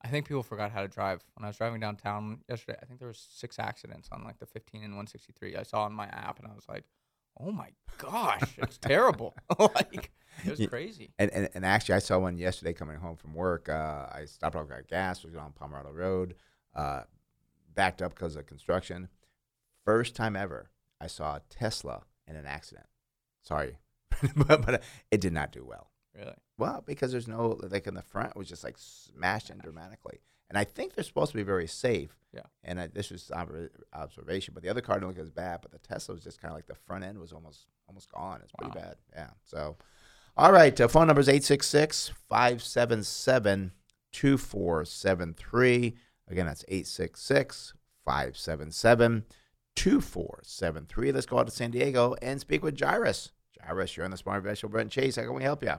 I 0.03 0.09
think 0.09 0.27
people 0.27 0.43
forgot 0.43 0.71
how 0.71 0.81
to 0.81 0.89
drive. 0.89 1.23
When 1.35 1.45
I 1.45 1.49
was 1.49 1.57
driving 1.57 1.81
downtown 1.81 2.41
yesterday, 2.49 2.79
I 2.83 2.87
think 2.87 3.01
there 3.01 3.09
was 3.09 3.27
six 3.33 3.59
accidents 3.59 4.09
on 4.13 4.25
like 4.25 4.39
the 4.39 4.47
15 4.47 4.83
and 4.83 4.93
163. 4.93 5.57
I 5.57 5.63
saw 5.63 5.85
on 5.85 5.93
my 5.93 6.07
app, 6.07 6.39
and 6.39 6.49
I 6.49 6.55
was 6.55 6.65
like, 6.69 6.85
"Oh 7.39 7.53
my 7.53 7.69
gosh, 7.99 8.57
it's 8.59 8.79
terrible!" 8.79 9.35
like 9.59 10.11
it 10.45 10.59
was 10.59 10.67
crazy. 10.69 11.13
And, 11.19 11.31
and 11.33 11.49
and 11.55 11.65
actually, 11.67 11.97
I 11.97 11.99
saw 11.99 12.19
one 12.19 12.39
yesterday 12.39 12.73
coming 12.73 12.97
home 12.97 13.17
from 13.17 13.35
work. 13.35 13.69
Uh, 13.69 14.07
I 14.11 14.25
stopped 14.25 14.57
off, 14.57 14.69
got 14.69 14.87
gas, 14.89 15.23
was 15.23 15.35
on 15.35 15.53
Pomerado 15.53 15.93
Road, 15.93 16.35
uh, 16.75 17.03
backed 17.75 18.01
up 18.01 18.15
because 18.15 18.37
of 18.37 18.47
construction. 18.47 19.09
First 19.85 20.17
time 20.17 20.35
ever, 20.35 20.71
I 21.01 21.09
saw 21.09 21.37
a 21.37 21.43
Tesla 21.51 22.03
in 22.27 22.37
an 22.37 22.47
accident. 22.47 22.87
Sorry, 23.43 23.77
but, 24.37 24.65
but 24.65 24.83
it 25.11 25.21
did 25.21 25.35
not 25.35 25.53
do 25.53 25.65
well. 25.65 25.91
Really? 26.17 26.35
Well, 26.61 26.85
because 26.87 27.11
there's 27.11 27.27
no 27.27 27.59
like 27.71 27.87
in 27.89 27.95
the 27.95 28.03
front 28.03 28.37
was 28.37 28.49
just 28.49 28.63
like 28.63 28.77
smashed 28.79 29.51
in 29.51 29.59
dramatically, 29.59 30.21
and 30.49 30.57
I 30.59 30.65
think 30.65 30.95
they're 30.95 31.03
supposed 31.05 31.33
to 31.33 31.37
be 31.37 31.43
very 31.43 31.67
safe. 31.67 32.17
Yeah. 32.33 32.43
And 32.63 32.81
I, 32.81 32.87
this 32.87 33.11
was 33.11 33.31
ob- 33.35 33.51
observation, 33.93 34.55
but 34.55 34.63
the 34.63 34.69
other 34.69 34.81
car 34.81 34.97
didn't 35.01 35.09
look 35.09 35.19
as 35.19 35.31
bad, 35.31 35.61
but 35.63 35.73
the 35.73 35.79
Tesla 35.79 36.15
was 36.15 36.23
just 36.23 36.41
kind 36.41 36.53
of 36.53 36.57
like 36.57 36.67
the 36.69 36.77
front 36.77 37.03
end 37.03 37.19
was 37.19 37.33
almost 37.33 37.67
almost 37.89 38.13
gone. 38.13 38.41
It's 38.43 38.53
pretty 38.53 38.77
Wow. 38.79 38.85
bad. 38.85 38.97
Yeah. 39.15 39.31
So, 39.45 39.77
all 40.37 40.53
right. 40.53 40.79
Uh, 40.81 40.87
phone 40.87 41.07
number 41.09 41.21
is 41.21 41.29
866 41.29 42.13
577 42.29 43.73
2473. 44.13 45.97
Again, 46.29 46.47
that's 46.47 46.65
866 46.69 47.75
577 48.05 49.25
2473. 49.75 51.13
Let's 51.13 51.27
go 51.27 51.39
out 51.39 51.47
to 51.47 51.53
San 51.53 51.71
Diego 51.71 52.15
and 52.23 52.41
speak 52.41 52.63
with 52.63 52.79
Jairus. 52.79 53.33
Jairus, 53.65 53.97
you're 53.97 54.05
on 54.05 54.11
the 54.11 54.17
Smart 54.17 54.43
Vegetable 54.43 54.73
Brent 54.73 54.91
Chase. 54.93 55.17
How 55.17 55.23
can 55.23 55.35
we 55.35 55.43
help 55.43 55.63
you? 55.63 55.75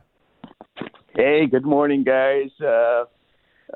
Hey, 1.13 1.45
good 1.45 1.65
morning, 1.65 2.03
guys. 2.03 2.49
Uh, 2.61 3.03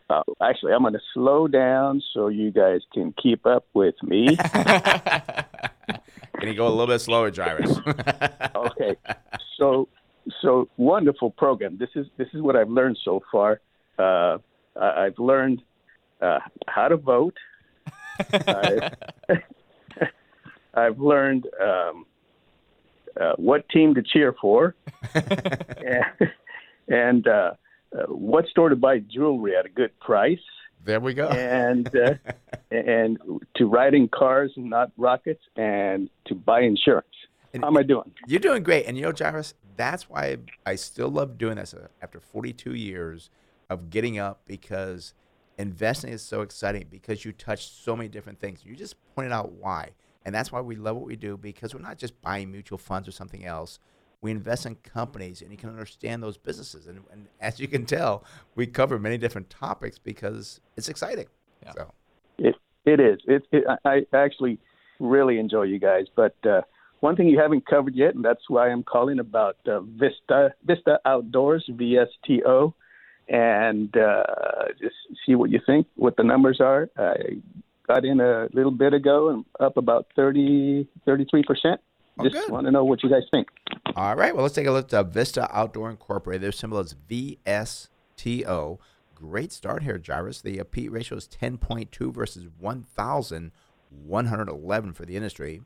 uh, 0.09 0.23
actually, 0.41 0.71
I'm 0.71 0.83
going 0.83 0.93
to 0.93 1.01
slow 1.13 1.49
down 1.49 2.01
so 2.13 2.29
you 2.29 2.49
guys 2.49 2.79
can 2.93 3.13
keep 3.21 3.45
up 3.45 3.65
with 3.73 3.95
me. 4.01 4.37
Can 6.39 6.47
you 6.47 6.53
go 6.53 6.67
a 6.67 6.69
little 6.69 6.87
bit 6.87 6.99
slower, 6.99 7.29
Jairus? 7.31 7.77
okay. 8.55 8.95
So, 9.57 9.89
so 10.41 10.69
wonderful 10.77 11.31
program. 11.31 11.77
This 11.77 11.89
is 11.95 12.07
this 12.17 12.27
is 12.33 12.41
what 12.41 12.55
I've 12.55 12.69
learned 12.69 12.97
so 13.03 13.21
far. 13.29 13.59
Uh, 13.99 14.37
I, 14.79 15.05
I've 15.05 15.19
learned 15.19 15.61
uh, 16.21 16.39
how 16.67 16.87
to 16.87 16.95
vote. 16.95 17.35
I, 18.31 18.91
I've 20.73 20.99
learned 20.99 21.47
um, 21.61 22.05
uh, 23.19 23.33
what 23.35 23.67
team 23.69 23.93
to 23.95 24.01
cheer 24.01 24.33
for, 24.39 24.75
and, 26.87 26.97
and 26.97 27.27
uh, 27.27 27.51
uh, 27.95 28.05
what 28.07 28.47
store 28.47 28.69
to 28.69 28.75
buy 28.75 28.99
jewelry 28.99 29.55
at 29.55 29.65
a 29.65 29.69
good 29.69 29.97
price. 29.99 30.39
There 30.83 30.99
we 30.99 31.13
go. 31.13 31.27
And 31.29 31.87
uh, 31.95 32.15
and 32.71 33.17
to 33.55 33.65
ride 33.65 33.93
in 33.93 34.07
cars 34.07 34.51
and 34.55 34.69
not 34.69 34.91
rockets, 34.97 35.41
and 35.55 36.09
to 36.25 36.35
buy 36.35 36.61
insurance. 36.61 37.07
How 37.61 37.67
am 37.67 37.77
I 37.77 37.83
doing? 37.83 38.11
You're 38.27 38.39
doing 38.39 38.63
great. 38.63 38.85
And 38.85 38.97
you 38.97 39.03
know, 39.03 39.13
Jairus, 39.17 39.53
that's 39.77 40.09
why 40.09 40.37
I 40.65 40.75
still 40.75 41.09
love 41.09 41.37
doing 41.37 41.55
this 41.55 41.73
uh, 41.73 41.87
after 42.01 42.19
42 42.19 42.73
years 42.75 43.29
of 43.69 43.89
getting 43.89 44.19
up 44.19 44.41
because 44.45 45.13
investing 45.57 46.11
is 46.11 46.21
so 46.21 46.41
exciting 46.41 46.87
because 46.89 47.23
you 47.23 47.31
touch 47.31 47.69
so 47.69 47.95
many 47.95 48.09
different 48.09 48.39
things. 48.39 48.65
You 48.65 48.75
just 48.75 48.95
pointed 49.15 49.31
out 49.31 49.53
why. 49.53 49.91
And 50.25 50.33
that's 50.33 50.51
why 50.51 50.59
we 50.61 50.75
love 50.75 50.95
what 50.95 51.05
we 51.05 51.15
do 51.15 51.37
because 51.37 51.73
we're 51.73 51.81
not 51.81 51.97
just 51.97 52.19
buying 52.21 52.51
mutual 52.51 52.77
funds 52.77 53.07
or 53.07 53.11
something 53.11 53.45
else. 53.45 53.79
We 54.21 54.31
invest 54.31 54.65
in 54.65 54.75
companies 54.75 55.41
and 55.41 55.51
you 55.51 55.57
can 55.57 55.69
understand 55.69 56.23
those 56.23 56.37
businesses. 56.37 56.87
And, 56.87 57.01
and 57.11 57.27
as 57.39 57.59
you 57.59 57.67
can 57.67 57.85
tell, 57.85 58.23
we 58.55 58.65
cover 58.65 58.97
many 58.97 59.17
different 59.17 59.49
topics 59.49 59.99
because 59.99 60.59
it's 60.75 60.89
exciting. 60.89 61.27
So. 61.73 61.91
It 62.37 62.55
it 62.85 62.99
is. 62.99 63.19
It, 63.25 63.43
it 63.51 63.63
I 63.83 64.05
I 64.13 64.17
actually 64.17 64.59
really 64.99 65.39
enjoy 65.39 65.63
you 65.63 65.79
guys, 65.79 66.05
but 66.15 66.35
uh, 66.45 66.61
one 66.99 67.15
thing 67.15 67.27
you 67.27 67.39
haven't 67.39 67.65
covered 67.65 67.95
yet, 67.95 68.15
and 68.15 68.23
that's 68.23 68.49
why 68.49 68.69
I'm 68.69 68.83
calling 68.83 69.19
about 69.19 69.57
uh, 69.67 69.81
Vista 69.81 70.53
Vista 70.63 70.99
Outdoors 71.05 71.65
VSTO, 71.69 72.73
and 73.27 73.95
uh, 73.97 74.23
just 74.79 74.95
see 75.25 75.35
what 75.35 75.49
you 75.49 75.59
think, 75.65 75.87
what 75.95 76.17
the 76.17 76.23
numbers 76.23 76.59
are. 76.61 76.89
I 76.97 77.41
got 77.87 78.05
in 78.05 78.19
a 78.19 78.47
little 78.53 78.71
bit 78.71 78.93
ago 78.93 79.29
and 79.29 79.45
up 79.59 79.77
about 79.77 80.07
30 80.15 80.87
33 81.05 81.43
percent. 81.43 81.81
Just 82.23 82.49
want 82.49 82.65
to 82.65 82.71
know 82.71 82.85
what 82.85 83.03
you 83.03 83.09
guys 83.09 83.23
think. 83.29 83.49
All 83.93 84.15
right. 84.15 84.33
Well, 84.33 84.41
let's 84.43 84.55
take 84.55 84.67
a 84.67 84.71
look 84.71 84.91
at 84.93 85.07
Vista 85.07 85.53
Outdoor 85.55 85.91
Incorporated. 85.91 86.41
Their 86.41 86.51
symbol 86.51 86.79
is 86.79 86.95
VSTO. 87.09 88.79
Great 89.13 89.51
start 89.51 89.83
here, 89.83 90.01
Jairus. 90.05 90.41
The 90.41 90.59
uh, 90.59 90.63
P 90.63 90.89
ratio 90.89 91.17
is 91.17 91.27
10.2 91.27 92.11
versus 92.13 92.47
1,111 92.59 94.93
for 94.93 95.05
the 95.05 95.15
industry. 95.15 95.61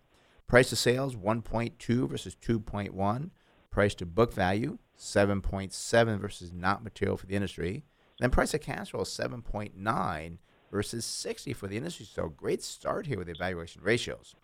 Price 0.48 0.70
to 0.70 0.76
sales 0.76 1.16
1.2 1.16 2.10
versus 2.10 2.36
2.1. 2.36 3.30
Price 3.72 3.96
to 3.96 4.06
book 4.06 4.34
value 4.34 4.78
7.7 4.98 6.20
versus 6.20 6.52
not 6.52 6.84
material 6.84 7.16
for 7.18 7.26
the 7.26 7.36
industry. 7.36 7.72
And 7.72 7.84
then 8.20 8.32
price 8.32 8.52
to 8.52 8.60
cash 8.60 8.92
flow 8.92 9.04
7.9 9.04 10.38
versus 10.72 11.06
60 11.06 11.54
for 11.54 11.68
the 11.68 11.78
industry. 11.78 12.06
So 12.06 12.30
great 12.30 12.64
start 12.64 13.08
here 13.08 13.18
with 13.18 13.28
the 13.28 13.34
evaluation 13.34 13.82
ratios. 13.82 14.36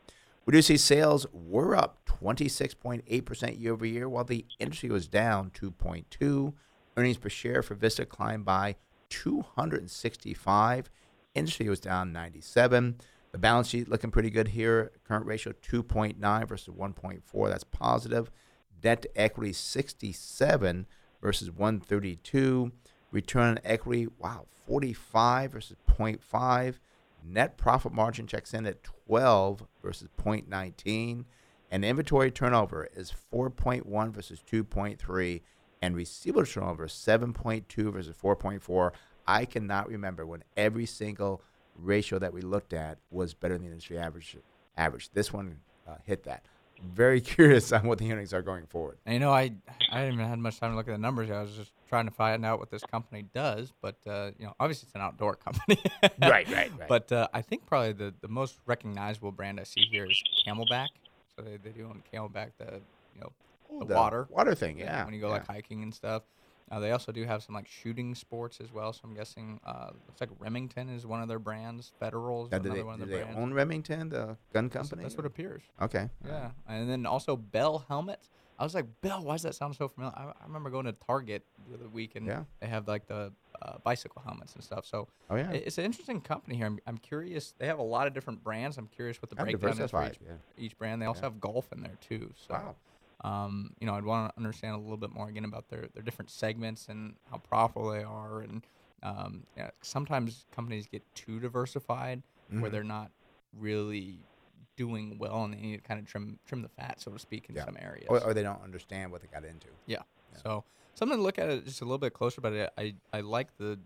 We 0.45 0.51
do 0.51 0.61
see 0.61 0.77
sales 0.77 1.25
were 1.33 1.75
up 1.75 2.05
26.8% 2.05 3.59
year 3.59 3.73
over 3.73 3.85
year, 3.85 4.07
while 4.07 4.23
the 4.23 4.45
industry 4.59 4.89
was 4.89 5.07
down 5.07 5.49
2.2. 5.51 6.53
Earnings 6.95 7.17
per 7.17 7.29
share 7.29 7.63
for 7.63 7.73
Vista 7.73 8.05
climbed 8.05 8.45
by 8.45 8.75
265. 9.09 10.89
Industry 11.33 11.67
was 11.67 11.79
down 11.79 12.13
97. 12.13 12.97
The 13.31 13.37
balance 13.39 13.67
sheet 13.67 13.89
looking 13.89 14.11
pretty 14.11 14.29
good 14.29 14.49
here. 14.49 14.91
Current 15.07 15.25
ratio 15.25 15.53
2.9 15.67 16.47
versus 16.47 16.73
1.4. 16.73 17.49
That's 17.49 17.63
positive. 17.63 18.31
Debt 18.79 19.01
to 19.01 19.19
equity 19.19 19.51
67 19.51 20.85
versus 21.21 21.51
132. 21.51 22.71
Return 23.11 23.49
on 23.49 23.59
equity, 23.63 24.07
wow, 24.19 24.45
45 24.67 25.51
versus 25.51 25.77
0.5. 25.89 26.75
Net 27.27 27.57
profit 27.57 27.91
margin 27.91 28.27
checks 28.27 28.53
in 28.53 28.65
at 28.65 28.83
12 28.83 29.65
versus 29.81 30.09
0.19. 30.17 31.25
And 31.71 31.83
inventory 31.83 32.31
turnover 32.31 32.87
is 32.95 33.11
4.1 33.33 34.13
versus 34.13 34.43
2.3. 34.49 35.41
And 35.81 35.95
receivable 35.95 36.45
turnover 36.45 36.85
is 36.85 36.91
7.2 36.91 37.91
versus 37.91 38.15
4.4. 38.21 38.91
I 39.27 39.45
cannot 39.45 39.87
remember 39.87 40.25
when 40.25 40.43
every 40.55 40.85
single 40.85 41.41
ratio 41.75 42.19
that 42.19 42.33
we 42.33 42.41
looked 42.41 42.73
at 42.73 42.99
was 43.09 43.33
better 43.33 43.55
than 43.55 43.63
the 43.63 43.69
industry 43.69 43.97
average. 43.97 44.37
Average. 44.77 45.09
This 45.13 45.33
one 45.33 45.59
uh, 45.87 45.95
hit 46.03 46.23
that. 46.23 46.45
Very 46.81 47.21
curious 47.35 47.71
on 47.71 47.87
what 47.87 47.97
the 47.97 48.11
earnings 48.11 48.33
are 48.33 48.41
going 48.41 48.65
forward. 48.67 48.97
And, 49.05 49.13
you 49.13 49.19
know, 49.19 49.31
I 49.31 49.51
I 49.91 49.99
haven't 49.99 50.15
even 50.15 50.27
had 50.27 50.39
much 50.39 50.59
time 50.59 50.71
to 50.71 50.77
look 50.77 50.87
at 50.87 50.91
the 50.91 50.97
numbers. 50.97 51.29
I 51.29 51.41
was 51.41 51.55
just 51.55 51.71
trying 51.89 52.05
to 52.05 52.11
find 52.11 52.45
out 52.45 52.59
what 52.59 52.69
this 52.69 52.83
company 52.83 53.25
does. 53.33 53.71
But 53.81 53.95
uh, 54.07 54.31
you 54.37 54.45
know, 54.45 54.53
obviously 54.59 54.87
it's 54.87 54.95
an 54.95 55.01
outdoor 55.01 55.35
company. 55.45 55.79
Right, 56.21 56.47
right, 56.49 56.49
right. 56.49 56.87
But 56.87 57.11
uh, 57.11 57.27
I 57.33 57.41
think 57.41 57.65
probably 57.65 57.93
the, 57.93 58.13
the 58.21 58.27
most 58.27 58.59
recognizable 58.65 59.31
brand 59.31 59.59
I 59.59 59.63
see 59.63 59.81
here 59.89 60.05
is 60.05 60.21
CamelBak. 60.47 60.87
So 61.35 61.43
they, 61.43 61.57
they 61.57 61.71
do 61.71 61.85
own 61.85 62.01
CamelBak, 62.13 62.51
the 62.57 62.81
you 63.13 63.21
know 63.21 63.31
the, 63.79 63.85
the 63.85 63.95
water 63.95 64.27
water 64.29 64.55
thing, 64.55 64.79
yeah, 64.79 65.05
When 65.05 65.13
you 65.13 65.21
go 65.21 65.29
like 65.29 65.47
hiking 65.47 65.83
and 65.83 65.93
stuff. 65.93 66.23
Uh, 66.71 66.79
they 66.79 66.91
also 66.91 67.11
do 67.11 67.23
have 67.25 67.43
some 67.43 67.53
like 67.53 67.67
shooting 67.67 68.15
sports 68.15 68.59
as 68.59 68.71
well. 68.71 68.91
So 68.91 69.01
I'm 69.03 69.13
guessing 69.13 69.59
uh, 69.65 69.91
looks 70.07 70.19
like 70.19 70.29
Remington 70.39 70.89
is 70.89 71.05
one 71.05 71.21
of 71.21 71.27
their 71.27 71.39
brands. 71.39 71.91
Federal 71.99 72.45
is 72.45 72.51
Now, 72.51 72.57
another 72.57 72.75
they, 72.75 72.83
one 72.83 73.01
of 73.01 73.07
their 73.07 73.19
brands. 73.19 73.37
own 73.39 73.53
Remington, 73.53 74.09
the 74.09 74.37
gun 74.51 74.69
company? 74.69 75.03
That's, 75.03 75.15
what 75.15 75.25
appears. 75.25 75.61
Okay. 75.81 76.09
Yeah, 76.25 76.51
and 76.67 76.89
then 76.89 77.05
also 77.05 77.35
Bell 77.35 77.85
helmets. 77.87 78.29
I 78.57 78.63
was 78.63 78.73
like, 78.73 78.85
Bell, 79.01 79.21
why 79.21 79.33
does 79.33 79.41
that 79.43 79.53
sound 79.53 79.75
so 79.75 79.87
familiar? 79.89 80.13
I, 80.17 80.27
I 80.29 80.45
remember 80.45 80.69
going 80.69 80.85
to 80.85 80.93
Target 80.93 81.45
the 81.67 81.75
other 81.75 81.89
week 81.89 82.15
and 82.15 82.25
Yeah. 82.25 82.43
they 82.61 82.67
have 82.67 82.87
like 82.87 83.05
the 83.05 83.33
uh, 83.61 83.77
bicycle 83.83 84.21
helmets 84.25 84.53
and 84.55 84.63
stuff. 84.63 84.85
So 84.85 85.09
Oh, 85.29 85.35
yeah. 85.35 85.51
it's 85.51 85.77
an 85.77 85.83
interesting 85.83 86.21
company 86.21 86.55
here. 86.55 86.65
I'm, 86.65 86.79
I'm 86.87 86.97
curious. 86.97 87.53
They 87.59 87.67
have 87.67 87.79
a 87.79 87.83
lot 87.83 88.07
of 88.07 88.13
different 88.13 88.43
brands. 88.43 88.77
I'm 88.77 88.87
curious 88.87 89.21
what 89.21 89.29
the 89.29 89.35
Yeah, 89.35 89.43
breakdown 89.43 89.79
is 89.81 89.91
for 89.91 90.05
each, 90.07 90.19
yeah. 90.25 90.33
each 90.57 90.77
brand. 90.77 91.01
They 91.01 91.05
also 91.05 91.21
Yeah. 91.21 91.25
have 91.27 91.41
golf 91.41 91.71
in 91.73 91.81
there 91.83 91.97
too. 91.99 92.33
So. 92.35 92.53
Wow. 92.53 92.75
Um, 93.25 93.71
you 93.79 93.87
know, 93.87 93.95
I'd 93.95 94.05
want 94.05 94.31
to 94.31 94.37
understand 94.37 94.75
a 94.75 94.77
little 94.77 94.97
bit 94.97 95.11
more 95.11 95.27
again 95.27 95.45
about 95.45 95.67
their, 95.69 95.87
their 95.93 96.03
different 96.03 96.29
segments 96.29 96.87
and 96.89 97.15
how 97.31 97.37
profitable 97.37 97.89
they 97.89 98.03
are. 98.03 98.41
And 98.41 98.61
um, 99.01 99.47
yeah, 99.57 99.71
sometimes 99.81 100.45
companies 100.51 100.85
get 100.87 101.01
too 101.15 101.39
diversified 101.39 102.21
where 102.49 102.69
Mhm. 102.69 102.71
they're 102.71 102.83
not 102.83 103.11
really 103.51 104.19
doing 104.75 105.17
well 105.17 105.43
and 105.43 105.53
they 105.53 105.57
need 105.57 105.77
to 105.77 105.81
kind 105.81 105.99
of 105.99 106.05
trim 106.05 106.37
trim 106.45 106.61
the 106.61 106.69
fat, 106.69 107.01
so 107.01 107.11
to 107.11 107.17
speak, 107.19 107.49
in 107.49 107.55
Yeah. 107.55 107.65
some 107.65 107.77
areas. 107.79 108.07
Or, 108.09 108.23
or 108.23 108.33
they 108.33 108.43
don't 108.43 108.61
understand 108.61 109.11
what 109.11 109.21
they 109.21 109.27
got 109.27 109.43
into. 109.43 109.67
Yeah. 109.87 110.03
So 110.43 110.65
something 110.93 111.17
to 111.17 111.23
look 111.23 111.39
at 111.39 111.49
it 111.49 111.65
just 111.65 111.81
a 111.81 111.85
little 111.85 111.97
bit 111.97 112.13
closer, 112.13 112.41
but 112.41 112.53
I, 112.53 112.69
I, 112.81 112.95
I 113.13 113.21
like 113.21 113.57
the 113.57 113.79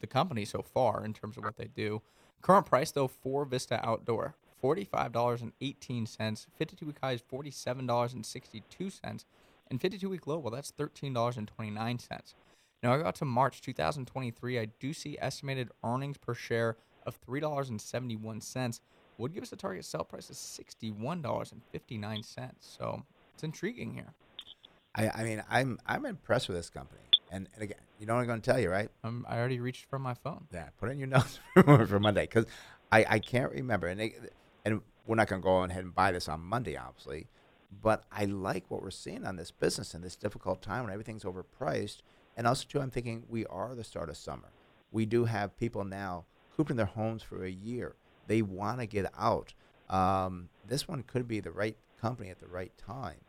the 0.00 0.06
company 0.06 0.44
so 0.44 0.62
far 0.62 1.04
in 1.04 1.12
terms 1.12 1.36
of 1.36 1.44
what 1.44 1.56
they 1.56 1.66
do. 1.66 2.00
Current 2.42 2.66
price 2.66 2.92
though 2.92 3.08
for 3.08 3.44
Vista 3.44 3.80
Outdoor 3.86 4.36
forty 4.60 4.84
five 4.84 5.12
dollars 5.12 5.42
and 5.42 5.52
eighteen 5.60 6.06
cents. 6.06 6.46
Fifty 6.56 6.76
two 6.76 6.86
week 6.86 6.98
high 7.02 7.12
is 7.12 7.20
forty 7.20 7.50
seven 7.50 7.86
dollars 7.86 8.12
and 8.12 8.24
sixty 8.24 8.62
two 8.70 8.90
cents. 8.90 9.24
And 9.68 9.80
52 9.80 10.08
week 10.08 10.28
low, 10.28 10.38
well, 10.38 10.52
that's 10.52 10.70
$13.29. 10.70 12.34
Now, 12.82 12.94
I 12.94 12.98
go 12.98 13.04
out 13.04 13.14
to 13.16 13.24
March 13.24 13.60
2023. 13.62 14.60
I 14.60 14.66
do 14.78 14.92
see 14.92 15.18
estimated 15.20 15.70
earnings 15.82 16.18
per 16.18 16.34
share 16.34 16.76
of 17.04 17.20
$3.71 17.20 18.80
would 19.18 19.34
give 19.34 19.42
us 19.42 19.52
a 19.52 19.56
target 19.56 19.84
sell 19.84 20.04
price 20.04 20.30
of 20.30 20.36
$61.59. 20.36 22.52
So 22.60 23.02
it's 23.34 23.42
intriguing 23.42 23.94
here. 23.94 24.14
I, 24.94 25.08
I 25.08 25.24
mean, 25.24 25.42
I'm 25.50 25.80
I'm 25.86 26.06
impressed 26.06 26.46
with 26.48 26.56
this 26.56 26.70
company. 26.70 27.02
And, 27.30 27.48
and 27.54 27.62
again, 27.62 27.78
you 27.98 28.06
know 28.06 28.14
what 28.14 28.20
I'm 28.20 28.26
going 28.26 28.40
to 28.40 28.50
tell 28.50 28.60
you, 28.60 28.70
right? 28.70 28.88
Um, 29.04 29.26
I 29.28 29.36
already 29.38 29.60
reached 29.60 29.90
for 29.90 29.98
my 29.98 30.14
phone. 30.14 30.46
Yeah, 30.52 30.68
put 30.78 30.88
it 30.88 30.92
in 30.92 30.98
your 30.98 31.08
notes 31.08 31.38
for, 31.54 31.86
for 31.86 32.00
Monday 32.00 32.22
because 32.22 32.46
I, 32.92 33.04
I 33.08 33.18
can't 33.18 33.52
remember. 33.52 33.88
And, 33.88 34.00
and 34.66 34.82
we're 35.06 35.14
not 35.14 35.28
going 35.28 35.40
to 35.40 35.44
go 35.44 35.62
ahead 35.62 35.84
and 35.84 35.94
buy 35.94 36.10
this 36.10 36.28
on 36.28 36.40
Monday, 36.40 36.76
obviously. 36.76 37.28
But 37.82 38.04
I 38.10 38.24
like 38.24 38.64
what 38.68 38.82
we're 38.82 38.90
seeing 38.90 39.24
on 39.24 39.36
this 39.36 39.52
business 39.52 39.94
in 39.94 40.02
this 40.02 40.16
difficult 40.16 40.60
time 40.60 40.84
when 40.84 40.92
everything's 40.92 41.24
overpriced. 41.24 41.98
And 42.36 42.46
also, 42.46 42.66
too, 42.68 42.80
I'm 42.80 42.90
thinking 42.90 43.24
we 43.28 43.46
are 43.46 43.74
the 43.74 43.84
start 43.84 44.10
of 44.10 44.16
summer. 44.16 44.50
We 44.90 45.06
do 45.06 45.24
have 45.24 45.56
people 45.56 45.84
now 45.84 46.24
cooped 46.56 46.70
in 46.70 46.76
their 46.76 46.86
homes 46.86 47.22
for 47.22 47.44
a 47.44 47.50
year. 47.50 47.94
They 48.26 48.42
want 48.42 48.80
to 48.80 48.86
get 48.86 49.10
out. 49.16 49.54
Um, 49.88 50.48
this 50.66 50.88
one 50.88 51.04
could 51.04 51.28
be 51.28 51.38
the 51.38 51.52
right 51.52 51.76
company 52.00 52.30
at 52.30 52.40
the 52.40 52.48
right 52.48 52.72
time. 52.76 53.20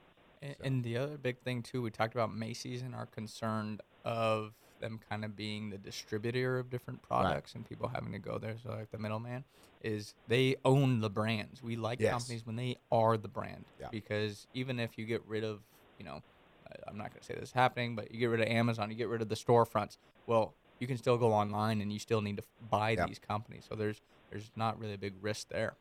And, 0.42 0.56
and 0.64 0.84
the 0.84 0.98
other 0.98 1.18
big 1.18 1.40
thing 1.42 1.62
too, 1.62 1.84
we 1.84 1.92
talked 1.92 2.16
about 2.16 2.34
Macy's 2.34 2.82
and 2.82 2.96
our 2.96 3.06
concern 3.06 3.80
of 4.04 4.54
them 4.80 5.00
kind 5.10 5.26
of 5.26 5.36
being 5.36 5.70
the 5.70 5.78
distributor 5.78 6.60
of 6.60 6.70
different 6.70 7.02
products 7.02 7.56
and 7.56 7.68
people 7.68 7.88
having 7.88 8.12
to 8.12 8.20
go 8.20 8.38
there. 8.38 8.56
So 8.64 8.70
like 8.72 8.92
the 8.92 8.98
middleman 8.98 9.44
is 9.82 10.14
they 10.28 10.56
own 10.66 11.02
the 11.02 11.10
brands. 11.10 11.62
We 11.64 11.76
like 11.76 12.00
Yes. 12.00 12.12
companies 12.12 12.46
when 12.46 12.56
they 12.56 12.78
are 12.92 13.18
the 13.18 13.28
brand 13.28 13.66
Yeah. 13.80 13.88
because 13.92 14.48
even 14.54 14.80
if 14.80 14.98
you 14.98 15.06
get 15.06 15.24
rid 15.26 15.44
of, 15.44 15.62
you 15.98 16.06
know, 16.06 16.22
I- 16.70 16.90
I'm 16.90 16.98
not 16.98 17.10
going 17.12 17.20
to 17.20 17.26
say 17.26 17.34
this 17.36 17.50
is 17.50 17.54
happening, 17.54 17.96
but 17.96 18.12
you 18.12 18.20
get 18.20 18.26
rid 18.28 18.42
of 18.42 18.48
Amazon, 18.48 18.90
you 18.90 18.98
get 18.98 19.08
rid 19.08 19.22
of 19.22 19.30
the 19.30 19.36
storefronts. 19.36 19.98
Well, 20.26 20.54
you 20.80 20.88
can 20.88 20.98
still 20.98 21.18
go 21.18 21.34
online 21.34 21.82
and 21.82 21.92
you 21.92 22.00
still 22.00 22.22
need 22.22 22.38
to 22.38 22.44
buy 22.70 22.92
Yeah. 22.92 23.06
these 23.08 23.20
companies. 23.20 23.66
So 23.68 23.76
there's 23.76 24.02
there's 24.30 24.52
not 24.58 24.78
really 24.78 24.94
a 24.94 24.98
big 24.98 25.14
risk 25.22 25.48
there. 25.48 25.78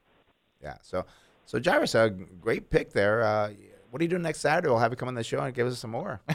Yeah. 0.63 0.77
So, 0.83 1.05
so 1.47 1.61
Jairus, 1.61 1.95
a 1.97 2.11
great 2.11 2.71
pick 2.71 2.93
there. 2.93 3.23
Uh, 3.25 3.53
what 3.91 4.01
are 4.01 4.05
you 4.05 4.09
doing 4.09 4.23
next 4.23 4.39
Saturday? 4.41 4.69
We'll 4.69 4.79
have 4.79 4.93
you 4.93 4.97
come 4.97 5.09
on 5.09 5.15
the 5.15 5.25
show 5.25 5.41
and 5.41 5.53
give 5.53 5.67
us 5.67 5.79
some 5.81 5.91
more. 5.91 6.21
Li- 6.29 6.35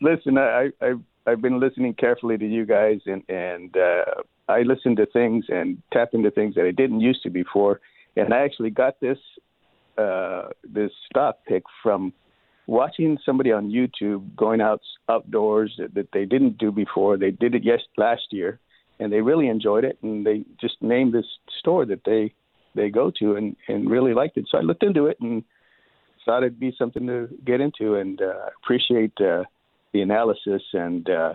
listen, 0.01 0.39
I, 0.39 0.71
I 0.81 0.95
I've 1.27 1.43
been 1.43 1.61
listening 1.61 1.95
carefully 1.95 2.39
to 2.39 2.47
you 2.47 2.65
guys, 2.67 3.01
and 3.07 3.23
and 3.29 3.77
uh, 3.77 4.23
I 4.49 4.63
listen 4.63 4.97
to 4.97 5.07
things 5.07 5.45
and 5.49 5.83
tap 5.93 6.11
into 6.13 6.31
things 6.31 6.55
that 6.55 6.65
I 6.65 6.71
didn't 6.71 7.01
used 7.01 7.23
to 7.23 7.31
before. 7.31 7.81
And 8.17 8.35
I 8.35 8.43
actually 8.43 8.71
got 8.71 9.01
this 9.01 9.19
uh, 9.99 10.49
this 10.65 10.91
stock 11.09 11.39
pick 11.47 11.63
from 11.83 12.13
watching 12.67 13.19
somebody 13.25 13.53
on 13.53 13.71
YouTube 13.71 14.35
going 14.37 14.61
out 14.61 14.81
outdoors 15.09 15.75
that, 15.79 15.95
that 15.95 16.09
they 16.13 16.25
didn't 16.25 16.59
do 16.59 16.73
before. 16.73 17.17
They 17.17 17.31
did 17.31 17.55
it 17.55 17.65
yes 17.65 17.81
last 17.97 18.29
year, 18.31 18.59
and 18.99 19.13
they 19.13 19.21
really 19.21 19.49
enjoyed 19.49 19.85
it. 19.85 19.99
And 20.03 20.27
they 20.27 20.45
just 20.61 20.77
named 20.81 21.13
this 21.13 21.27
store 21.59 21.85
that 21.87 22.05
they 22.05 22.33
they 22.75 22.89
go 22.89 23.13
to 23.19 23.37
and 23.37 23.57
and 23.69 23.91
really 23.91 24.15
liked 24.15 24.37
it. 24.37 24.47
So 24.51 24.59
I 24.59 24.63
looked 24.63 24.83
into 24.83 25.07
it 25.07 25.19
and 25.21 25.45
thought 26.25 26.43
it'd 26.43 26.61
be 26.61 26.75
something 26.79 27.07
to 27.07 27.29
get 27.45 27.61
into, 27.61 27.95
and 27.97 28.21
uh, 28.21 28.47
appreciate 28.63 29.13
uh, 29.21 29.45
the 29.93 30.03
analysis. 30.03 30.63
And 30.73 31.09
uh, 31.09 31.35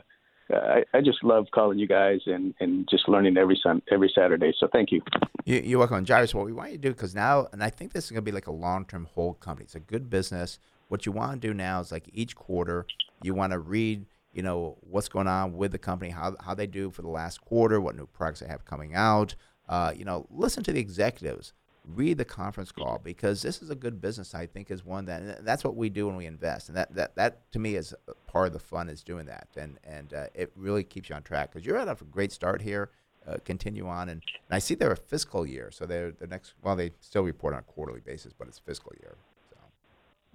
I, 0.51 0.83
I 0.93 1.01
just 1.01 1.23
love 1.23 1.47
calling 1.53 1.79
you 1.79 1.87
guys 1.87 2.21
and, 2.25 2.53
and 2.59 2.87
just 2.89 3.07
learning 3.07 3.37
every 3.37 3.59
sun 3.61 3.81
every 3.91 4.11
Saturday. 4.13 4.53
So 4.59 4.67
thank 4.71 4.91
you. 4.91 5.01
You, 5.45 5.61
you're 5.63 5.79
welcome, 5.79 6.05
Jairus. 6.05 6.33
What 6.33 6.45
we 6.45 6.53
want 6.53 6.71
you 6.71 6.77
to 6.77 6.81
do, 6.81 6.89
because 6.89 7.15
now, 7.15 7.47
and 7.51 7.63
I 7.63 7.69
think 7.69 7.93
this 7.93 8.05
is 8.05 8.11
going 8.11 8.23
to 8.23 8.31
be 8.31 8.31
like 8.31 8.47
a 8.47 8.51
long-term 8.51 9.07
hold 9.13 9.39
company. 9.39 9.65
It's 9.65 9.75
a 9.75 9.79
good 9.79 10.09
business. 10.09 10.59
What 10.87 11.05
you 11.05 11.11
want 11.11 11.41
to 11.41 11.47
do 11.47 11.53
now 11.53 11.79
is 11.79 11.91
like 11.91 12.09
each 12.13 12.35
quarter, 12.35 12.85
you 13.23 13.33
want 13.33 13.53
to 13.53 13.59
read, 13.59 14.05
you 14.33 14.43
know, 14.43 14.77
what's 14.81 15.09
going 15.09 15.27
on 15.27 15.53
with 15.53 15.71
the 15.71 15.77
company, 15.77 16.11
how 16.11 16.35
how 16.39 16.53
they 16.53 16.67
do 16.67 16.91
for 16.91 17.01
the 17.01 17.07
last 17.07 17.41
quarter, 17.41 17.79
what 17.79 17.95
new 17.95 18.05
products 18.05 18.41
they 18.41 18.47
have 18.47 18.65
coming 18.65 18.93
out. 18.93 19.33
Uh, 19.67 19.93
you 19.95 20.05
know, 20.05 20.27
listen 20.29 20.61
to 20.63 20.71
the 20.73 20.79
executives, 20.79 21.53
read 21.87 22.17
the 22.17 22.25
conference 22.25 22.71
call 22.71 22.99
because 23.03 23.41
this 23.41 23.61
is 23.61 23.69
a 23.69 23.75
good 23.75 24.01
business. 24.01 24.33
I 24.33 24.45
think 24.45 24.71
is 24.71 24.85
one 24.85 25.05
that 25.05 25.21
and 25.21 25.47
that's 25.47 25.63
what 25.63 25.75
we 25.75 25.89
do 25.89 26.07
when 26.07 26.15
we 26.15 26.25
invest, 26.25 26.69
and 26.69 26.77
that 26.77 26.93
that 26.95 27.15
that 27.15 27.51
to 27.51 27.59
me 27.59 27.75
is 27.75 27.93
part 28.27 28.47
of 28.47 28.53
the 28.53 28.59
fun 28.59 28.89
is 28.89 29.03
doing 29.03 29.25
that, 29.25 29.47
and 29.55 29.79
and 29.83 30.13
uh, 30.13 30.27
it 30.33 30.51
really 30.55 30.83
keeps 30.83 31.09
you 31.09 31.15
on 31.15 31.23
track 31.23 31.51
because 31.51 31.65
you're 31.65 31.77
at 31.77 31.87
a 31.87 32.03
great 32.05 32.31
start 32.31 32.61
here. 32.61 32.89
Uh, 33.27 33.37
continue 33.43 33.87
on, 33.87 34.09
and, 34.09 34.21
and 34.47 34.55
I 34.55 34.59
see 34.59 34.75
they're 34.75 34.91
a 34.91 34.95
fiscal 34.95 35.47
year, 35.47 35.71
so 35.71 35.87
they're 35.87 36.11
the 36.11 36.27
next. 36.27 36.53
Well, 36.61 36.75
they 36.75 36.91
still 36.99 37.23
report 37.23 37.55
on 37.55 37.61
a 37.61 37.63
quarterly 37.63 38.01
basis, 38.01 38.33
but 38.33 38.47
it's 38.47 38.59
fiscal 38.59 38.91
year. 39.01 39.15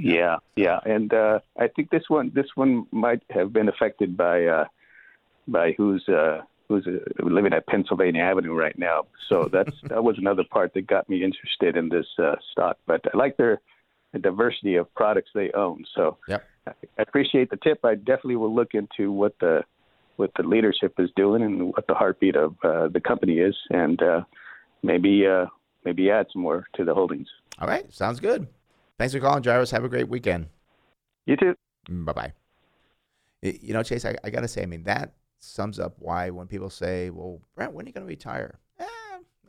Yeah, 0.02 0.36
yeah, 0.56 0.80
and 0.86 1.12
uh, 1.12 1.40
I 1.58 1.68
think 1.68 1.90
this 1.90 2.04
one 2.08 2.32
this 2.34 2.46
one 2.54 2.86
might 2.90 3.22
have 3.30 3.52
been 3.52 3.68
affected 3.68 4.16
by 4.16 4.46
uh, 4.46 4.64
by 5.46 5.72
who's 5.72 6.08
uh, 6.08 6.40
who's 6.70 6.86
uh, 6.86 7.26
living 7.26 7.52
at 7.52 7.66
Pennsylvania 7.66 8.22
Avenue 8.22 8.54
right 8.54 8.78
now. 8.78 9.06
So 9.28 9.50
that's 9.52 9.72
that 9.88 10.02
was 10.04 10.16
another 10.18 10.44
part 10.48 10.72
that 10.74 10.86
got 10.86 11.08
me 11.08 11.22
interested 11.22 11.76
in 11.76 11.88
this 11.88 12.06
uh, 12.18 12.36
stock. 12.52 12.78
But 12.86 13.02
I 13.12 13.16
like 13.18 13.36
their 13.36 13.60
the 14.12 14.20
diversity 14.20 14.76
of 14.76 14.92
products 14.94 15.30
they 15.34 15.50
own. 15.52 15.84
So 15.94 16.16
yep. 16.28 16.44
I, 16.66 16.70
I 16.98 17.02
appreciate 17.02 17.50
the 17.50 17.56
tip. 17.56 17.84
I 17.84 17.96
definitely 17.96 18.36
will 18.36 18.54
look 18.54 18.74
into 18.74 19.12
what 19.12 19.34
the 19.40 19.62
what 20.16 20.30
the 20.36 20.44
leadership 20.44 20.94
is 20.98 21.10
doing 21.16 21.42
and 21.42 21.68
what 21.68 21.86
the 21.88 21.94
heartbeat 21.94 22.36
of 22.36 22.54
uh, 22.62 22.88
the 22.88 23.00
company 23.00 23.38
is, 23.38 23.56
and 23.70 24.00
uh, 24.02 24.20
maybe 24.82 25.26
uh, 25.26 25.46
maybe 25.84 26.10
add 26.10 26.26
some 26.32 26.42
more 26.42 26.66
to 26.74 26.84
the 26.84 26.94
holdings. 26.94 27.28
All 27.58 27.66
right, 27.66 27.92
sounds 27.92 28.20
good. 28.20 28.46
Thanks 28.98 29.12
for 29.12 29.20
calling, 29.20 29.42
Jairus. 29.42 29.70
Have 29.72 29.84
a 29.84 29.88
great 29.88 30.08
weekend. 30.08 30.46
You 31.26 31.36
too. 31.36 31.54
Bye 31.88 32.12
bye. 32.12 32.32
You 33.42 33.72
know, 33.72 33.82
Chase, 33.82 34.04
I, 34.04 34.16
I 34.22 34.28
got 34.28 34.42
to 34.42 34.48
say, 34.48 34.62
I 34.62 34.66
mean, 34.66 34.82
that 34.84 35.14
sums 35.40 35.78
up 35.78 35.96
why 35.98 36.30
when 36.30 36.46
people 36.46 36.70
say, 36.70 37.10
well, 37.10 37.40
Brent, 37.54 37.72
when 37.72 37.86
are 37.86 37.88
you 37.88 37.92
going 37.92 38.06
to 38.06 38.08
retire? 38.08 38.58
Eh, 38.78 38.84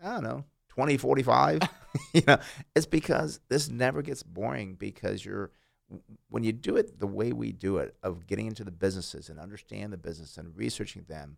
I 0.04 0.14
don't 0.14 0.24
know, 0.24 0.46
2045. 0.70 1.62
you 2.14 2.22
know, 2.28 2.38
it's 2.76 2.86
because 2.86 3.40
this 3.50 3.70
never 3.70 4.02
gets 4.02 4.24
boring 4.24 4.76
because 4.76 5.24
you're, 5.26 5.52
when 6.30 6.44
you 6.44 6.54
do 6.54 6.78
it 6.78 7.00
the 7.00 7.08
way 7.08 7.34
we 7.34 7.52
do 7.52 7.78
it, 7.78 7.96
of 8.02 8.26
getting 8.28 8.48
into 8.48 8.64
the 8.64 8.72
businesses 8.72 9.30
and 9.30 9.40
understand 9.40 9.92
the 9.92 9.98
business 9.98 10.38
and 10.38 10.56
researching 10.56 11.04
them, 11.08 11.38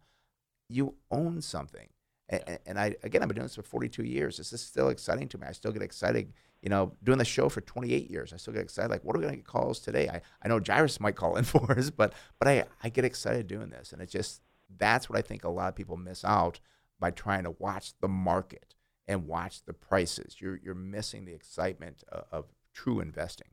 you 0.70 0.96
own 1.10 1.42
something. 1.42 1.90
And, 2.30 2.60
and 2.66 2.80
I, 2.80 2.96
again, 3.04 3.22
I've 3.22 3.28
been 3.28 3.36
doing 3.36 3.46
this 3.46 3.56
for 3.56 3.64
42 3.64 4.04
years. 4.04 4.38
This 4.38 4.54
is 4.54 4.62
still 4.62 4.90
exciting 4.90 5.28
to 5.30 5.38
me. 5.38 5.48
I 5.48 5.52
still 5.52 5.72
get 5.72 5.82
excited 5.82 6.32
you 6.64 6.70
know, 6.70 6.94
doing 7.04 7.18
the 7.18 7.26
show 7.26 7.50
for 7.50 7.60
28 7.60 8.10
years, 8.10 8.32
I 8.32 8.38
still 8.38 8.54
get 8.54 8.64
excited. 8.64 8.90
Like, 8.90 9.04
what 9.04 9.18
are 9.18 9.20
we 9.20 9.26
going 9.26 9.34
to 9.34 9.42
get 9.42 9.46
calls 9.46 9.82
today? 9.82 10.08
I, 10.08 10.22
I 10.42 10.48
know 10.48 10.62
Jairus 10.66 11.02
might 11.02 11.18
call 11.18 11.36
in 11.36 11.44
for 11.44 11.70
us, 11.78 11.90
but 11.90 12.14
but 12.40 12.48
I, 12.48 12.64
I 12.82 12.88
get 12.88 13.04
excited 13.04 13.48
doing 13.48 13.70
this. 13.70 13.92
And 13.92 14.02
it's 14.02 14.14
just, 14.14 14.42
that's 14.78 15.10
what 15.10 15.20
I 15.20 15.22
think 15.22 15.44
a 15.44 15.50
lot 15.50 15.68
of 15.68 15.76
people 15.76 15.98
miss 15.98 16.24
out 16.24 16.62
by 17.02 17.12
trying 17.12 17.44
to 17.44 17.52
watch 17.52 17.92
the 18.00 18.08
market 18.08 18.76
and 19.10 19.28
watch 19.28 19.66
the 19.66 19.74
prices. 19.74 20.38
You're, 20.40 20.58
you're 20.64 20.74
missing 20.74 21.26
the 21.26 21.34
excitement 21.34 22.06
of, 22.10 22.24
of 22.32 22.46
true 22.74 23.02
investing. 23.02 23.50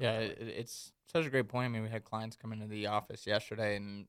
Yeah, 0.00 0.18
it's 0.18 0.92
such 1.06 1.26
a 1.26 1.30
great 1.30 1.48
point. 1.48 1.66
I 1.66 1.68
mean, 1.68 1.82
we 1.82 1.88
had 1.88 2.02
clients 2.02 2.34
come 2.34 2.52
into 2.52 2.66
the 2.66 2.86
office 2.86 3.26
yesterday 3.26 3.76
and 3.76 4.06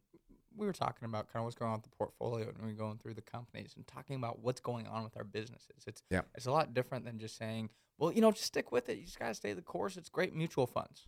we 0.58 0.66
were 0.66 0.74
talking 0.74 1.06
about 1.06 1.32
kind 1.32 1.42
of 1.42 1.46
what's 1.46 1.56
going 1.56 1.72
on 1.72 1.78
with 1.78 1.90
the 1.90 1.96
portfolio 1.98 2.48
and 2.48 2.58
we 2.62 2.74
were 2.74 2.78
going 2.78 2.98
through 2.98 3.14
the 3.14 3.22
companies 3.22 3.74
and 3.76 3.86
talking 3.88 4.16
about 4.16 4.40
what's 4.40 4.62
going 4.62 4.88
on 4.88 5.04
with 5.04 5.18
our 5.18 5.24
businesses. 5.24 5.84
It's 5.88 6.02
yeah. 6.10 6.22
it's 6.36 6.46
a 6.46 6.52
lot 6.52 6.74
different 6.74 7.06
than 7.06 7.20
just 7.20 7.38
saying, 7.38 7.70
well, 7.98 8.12
you 8.12 8.22
know, 8.22 8.32
just 8.32 8.46
stick 8.46 8.72
with 8.72 8.90
it. 8.90 8.98
You 8.98 9.06
just 9.06 9.20
got 9.20 9.30
to 9.30 9.34
stay 9.36 9.54
the 9.54 9.62
course. 9.62 9.98
It's 9.98 10.10
great 10.10 10.36
mutual 10.36 10.68
funds. 10.68 11.08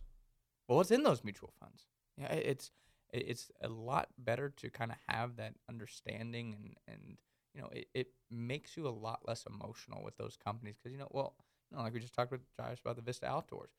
Well, 0.66 0.78
what's 0.78 0.90
in 0.90 1.02
those 1.02 1.24
mutual 1.24 1.52
funds? 1.60 1.86
Yeah, 2.16 2.32
it's 2.32 2.70
it's 3.12 3.50
a 3.62 3.68
lot 3.68 4.08
better 4.18 4.50
to 4.50 4.70
kind 4.70 4.90
of 4.90 4.98
have 5.08 5.36
that 5.36 5.54
understanding 5.68 6.54
and 6.54 6.76
and 6.86 7.16
you 7.54 7.62
know, 7.62 7.68
it, 7.72 7.88
it 7.94 8.08
makes 8.30 8.76
you 8.76 8.86
a 8.86 8.90
lot 8.90 9.20
less 9.26 9.44
emotional 9.46 10.02
with 10.04 10.16
those 10.16 10.36
companies 10.36 10.76
because 10.76 10.92
you 10.92 10.98
know, 10.98 11.08
well, 11.10 11.34
you 11.70 11.76
know, 11.76 11.82
like 11.82 11.94
we 11.94 12.00
just 12.00 12.14
talked 12.14 12.30
with 12.30 12.40
Josh 12.56 12.78
about 12.80 12.96
the 12.96 13.02
Vista 13.02 13.26
Outdoors. 13.26 13.70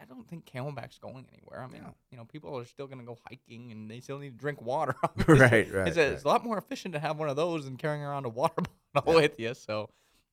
I 0.00 0.04
don't 0.04 0.28
think 0.28 0.44
CamelBak's 0.46 0.98
going 0.98 1.26
anywhere. 1.32 1.62
I 1.62 1.66
mean, 1.66 1.82
you 2.10 2.16
know, 2.16 2.24
people 2.24 2.56
are 2.58 2.64
still 2.64 2.86
going 2.86 2.98
to 2.98 3.04
go 3.04 3.18
hiking 3.28 3.72
and 3.72 3.90
they 3.90 4.00
still 4.00 4.18
need 4.18 4.30
to 4.30 4.36
drink 4.36 4.60
water. 4.62 4.94
Right, 5.28 5.72
right, 5.72 5.88
It's, 5.88 5.96
a, 5.96 6.00
right. 6.00 6.12
it's 6.12 6.24
a 6.24 6.28
lot 6.28 6.44
more 6.44 6.58
efficient 6.58 6.94
to 6.94 7.00
have 7.00 7.18
one 7.18 7.28
of 7.28 7.36
those 7.36 7.64
than 7.64 7.76
carrying 7.76 8.02
around 8.02 8.24
a 8.26 8.28
water 8.28 8.62
bottle 8.94 9.14
with 9.14 9.38
you. 9.38 9.54
So, 9.54 9.90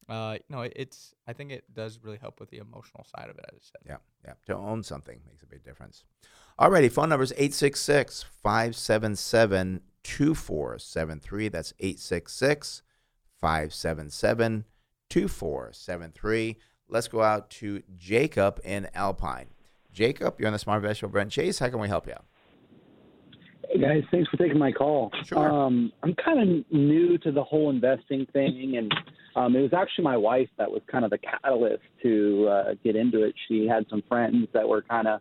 uh, 0.09 0.37
you 0.47 0.55
know, 0.55 0.61
it's 0.75 1.13
I 1.27 1.33
think 1.33 1.51
it 1.51 1.65
does 1.73 1.99
really 2.01 2.17
help 2.17 2.39
with 2.39 2.49
the 2.49 2.57
emotional 2.57 3.05
side 3.15 3.29
of 3.29 3.37
it. 3.37 3.45
As 3.49 3.55
I 3.55 3.61
said. 3.61 3.81
Yeah, 3.85 3.97
yeah. 4.25 4.33
To 4.47 4.55
own 4.55 4.83
something 4.83 5.19
makes 5.27 5.43
a 5.43 5.47
big 5.47 5.63
difference. 5.63 6.03
Alrighty, 6.59 6.91
phone 6.91 7.09
number 7.09 7.23
is 7.23 7.33
866 7.33 8.23
577 8.41 9.81
2473. 10.03 11.49
That's 11.49 11.73
866 11.79 12.81
577 13.39 14.65
2473. 15.09 16.57
Let's 16.89 17.07
go 17.07 17.21
out 17.21 17.49
to 17.51 17.83
Jacob 17.97 18.61
in 18.63 18.87
Alpine. 18.93 19.47
Jacob, 19.91 20.35
you're 20.39 20.47
on 20.47 20.53
the 20.53 20.59
Smart 20.59 20.83
Investment 20.83 21.11
Brent 21.11 21.31
Chase, 21.31 21.59
how 21.59 21.69
can 21.69 21.79
we 21.79 21.87
help 21.87 22.07
you 22.07 22.13
out? 22.13 22.25
Hey 23.69 23.81
guys, 23.81 24.03
thanks 24.11 24.29
for 24.29 24.37
taking 24.37 24.57
my 24.57 24.71
call. 24.71 25.11
Sure. 25.25 25.51
Um, 25.51 25.91
I'm 26.01 26.15
kind 26.15 26.39
of 26.39 26.71
new 26.71 27.17
to 27.17 27.31
the 27.31 27.43
whole 27.43 27.69
investing 27.69 28.25
thing, 28.31 28.75
and 28.77 28.93
um, 29.35 29.55
it 29.57 29.61
was 29.61 29.73
actually 29.73 30.05
my 30.05 30.15
wife 30.15 30.47
that 30.57 30.71
was 30.71 30.81
kind 30.89 31.03
of 31.03 31.11
the 31.11 31.17
catalyst 31.17 31.83
to 32.03 32.47
uh, 32.47 32.63
get 32.83 32.95
into 32.95 33.23
it. 33.23 33.35
She 33.47 33.67
had 33.67 33.85
some 33.89 34.03
friends 34.07 34.47
that 34.53 34.67
were 34.67 34.83
kind 34.83 35.07
of 35.07 35.19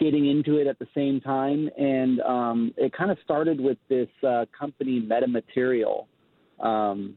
getting 0.00 0.28
into 0.28 0.56
it 0.56 0.66
at 0.66 0.80
the 0.80 0.88
same 0.92 1.20
time, 1.20 1.70
and 1.78 2.20
um, 2.22 2.74
it 2.76 2.92
kind 2.92 3.12
of 3.12 3.18
started 3.22 3.60
with 3.60 3.78
this 3.88 4.08
uh, 4.26 4.46
company, 4.58 5.00
Metamaterial, 5.00 6.06
um, 6.58 7.16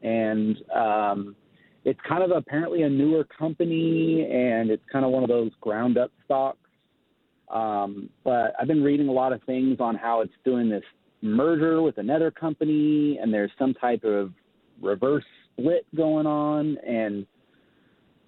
and 0.00 0.56
um, 0.74 1.36
it's 1.84 2.00
kind 2.08 2.22
of 2.22 2.30
apparently 2.30 2.82
a 2.82 2.88
newer 2.88 3.24
company, 3.24 4.22
and 4.30 4.70
it's 4.70 4.82
kind 4.92 5.04
of 5.04 5.10
one 5.10 5.22
of 5.22 5.28
those 5.28 5.50
ground 5.60 5.98
up 5.98 6.10
stocks. 6.24 6.58
Um, 7.52 8.08
but 8.24 8.54
I've 8.60 8.68
been 8.68 8.82
reading 8.82 9.08
a 9.08 9.12
lot 9.12 9.32
of 9.32 9.42
things 9.44 9.78
on 9.80 9.96
how 9.96 10.20
it's 10.20 10.32
doing 10.44 10.70
this 10.70 10.84
merger 11.20 11.82
with 11.82 11.98
another 11.98 12.30
company, 12.30 13.18
and 13.20 13.32
there's 13.32 13.50
some 13.58 13.74
type 13.74 14.04
of 14.04 14.32
reverse 14.80 15.24
split 15.52 15.86
going 15.94 16.26
on. 16.26 16.78
And 16.78 17.26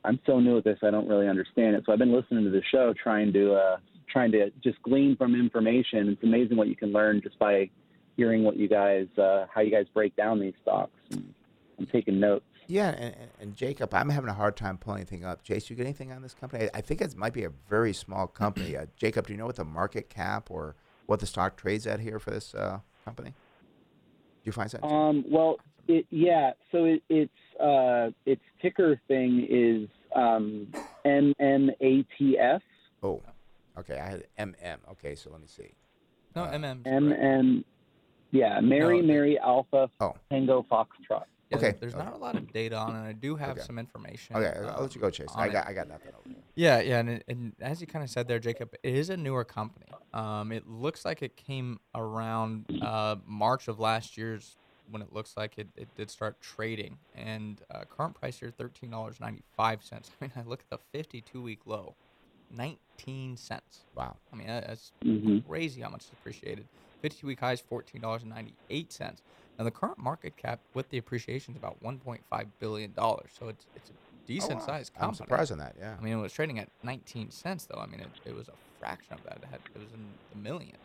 I'm 0.04 0.18
so 0.26 0.40
new 0.40 0.58
at 0.58 0.64
this, 0.64 0.78
I 0.82 0.90
don't 0.90 1.08
really 1.08 1.28
understand 1.28 1.76
it. 1.76 1.84
So 1.86 1.92
I've 1.92 1.98
been 1.98 2.12
listening 2.12 2.44
to 2.44 2.50
the 2.50 2.62
show, 2.70 2.92
trying 3.02 3.32
to 3.32 3.54
uh, 3.54 3.76
trying 4.10 4.32
to 4.32 4.50
just 4.62 4.80
glean 4.82 5.16
from 5.16 5.34
information. 5.34 6.08
It's 6.08 6.22
amazing 6.22 6.56
what 6.56 6.68
you 6.68 6.76
can 6.76 6.92
learn 6.92 7.20
just 7.22 7.38
by 7.38 7.70
hearing 8.16 8.44
what 8.44 8.56
you 8.56 8.68
guys 8.68 9.06
uh, 9.16 9.46
how 9.52 9.60
you 9.60 9.70
guys 9.70 9.86
break 9.94 10.14
down 10.16 10.40
these 10.40 10.54
stocks. 10.62 10.92
I'm 11.12 11.86
taking 11.90 12.20
notes. 12.20 12.44
Yeah, 12.66 12.88
and, 12.90 13.14
and- 13.14 13.30
and 13.40 13.56
Jacob, 13.56 13.92
I'm 13.94 14.08
having 14.08 14.30
a 14.30 14.34
hard 14.34 14.56
time 14.56 14.78
pulling 14.78 15.00
anything 15.00 15.24
up. 15.24 15.42
Chase, 15.42 15.68
you 15.68 15.76
get 15.76 15.84
anything 15.84 16.12
on 16.12 16.22
this 16.22 16.34
company? 16.34 16.64
I, 16.64 16.78
I 16.78 16.80
think 16.80 17.00
it 17.02 17.14
might 17.16 17.32
be 17.34 17.44
a 17.44 17.50
very 17.68 17.92
small 17.92 18.26
company. 18.26 18.76
Uh, 18.76 18.86
Jacob, 18.96 19.26
do 19.26 19.32
you 19.32 19.38
know 19.38 19.46
what 19.46 19.56
the 19.56 19.64
market 19.64 20.08
cap 20.08 20.50
or 20.50 20.74
what 21.06 21.20
the 21.20 21.26
stock 21.26 21.56
trades 21.56 21.86
at 21.86 22.00
here 22.00 22.18
for 22.18 22.30
this 22.30 22.54
uh, 22.54 22.78
company? 23.04 23.30
Do 23.30 23.34
you 24.44 24.52
find 24.52 24.70
that? 24.70 24.84
Um, 24.84 25.24
well, 25.28 25.56
it, 25.88 26.06
yeah. 26.10 26.52
So 26.72 26.84
it, 26.84 27.02
it's 27.10 27.60
uh, 27.60 28.10
its 28.24 28.42
ticker 28.62 28.98
thing 29.08 29.46
is 29.48 29.88
um, 30.16 30.68
MMATF. 31.04 32.60
Oh, 33.02 33.22
okay. 33.78 33.98
I 33.98 34.06
had 34.10 34.24
MM. 34.38 34.76
Okay, 34.92 35.14
so 35.14 35.30
let 35.30 35.40
me 35.40 35.46
see. 35.46 35.74
No, 36.34 36.42
MM. 36.44 36.82
MM. 36.84 37.64
Yeah, 38.30 38.60
Mary 38.60 39.00
No, 39.00 39.06
Mary 39.06 39.38
Alpha 39.38 39.88
Oh. 40.00 40.14
Tango 40.30 40.64
Foxtrot. 40.70 41.24
Yeah, 41.60 41.68
Okay, 41.68 41.76
There's 41.80 41.94
okay. 41.94 42.04
not 42.04 42.14
a 42.14 42.18
lot 42.18 42.36
of 42.36 42.52
data 42.52 42.76
on 42.76 42.94
it. 42.96 43.08
I 43.08 43.12
do 43.12 43.36
have 43.36 43.50
Okay. 43.58 43.60
some 43.66 43.78
information. 43.78 44.36
Okay, 44.36 44.52
I'll 44.68 44.82
let 44.82 44.94
you 44.94 45.00
go, 45.00 45.06
um, 45.08 45.12
Chase. 45.12 45.28
on 45.34 45.42
I 45.42 45.46
it. 45.46 45.52
got, 45.52 45.66
I 45.66 45.72
got 45.72 45.88
nothing 45.88 46.12
over 46.18 46.28
here. 46.28 46.42
Yeah, 46.54 46.80
yeah, 46.80 46.98
and, 47.00 47.10
it- 47.10 47.24
and 47.28 47.52
as 47.60 47.80
you 47.80 47.86
kind 47.86 48.02
of 48.02 48.10
said 48.10 48.28
there, 48.28 48.38
Jacob, 48.38 48.74
it 48.82 48.94
is 48.94 49.10
a 49.10 49.16
newer 49.16 49.44
company. 49.44 49.86
Um, 50.12 50.52
it 50.52 50.66
looks 50.66 51.04
like 51.04 51.22
it 51.22 51.36
came 51.36 51.78
around 51.94 52.66
uh, 52.82 53.16
March 53.26 53.68
of 53.68 53.78
last 53.78 54.16
year's 54.16 54.56
when 54.90 55.00
it 55.00 55.12
looks 55.12 55.34
like 55.36 55.56
it, 55.58 55.68
it 55.76 55.88
did 55.94 56.10
start 56.10 56.40
trading, 56.42 56.98
and 57.14 57.62
uh, 57.70 57.84
current 57.88 58.14
price 58.14 58.38
here 58.38 58.50
thirteen 58.50 58.90
dollars 58.90 59.18
ninety 59.18 59.42
five 59.56 59.82
cents. 59.82 60.10
I 60.20 60.24
mean, 60.26 60.32
I 60.36 60.42
look 60.42 60.60
at 60.60 60.68
the 60.68 60.78
fifty 60.92 61.22
two 61.22 61.40
week 61.40 61.60
low, 61.64 61.96
nineteen 62.50 63.36
cents. 63.38 63.86
Wow. 63.94 64.16
I 64.30 64.36
mean, 64.36 64.46
that- 64.46 64.66
that's 64.66 64.92
Mhm. 65.02 65.46
crazy 65.48 65.80
how 65.80 65.88
much 65.88 66.02
it's 66.02 66.12
appreciated. 66.12 66.68
52 67.02 67.26
week 67.26 67.40
highs 67.40 67.60
$14.98. 67.60 69.22
Now 69.58 69.64
the 69.64 69.70
current 69.70 69.98
market 69.98 70.36
cap 70.36 70.60
with 70.74 70.88
the 70.90 70.98
appreciation 70.98 71.54
is 71.54 71.58
about 71.58 71.82
1.5 71.82 72.46
billion 72.58 72.92
dollars. 72.92 73.30
So 73.38 73.48
it's 73.48 73.66
it's 73.76 73.90
a 73.90 73.92
decent 74.26 74.60
wow. 74.60 74.66
sized 74.66 74.92
I'm 75.00 75.14
surprised 75.14 75.52
on 75.52 75.58
that, 75.58 75.76
yeah. 75.78 75.94
I 75.98 76.02
mean, 76.02 76.14
it 76.14 76.20
was 76.20 76.32
trading 76.32 76.58
at 76.58 76.68
19 76.82 77.30
cents 77.30 77.66
though. 77.66 77.80
I 77.80 77.86
mean, 77.86 78.00
it, 78.00 78.08
it 78.24 78.34
was 78.34 78.48
a 78.48 78.54
fraction 78.80 79.14
of 79.14 79.22
that. 79.24 79.38
It 79.42 79.48
had 79.50 79.60
it 79.74 79.78
was 79.78 79.92
in 79.92 80.06
the 80.32 80.38
millions. 80.38 80.76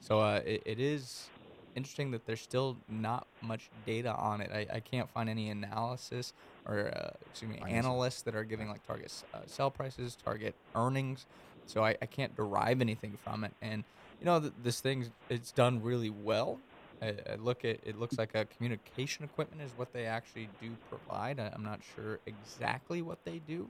So 0.00 0.20
uh, 0.20 0.40
it, 0.44 0.62
it 0.66 0.80
is 0.80 1.28
interesting 1.74 2.10
that 2.10 2.26
there's 2.26 2.40
still 2.40 2.76
not 2.88 3.26
much 3.40 3.70
data 3.86 4.14
on 4.14 4.40
it. 4.40 4.50
I, 4.52 4.66
I 4.76 4.80
can't 4.80 5.08
find 5.10 5.28
any 5.28 5.50
analysis 5.50 6.32
or 6.66 6.92
uh, 6.94 7.10
excuse 7.30 7.50
me 7.50 7.62
analysts 7.68 8.22
that 8.22 8.34
are 8.34 8.44
giving 8.44 8.68
like 8.68 8.86
target 8.86 9.12
uh, 9.32 9.38
sell 9.46 9.70
prices, 9.70 10.16
target 10.22 10.54
earnings. 10.74 11.26
So 11.66 11.84
I, 11.84 11.96
I 12.02 12.06
can't 12.06 12.34
derive 12.36 12.80
anything 12.80 13.16
from 13.24 13.44
it. 13.44 13.52
And 13.62 13.84
you 14.20 14.26
know 14.26 14.40
th- 14.40 14.52
this 14.62 14.80
thing 14.80 15.06
it's 15.28 15.52
done 15.52 15.82
really 15.82 16.10
well. 16.10 16.58
I, 17.02 17.32
I 17.32 17.34
look 17.36 17.64
at 17.64 17.78
it 17.84 17.98
looks 17.98 18.16
like 18.16 18.34
a 18.34 18.44
communication 18.44 19.24
equipment 19.24 19.60
is 19.62 19.72
what 19.76 19.92
they 19.92 20.06
actually 20.06 20.48
do 20.60 20.70
provide. 20.88 21.40
I, 21.40 21.50
I'm 21.52 21.64
not 21.64 21.80
sure 21.94 22.20
exactly 22.26 23.02
what 23.02 23.18
they 23.24 23.40
do, 23.46 23.68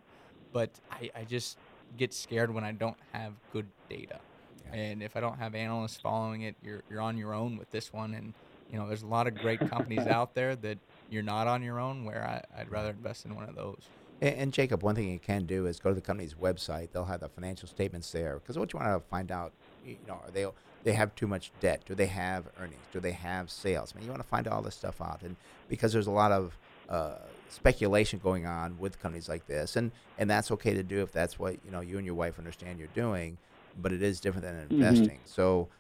but 0.53 0.71
I, 0.91 1.11
I 1.17 1.25
just 1.25 1.57
get 1.97 2.13
scared 2.13 2.53
when 2.53 2.65
I 2.65 2.73
don't 2.73 2.97
have 3.13 3.33
good 3.53 3.67
data. 3.89 4.19
And 4.73 5.03
if 5.03 5.17
I 5.17 5.21
don't 5.21 5.39
have 5.39 5.55
analysts 5.55 5.99
following 5.99 6.43
it, 6.43 6.57
you're 6.63 6.83
you're 6.91 7.01
on 7.01 7.17
your 7.17 7.35
own 7.35 7.57
with 7.57 7.71
this 7.71 7.93
one. 7.93 8.15
And 8.15 8.35
you 8.71 8.79
know, 8.79 8.87
there's 8.87 9.03
a 9.03 9.07
lot 9.07 9.27
of 9.27 9.35
great 9.35 9.61
companies 9.61 10.07
out 10.07 10.35
there 10.35 10.55
that 10.57 10.79
you're 11.11 11.23
not 11.23 11.47
on 11.47 11.63
your 11.63 11.79
own. 11.81 12.05
Where 12.05 12.25
I, 12.25 12.61
I'd 12.61 12.71
rather 12.71 12.91
invest 12.91 13.25
in 13.25 13.35
one 13.35 13.49
of 13.49 13.55
those. 13.55 13.83
And, 14.21 14.35
and 14.37 14.53
Jacob, 14.53 14.83
one 14.83 14.95
thing 14.95 15.11
you 15.11 15.19
can 15.19 15.47
do 15.47 15.67
is 15.67 15.81
go 15.81 15.91
to 15.91 15.95
the 15.95 16.01
company's 16.01 16.35
website. 16.35 16.93
They'll 16.93 17.05
have 17.05 17.21
the 17.21 17.29
financial 17.29 17.69
statements 17.69 18.11
there. 18.13 18.39
Because 18.39 18.59
what 18.59 18.73
you 18.73 18.79
want 18.79 19.03
to 19.03 19.09
find 19.09 19.31
out, 19.31 19.53
you 19.85 19.97
know, 20.07 20.15
are 20.15 20.31
they 20.33 20.47
they 20.85 20.93
have 20.93 21.15
too 21.15 21.27
much 21.27 21.53
debt? 21.61 21.85
Do 21.87 21.95
they 21.95 22.07
have 22.07 22.49
earnings? 22.59 22.87
Do 22.93 23.01
they 23.01 23.13
have 23.13 23.51
sales? 23.51 23.93
I 23.95 23.99
mean, 23.99 24.05
you 24.05 24.11
want 24.11 24.23
to 24.23 24.29
find 24.29 24.47
all 24.49 24.63
this 24.63 24.75
stuff 24.77 25.01
out, 25.01 25.23
and 25.23 25.37
because 25.69 25.93
there's 25.93 26.07
a 26.07 26.11
lot 26.13 26.33
of 26.33 26.59
uh, 26.89 27.19
speculation 27.49 28.19
going 28.19 28.47
on 28.47 28.79
with 28.79 28.99
companies 28.99 29.29
like 29.29 29.47
this, 29.47 29.77
and 29.77 29.93
and 30.19 30.29
that's 30.29 30.51
okay 30.51 30.75
to 30.75 30.83
do 30.83 31.03
if 31.03 31.13
that's 31.13 31.39
what 31.39 31.65
you 31.65 31.71
know 31.71 31.81
you 31.81 31.97
and 31.97 32.07
your 32.07 32.15
wife 32.15 32.39
understand 32.39 32.79
you're 32.79 32.89
doing. 32.89 33.39
But 33.75 33.93
it 33.93 34.03
is 34.03 34.21
different 34.21 34.45
than 34.45 34.57
Mhm. 34.69 34.71
investing. 34.73 35.23
So 35.25 35.71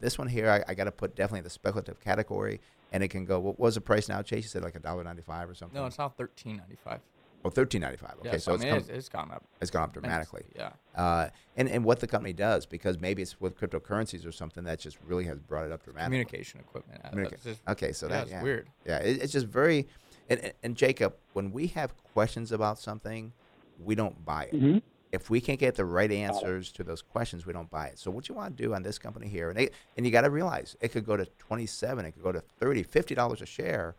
this 0.00 0.18
one 0.18 0.26
here, 0.28 0.50
I, 0.50 0.64
I 0.70 0.74
got 0.74 0.84
to 0.84 0.92
put 0.92 1.14
definitely 1.14 1.42
the 1.42 1.50
speculative 1.50 2.00
category, 2.00 2.60
and 2.90 3.02
it 3.04 3.08
can 3.08 3.24
go. 3.24 3.38
What 3.38 3.60
was 3.60 3.74
the 3.76 3.80
price 3.80 4.08
now, 4.08 4.22
Chase? 4.22 4.44
You 4.44 4.48
said 4.48 4.62
like 4.62 4.74
a 4.74 4.80
dollar 4.80 5.04
ninety 5.04 5.22
five 5.22 5.48
or 5.48 5.54
something. 5.54 5.78
No, 5.80 5.86
it's 5.86 5.98
now 5.98 6.08
13.95. 6.18 7.00
Oh, 7.46 7.50
thirteen 7.50 7.80
ninety 7.82 7.96
five. 7.96 8.14
Okay, 8.20 8.30
Yeah, 8.32 8.38
so 8.38 8.38
so, 8.38 8.52
I 8.52 8.54
it's, 8.56 8.64
come- 8.64 8.78
it's- 8.78 8.88
it's 8.98 9.08
gone 9.08 9.30
up 9.30 9.44
It's 9.60 9.70
gone 9.70 9.84
up 9.84 9.92
dramatically. 9.92 10.44
Yeah. 10.56 10.70
Uh, 10.96 11.28
and 11.56 11.68
and 11.68 11.84
what 11.84 12.00
the 12.00 12.08
company 12.08 12.32
does 12.32 12.66
because 12.66 12.98
maybe 12.98 13.22
it's 13.22 13.40
with 13.40 13.56
cryptocurrencies 13.58 14.26
or 14.26 14.32
something 14.32 14.64
that 14.64 14.80
just 14.80 14.98
really 15.06 15.24
has 15.24 15.38
brought 15.38 15.64
it 15.64 15.70
up 15.72 15.84
dramatically. 15.84 16.24
Communication 16.24 16.58
equipment. 16.60 17.00
uh, 17.04 17.10
Communica- 17.10 17.42
just- 17.44 17.60
okay, 17.68 17.92
so 17.92 18.06
yeah, 18.08 18.12
that 18.14 18.22
it's 18.24 18.30
yeah. 18.32 18.42
weird. 18.42 18.68
Yeah, 18.84 18.98
it, 18.98 19.22
it's 19.22 19.32
just 19.32 19.46
very. 19.46 19.86
And, 20.28 20.40
and, 20.40 20.52
and 20.64 20.76
Jacob, 20.76 21.14
when 21.34 21.52
we 21.52 21.68
have 21.68 21.94
questions 22.12 22.50
about 22.50 22.80
something, 22.80 23.32
we 23.78 23.94
don't 23.94 24.24
buy 24.24 24.44
it. 24.46 24.54
Mhm. 24.54 24.82
If 25.12 25.30
we 25.30 25.40
can't 25.40 25.60
get 25.60 25.76
the 25.76 25.84
right 25.84 26.10
answers 26.10 26.72
to 26.72 26.82
those 26.82 27.00
questions, 27.00 27.46
we 27.46 27.52
don't 27.52 27.70
buy 27.70 27.86
it. 27.86 27.98
So 28.00 28.10
what 28.10 28.28
you 28.28 28.34
want 28.34 28.56
to 28.56 28.60
do 28.62 28.74
on 28.74 28.82
this 28.82 28.98
company 28.98 29.28
here, 29.28 29.50
and, 29.50 29.56
they, 29.56 29.70
and 29.96 30.04
you 30.04 30.10
got 30.10 30.22
to 30.22 30.30
realize 30.30 30.76
it 30.80 30.88
could 30.88 31.06
go 31.06 31.16
to 31.16 31.24
27, 31.38 32.04
it 32.04 32.10
could 32.12 32.24
go 32.24 32.32
to 32.32 32.40
30, 32.58 32.82
50 32.82 33.14
dollars 33.14 33.40
a 33.40 33.46
share, 33.46 33.94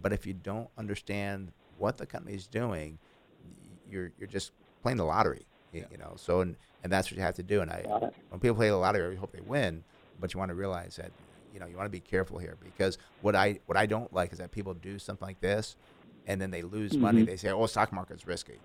but 0.00 0.12
if 0.12 0.24
you 0.26 0.32
don't 0.32 0.68
understand 0.78 1.50
what 1.76 1.96
the 1.98 2.06
company 2.06 2.34
is 2.34 2.46
doing, 2.46 2.98
you're 3.86 4.12
you're 4.18 4.28
just 4.28 4.52
playing 4.82 4.96
the 4.98 5.04
lottery, 5.04 5.46
you, 5.72 5.84
you 5.90 5.98
know. 5.98 6.14
So 6.16 6.40
and, 6.40 6.56
and 6.82 6.92
that's 6.92 7.10
what 7.10 7.16
you 7.16 7.22
have 7.22 7.34
to 7.36 7.42
do. 7.42 7.60
And 7.60 7.70
I, 7.70 7.84
when 8.30 8.40
people 8.40 8.56
play 8.56 8.68
the 8.68 8.76
lottery, 8.76 9.14
I 9.16 9.18
hope 9.18 9.32
they 9.32 9.40
win, 9.40 9.84
but 10.18 10.32
you 10.34 10.38
want 10.38 10.50
to 10.50 10.54
realize 10.54 10.96
that 10.96 11.12
you 11.52 11.60
know 11.60 11.66
you 11.66 11.76
want 11.76 11.86
to 11.86 11.90
be 11.90 12.00
careful 12.00 12.38
here 12.38 12.56
because 12.60 12.98
what 13.20 13.34
I 13.36 13.60
what 13.66 13.76
I 13.76 13.86
don't 13.86 14.12
like 14.12 14.32
is 14.32 14.38
that 14.38 14.50
people 14.52 14.74
do 14.74 14.98
something 14.98 15.26
like 15.26 15.40
this, 15.40 15.76
and 16.26 16.40
then 16.40 16.50
they 16.50 16.62
lose 16.62 16.96
money. 16.96 17.22
Mhm. 17.22 17.26
They 17.26 17.36
say, 17.36 17.50
"Oh, 17.50 17.66
stock 17.66 17.92
market's 17.92 18.26
risky." 18.26 18.62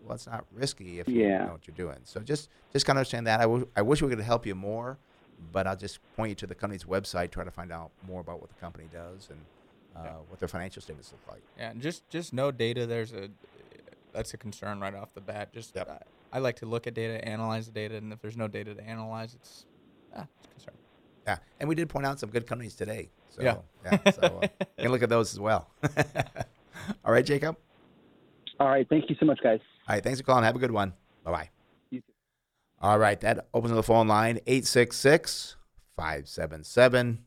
Well, 0.00 0.14
it's 0.16 0.26
not 0.26 0.44
risky 0.50 1.00
if 1.00 1.08
you 1.08 1.46
know 1.46 1.52
what 1.52 1.66
you're 1.66 1.74
doing. 1.74 2.00
So 2.04 2.20
just 2.20 2.48
just 2.72 2.84
kind 2.86 2.96
of 2.96 3.00
understand 3.00 3.26
that. 3.26 3.40
I 3.40 3.44
wi- 3.44 3.66
I 3.76 3.82
wish 3.82 4.02
we 4.02 4.08
could 4.10 4.20
help 4.20 4.44
you 4.46 4.54
more, 4.54 4.98
but 5.38 5.66
I'll 5.66 5.76
just 5.76 5.98
point 6.12 6.28
you 6.30 6.34
to 6.36 6.46
the 6.46 6.54
company's 6.54 6.84
website, 6.84 7.30
try 7.30 7.44
to 7.44 7.50
find 7.50 7.72
out 7.72 7.92
more 8.02 8.20
about 8.20 8.40
what 8.40 8.48
the 8.50 8.54
company 8.56 8.86
does 8.88 9.28
and 9.30 9.46
uh, 9.96 10.08
what 10.28 10.38
their 10.38 10.48
financial 10.48 10.82
statements 10.82 11.12
look 11.12 11.32
like. 11.34 11.42
Yeah, 11.58 11.70
and 11.70 11.80
just 11.80 12.08
just 12.10 12.32
no 12.32 12.50
data. 12.50 12.86
There's 12.86 13.12
a 13.12 13.28
that's 14.12 14.34
a 14.34 14.36
concern 14.36 14.80
right 14.80 14.94
off 14.94 15.14
the 15.14 15.20
bat. 15.20 15.52
Just 15.52 15.76
I, 15.76 15.98
I 16.32 16.38
like 16.38 16.56
to 16.56 16.66
look 16.66 16.86
at 16.86 16.94
data, 16.94 17.26
analyze 17.26 17.66
the 17.66 17.72
data, 17.72 17.96
and 17.96 18.12
if 18.12 18.20
there's 18.20 18.36
no 18.36 18.48
data 18.48 18.74
to 18.74 18.82
analyze, 18.84 19.34
it's 19.34 19.64
ah, 20.16 20.26
it's 20.38 20.46
a 20.46 20.50
concern. 20.50 20.74
Yeah, 21.26 21.38
and 21.60 21.68
we 21.68 21.74
did 21.74 21.88
point 21.88 22.06
out 22.06 22.20
some 22.20 22.30
good 22.30 22.46
companies 22.46 22.74
today. 22.74 23.10
So, 23.30 23.42
Yeah. 23.42 23.56
yeah. 23.84 24.10
So 24.12 24.20
uh, 24.42 24.48
you 24.78 24.82
can 24.84 24.92
look 24.92 25.02
at 25.02 25.08
those 25.08 25.32
as 25.32 25.40
well. 25.40 25.70
All 27.04 27.12
right, 27.12 27.24
Jacob. 27.24 27.56
All 28.60 28.68
right, 28.68 28.86
thank 28.88 29.08
you 29.10 29.16
so 29.18 29.26
much, 29.26 29.40
guys. 29.42 29.60
All 29.88 29.94
right, 29.96 30.02
thanks 30.04 30.20
for 30.20 30.26
calling. 30.26 30.44
Have 30.44 30.54
a 30.54 30.60
good 30.60 30.70
one. 30.70 30.92
Bye 31.24 31.30
bye. 31.32 32.00
All 32.80 32.98
right, 32.98 33.18
that 33.22 33.48
opens 33.54 33.72
the 33.74 33.82
phone 33.82 34.06
line 34.08 34.38
866 34.46 35.56
577 35.96 37.24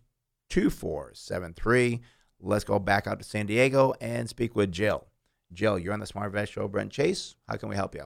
2473. 0.50 2.02
Let's 2.42 2.64
go 2.64 2.80
back 2.80 3.08
out 3.08 3.20
to 3.20 3.26
San 3.26 3.48
Diego 3.48 3.94
and 4.00 4.30
speak 4.30 4.56
with 4.56 4.72
Jill. 4.72 5.08
Jill, 5.54 5.80
you're 5.80 5.94
on 5.94 6.00
the 6.00 6.06
Smart 6.06 6.28
Invest 6.28 6.54
Show. 6.54 6.68
Brent 6.68 6.92
Chase, 6.92 7.36
how 7.48 7.58
can 7.58 7.70
we 7.70 7.76
help 7.76 7.96
you? 7.96 8.04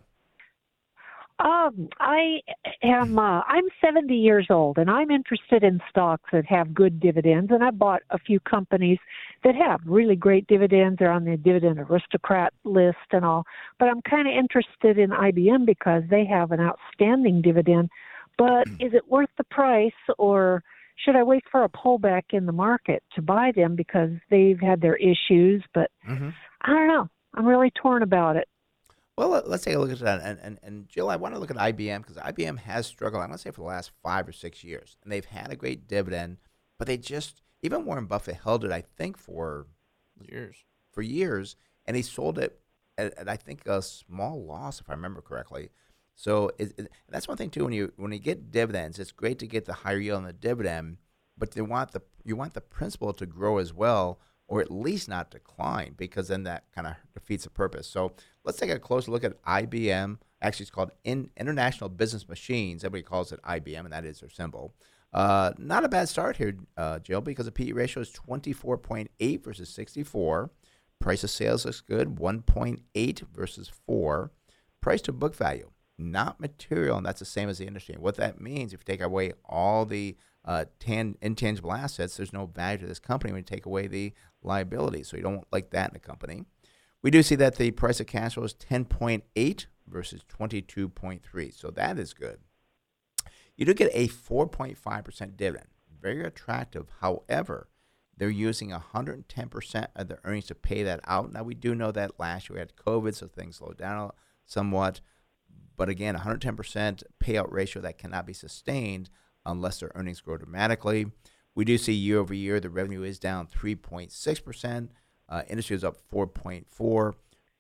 Um, 1.40 1.90
I 2.00 2.42
am. 2.84 3.18
Uh, 3.18 3.42
I'm 3.48 3.64
70 3.84 4.14
years 4.14 4.48
old, 4.52 4.78
and 4.78 4.92
I'm 4.92 5.10
interested 5.10 5.64
in 5.64 5.82
stocks 5.90 6.30
that 6.32 6.46
have 6.46 6.74
good 6.74 7.00
dividends. 7.00 7.52
And 7.52 7.64
I 7.64 7.72
bought 7.72 8.04
a 8.12 8.20
few 8.20 8.40
companies 8.40 9.00
that 9.44 9.56
have 9.56 9.82
really 9.86 10.16
great 10.16 10.46
dividends. 10.46 11.00
They're 11.00 11.12
on 11.12 11.26
the 11.26 11.38
dividend 11.38 11.80
aristocrat 11.80 12.54
list 12.64 12.98
and 13.12 13.26
all. 13.26 13.46
But 13.80 13.88
I'm 13.90 14.04
kind 14.04 14.28
of 14.28 14.36
interested 14.36 15.00
in 15.00 15.10
IBM 15.10 15.66
because 15.66 16.04
they 16.12 16.26
have 16.26 16.52
an 16.52 16.60
outstanding 16.60 17.42
dividend. 17.42 17.90
But 18.38 18.68
is 18.80 18.94
it 18.94 19.10
worth 19.10 19.30
the 19.38 19.44
price, 19.46 19.92
or 20.20 20.64
should 21.04 21.16
I 21.16 21.24
wait 21.24 21.44
for 21.52 21.64
a 21.64 21.70
pullback 21.70 22.24
in 22.32 22.46
the 22.46 22.52
market 22.52 23.04
to 23.16 23.22
buy 23.22 23.52
them 23.56 23.76
because 23.76 24.12
they've 24.30 24.60
had 24.60 24.82
their 24.82 24.96
issues? 24.98 25.64
But 25.74 25.90
Mm-hmm. 26.08 26.30
I 26.64 26.68
don't 26.70 26.88
know. 26.88 27.10
I'm 27.34 27.46
really 27.46 27.72
torn 27.72 28.04
about 28.04 28.36
it. 28.36 28.48
Well, 29.18 29.30
let- 29.30 29.48
let's 29.50 29.64
take 29.64 29.76
a 29.76 29.80
look 29.80 29.92
at 29.92 30.00
that. 30.00 30.22
And, 30.22 30.40
and, 30.42 30.60
and 30.64 30.88
Jill, 30.90 31.10
I 31.10 31.16
want 31.16 31.34
to 31.36 31.40
look 31.40 31.52
at 31.52 31.58
IBM 31.58 32.00
because 32.06 32.18
IBM 32.18 32.60
has 32.60 32.86
struggled, 32.88 33.22
I'm 33.22 33.30
going 33.30 33.38
to 33.38 33.42
say, 33.42 33.52
for 33.52 33.62
the 33.62 33.68
last 33.68 33.92
five 34.04 34.28
or 34.28 34.32
six 34.32 34.64
years. 34.64 34.98
And 35.04 35.12
they've 35.12 35.26
had 35.26 35.52
a 35.52 35.56
great 35.56 35.88
dividend, 35.88 36.38
but 36.78 36.88
they 36.88 36.98
just, 36.98 37.42
even 37.62 37.86
Warren 37.86 38.06
Buffett 38.06 38.38
held 38.44 38.64
it, 38.66 38.72
I 38.72 38.82
think, 38.82 39.18
for 39.18 39.68
years. 40.20 40.58
For 40.92 41.02
years. 41.02 41.56
And 41.86 41.96
he 41.96 42.04
sold 42.04 42.38
it 42.40 42.60
at, 42.98 43.18
at 43.18 43.30
I 43.30 43.36
think, 43.38 43.66
a 43.66 43.82
small 43.82 44.44
loss, 44.44 44.82
if 44.82 44.90
I 44.90 44.94
remember 44.94 45.22
correctly. 45.22 45.70
So 46.16 46.52
it, 46.58 46.74
it, 46.78 46.92
that's 47.10 47.28
one 47.28 47.38
thing 47.38 47.50
too. 47.50 47.64
When 47.64 47.74
you 47.74 47.94
when 47.96 48.12
you 48.12 48.20
get 48.20 48.52
dividends, 48.52 49.00
it's 49.00 49.12
great 49.12 49.40
to 49.40 49.48
get 49.48 49.66
the 49.66 49.74
higher 49.74 49.98
yield 49.98 50.18
on 50.18 50.26
the 50.26 50.34
dividend, 50.34 50.98
but 51.38 51.56
you 51.56 51.66
want 51.66 51.92
the 51.92 52.02
you 52.24 52.36
want 52.36 52.54
the 52.54 52.62
principal 52.62 53.14
to 53.14 53.26
grow 53.26 53.58
as 53.58 53.74
well, 53.74 54.20
or 54.48 54.62
at 54.62 54.72
least 54.72 55.10
not 55.10 55.32
decline, 55.32 55.96
because 55.98 56.28
then 56.28 56.44
that 56.44 56.66
kind 56.76 56.88
of 56.88 56.96
defeats 57.14 57.46
the 57.46 57.50
purpose. 57.50 57.88
So 57.88 58.14
let's 58.44 58.60
take 58.60 58.70
a 58.70 58.80
closer 58.80 59.12
look 59.12 59.24
at 59.24 59.42
IBM. 59.44 60.18
Actually, 60.42 60.64
it's 60.64 60.72
called 60.72 60.92
In, 61.04 61.30
International 61.38 61.90
Business 61.90 62.28
Machines. 62.28 62.84
Everybody 62.84 63.04
calls 63.04 63.32
it 63.32 63.42
IBM, 63.44 63.80
and 63.80 63.94
that 63.94 64.06
is 64.06 64.20
their 64.20 64.30
symbol. 64.30 64.74
Uh, 65.14 65.52
not 65.58 65.84
a 65.84 65.90
bad 65.90 66.08
start 66.08 66.38
here, 66.38 66.58
uh, 66.78 67.00
Jill, 67.00 67.22
because 67.22 67.46
the 67.46 67.52
PE 67.52 67.74
ratio 67.74 68.02
is 68.02 68.12
24.8 68.12 69.44
versus 69.44 69.70
64. 69.70 70.52
Price 71.00 71.24
of 71.24 71.30
sales 71.30 71.66
looks 71.66 71.82
good, 71.82 72.16
1.8 72.16 73.22
versus 73.34 73.70
4. 73.88 74.32
Price 74.82 75.02
to 75.02 75.12
book 75.12 75.36
value, 75.36 75.70
not 76.02 76.40
material, 76.40 76.98
and 76.98 77.06
that's 77.06 77.20
the 77.20 77.26
same 77.26 77.50
as 77.50 77.58
the 77.58 77.68
industry. 77.68 77.94
And 77.94 78.04
what 78.04 78.18
that 78.18 78.42
means, 78.42 78.74
if 78.74 78.82
you 78.82 78.86
take 78.86 79.02
away 79.02 79.34
all 79.46 79.86
the 79.86 80.18
uh, 80.44 80.66
tan- 80.80 81.18
intangible 81.22 81.72
assets, 81.72 82.18
there's 82.18 82.34
no 82.34 82.48
value 82.48 82.80
to 82.80 82.88
this 82.88 83.00
company 83.00 83.32
when 83.32 83.40
you 83.40 83.46
take 83.46 83.66
away 83.66 83.88
the 83.88 84.14
liability. 84.42 85.04
So 85.04 85.18
you 85.18 85.24
don't 85.24 85.46
like 85.52 85.70
that 85.72 85.92
in 85.92 85.96
a 85.96 86.00
company. 86.00 86.44
We 87.02 87.12
do 87.12 87.24
see 87.24 87.36
that 87.36 87.56
the 87.56 87.72
price 87.72 88.00
of 88.00 88.08
cash 88.08 88.36
flow 88.36 88.44
is 88.44 88.54
10.8 88.54 89.66
versus 89.88 90.22
22.3. 90.40 91.54
So 91.54 91.70
that 91.72 91.98
is 91.98 92.14
good. 92.14 92.40
You 93.56 93.66
do 93.66 93.74
get 93.74 93.92
a 93.94 94.08
4.5% 94.08 95.38
dividend. 95.38 95.68
Very 96.02 96.24
attractive. 96.24 96.88
However, 97.00 97.68
they're 98.18 98.30
using 98.30 98.70
110% 98.72 99.88
of 99.96 100.08
their 100.08 100.20
earnings 100.24 100.46
to 100.46 100.56
pay 100.56 100.84
that 100.84 101.00
out. 101.06 101.32
Now, 101.34 101.44
we 101.44 101.56
do 101.56 101.74
know 101.76 101.92
that 101.92 102.20
last 102.20 102.50
year 102.50 102.56
we 102.56 102.60
had 102.60 102.76
COVID, 102.76 103.16
so 103.16 103.28
things 103.28 103.58
slowed 103.58 103.78
down 103.78 104.12
somewhat. 104.46 105.02
But 105.82 105.90
again, 105.90 106.16
110% 106.16 107.02
payout 107.20 107.52
ratio 107.52 107.82
that 107.82 107.98
cannot 107.98 108.28
be 108.28 108.34
sustained 108.34 109.10
unless 109.48 109.80
their 109.80 109.92
earnings 109.96 110.22
grow 110.22 110.38
dramatically. 110.38 111.08
We 111.56 111.66
do 111.66 111.76
see 111.80 111.92
year 111.92 112.20
over 112.20 112.36
year 112.36 112.60
the 112.60 112.70
revenue 112.70 113.02
is 113.02 113.18
down 113.18 113.48
3.6%. 113.48 114.90
Uh, 115.28 115.42
industry 115.50 115.76
is 115.76 115.84
up 115.84 115.98
4.4. 116.14 117.14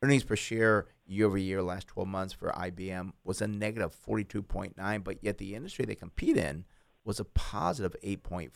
Earnings 0.03 0.23
per 0.23 0.35
share 0.35 0.85
year 1.03 1.26
over 1.26 1.39
year 1.39 1.64
last 1.64 1.88
12 1.88 2.07
months 2.07 2.31
for 2.31 2.52
IBM 2.52 3.14
was 3.23 3.41
a 3.41 3.48
negative 3.48 3.95
42.9, 4.07 5.03
but 5.03 5.18
yet 5.23 5.39
the 5.39 5.56
industry 5.56 5.85
they 5.85 5.95
compete 5.95 6.38
in 6.38 6.65
was 7.03 7.19
a 7.19 7.26
positive 7.26 7.95
8.4. 8.03 8.52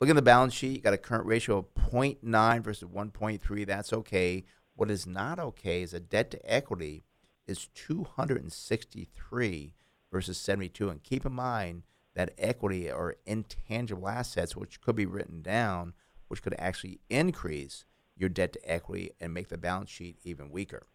Look 0.00 0.08
at 0.08 0.14
the 0.14 0.22
balance 0.22 0.54
sheet. 0.54 0.76
You 0.76 0.82
got 0.82 0.94
a 0.94 0.98
current 0.98 1.26
ratio 1.26 1.58
of 1.58 1.74
0.9 1.74 2.62
versus 2.62 2.88
1.3. 2.88 3.66
That's 3.66 3.92
okay. 3.92 4.44
What 4.76 4.88
is 4.88 5.04
not 5.04 5.40
okay 5.40 5.82
is 5.82 5.92
a 5.92 5.98
debt 5.98 6.30
to 6.30 6.38
equity 6.48 7.02
is 7.46 7.68
263 7.74 9.74
versus 10.10 10.38
72. 10.38 10.88
And 10.88 11.02
keep 11.02 11.26
in 11.26 11.32
mind 11.32 11.82
that 12.14 12.32
equity 12.38 12.90
or 12.90 13.16
intangible 13.26 14.08
assets, 14.08 14.56
which 14.56 14.80
could 14.80 14.96
be 14.96 15.06
written 15.06 15.42
down, 15.42 15.92
which 16.28 16.42
could 16.42 16.54
actually 16.58 17.00
increase 17.08 17.84
your 18.16 18.28
debt 18.28 18.52
to 18.52 18.70
equity 18.70 19.12
and 19.20 19.34
make 19.34 19.48
the 19.48 19.58
balance 19.58 19.90
sheet 19.90 20.18
even 20.22 20.50
weaker. 20.50 20.86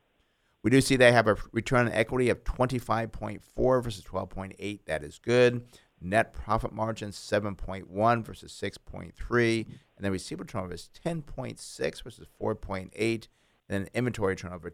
We 0.63 0.71
do 0.71 0.81
see 0.81 0.95
they 0.95 1.11
have 1.11 1.27
a 1.27 1.37
return 1.51 1.87
on 1.87 1.93
equity 1.93 2.29
of 2.29 2.43
25.4 2.43 3.83
versus 3.83 4.03
12.8. 4.03 4.79
That 4.85 5.03
is 5.03 5.19
good. 5.19 5.65
Net 6.01 6.33
profit 6.33 6.73
margin 6.73 7.11
7.1 7.11 8.25
versus 8.25 8.51
6.3. 8.51 9.65
And 9.65 9.77
then 9.99 10.11
receivable 10.11 10.45
turnover 10.45 10.73
is 10.73 10.89
10.6 11.05 12.03
versus 12.03 12.27
4.8. 12.39 12.89
And 12.99 13.27
then 13.69 13.87
inventory 13.93 14.35
turnover 14.35 14.71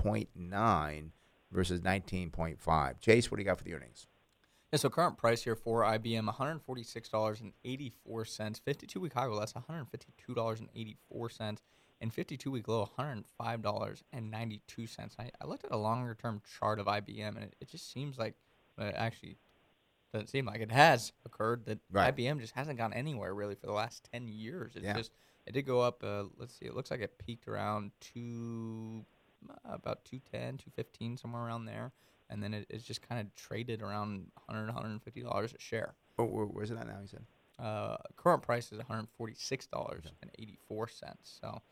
20.9 0.00 1.10
versus 1.52 1.80
19.5. 1.80 3.00
Chase, 3.00 3.30
what 3.30 3.36
do 3.36 3.42
you 3.42 3.46
got 3.46 3.58
for 3.58 3.64
the 3.64 3.74
earnings? 3.74 4.06
Yeah, 4.72 4.78
so 4.78 4.90
current 4.90 5.16
price 5.16 5.44
here 5.44 5.54
for 5.54 5.82
IBM, 5.82 6.28
$146.84. 6.34 8.60
52 8.64 9.00
week 9.00 9.12
high, 9.14 9.28
well, 9.28 9.38
that's 9.38 9.52
$152.84. 9.54 11.56
And 12.00 12.12
52 12.12 12.50
week 12.50 12.66
low, 12.68 12.90
$105.92. 12.98 15.18
I, 15.18 15.30
I 15.40 15.46
looked 15.46 15.64
at 15.64 15.70
a 15.72 15.76
longer 15.78 16.14
term 16.20 16.42
chart 16.58 16.78
of 16.78 16.86
IBM, 16.86 17.28
and 17.36 17.44
it, 17.44 17.56
it 17.60 17.68
just 17.68 17.90
seems 17.92 18.18
like, 18.18 18.34
actually 18.78 19.36
doesn't 20.12 20.28
seem 20.28 20.44
like 20.46 20.60
it 20.60 20.70
has 20.70 21.12
occurred, 21.24 21.64
that 21.66 21.78
Right. 21.90 22.14
IBM 22.14 22.40
just 22.40 22.54
hasn't 22.54 22.78
gone 22.78 22.92
anywhere 22.92 23.34
really 23.34 23.54
for 23.54 23.66
the 23.66 23.72
last 23.72 24.08
10 24.12 24.28
years. 24.28 24.72
It's 24.76 24.84
Yeah. 24.84 24.94
just, 24.94 25.12
it 25.46 25.52
did 25.52 25.66
go 25.66 25.80
up, 25.80 26.02
uh, 26.04 26.24
let's 26.36 26.54
see, 26.58 26.66
it 26.66 26.74
looks 26.74 26.90
like 26.90 27.00
it 27.00 27.16
peaked 27.18 27.48
around 27.48 27.92
two, 28.00 29.04
about 29.64 30.04
210, 30.04 30.58
215, 30.58 31.16
somewhere 31.16 31.42
around 31.42 31.64
there. 31.66 31.92
And 32.28 32.42
then 32.42 32.54
it, 32.54 32.66
it's 32.70 32.84
just 32.84 33.02
kind 33.06 33.20
of 33.20 33.34
traded 33.34 33.82
around 33.82 34.30
100 34.46 34.72
$150 34.72 35.54
a 35.54 35.58
share. 35.60 35.94
Oh, 36.18 36.24
where, 36.24 36.46
where's 36.46 36.70
it 36.70 36.78
at 36.78 36.86
now, 36.86 36.98
you 37.00 37.06
said? 37.08 37.24
Uh, 37.58 37.96
current 38.16 38.42
price 38.42 38.70
is 38.72 38.80
$146.84. 38.80 41.14
So, 41.22 41.62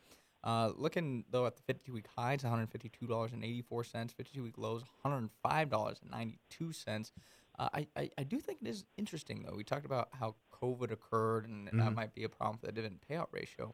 uh, 0.43 0.71
looking 0.75 1.25
though 1.29 1.45
at 1.45 1.55
the 1.57 1.63
52 1.63 1.93
week 1.93 2.07
highs, 2.15 2.41
$152.84. 2.43 4.11
52 4.11 4.43
week 4.43 4.57
lows, 4.57 4.83
$105.92. 5.05 7.11
Uh, 7.57 7.69
I, 7.73 7.87
I, 7.95 8.09
I 8.17 8.23
do 8.23 8.39
think 8.39 8.59
it 8.61 8.67
is 8.67 8.83
interesting 8.97 9.43
though. 9.43 9.55
We 9.55 9.63
talked 9.63 9.85
about 9.85 10.09
how 10.11 10.35
COVID 10.61 10.91
occurred 10.91 11.47
and 11.47 11.67
that 11.67 11.73
Mhm. 11.73 11.95
might 11.95 12.13
be 12.13 12.23
a 12.23 12.29
problem 12.29 12.57
for 12.57 12.65
the 12.65 12.71
dividend 12.71 13.01
payout 13.09 13.27
ratio. 13.31 13.73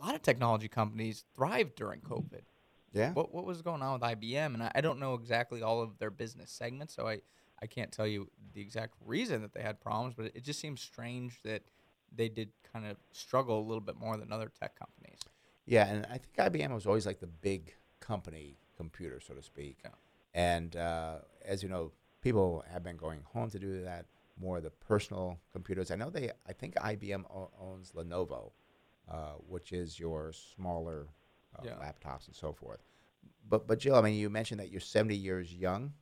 A 0.00 0.04
lot 0.04 0.14
of 0.14 0.22
technology 0.22 0.68
companies 0.68 1.24
thrived 1.34 1.74
during 1.76 2.00
COVID. 2.00 2.42
Yeah. 2.92 3.12
What 3.12 3.34
what 3.34 3.44
was 3.44 3.62
going 3.62 3.82
on 3.82 3.94
with 3.94 4.02
IBM? 4.02 4.54
And 4.54 4.62
I, 4.62 4.72
I 4.74 4.80
don't 4.80 4.98
know 4.98 5.14
exactly 5.14 5.62
all 5.62 5.82
of 5.82 5.98
their 5.98 6.10
business 6.10 6.50
segments, 6.50 6.94
so 6.94 7.06
I, 7.06 7.20
I 7.62 7.66
can't 7.66 7.92
tell 7.92 8.06
you 8.06 8.30
the 8.54 8.60
exact 8.60 8.94
reason 9.04 9.42
that 9.42 9.52
they 9.52 9.62
had 9.62 9.80
problems, 9.80 10.14
but 10.16 10.26
it, 10.26 10.32
it 10.36 10.44
just 10.44 10.60
seems 10.60 10.80
strange 10.80 11.42
that 11.42 11.62
they 12.14 12.28
did 12.28 12.50
kind 12.72 12.86
of 12.86 12.96
struggle 13.12 13.58
a 13.60 13.66
little 13.66 13.80
bit 13.80 13.96
more 13.96 14.16
than 14.16 14.32
other 14.32 14.50
tech 14.60 14.78
companies. 14.78 15.18
Yeah, 15.66 15.86
and 15.86 16.06
I 16.06 16.18
think 16.18 16.36
IBM 16.36 16.72
was 16.72 16.86
always 16.86 17.06
like 17.06 17.20
the 17.20 17.26
big 17.26 17.74
company 18.00 18.56
computer, 18.76 19.20
so 19.20 19.34
to 19.34 19.42
speak. 19.42 19.78
And 20.32 20.76
uh, 20.76 21.16
as 21.44 21.62
you 21.62 21.68
know, 21.68 21.92
people 22.22 22.64
have 22.72 22.82
been 22.84 22.96
going 22.96 23.20
home 23.24 23.50
to 23.50 23.58
do 23.58 23.82
that. 23.82 24.06
More 24.38 24.58
of 24.58 24.62
the 24.64 24.70
personal 24.70 25.38
computers. 25.50 25.90
I 25.90 25.96
know 25.96 26.10
they. 26.10 26.30
I 26.46 26.52
think 26.52 26.74
IBM 26.74 27.24
o- 27.34 27.50
owns 27.58 27.92
Lenovo, 27.92 28.50
uh, 29.10 29.32
which 29.46 29.72
is 29.72 29.98
your 29.98 30.32
smaller 30.32 31.06
uh, 31.58 31.62
Yeah. 31.64 31.72
laptops 31.74 32.26
and 32.26 32.34
so 32.36 32.52
forth. 32.52 32.80
But 33.48 33.66
but 33.66 33.78
Jill, 33.78 33.94
I 33.96 34.00
mean, 34.02 34.14
you 34.14 34.28
mentioned 34.30 34.60
that 34.60 34.70
you're 34.70 34.80
70 34.80 35.14
years 35.16 35.52
young. 35.54 35.92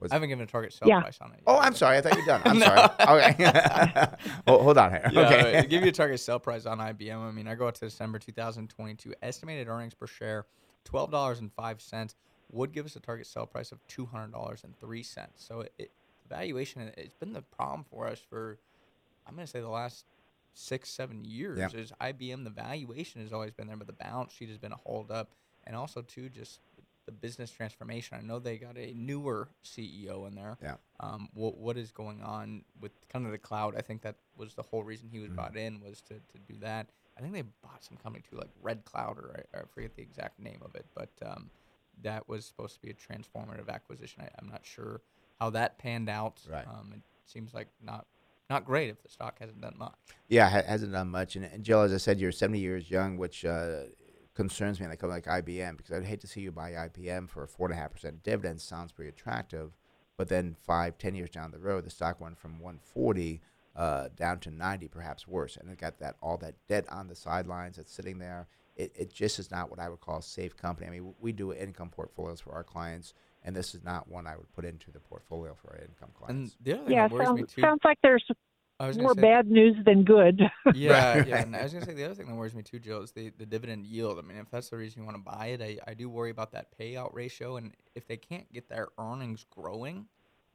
Was 0.00 0.10
I 0.10 0.16
haven't 0.16 0.30
given 0.30 0.42
a 0.42 0.46
target 0.46 0.72
sell 0.72 0.88
Yeah. 0.88 1.00
price 1.00 1.18
on 1.20 1.32
it. 1.32 1.40
Oh, 1.46 1.58
I'm 1.58 1.74
sorry. 1.74 1.96
I 1.96 2.00
thought 2.00 2.14
you 2.16 2.20
were 2.22 2.26
done. 2.26 2.42
I'm 2.44 2.58
No. 2.58 2.66
sorry. 2.66 3.24
Okay. 3.32 4.06
hold, 4.48 4.62
hold 4.62 4.78
on 4.78 4.90
here. 4.90 5.10
Yeah, 5.12 5.20
okay. 5.28 5.60
to 5.62 5.66
give 5.68 5.82
you 5.82 5.88
a 5.88 5.92
target 6.02 6.18
sell 6.20 6.40
price 6.40 6.66
on 6.66 6.78
IBM, 6.78 7.18
I 7.18 7.30
mean, 7.30 7.46
I 7.46 7.54
go 7.54 7.68
out 7.68 7.76
to 7.76 7.84
December 7.84 8.18
2022. 8.18 9.14
Estimated 9.22 9.68
earnings 9.68 9.94
per 9.94 10.06
share, 10.08 10.46
twelve 10.84 11.10
dollars 11.12 11.38
and 11.40 11.52
five 11.52 11.80
cents, 11.80 12.16
would 12.50 12.72
give 12.72 12.84
us 12.84 12.96
a 12.96 13.00
target 13.00 13.26
sell 13.26 13.46
price 13.46 13.70
of 13.72 13.78
two 13.86 14.06
hundred 14.06 14.32
dollars 14.32 14.62
and 14.64 14.76
three 14.78 15.02
cents. 15.04 15.44
So 15.46 15.60
it, 15.60 15.72
it 15.78 15.90
valuation, 16.28 16.90
it's 16.96 17.14
been 17.14 17.32
the 17.32 17.42
problem 17.42 17.84
for 17.88 18.06
us 18.08 18.18
for, 18.18 18.58
I'm 19.26 19.34
going 19.34 19.46
to 19.46 19.50
say 19.50 19.60
the 19.60 19.68
last 19.68 20.06
six, 20.54 20.90
seven 20.90 21.24
years. 21.24 21.58
Yeah. 21.58 21.68
Is 21.80 21.92
IBM 22.00 22.44
the 22.44 22.50
valuation 22.50 23.22
has 23.22 23.32
always 23.32 23.52
been 23.52 23.66
there, 23.66 23.76
but 23.76 23.86
the 23.86 23.92
balance 23.92 24.32
sheet 24.32 24.48
has 24.48 24.58
been 24.58 24.72
a 24.72 24.76
hold 24.84 25.10
up, 25.10 25.32
and 25.64 25.74
also 25.76 26.02
too 26.02 26.28
just 26.28 26.60
the 27.06 27.12
business 27.12 27.50
transformation. 27.50 28.16
I 28.16 28.24
know 28.24 28.38
they 28.38 28.58
got 28.58 28.76
a 28.78 28.92
newer 28.94 29.48
CEO 29.64 30.28
in 30.28 30.34
there. 30.36 30.56
Yeah. 30.62 30.74
Um, 31.00 31.28
what 31.34 31.56
what 31.58 31.76
is 31.76 31.90
going 31.90 32.22
on 32.22 32.64
with 32.80 32.92
kind 33.08 33.26
of 33.26 33.32
the 33.32 33.38
cloud? 33.38 33.74
I 33.76 33.80
think 33.82 34.02
that 34.02 34.16
was 34.36 34.54
the 34.54 34.62
whole 34.62 34.84
reason 34.84 35.08
he 35.10 35.18
was 35.18 35.26
Mm-hmm. 35.28 35.34
brought 35.36 35.56
in 35.56 35.80
was 35.80 36.00
to, 36.02 36.14
to 36.14 36.38
do 36.48 36.58
that. 36.60 36.88
I 37.18 37.20
think 37.20 37.34
they 37.34 37.42
bought 37.42 37.82
some 37.84 37.96
company 37.98 38.24
too, 38.30 38.36
like 38.36 38.48
Red 38.62 38.84
Cloud, 38.84 39.18
or 39.18 39.44
I, 39.54 39.58
I 39.58 39.62
forget 39.74 39.94
the 39.96 40.02
exact 40.02 40.38
name 40.40 40.60
of 40.64 40.74
it, 40.74 40.86
but 40.94 41.10
um, 41.26 41.50
that 42.02 42.26
was 42.28 42.44
supposed 42.46 42.74
to 42.76 42.80
be 42.80 42.90
a 42.90 42.94
transformative 42.94 43.68
acquisition. 43.68 44.22
I, 44.22 44.28
I'm 44.38 44.48
not 44.48 44.64
sure 44.64 45.02
how 45.38 45.50
that 45.50 45.78
panned 45.78 46.08
out. 46.08 46.40
Right. 46.50 46.66
Um, 46.66 46.92
it 46.94 47.02
seems 47.26 47.52
like 47.52 47.68
not 47.84 48.06
not 48.52 48.64
great 48.64 48.90
if 48.90 49.02
the 49.02 49.08
stock 49.08 49.38
hasn't 49.40 49.60
done 49.60 49.74
much. 49.78 49.94
Yeah, 50.28 50.48
ha- 50.48 50.62
hasn't 50.66 50.92
done 50.92 51.08
much. 51.08 51.36
And, 51.36 51.44
and 51.44 51.64
Jill, 51.64 51.82
as 51.82 51.92
I 51.92 51.96
said, 51.96 52.20
you're 52.20 52.32
70 52.32 52.58
years 52.58 52.90
young, 52.90 53.16
which 53.16 53.44
uh, 53.44 53.84
concerns 54.34 54.80
me. 54.80 54.86
Like 54.86 55.02
like 55.02 55.24
IBM, 55.24 55.76
because 55.76 55.96
I'd 55.96 56.04
hate 56.04 56.20
to 56.20 56.26
see 56.26 56.40
you 56.40 56.52
buy 56.52 56.72
IBM 56.72 57.28
for 57.28 57.42
a 57.44 57.48
four 57.48 57.68
and 57.68 57.76
a 57.76 57.80
half 57.80 57.92
percent 57.92 58.22
dividend. 58.22 58.60
Sounds 58.60 58.92
pretty 58.92 59.08
attractive, 59.08 59.72
but 60.16 60.28
then 60.28 60.56
five, 60.66 60.98
ten 60.98 61.14
years 61.14 61.30
down 61.30 61.50
the 61.50 61.58
road, 61.58 61.84
the 61.84 61.90
stock 61.90 62.20
went 62.20 62.38
from 62.38 62.60
140 62.60 63.40
uh, 63.74 64.08
down 64.16 64.38
to 64.40 64.50
90, 64.50 64.88
perhaps 64.88 65.26
worse. 65.26 65.56
And 65.56 65.70
it 65.70 65.78
got 65.78 65.98
that 66.00 66.16
all 66.20 66.36
that 66.38 66.54
debt 66.68 66.84
on 66.90 67.08
the 67.08 67.14
sidelines 67.14 67.76
that's 67.76 67.92
sitting 67.92 68.18
there. 68.18 68.48
It, 68.76 68.92
it 68.94 69.12
just 69.12 69.38
is 69.38 69.50
not 69.50 69.70
what 69.70 69.78
I 69.78 69.88
would 69.88 70.00
call 70.00 70.18
a 70.18 70.22
safe 70.22 70.56
company. 70.56 70.86
I 70.86 70.90
mean, 70.90 71.14
we 71.20 71.32
do 71.32 71.52
income 71.52 71.90
portfolios 71.90 72.40
for 72.40 72.52
our 72.52 72.64
clients, 72.64 73.14
and 73.44 73.54
this 73.56 73.74
is 73.74 73.82
not 73.84 74.08
one 74.08 74.26
I 74.26 74.36
would 74.36 74.50
put 74.52 74.64
into 74.64 74.90
the 74.90 75.00
portfolio 75.00 75.54
for 75.54 75.70
our 75.72 75.78
income 75.84 76.10
clients. 76.14 76.54
And 76.56 76.64
the 76.66 76.72
other 76.74 76.84
thing 76.84 76.94
Yeah, 76.94 77.08
that 77.08 77.12
worries 77.14 77.28
me 77.32 77.40
sounds, 77.40 77.52
too. 77.54 77.60
sounds 77.62 77.80
like 77.84 77.98
there's 78.02 78.24
I 78.80 78.86
was 78.88 78.96
gonna 78.96 79.04
more 79.08 79.14
say- 79.14 79.20
bad 79.20 79.46
news 79.50 79.76
than 79.84 80.02
good. 80.04 80.40
Yeah, 80.74 81.24
yeah. 81.24 81.42
And 81.42 81.54
I 81.54 81.62
was 81.62 81.72
gonna 81.72 81.84
say 81.84 81.94
the 81.94 82.04
other 82.04 82.14
thing 82.14 82.26
that 82.26 82.34
worries 82.34 82.54
me 82.54 82.62
too, 82.62 82.78
Joe, 82.80 83.02
is 83.02 83.12
the, 83.12 83.30
the 83.38 83.46
dividend 83.46 83.86
yield. 83.86 84.18
I 84.18 84.22
mean, 84.22 84.38
if 84.38 84.50
that's 84.50 84.70
the 84.70 84.76
reason 84.76 85.00
you 85.02 85.06
want 85.06 85.18
to 85.18 85.22
buy 85.22 85.46
it, 85.48 85.62
I, 85.62 85.78
I 85.90 85.94
do 85.94 86.08
worry 86.08 86.30
about 86.30 86.52
that 86.52 86.66
payout 86.78 87.14
ratio. 87.14 87.56
And 87.56 87.74
if 87.94 88.06
they 88.08 88.16
can't 88.16 88.50
get 88.52 88.68
their 88.68 88.88
earnings 88.98 89.44
growing, 89.50 90.06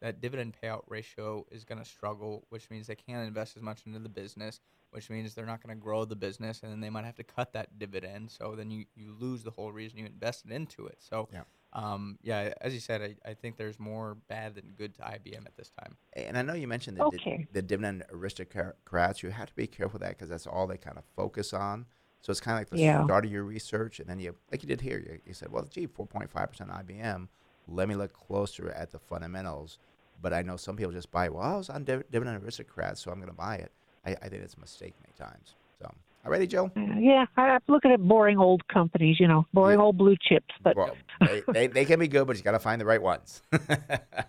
that 0.01 0.19
dividend 0.19 0.55
payout 0.61 0.83
ratio 0.87 1.45
is 1.51 1.63
gonna 1.63 1.85
struggle, 1.85 2.45
which 2.49 2.69
means 2.69 2.87
they 2.87 2.95
can't 2.95 3.25
invest 3.27 3.55
as 3.55 3.63
much 3.63 3.83
into 3.85 3.99
the 3.99 4.09
business, 4.09 4.59
which 4.91 5.09
means 5.09 5.33
they're 5.33 5.45
not 5.45 5.61
gonna 5.61 5.75
grow 5.75 6.03
the 6.03 6.15
business, 6.15 6.61
and 6.63 6.71
then 6.71 6.81
they 6.81 6.89
might 6.89 7.05
have 7.05 7.15
to 7.15 7.23
cut 7.23 7.53
that 7.53 7.79
dividend. 7.79 8.29
So 8.31 8.55
then 8.55 8.69
you, 8.71 8.85
you 8.95 9.15
lose 9.17 9.43
the 9.43 9.51
whole 9.51 9.71
reason 9.71 9.99
you 9.99 10.05
invested 10.05 10.51
into 10.51 10.85
it. 10.87 10.97
So 10.99 11.29
Yeah. 11.31 11.43
Um, 11.77 12.17
yeah, 12.23 12.53
as 12.61 12.73
you 12.73 12.79
said, 12.79 13.01
I, 13.01 13.29
I 13.29 13.33
think 13.35 13.57
there's 13.57 13.79
more 13.79 14.17
bad 14.27 14.55
than 14.55 14.73
good 14.75 14.95
to 14.95 15.01
IBM 15.03 15.45
at 15.45 15.55
this 15.55 15.69
time. 15.79 15.95
And 16.13 16.37
I 16.37 16.41
know 16.41 16.53
you 16.53 16.67
mentioned 16.67 16.97
the, 16.97 17.03
di- 17.03 17.47
the 17.53 17.61
dividend 17.61 18.03
aristocrats. 18.11 19.21
You 19.23 19.29
have 19.29 19.49
to 19.49 19.55
be 19.55 19.67
careful 19.67 19.93
with 19.93 20.01
that 20.01 20.09
because 20.17 20.29
that's 20.29 20.47
all 20.47 20.67
they 20.67 20.77
kind 20.77 20.97
of 20.97 21.03
focus 21.15 21.53
on. 21.53 21.85
So 22.21 22.31
it's 22.31 22.41
kind 22.41 22.55
of 22.55 22.61
like 22.61 22.69
the 22.71 22.77
Yeah. 22.77 23.03
start 23.03 23.25
of 23.25 23.31
your 23.31 23.43
research, 23.43 23.99
and 23.99 24.09
then 24.09 24.19
you, 24.19 24.35
like 24.51 24.63
you 24.63 24.67
did 24.67 24.81
here, 24.81 24.97
you, 24.99 25.19
you 25.25 25.33
said, 25.33 25.51
well, 25.51 25.65
gee, 25.69 25.87
4.5% 25.87 26.29
IBM. 26.31 27.27
Let 27.67 27.87
me 27.87 27.95
look 27.95 28.13
closer 28.13 28.69
at 28.71 28.91
the 28.91 28.99
fundamentals. 28.99 29.77
But 30.19 30.33
I 30.33 30.41
know 30.41 30.57
some 30.57 30.75
people 30.75 30.91
just 30.93 31.11
buy, 31.11 31.29
well, 31.29 31.43
I 31.43 31.55
was 31.57 31.69
on 31.69 31.83
div- 31.83 32.09
dividend 32.11 32.43
aristocrats, 32.43 33.01
so 33.01 33.11
I'm 33.11 33.17
going 33.19 33.29
to 33.29 33.35
buy 33.35 33.57
it. 33.57 33.71
I, 34.03 34.11
I 34.13 34.29
think 34.29 34.41
it's 34.43 34.55
a 34.55 34.59
mistake 34.59 34.95
many 34.99 35.13
times. 35.13 35.55
So, 35.79 35.93
all 36.27 36.31
righty, 36.33 36.47
Joe? 36.47 36.69
yeah, 36.99 37.25
I, 37.37 37.41
I'm 37.41 37.61
looking 37.67 37.91
at 37.91 38.01
boring 38.01 38.37
old 38.37 38.67
companies, 38.67 39.17
you 39.19 39.27
know, 39.27 39.45
boring 39.53 39.79
old 39.79 39.97
blue 39.97 40.15
chips. 40.21 40.53
But 40.61 40.75
Well, 40.75 40.95
they, 41.21 41.41
they, 41.47 41.67
they 41.67 41.85
can 41.85 41.99
be 41.99 42.07
good, 42.07 42.27
but 42.27 42.37
you 42.37 42.43
got 42.43 42.51
to 42.51 42.59
find 42.59 42.81
the 42.81 42.85
right 42.85 43.01
ones. 43.01 43.41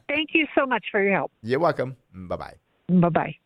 thank 0.08 0.30
you 0.32 0.46
so 0.56 0.64
much 0.64 0.86
for 0.90 1.02
your 1.02 1.12
help. 1.12 1.32
You're 1.42 1.58
welcome. 1.58 1.96
Bye 2.14 2.36
bye. 2.36 2.54
Bye 2.88 3.08
bye. 3.08 3.36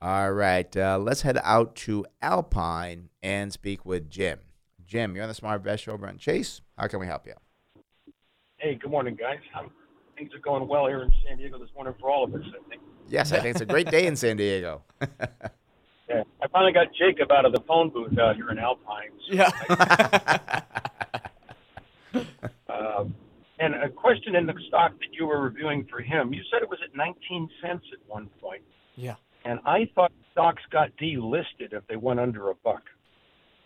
All 0.00 0.32
right, 0.32 0.76
uh, 0.76 0.96
let's 0.98 1.22
head 1.22 1.40
out 1.42 1.74
to 1.76 2.06
Alpine 2.22 3.08
and 3.20 3.52
speak 3.52 3.84
with 3.84 4.08
Jim. 4.08 4.38
Jim, 4.86 5.16
you're 5.16 5.24
on 5.24 5.28
the 5.28 5.34
Smart 5.34 5.58
Invest 5.58 5.82
Show, 5.82 5.96
Brent 5.96 6.20
Chase. 6.20 6.60
How 6.78 6.86
can 6.86 7.00
we 7.00 7.06
help 7.06 7.26
you? 7.26 7.34
Hey, 8.58 8.76
good 8.76 8.92
morning, 8.92 9.16
guys. 9.16 9.38
Um, 9.58 9.70
things 10.16 10.30
are 10.34 10.38
going 10.38 10.68
well 10.68 10.86
here 10.86 11.02
in 11.02 11.10
San 11.26 11.38
Diego 11.38 11.58
this 11.58 11.68
morning 11.74 11.94
for 12.00 12.10
all 12.10 12.22
of 12.22 12.32
us, 12.32 12.42
I 12.46 12.68
think. 12.68 12.80
Yes, 13.08 13.32
I 13.32 13.40
think 13.40 13.56
it's 13.56 13.60
a 13.60 13.66
great 13.66 13.90
day 13.90 14.06
in 14.06 14.14
San 14.14 14.36
Diego. 14.36 14.82
Yeah, 16.08 16.22
I 16.42 16.48
finally 16.48 16.72
got 16.72 16.88
Jacob 16.94 17.30
out 17.30 17.44
of 17.44 17.52
the 17.52 17.60
phone 17.60 17.90
booth 17.90 18.18
out 18.18 18.36
here 18.36 18.50
in 18.50 18.58
Alpine. 18.58 19.10
so 19.28 19.34
Yeah. 19.34 19.50
Um, 22.68 23.14
and 23.58 23.74
a 23.74 23.88
question 23.88 24.34
in 24.36 24.46
the 24.46 24.54
stock 24.68 24.92
that 25.00 25.12
you 25.12 25.26
were 25.26 25.40
reviewing 25.42 25.84
for 25.90 26.00
him. 26.00 26.32
You 26.32 26.42
said 26.50 26.62
it 26.62 26.68
was 26.68 26.78
at 26.84 26.94
19 26.96 27.50
cents 27.60 27.84
at 27.92 27.98
one 28.08 28.28
point, 28.40 28.62
Yeah. 28.96 29.16
and 29.44 29.58
I 29.64 29.90
thought 29.94 30.12
stocks 30.32 30.62
got 30.70 30.90
delisted 30.96 31.72
if 31.72 31.86
they 31.88 31.96
went 31.96 32.20
under 32.20 32.50
a 32.50 32.54
buck. 32.54 32.82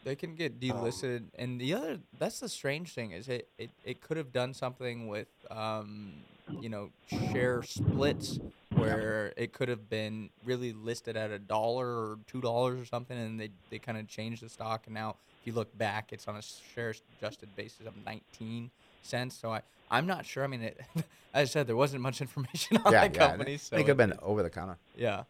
They 0.04 0.16
can 0.16 0.34
get 0.34 0.58
delisted, 0.58 1.26
and 1.36 1.60
the 1.60 1.74
other 1.74 2.00
that's 2.18 2.40
the 2.40 2.48
strange 2.48 2.92
thing 2.92 3.12
is 3.12 3.28
it 3.28 3.48
it, 3.58 3.70
it 3.84 4.00
could 4.00 4.16
have 4.16 4.32
done 4.32 4.52
something 4.54 5.06
with 5.06 5.28
um 5.50 6.14
you 6.60 6.68
know 6.68 6.90
share 7.32 7.62
splits 7.62 8.38
where 8.74 9.32
it 9.36 9.52
could 9.52 9.68
have 9.68 9.88
been 9.90 10.30
really 10.44 10.72
listed 10.72 11.16
at 11.16 11.30
a 11.30 11.38
dollar 11.38 11.86
or 11.86 12.18
two 12.26 12.40
dollars 12.40 12.80
or 12.80 12.84
something, 12.84 13.16
and 13.18 13.38
they 13.40 13.50
they 13.70 13.78
kind 13.78 13.98
of 13.98 14.08
changed 14.08 14.42
the 14.42 14.48
stock, 14.48 14.82
and 14.86 14.94
now 14.94 15.16
if 15.40 15.46
you 15.46 15.52
look 15.52 15.76
back, 15.76 16.12
it's 16.12 16.26
on 16.28 16.36
a 16.36 16.42
share 16.42 16.94
adjusted 17.18 17.54
basis 17.56 17.86
of 17.86 17.94
nineteen 18.04 18.70
cents. 19.02 19.36
So 19.36 19.52
I 19.52 19.62
I'm 19.90 20.06
not 20.06 20.24
sure. 20.24 20.42
I 20.44 20.46
mean, 20.46 20.62
it, 20.62 20.80
as 20.96 21.04
I 21.34 21.44
said, 21.44 21.66
there 21.66 21.76
wasn't 21.76 22.02
much 22.02 22.20
information 22.26 22.78
on 22.84 22.92
yeah, 22.92 23.02
that 23.02 23.14
yeah. 23.14 23.28
company. 23.28 23.52
They 23.52 23.56
So 23.58 23.76
could 23.76 23.88
have 23.88 23.96
been 23.96 24.12
it- 24.12 24.18
over 24.22 24.42
the 24.42 24.50
counter. 24.50 24.78
yeah. 24.96 25.24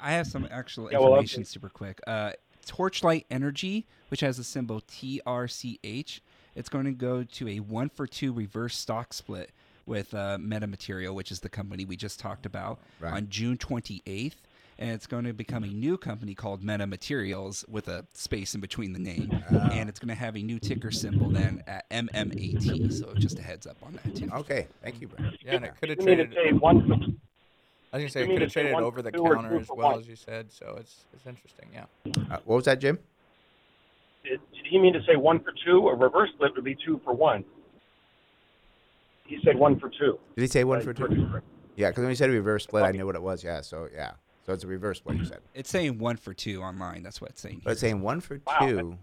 I 0.00 0.12
have 0.12 0.28
some 0.28 0.46
actual 0.50 0.92
Yeah, 0.92 0.98
information 1.00 1.40
okay. 1.40 1.44
super 1.44 1.68
quick. 1.68 2.00
Uh, 2.06 2.30
Torchlight 2.64 3.26
Energy, 3.32 3.84
which 4.10 4.20
has 4.20 4.36
the 4.36 4.44
symbol 4.44 4.80
TRCH, 4.82 6.20
it's 6.54 6.68
going 6.68 6.84
to 6.84 6.92
go 6.92 7.24
to 7.24 7.48
a 7.48 7.58
one 7.58 7.88
for 7.88 8.06
two 8.06 8.32
reverse 8.32 8.76
stock 8.76 9.12
split 9.12 9.50
with 9.88 10.14
uh, 10.14 10.38
Metamaterial, 10.40 11.14
which 11.14 11.32
is 11.32 11.40
the 11.40 11.48
company 11.48 11.84
we 11.84 11.96
just 11.96 12.20
talked 12.20 12.46
about, 12.46 12.78
Right. 13.00 13.12
on 13.14 13.28
June 13.30 13.56
28th. 13.56 14.34
And 14.80 14.90
it's 14.92 15.08
going 15.08 15.24
to 15.24 15.32
become 15.32 15.64
a 15.64 15.68
new 15.68 15.98
company 15.98 16.36
called 16.36 16.62
Meta 16.62 16.86
Materials 16.86 17.64
with 17.68 17.88
a 17.88 18.06
space 18.14 18.54
in 18.54 18.60
between 18.60 18.92
the 18.92 19.00
name. 19.00 19.42
And 19.72 19.88
it's 19.88 19.98
going 19.98 20.10
to 20.10 20.14
have 20.14 20.36
a 20.36 20.38
new 20.42 20.60
ticker 20.60 20.92
symbol 20.92 21.30
then 21.30 21.64
at 21.66 21.90
MMAT. 21.90 22.92
So 22.92 23.12
just 23.14 23.40
a 23.40 23.42
heads 23.42 23.66
up 23.66 23.76
on 23.82 23.98
that, 24.04 24.14
too. 24.14 24.30
Okay, 24.32 24.68
thank 24.80 25.00
you, 25.00 25.08
Brent. 25.08 25.34
Yeah, 25.44 25.54
and 25.56 25.64
it 25.64 25.72
could 25.80 25.88
have 25.88 25.98
You 25.98 26.04
mean 26.06 26.18
to 26.18 26.26
traded. 26.26 26.60
one 26.60 27.18
I 27.92 27.96
was 27.96 28.02
gonna 28.02 28.08
say 28.10 28.22
it 28.22 28.26
could 28.28 28.42
have 28.42 28.52
traded 28.52 28.74
over 28.74 29.02
the 29.02 29.10
counter 29.10 29.58
as 29.58 29.68
well 29.68 29.92
one? 29.92 29.98
as 30.00 30.06
you 30.06 30.14
said, 30.14 30.52
so 30.52 30.76
it's 30.78 31.06
it's 31.14 31.26
interesting. 31.26 31.70
Yeah. 31.72 31.86
Uh, 32.30 32.36
what 32.44 32.56
was 32.56 32.64
that, 32.66 32.78
Jim? 32.80 32.98
Did, 34.22 34.40
did 34.52 34.66
he 34.70 34.78
mean 34.78 34.92
to 34.92 35.00
say 35.08 35.16
one 35.16 35.40
for 35.40 35.52
two? 35.64 35.88
A 35.88 35.94
reverse 35.96 36.28
split 36.34 36.54
would 36.54 36.64
be 36.64 36.76
two 36.84 37.00
for 37.02 37.14
one. 37.14 37.44
He 39.28 39.38
said 39.44 39.56
one 39.56 39.78
for 39.78 39.88
two. 39.90 40.18
Did 40.36 40.42
he 40.42 40.46
say 40.48 40.64
one 40.64 40.80
for 40.80 40.92
two? 40.92 41.28
Yeah, 41.76 41.90
because 41.90 42.02
when 42.02 42.10
you 42.10 42.16
said 42.16 42.30
reverse 42.30 42.64
split, 42.64 42.82
I 42.84 42.90
knew 42.90 43.06
what 43.06 43.14
it 43.14 43.22
was. 43.22 43.44
Yeah, 43.44 43.60
so 43.60 43.88
yeah, 43.94 44.12
so 44.44 44.52
it's 44.52 44.64
a 44.64 44.66
reverse 44.66 44.98
split. 44.98 45.18
You 45.18 45.24
said, 45.26 45.38
It's 45.54 45.70
saying 45.70 45.98
one 45.98 46.16
for 46.16 46.34
two 46.34 46.62
online. 46.62 47.02
That's 47.02 47.20
what 47.20 47.30
it's 47.30 47.40
saying. 47.40 47.60
but 47.64 47.72
it's 47.72 47.80
saying 47.80 48.00
one 48.00 48.20
for 48.20 48.40
Wow. 48.46 48.56
two. 48.60 48.98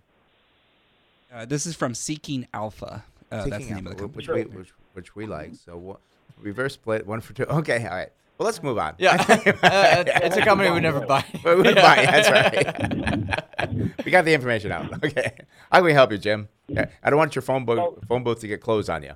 Uh, 1.34 1.46
this 1.46 1.66
is 1.66 1.76
from 1.76 1.94
Seeking 1.96 2.48
Alpha. 2.54 3.04
Uh, 3.32 3.38
that's 3.46 3.50
Taking 3.50 3.68
the 3.68 3.76
name 3.76 3.88
out, 3.88 3.92
of 3.94 3.98
the 3.98 4.04
company. 4.04 4.28
which 4.28 4.50
we 4.52 4.58
which, 4.58 4.74
which 4.94 5.16
we 5.16 5.26
like. 5.26 5.56
So 5.56 5.78
what, 5.78 6.00
reverse 6.40 6.74
split, 6.74 7.06
one 7.08 7.22
for 7.22 7.34
two. 7.34 7.44
Okay, 7.46 7.86
all 7.86 7.96
right. 7.96 8.10
Well, 8.38 8.46
let's 8.46 8.62
move 8.62 8.78
on. 8.78 8.96
Yeah, 8.98 9.16
uh, 9.30 10.04
it's 10.08 10.36
a 10.36 10.42
company 10.42 10.70
we 10.70 10.82
never 10.82 11.00
buy. 11.06 11.24
we 11.46 11.56
would 11.56 11.66
Yeah. 11.68 11.82
buy. 11.82 12.06
That's 12.12 12.30
right. 12.30 13.92
we 14.06 14.12
got 14.12 14.26
the 14.26 14.34
information 14.34 14.72
out. 14.74 14.92
Okay, 15.06 15.38
how 15.72 15.78
can 15.78 15.86
we 15.86 15.94
help 15.94 16.12
you, 16.12 16.18
Jim? 16.18 16.50
Yeah, 16.68 16.86
I 17.02 17.10
don't 17.10 17.18
want 17.18 17.36
your 17.36 17.42
phone 17.44 17.64
book 17.64 18.04
phone 18.08 18.24
booth 18.24 18.40
to 18.42 18.48
get 18.48 18.60
closed 18.62 18.90
on 18.90 19.04
you. 19.04 19.14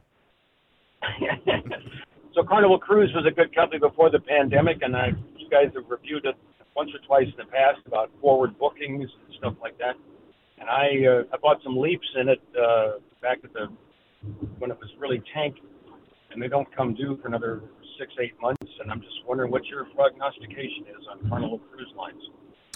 So 2.35 2.43
Carnival 2.43 2.77
Cruise 2.79 3.11
was 3.15 3.25
a 3.25 3.31
good 3.31 3.53
company 3.55 3.79
before 3.79 4.09
the 4.11 4.19
pandemic, 4.19 4.77
and 4.81 4.95
I, 4.95 5.07
you 5.35 5.49
guys 5.49 5.71
have 5.75 5.89
reviewed 5.89 6.25
it 6.25 6.35
once 6.75 6.91
or 6.93 6.99
twice 7.05 7.25
in 7.25 7.33
the 7.37 7.51
past 7.51 7.79
about 7.87 8.11
forward 8.21 8.57
bookings 8.59 9.09
and 9.25 9.35
stuff 9.37 9.55
like 9.61 9.77
that. 9.79 9.95
And 10.59 10.69
I, 10.69 11.05
uh, 11.09 11.23
I 11.33 11.37
bought 11.41 11.57
some 11.63 11.75
leaps 11.77 12.07
in 12.15 12.29
it 12.29 12.39
uh, 12.55 12.99
back 13.21 13.39
at 13.43 13.51
the 13.53 13.67
when 14.59 14.69
it 14.69 14.77
was 14.79 14.89
really 14.99 15.21
tanking, 15.33 15.63
and 16.31 16.41
they 16.41 16.47
don't 16.47 16.67
come 16.75 16.93
due 16.93 17.17
for 17.21 17.27
another 17.27 17.61
six, 17.97 18.13
eight 18.21 18.39
months. 18.39 18.71
And 18.79 18.91
I'm 18.91 19.01
just 19.01 19.25
wondering 19.27 19.51
what 19.51 19.65
your 19.65 19.85
prognostication 19.95 20.85
is 20.87 21.07
on 21.11 21.27
Carnival 21.29 21.59
Cruise 21.73 21.91
Lines. 21.97 22.21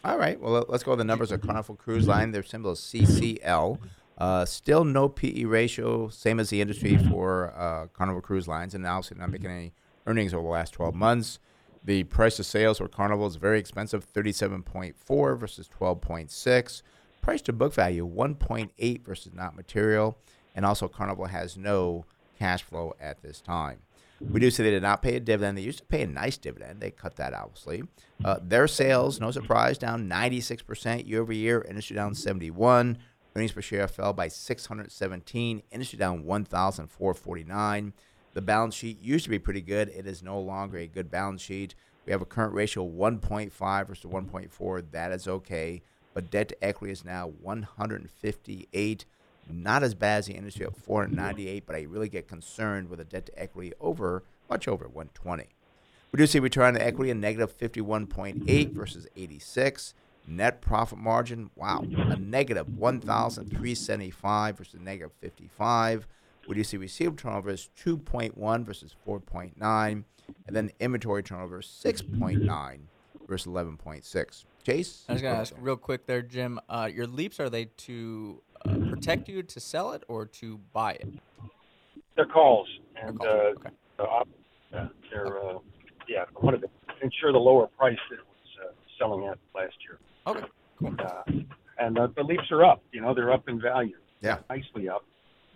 All 0.04 0.18
right. 0.18 0.38
Well, 0.42 0.52
let- 0.54 0.70
let's 0.70 0.84
go 0.84 0.92
with 0.92 0.98
the 0.98 1.06
numbers 1.06 1.32
of 1.32 1.42
Carnival 1.42 1.76
Cruise 1.76 2.08
Line. 2.08 2.32
Their 2.32 2.44
symbol 2.44 2.72
is 2.72 2.80
CCL. 2.80 3.78
Uh, 4.18 4.46
still 4.46 4.84
no 4.84 5.10
PE 5.10 5.46
ratio, 5.46 6.08
same 6.10 6.40
as 6.40 6.50
the 6.50 6.62
industry 6.62 6.98
for 7.10 7.54
uh, 7.58 7.88
Carnival 7.88 8.22
Cruise 8.22 8.48
Lines, 8.48 8.76
and 8.76 8.86
obviously 8.86 9.18
not 9.18 9.32
making 9.32 9.50
any 9.50 9.74
earnings 10.06 10.34
over 10.34 10.44
the 10.44 10.50
last 10.50 10.72
12 10.74 10.94
months. 10.94 11.40
The 11.84 12.04
price 12.06 12.40
of 12.40 12.46
sales 12.46 12.78
for 12.78 12.88
Carnival 12.88 13.28
is 13.28 13.36
very 13.36 13.60
expensive, 13.60 14.12
37.4 14.12 15.40
versus 15.40 15.70
12.6. 15.80 16.82
Price 17.22 17.42
to 17.42 17.54
book 17.54 17.74
value, 17.74 18.08
1.8 18.08 19.06
versus 19.06 19.34
not 19.34 19.56
material, 19.56 20.18
and 20.56 20.66
also 20.66 20.88
Carnival 20.88 21.26
has 21.26 21.58
no 21.58 22.06
cash 22.38 22.64
flow 22.64 22.94
at 23.00 23.22
this 23.22 23.42
time. 23.42 23.80
We 24.22 24.40
do 24.40 24.50
say 24.52 24.64
they 24.64 24.72
did 24.72 24.84
not 24.84 25.02
pay 25.02 25.16
a 25.16 25.20
dividend. 25.20 25.58
They 25.58 25.64
used 25.64 25.80
to 25.80 25.86
pay 25.86 26.04
a 26.04 26.08
nice 26.08 26.38
dividend. 26.38 26.80
They 26.80 26.92
cut 26.92 27.18
that, 27.18 27.34
obviously. 27.34 27.84
Uh, 28.24 28.38
their 28.42 28.68
sales, 28.68 29.20
no 29.20 29.32
surprise, 29.32 29.78
down 29.78 30.08
96% 30.08 31.08
year 31.08 31.22
over 31.22 31.34
year. 31.34 31.66
Industry 31.68 31.96
down 31.96 32.16
71. 32.16 32.98
Earnings 33.36 33.52
per 33.52 33.62
share 33.62 33.88
fell 33.88 34.14
by 34.14 34.28
617. 34.28 35.64
Industry 35.72 35.98
down 35.98 36.24
1,449. 36.24 37.94
The 38.34 38.42
balance 38.42 38.76
sheet 38.76 39.02
used 39.02 39.24
to 39.26 39.30
be 39.30 39.40
pretty 39.40 39.62
good. 39.62 39.90
It 39.90 40.06
is 40.06 40.22
no 40.22 40.40
longer 40.40 40.78
a 40.78 40.88
good 40.88 41.10
balance 41.10 41.42
sheet. 41.42 41.76
We 42.06 42.12
have 42.12 42.22
a 42.22 42.26
current 42.26 42.54
ratio 42.54 42.86
of 42.86 42.92
1.5 42.94 43.88
versus 43.88 44.12
1.4. 44.12 44.92
That 44.92 45.12
is 45.12 45.28
okay. 45.28 45.82
But 46.14 46.30
debt 46.30 46.50
to 46.50 46.64
equity 46.64 46.92
is 46.92 47.04
now 47.04 47.32
158. 47.42 49.06
Not 49.50 49.84
as 49.84 49.94
bad 49.94 50.20
as 50.20 50.26
the 50.28 50.34
industry 50.34 50.66
at 50.66 50.78
498, 50.78 51.66
but 51.66 51.76
I 51.76 51.82
really 51.82 52.10
get 52.10 52.28
concerned 52.28 52.90
with 52.90 53.00
a 53.00 53.04
debt 53.04 53.26
to 53.28 53.40
equity 53.40 53.74
over, 53.82 54.24
much 54.50 54.68
over 54.68 54.86
120. 54.86 55.48
We 56.12 56.18
do 56.18 56.28
see 56.28 56.40
return 56.40 56.76
on 56.76 56.82
equity 56.82 57.10
a 57.10 57.16
negative 57.16 57.58
51.8 57.58 58.72
versus 58.74 59.08
86. 59.16 59.96
Net 60.26 60.62
profit 60.62 60.98
margin, 60.98 61.50
wow, 61.56 61.84
a 61.98 62.16
negative 62.16 62.78
1,375 62.78 64.58
versus 64.58 64.80
negative 64.80 65.12
55. 65.20 66.08
We 66.48 66.56
do 66.56 66.60
you 66.60 66.64
see 66.64 66.78
receivable 66.78 67.18
turnover 67.18 67.50
is 67.50 67.70
2.1 67.84 68.66
versus 68.66 68.96
4.9. 69.08 70.04
And 70.48 70.56
then 70.56 70.72
inventory 70.80 71.24
turnover 71.24 71.60
is 71.60 71.66
6.9 71.66 72.80
versus 73.28 73.52
11.6. 73.52 74.46
Chase, 74.66 75.04
I 75.10 75.14
was 75.14 75.22
going 75.22 75.34
to 75.34 75.40
ask 75.42 75.54
real 75.60 75.76
quick 75.76 76.06
there, 76.06 76.22
Jim. 76.22 76.58
Uh, 76.70 76.90
your 76.94 77.06
leaps 77.06 77.40
are 77.42 77.50
they 77.50 77.66
to 77.66 78.42
uh, 78.66 78.78
protect 78.90 79.28
you 79.28 79.44
to 79.44 79.60
sell 79.60 79.92
it 79.92 80.04
or 80.08 80.26
to 80.26 80.58
buy 80.72 80.94
it? 80.94 81.10
They're 82.16 82.26
calls, 82.26 82.68
and 82.96 83.20
uh, 83.22 83.54
uh, 84.00 84.04
op- 84.04 84.30
yeah, 84.72 84.88
they're 85.12 85.38
uh, 85.38 85.58
yeah, 86.08 86.24
I 86.24 86.46
wanted 86.46 86.62
to 86.62 86.70
ensure 87.02 87.34
the 87.34 87.40
lower 87.40 87.68
price 87.68 87.98
that 88.10 88.20
it 88.20 88.22
was 88.22 88.70
uh, 88.70 88.72
selling 88.98 89.28
at 89.28 89.38
last 89.54 89.76
year. 89.82 90.00
Okay, 90.28 90.46
cool. 90.80 90.96
Uh, 91.00 91.32
and 91.80 91.98
uh, 91.98 92.08
the 92.16 92.24
leaps 92.24 92.52
are 92.52 92.64
up. 92.64 92.82
You 92.92 93.02
know, 93.02 93.14
they're 93.14 93.32
up 93.32 93.48
in 93.50 93.60
value. 93.60 93.98
Yeah, 94.22 94.40
nicely 94.50 94.90
up. 94.90 95.06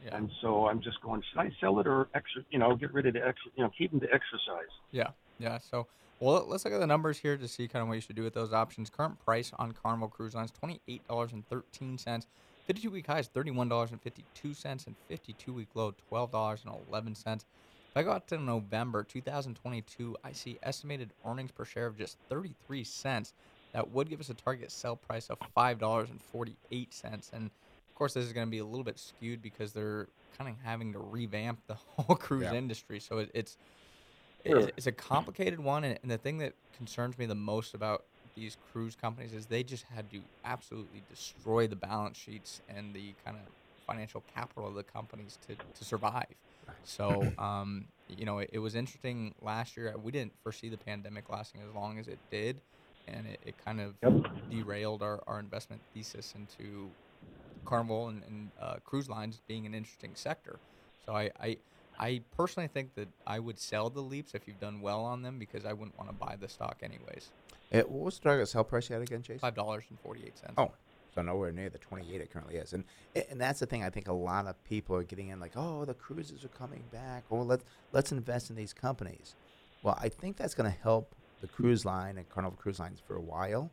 Yeah. 0.06 0.16
And 0.16 0.30
so 0.42 0.68
I'm 0.68 0.82
just 0.82 1.02
going, 1.02 1.24
should 1.32 1.40
I 1.40 1.50
sell 1.60 1.80
it 1.80 1.88
or 1.88 2.08
extra? 2.14 2.44
You 2.52 2.60
know, 2.60 2.76
get 2.76 2.94
rid 2.94 3.08
of 3.08 3.14
the 3.14 3.26
extra. 3.26 3.52
You 3.56 3.64
know, 3.64 3.72
keep 3.78 3.92
them 3.92 4.00
to 4.02 4.08
exercise. 4.08 4.70
Yeah, 4.92 5.10
yeah. 5.40 5.58
So, 5.58 5.88
well, 6.20 6.46
let's 6.48 6.66
look 6.66 6.74
at 6.74 6.80
the 6.80 6.88
numbers 6.88 7.20
here 7.20 7.38
to 7.38 7.48
see 7.48 7.68
kind 7.68 7.82
of 7.82 7.88
what 7.88 7.96
you 7.96 8.02
should 8.02 8.16
do 8.16 8.24
with 8.24 8.34
those 8.34 8.54
options. 8.54 8.90
Current 8.90 9.24
price 9.24 9.52
on 9.58 9.72
Carnival 9.72 10.10
Cruise 10.10 10.36
Lines 10.36 10.52
twenty 10.52 10.82
eight 10.88 11.08
dollars 11.08 11.34
and 11.34 11.48
thirteen 11.50 11.98
cents. 11.98 12.28
52 12.68 12.90
week 12.92 13.08
high 13.08 13.20
is 13.20 13.30
$31.52 13.30 14.88
and 14.88 14.96
52 15.08 15.54
week 15.54 15.70
low 15.74 15.94
$12.11. 16.12 17.36
If 17.36 17.44
I 17.96 18.04
go 18.04 18.12
out 18.12 18.28
to 18.28 18.38
November 18.38 19.04
2022, 19.04 20.18
I 20.22 20.34
see 20.34 20.60
estimated 20.62 21.14
earnings 21.26 21.52
per 21.52 21.64
share 21.64 21.88
of 21.88 21.98
just 21.98 22.18
33 22.30 22.84
cents. 22.84 23.34
That 23.78 23.92
would 23.92 24.10
give 24.10 24.20
us 24.20 24.32
a 24.32 24.36
target 24.36 24.72
sell 24.74 24.98
price 24.98 25.30
of 25.30 25.40
$5.48. 25.56 27.30
And 27.32 27.46
of 27.48 27.94
course, 27.96 28.16
this 28.16 28.26
is 28.26 28.34
going 28.34 28.48
to 28.48 28.52
be 28.52 28.58
a 28.58 28.66
little 28.66 28.84
bit 28.84 29.00
skewed 29.00 29.42
because 29.42 29.74
they're 29.74 30.10
kind 30.38 30.50
of 30.50 30.58
having 30.66 30.94
to 30.94 31.00
revamp 31.00 31.62
the 31.68 31.76
whole 31.76 32.16
cruise 32.18 32.52
Yeah. 32.52 32.54
industry. 32.54 33.00
So 33.00 33.20
it, 33.20 33.32
it's 33.36 33.58
it's, 34.46 34.68
it's 34.78 34.88
a 34.88 34.92
complicated 34.92 35.60
one, 35.60 35.84
and, 35.84 36.00
and 36.02 36.12
the 36.12 36.18
thing 36.18 36.38
that 36.40 36.56
concerns 36.74 37.18
me 37.18 37.26
the 37.26 37.36
most 37.36 37.74
about 37.74 38.04
these 38.36 38.56
cruise 38.56 38.96
companies 38.96 39.34
is 39.34 39.48
they 39.48 39.64
just 39.64 39.86
had 39.86 40.10
to 40.12 40.26
absolutely 40.44 41.02
destroy 41.02 41.68
the 41.68 41.76
balance 41.76 42.18
sheets 42.18 42.62
and 42.68 42.96
the 42.96 43.16
kind 43.24 43.38
of 43.38 43.48
financial 43.86 44.22
capital 44.22 44.68
of 44.68 44.76
the 44.76 44.84
companies 44.84 45.38
to, 45.38 45.58
to 45.76 45.86
survive. 45.86 46.36
So, 46.84 47.34
um, 47.38 47.90
you 48.08 48.26
know, 48.26 48.40
it, 48.40 48.52
it 48.54 48.60
was 48.60 48.76
interesting 48.76 49.36
last 49.42 49.78
year. 49.78 49.98
We 49.98 50.12
didn't 50.12 50.40
foresee 50.42 50.70
the 50.70 50.78
pandemic 50.78 51.30
lasting 51.30 51.62
as 51.62 51.74
long 51.74 52.00
as 52.00 52.08
it 52.08 52.22
did, 52.30 52.62
and 53.08 53.28
it, 53.28 53.40
it 53.46 53.56
kind 53.64 53.82
of 53.82 53.96
derailed 54.50 55.02
our, 55.02 55.22
our 55.28 55.40
investment 55.40 55.82
thesis 55.94 56.34
into 56.36 56.90
Carnival 57.66 58.08
and, 58.08 58.24
and 58.28 58.52
uh, 58.62 58.76
cruise 58.86 59.10
lines 59.10 59.42
being 59.48 59.66
an 59.66 59.74
interesting 59.74 60.12
sector. 60.16 60.60
So 61.06 61.14
I, 61.14 61.32
I 61.40 61.58
I 62.00 62.22
personally 62.36 62.68
think 62.68 62.94
that 62.96 63.08
I 63.26 63.40
would 63.40 63.60
sell 63.60 63.90
the 63.90 64.02
leaps 64.02 64.36
if 64.36 64.48
you've 64.48 64.60
done 64.60 64.82
well 64.82 65.04
on 65.04 65.24
them 65.24 65.40
because 65.40 65.66
I 65.66 65.74
wouldn't 65.74 65.98
want 65.98 66.10
to 66.10 66.16
buy 66.16 66.36
the 66.40 66.48
stock 66.48 66.78
anyways. 66.84 67.32
Uh, 67.74 67.80
what 67.80 68.06
was 68.06 68.20
the 68.20 68.24
target 68.24 68.48
sell 68.48 68.64
price 68.64 68.90
yet 68.90 69.02
again, 69.02 69.24
Chase? 69.24 69.42
Five 69.42 69.56
dollars 69.56 69.84
and 69.90 70.00
forty-eight 70.00 70.38
cents. 70.38 70.54
Oh, 70.58 70.72
so 71.18 71.24
nowhere 71.24 71.52
near 71.52 71.70
the 71.70 71.80
28 71.80 72.22
it 72.22 72.32
currently 72.32 72.56
is. 72.58 72.74
And 72.74 72.84
and 73.30 73.42
that's 73.42 73.60
the 73.60 73.66
thing. 73.66 73.84
I 73.84 73.90
think 73.90 74.08
a 74.08 74.14
lot 74.14 74.46
of 74.46 74.64
people 74.64 74.96
are 74.96 75.04
getting 75.04 75.30
in 75.30 75.40
like, 75.40 75.54
oh, 75.56 75.84
the 75.84 75.96
cruises 75.96 76.46
are 76.46 76.50
coming 76.50 76.84
back. 76.92 77.24
Or 77.30 77.44
let's 77.44 77.66
let's 77.92 78.12
invest 78.12 78.52
in 78.52 78.56
these 78.56 78.74
companies. 78.74 79.36
Well, 79.82 79.98
I 80.00 80.10
think 80.10 80.38
that's 80.38 80.54
going 80.54 80.72
to 80.72 80.78
help 80.78 81.16
the 81.42 81.48
cruise 81.48 81.86
line 81.86 82.18
and 82.18 82.28
Carnival 82.30 82.58
Cruise 82.62 82.80
Lines 82.80 83.02
for 83.06 83.16
a 83.16 83.22
while. 83.22 83.72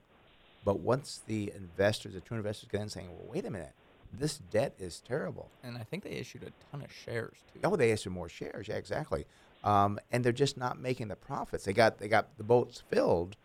But 0.65 0.81
once 0.81 1.21
the 1.27 1.53
investors, 1.55 2.15
the 2.15 2.21
true 2.21 2.37
investors, 2.37 2.69
get 2.71 2.81
in 2.81 2.89
saying, 2.89 3.09
well, 3.09 3.27
wait 3.31 3.45
a 3.45 3.51
minute, 3.51 3.73
this 4.19 4.39
debt 4.39 4.75
is 4.79 5.01
terrible. 5.07 5.51
And 5.63 5.77
I 5.77 5.83
think 5.83 6.05
they 6.05 6.11
issued 6.11 6.43
a 6.43 6.53
ton 6.71 6.83
of 6.83 6.93
shares 6.93 7.37
too. 7.53 7.61
Oh, 7.65 7.77
they 7.77 7.91
issued 7.91 8.13
more 8.13 8.29
shares. 8.29 8.69
Yeah, 8.69 8.77
exactly. 8.77 9.27
Um, 9.63 9.99
and 10.13 10.25
they're 10.25 10.33
just 10.33 10.57
not 10.57 10.79
making 10.79 11.09
the 11.09 11.17
profits. 11.17 11.65
They 11.65 11.73
got 11.73 11.99
they 11.99 12.09
got 12.09 12.37
the 12.37 12.45
boats 12.45 12.83
filled, 12.89 13.37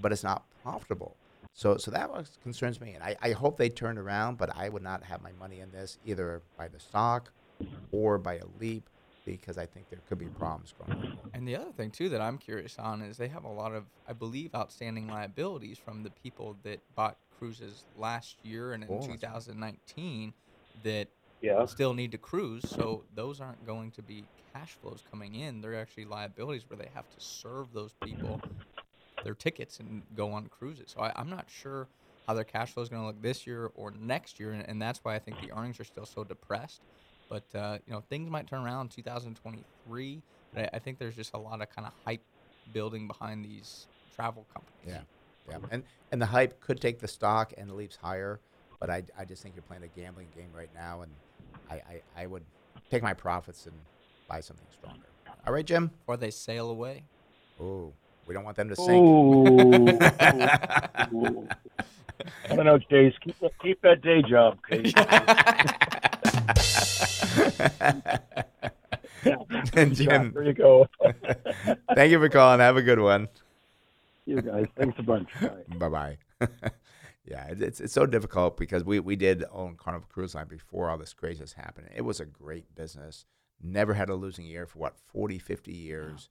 but 0.00 0.12
it's 0.12 0.24
not 0.24 0.44
profitable. 0.62 1.16
So 1.54 1.76
so 1.76 1.90
that 1.90 2.10
was, 2.10 2.38
concerns 2.42 2.80
me. 2.80 2.92
And 2.92 3.02
I, 3.02 3.16
I 3.22 3.32
hope 3.32 3.56
they 3.56 3.68
turn 3.68 3.96
around, 3.98 4.38
but 4.38 4.54
I 4.56 4.68
would 4.68 4.82
not 4.82 5.04
have 5.04 5.22
my 5.22 5.32
money 5.32 5.60
in 5.60 5.70
this 5.70 5.98
either 6.04 6.42
by 6.56 6.68
the 6.68 6.80
stock 6.80 7.32
or 7.90 8.18
by 8.18 8.34
a 8.34 8.44
leap 8.60 8.88
because 9.32 9.58
I 9.58 9.66
think 9.66 9.88
there 9.88 10.00
could 10.00 10.18
be 10.18 10.28
problems 10.30 10.72
going 10.72 10.98
on. 10.98 11.32
And 11.34 11.46
the 11.46 11.56
other 11.56 11.72
thing 11.72 11.90
too 11.90 12.08
that 12.10 12.20
I'm 12.20 12.38
curious 12.38 12.78
on 12.78 13.02
is 13.02 13.16
they 13.16 13.28
have 13.28 13.44
a 13.44 13.48
lot 13.52 13.74
of, 13.74 13.86
I 14.06 14.12
believe, 14.14 14.54
outstanding 14.54 15.08
liabilities 15.08 15.78
from 15.78 16.02
the 16.02 16.10
people 16.10 16.54
that 16.62 16.82
bought 16.94 17.18
cruises 17.30 17.84
last 17.94 18.38
year 18.44 18.72
and 18.72 18.82
in 18.82 18.98
Oh, 18.98 19.16
that's 19.20 19.48
2019 19.54 20.34
that 20.82 21.10
Yeah. 21.40 21.66
still 21.66 21.92
need 21.92 22.12
to 22.12 22.18
cruise. 22.18 22.66
So 22.66 23.04
those 23.12 23.40
aren't 23.40 23.64
going 23.64 23.92
to 23.92 24.02
be 24.02 24.30
cash 24.54 24.74
flows 24.74 25.02
coming 25.02 25.34
in. 25.34 25.60
They're 25.60 25.78
actually 25.78 26.06
liabilities 26.06 26.68
where 26.68 26.78
they 26.78 26.88
have 26.92 27.08
to 27.10 27.20
serve 27.20 27.72
those 27.72 27.94
people 27.94 28.44
their 29.22 29.34
tickets 29.34 29.80
and 29.80 30.04
go 30.14 30.32
on 30.32 30.46
cruises. 30.48 30.92
So 30.92 31.00
I, 31.00 31.12
I'm 31.16 31.30
not 31.30 31.50
sure 31.50 31.90
how 32.26 32.34
their 32.34 32.44
cash 32.44 32.72
flow 32.72 32.82
is 32.82 32.88
going 32.88 33.02
to 33.02 33.06
look 33.06 33.22
this 33.22 33.46
year 33.46 33.66
or 33.74 33.90
next 33.90 34.38
year, 34.38 34.52
and, 34.52 34.68
and 34.68 34.80
that's 34.80 35.00
why 35.02 35.14
I 35.14 35.18
think 35.18 35.40
the 35.40 35.52
earnings 35.52 35.80
are 35.80 35.84
still 35.84 36.06
so 36.06 36.24
depressed. 36.24 36.82
But 37.28 37.44
uh, 37.54 37.78
you 37.86 37.92
know, 37.92 38.02
things 38.08 38.30
might 38.30 38.46
turn 38.46 38.64
around 38.64 38.86
in 38.86 39.02
2023. 39.02 40.22
But 40.54 40.62
I, 40.62 40.76
I 40.76 40.78
think 40.78 40.98
there's 40.98 41.16
just 41.16 41.34
a 41.34 41.38
lot 41.38 41.60
of 41.60 41.70
kind 41.70 41.86
of 41.86 41.92
hype 42.04 42.22
building 42.72 43.06
behind 43.06 43.44
these 43.44 43.86
travel 44.14 44.46
companies. 44.52 44.78
Yeah, 44.86 45.00
yeah. 45.50 45.58
And 45.70 45.82
and 46.12 46.22
the 46.22 46.26
hype 46.26 46.60
could 46.60 46.80
take 46.80 46.98
the 46.98 47.08
stock 47.08 47.52
and 47.56 47.68
the 47.68 47.74
leaps 47.74 47.96
higher, 47.96 48.40
but 48.80 48.90
I, 48.90 49.02
I 49.18 49.24
just 49.24 49.42
think 49.42 49.54
you're 49.54 49.62
playing 49.62 49.82
a 49.82 49.88
gambling 49.88 50.28
game 50.34 50.50
right 50.54 50.70
now, 50.74 51.02
and 51.02 51.12
I, 51.70 51.74
I, 51.74 52.22
I 52.22 52.26
would 52.26 52.44
take 52.90 53.02
my 53.02 53.14
profits 53.14 53.66
and 53.66 53.74
buy 54.28 54.40
something 54.40 54.66
stronger. 54.72 55.06
All 55.46 55.52
right, 55.52 55.64
Jim. 55.64 55.90
Or 56.06 56.16
they 56.16 56.30
sail 56.30 56.70
away. 56.70 57.04
Oh, 57.60 57.92
we 58.26 58.34
don't 58.34 58.44
want 58.44 58.56
them 58.56 58.68
to 58.68 58.76
sink. 58.76 59.04
Ooh. 59.04 59.88
I 62.50 62.54
don't 62.54 62.64
know, 62.64 62.78
Chase. 62.78 63.14
Keep 63.22 63.38
that, 63.40 63.52
keep 63.62 63.80
that 63.82 64.02
day 64.02 64.22
job, 64.22 64.58
Chase. 64.70 64.92
and 69.74 69.94
Jim, 69.94 70.32
there 70.32 70.44
you 70.44 70.52
go. 70.52 70.88
thank 71.94 72.10
you 72.10 72.18
for 72.18 72.28
calling. 72.28 72.60
Have 72.60 72.76
a 72.76 72.82
good 72.82 73.00
one. 73.00 73.28
You 74.26 74.42
guys, 74.42 74.66
thanks 74.76 74.98
a 74.98 75.02
bunch. 75.02 75.28
Bye 75.78 75.88
bye. 75.88 76.18
yeah, 77.24 77.46
it's 77.48 77.80
it's 77.80 77.92
so 77.92 78.06
difficult 78.06 78.56
because 78.56 78.84
we 78.84 79.00
we 79.00 79.16
did 79.16 79.44
own 79.52 79.76
Carnival 79.76 80.08
Cruise 80.10 80.34
Line 80.34 80.48
before 80.48 80.90
all 80.90 80.98
this 80.98 81.14
craziness 81.14 81.54
happened. 81.54 81.88
It 81.94 82.02
was 82.02 82.20
a 82.20 82.26
great 82.26 82.74
business. 82.74 83.24
Never 83.60 83.94
had 83.94 84.08
a 84.08 84.14
losing 84.14 84.46
year 84.46 84.66
for 84.66 84.78
what 84.78 84.96
40, 84.98 85.38
50 85.38 85.72
years. 85.72 86.28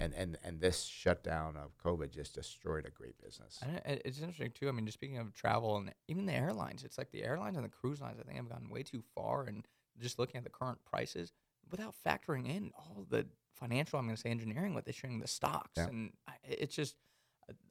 And, 0.00 0.14
and 0.14 0.38
and 0.44 0.60
this 0.60 0.84
shutdown 0.84 1.56
of 1.56 1.76
COVID 1.84 2.12
just 2.12 2.32
destroyed 2.32 2.86
a 2.86 2.90
great 2.90 3.20
business. 3.20 3.58
And 3.60 4.00
it's 4.04 4.20
interesting 4.20 4.52
too. 4.52 4.68
I 4.68 4.70
mean, 4.70 4.86
just 4.86 4.96
speaking 4.96 5.18
of 5.18 5.34
travel 5.34 5.76
and 5.76 5.92
even 6.06 6.24
the 6.24 6.34
airlines, 6.34 6.84
it's 6.84 6.98
like 6.98 7.10
the 7.10 7.24
airlines 7.24 7.56
and 7.56 7.64
the 7.64 7.68
cruise 7.68 8.00
lines. 8.00 8.20
I 8.20 8.22
think 8.22 8.36
have 8.36 8.48
gone 8.48 8.68
way 8.70 8.84
too 8.84 9.02
far, 9.16 9.42
and 9.42 9.66
just 10.00 10.18
looking 10.18 10.38
at 10.38 10.44
the 10.44 10.50
current 10.50 10.78
prices 10.84 11.32
without 11.70 11.94
factoring 12.06 12.48
in 12.48 12.70
all 12.76 13.06
the 13.10 13.26
financial, 13.54 13.98
I'm 13.98 14.06
going 14.06 14.16
to 14.16 14.20
say 14.20 14.30
engineering 14.30 14.74
with 14.74 14.88
issuing 14.88 15.18
the 15.20 15.26
stocks, 15.28 15.72
Yeah. 15.76 15.86
and 15.88 16.12
I, 16.28 16.32
it's 16.48 16.74
just. 16.74 16.96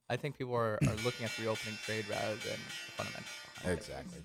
I 0.10 0.16
think 0.16 0.38
people 0.38 0.56
are, 0.56 0.80
are 0.82 0.96
looking 1.04 1.26
at 1.26 1.32
the 1.36 1.44
reopening 1.44 1.78
trade 1.86 2.06
rather 2.10 2.28
than 2.36 2.58
the 2.58 2.92
fundamentals. 2.96 3.30
it. 3.66 3.70
Exactly. 3.72 4.20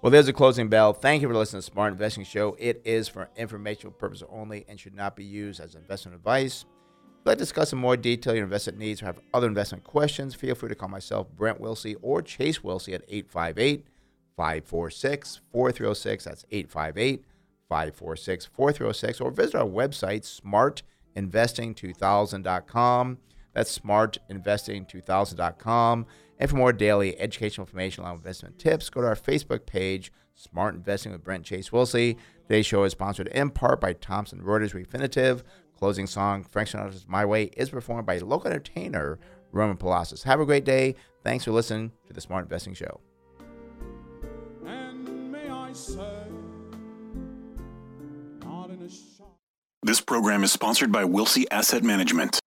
Well, 0.00 0.10
there's 0.10 0.28
a 0.28 0.32
closing 0.32 0.68
bell. 0.68 0.94
Thank 0.94 1.20
you 1.20 1.28
for 1.28 1.34
listening 1.34 1.60
to 1.60 1.70
Smart 1.70 1.92
Investing 1.92 2.24
Show. 2.24 2.56
It 2.58 2.80
is 2.86 3.06
for 3.06 3.28
informational 3.36 3.92
purposes 3.92 4.26
only 4.30 4.64
and 4.66 4.80
should 4.80 4.94
not 4.94 5.14
be 5.14 5.24
used 5.24 5.60
as 5.60 5.74
investment 5.74 6.16
advice. 6.16 6.62
If 6.62 6.66
you'd 7.20 7.26
like 7.26 7.36
to 7.38 7.42
discuss 7.44 7.72
in 7.74 7.78
more 7.78 7.98
detail 7.98 8.34
your 8.34 8.44
investment 8.44 8.78
needs 8.78 9.02
or 9.02 9.06
have 9.06 9.20
other 9.34 9.46
investment 9.46 9.84
questions, 9.84 10.34
feel 10.34 10.54
free 10.54 10.70
to 10.70 10.74
call 10.74 10.88
myself, 10.88 11.28
Brent 11.36 11.60
Wilsey, 11.60 11.96
or 12.00 12.22
Chase 12.22 12.60
Wilsey 12.60 12.94
at 12.94 13.02
858 13.06 13.84
546 14.38 15.40
4306. 15.52 16.24
That's 16.24 16.44
858 16.50 17.24
546 17.68 18.46
4306. 18.46 19.20
Or 19.20 19.30
visit 19.30 19.54
our 19.54 19.66
website, 19.66 20.24
smartinvesting2000.com. 21.16 23.18
That's 23.52 23.78
smartinvesting2000.com. 23.78 26.06
And 26.38 26.50
for 26.50 26.56
more 26.56 26.72
daily 26.72 27.18
educational 27.18 27.66
information 27.66 28.04
on 28.04 28.16
investment 28.16 28.58
tips, 28.58 28.90
go 28.90 29.00
to 29.00 29.06
our 29.06 29.16
Facebook 29.16 29.64
page, 29.64 30.12
Smart 30.34 30.74
Investing 30.74 31.12
with 31.12 31.24
Brent 31.24 31.44
Chase 31.44 31.70
Wilsey. 31.70 32.16
Today's 32.42 32.66
show 32.66 32.84
is 32.84 32.92
sponsored 32.92 33.28
in 33.28 33.50
part 33.50 33.80
by 33.80 33.94
Thomson 33.94 34.42
Reuters 34.42 34.74
Refinitiv. 34.74 35.42
Closing 35.78 36.06
song, 36.06 36.44
Frank 36.44 36.68
Sinatra's 36.68 37.06
My 37.08 37.24
Way, 37.24 37.44
is 37.56 37.70
performed 37.70 38.06
by 38.06 38.18
local 38.18 38.50
entertainer 38.50 39.18
Roman 39.52 39.76
Palacios. 39.76 40.24
Have 40.24 40.40
a 40.40 40.46
great 40.46 40.64
day. 40.64 40.94
Thanks 41.24 41.44
for 41.44 41.52
listening 41.52 41.92
to 42.06 42.12
the 42.12 42.20
Smart 42.20 42.44
Investing 42.44 42.74
Show. 42.74 43.00
This 49.86 50.00
program 50.00 50.42
is 50.42 50.50
sponsored 50.50 50.90
by 50.90 51.04
Wilsey 51.04 51.44
Asset 51.48 51.84
Management. 51.84 52.40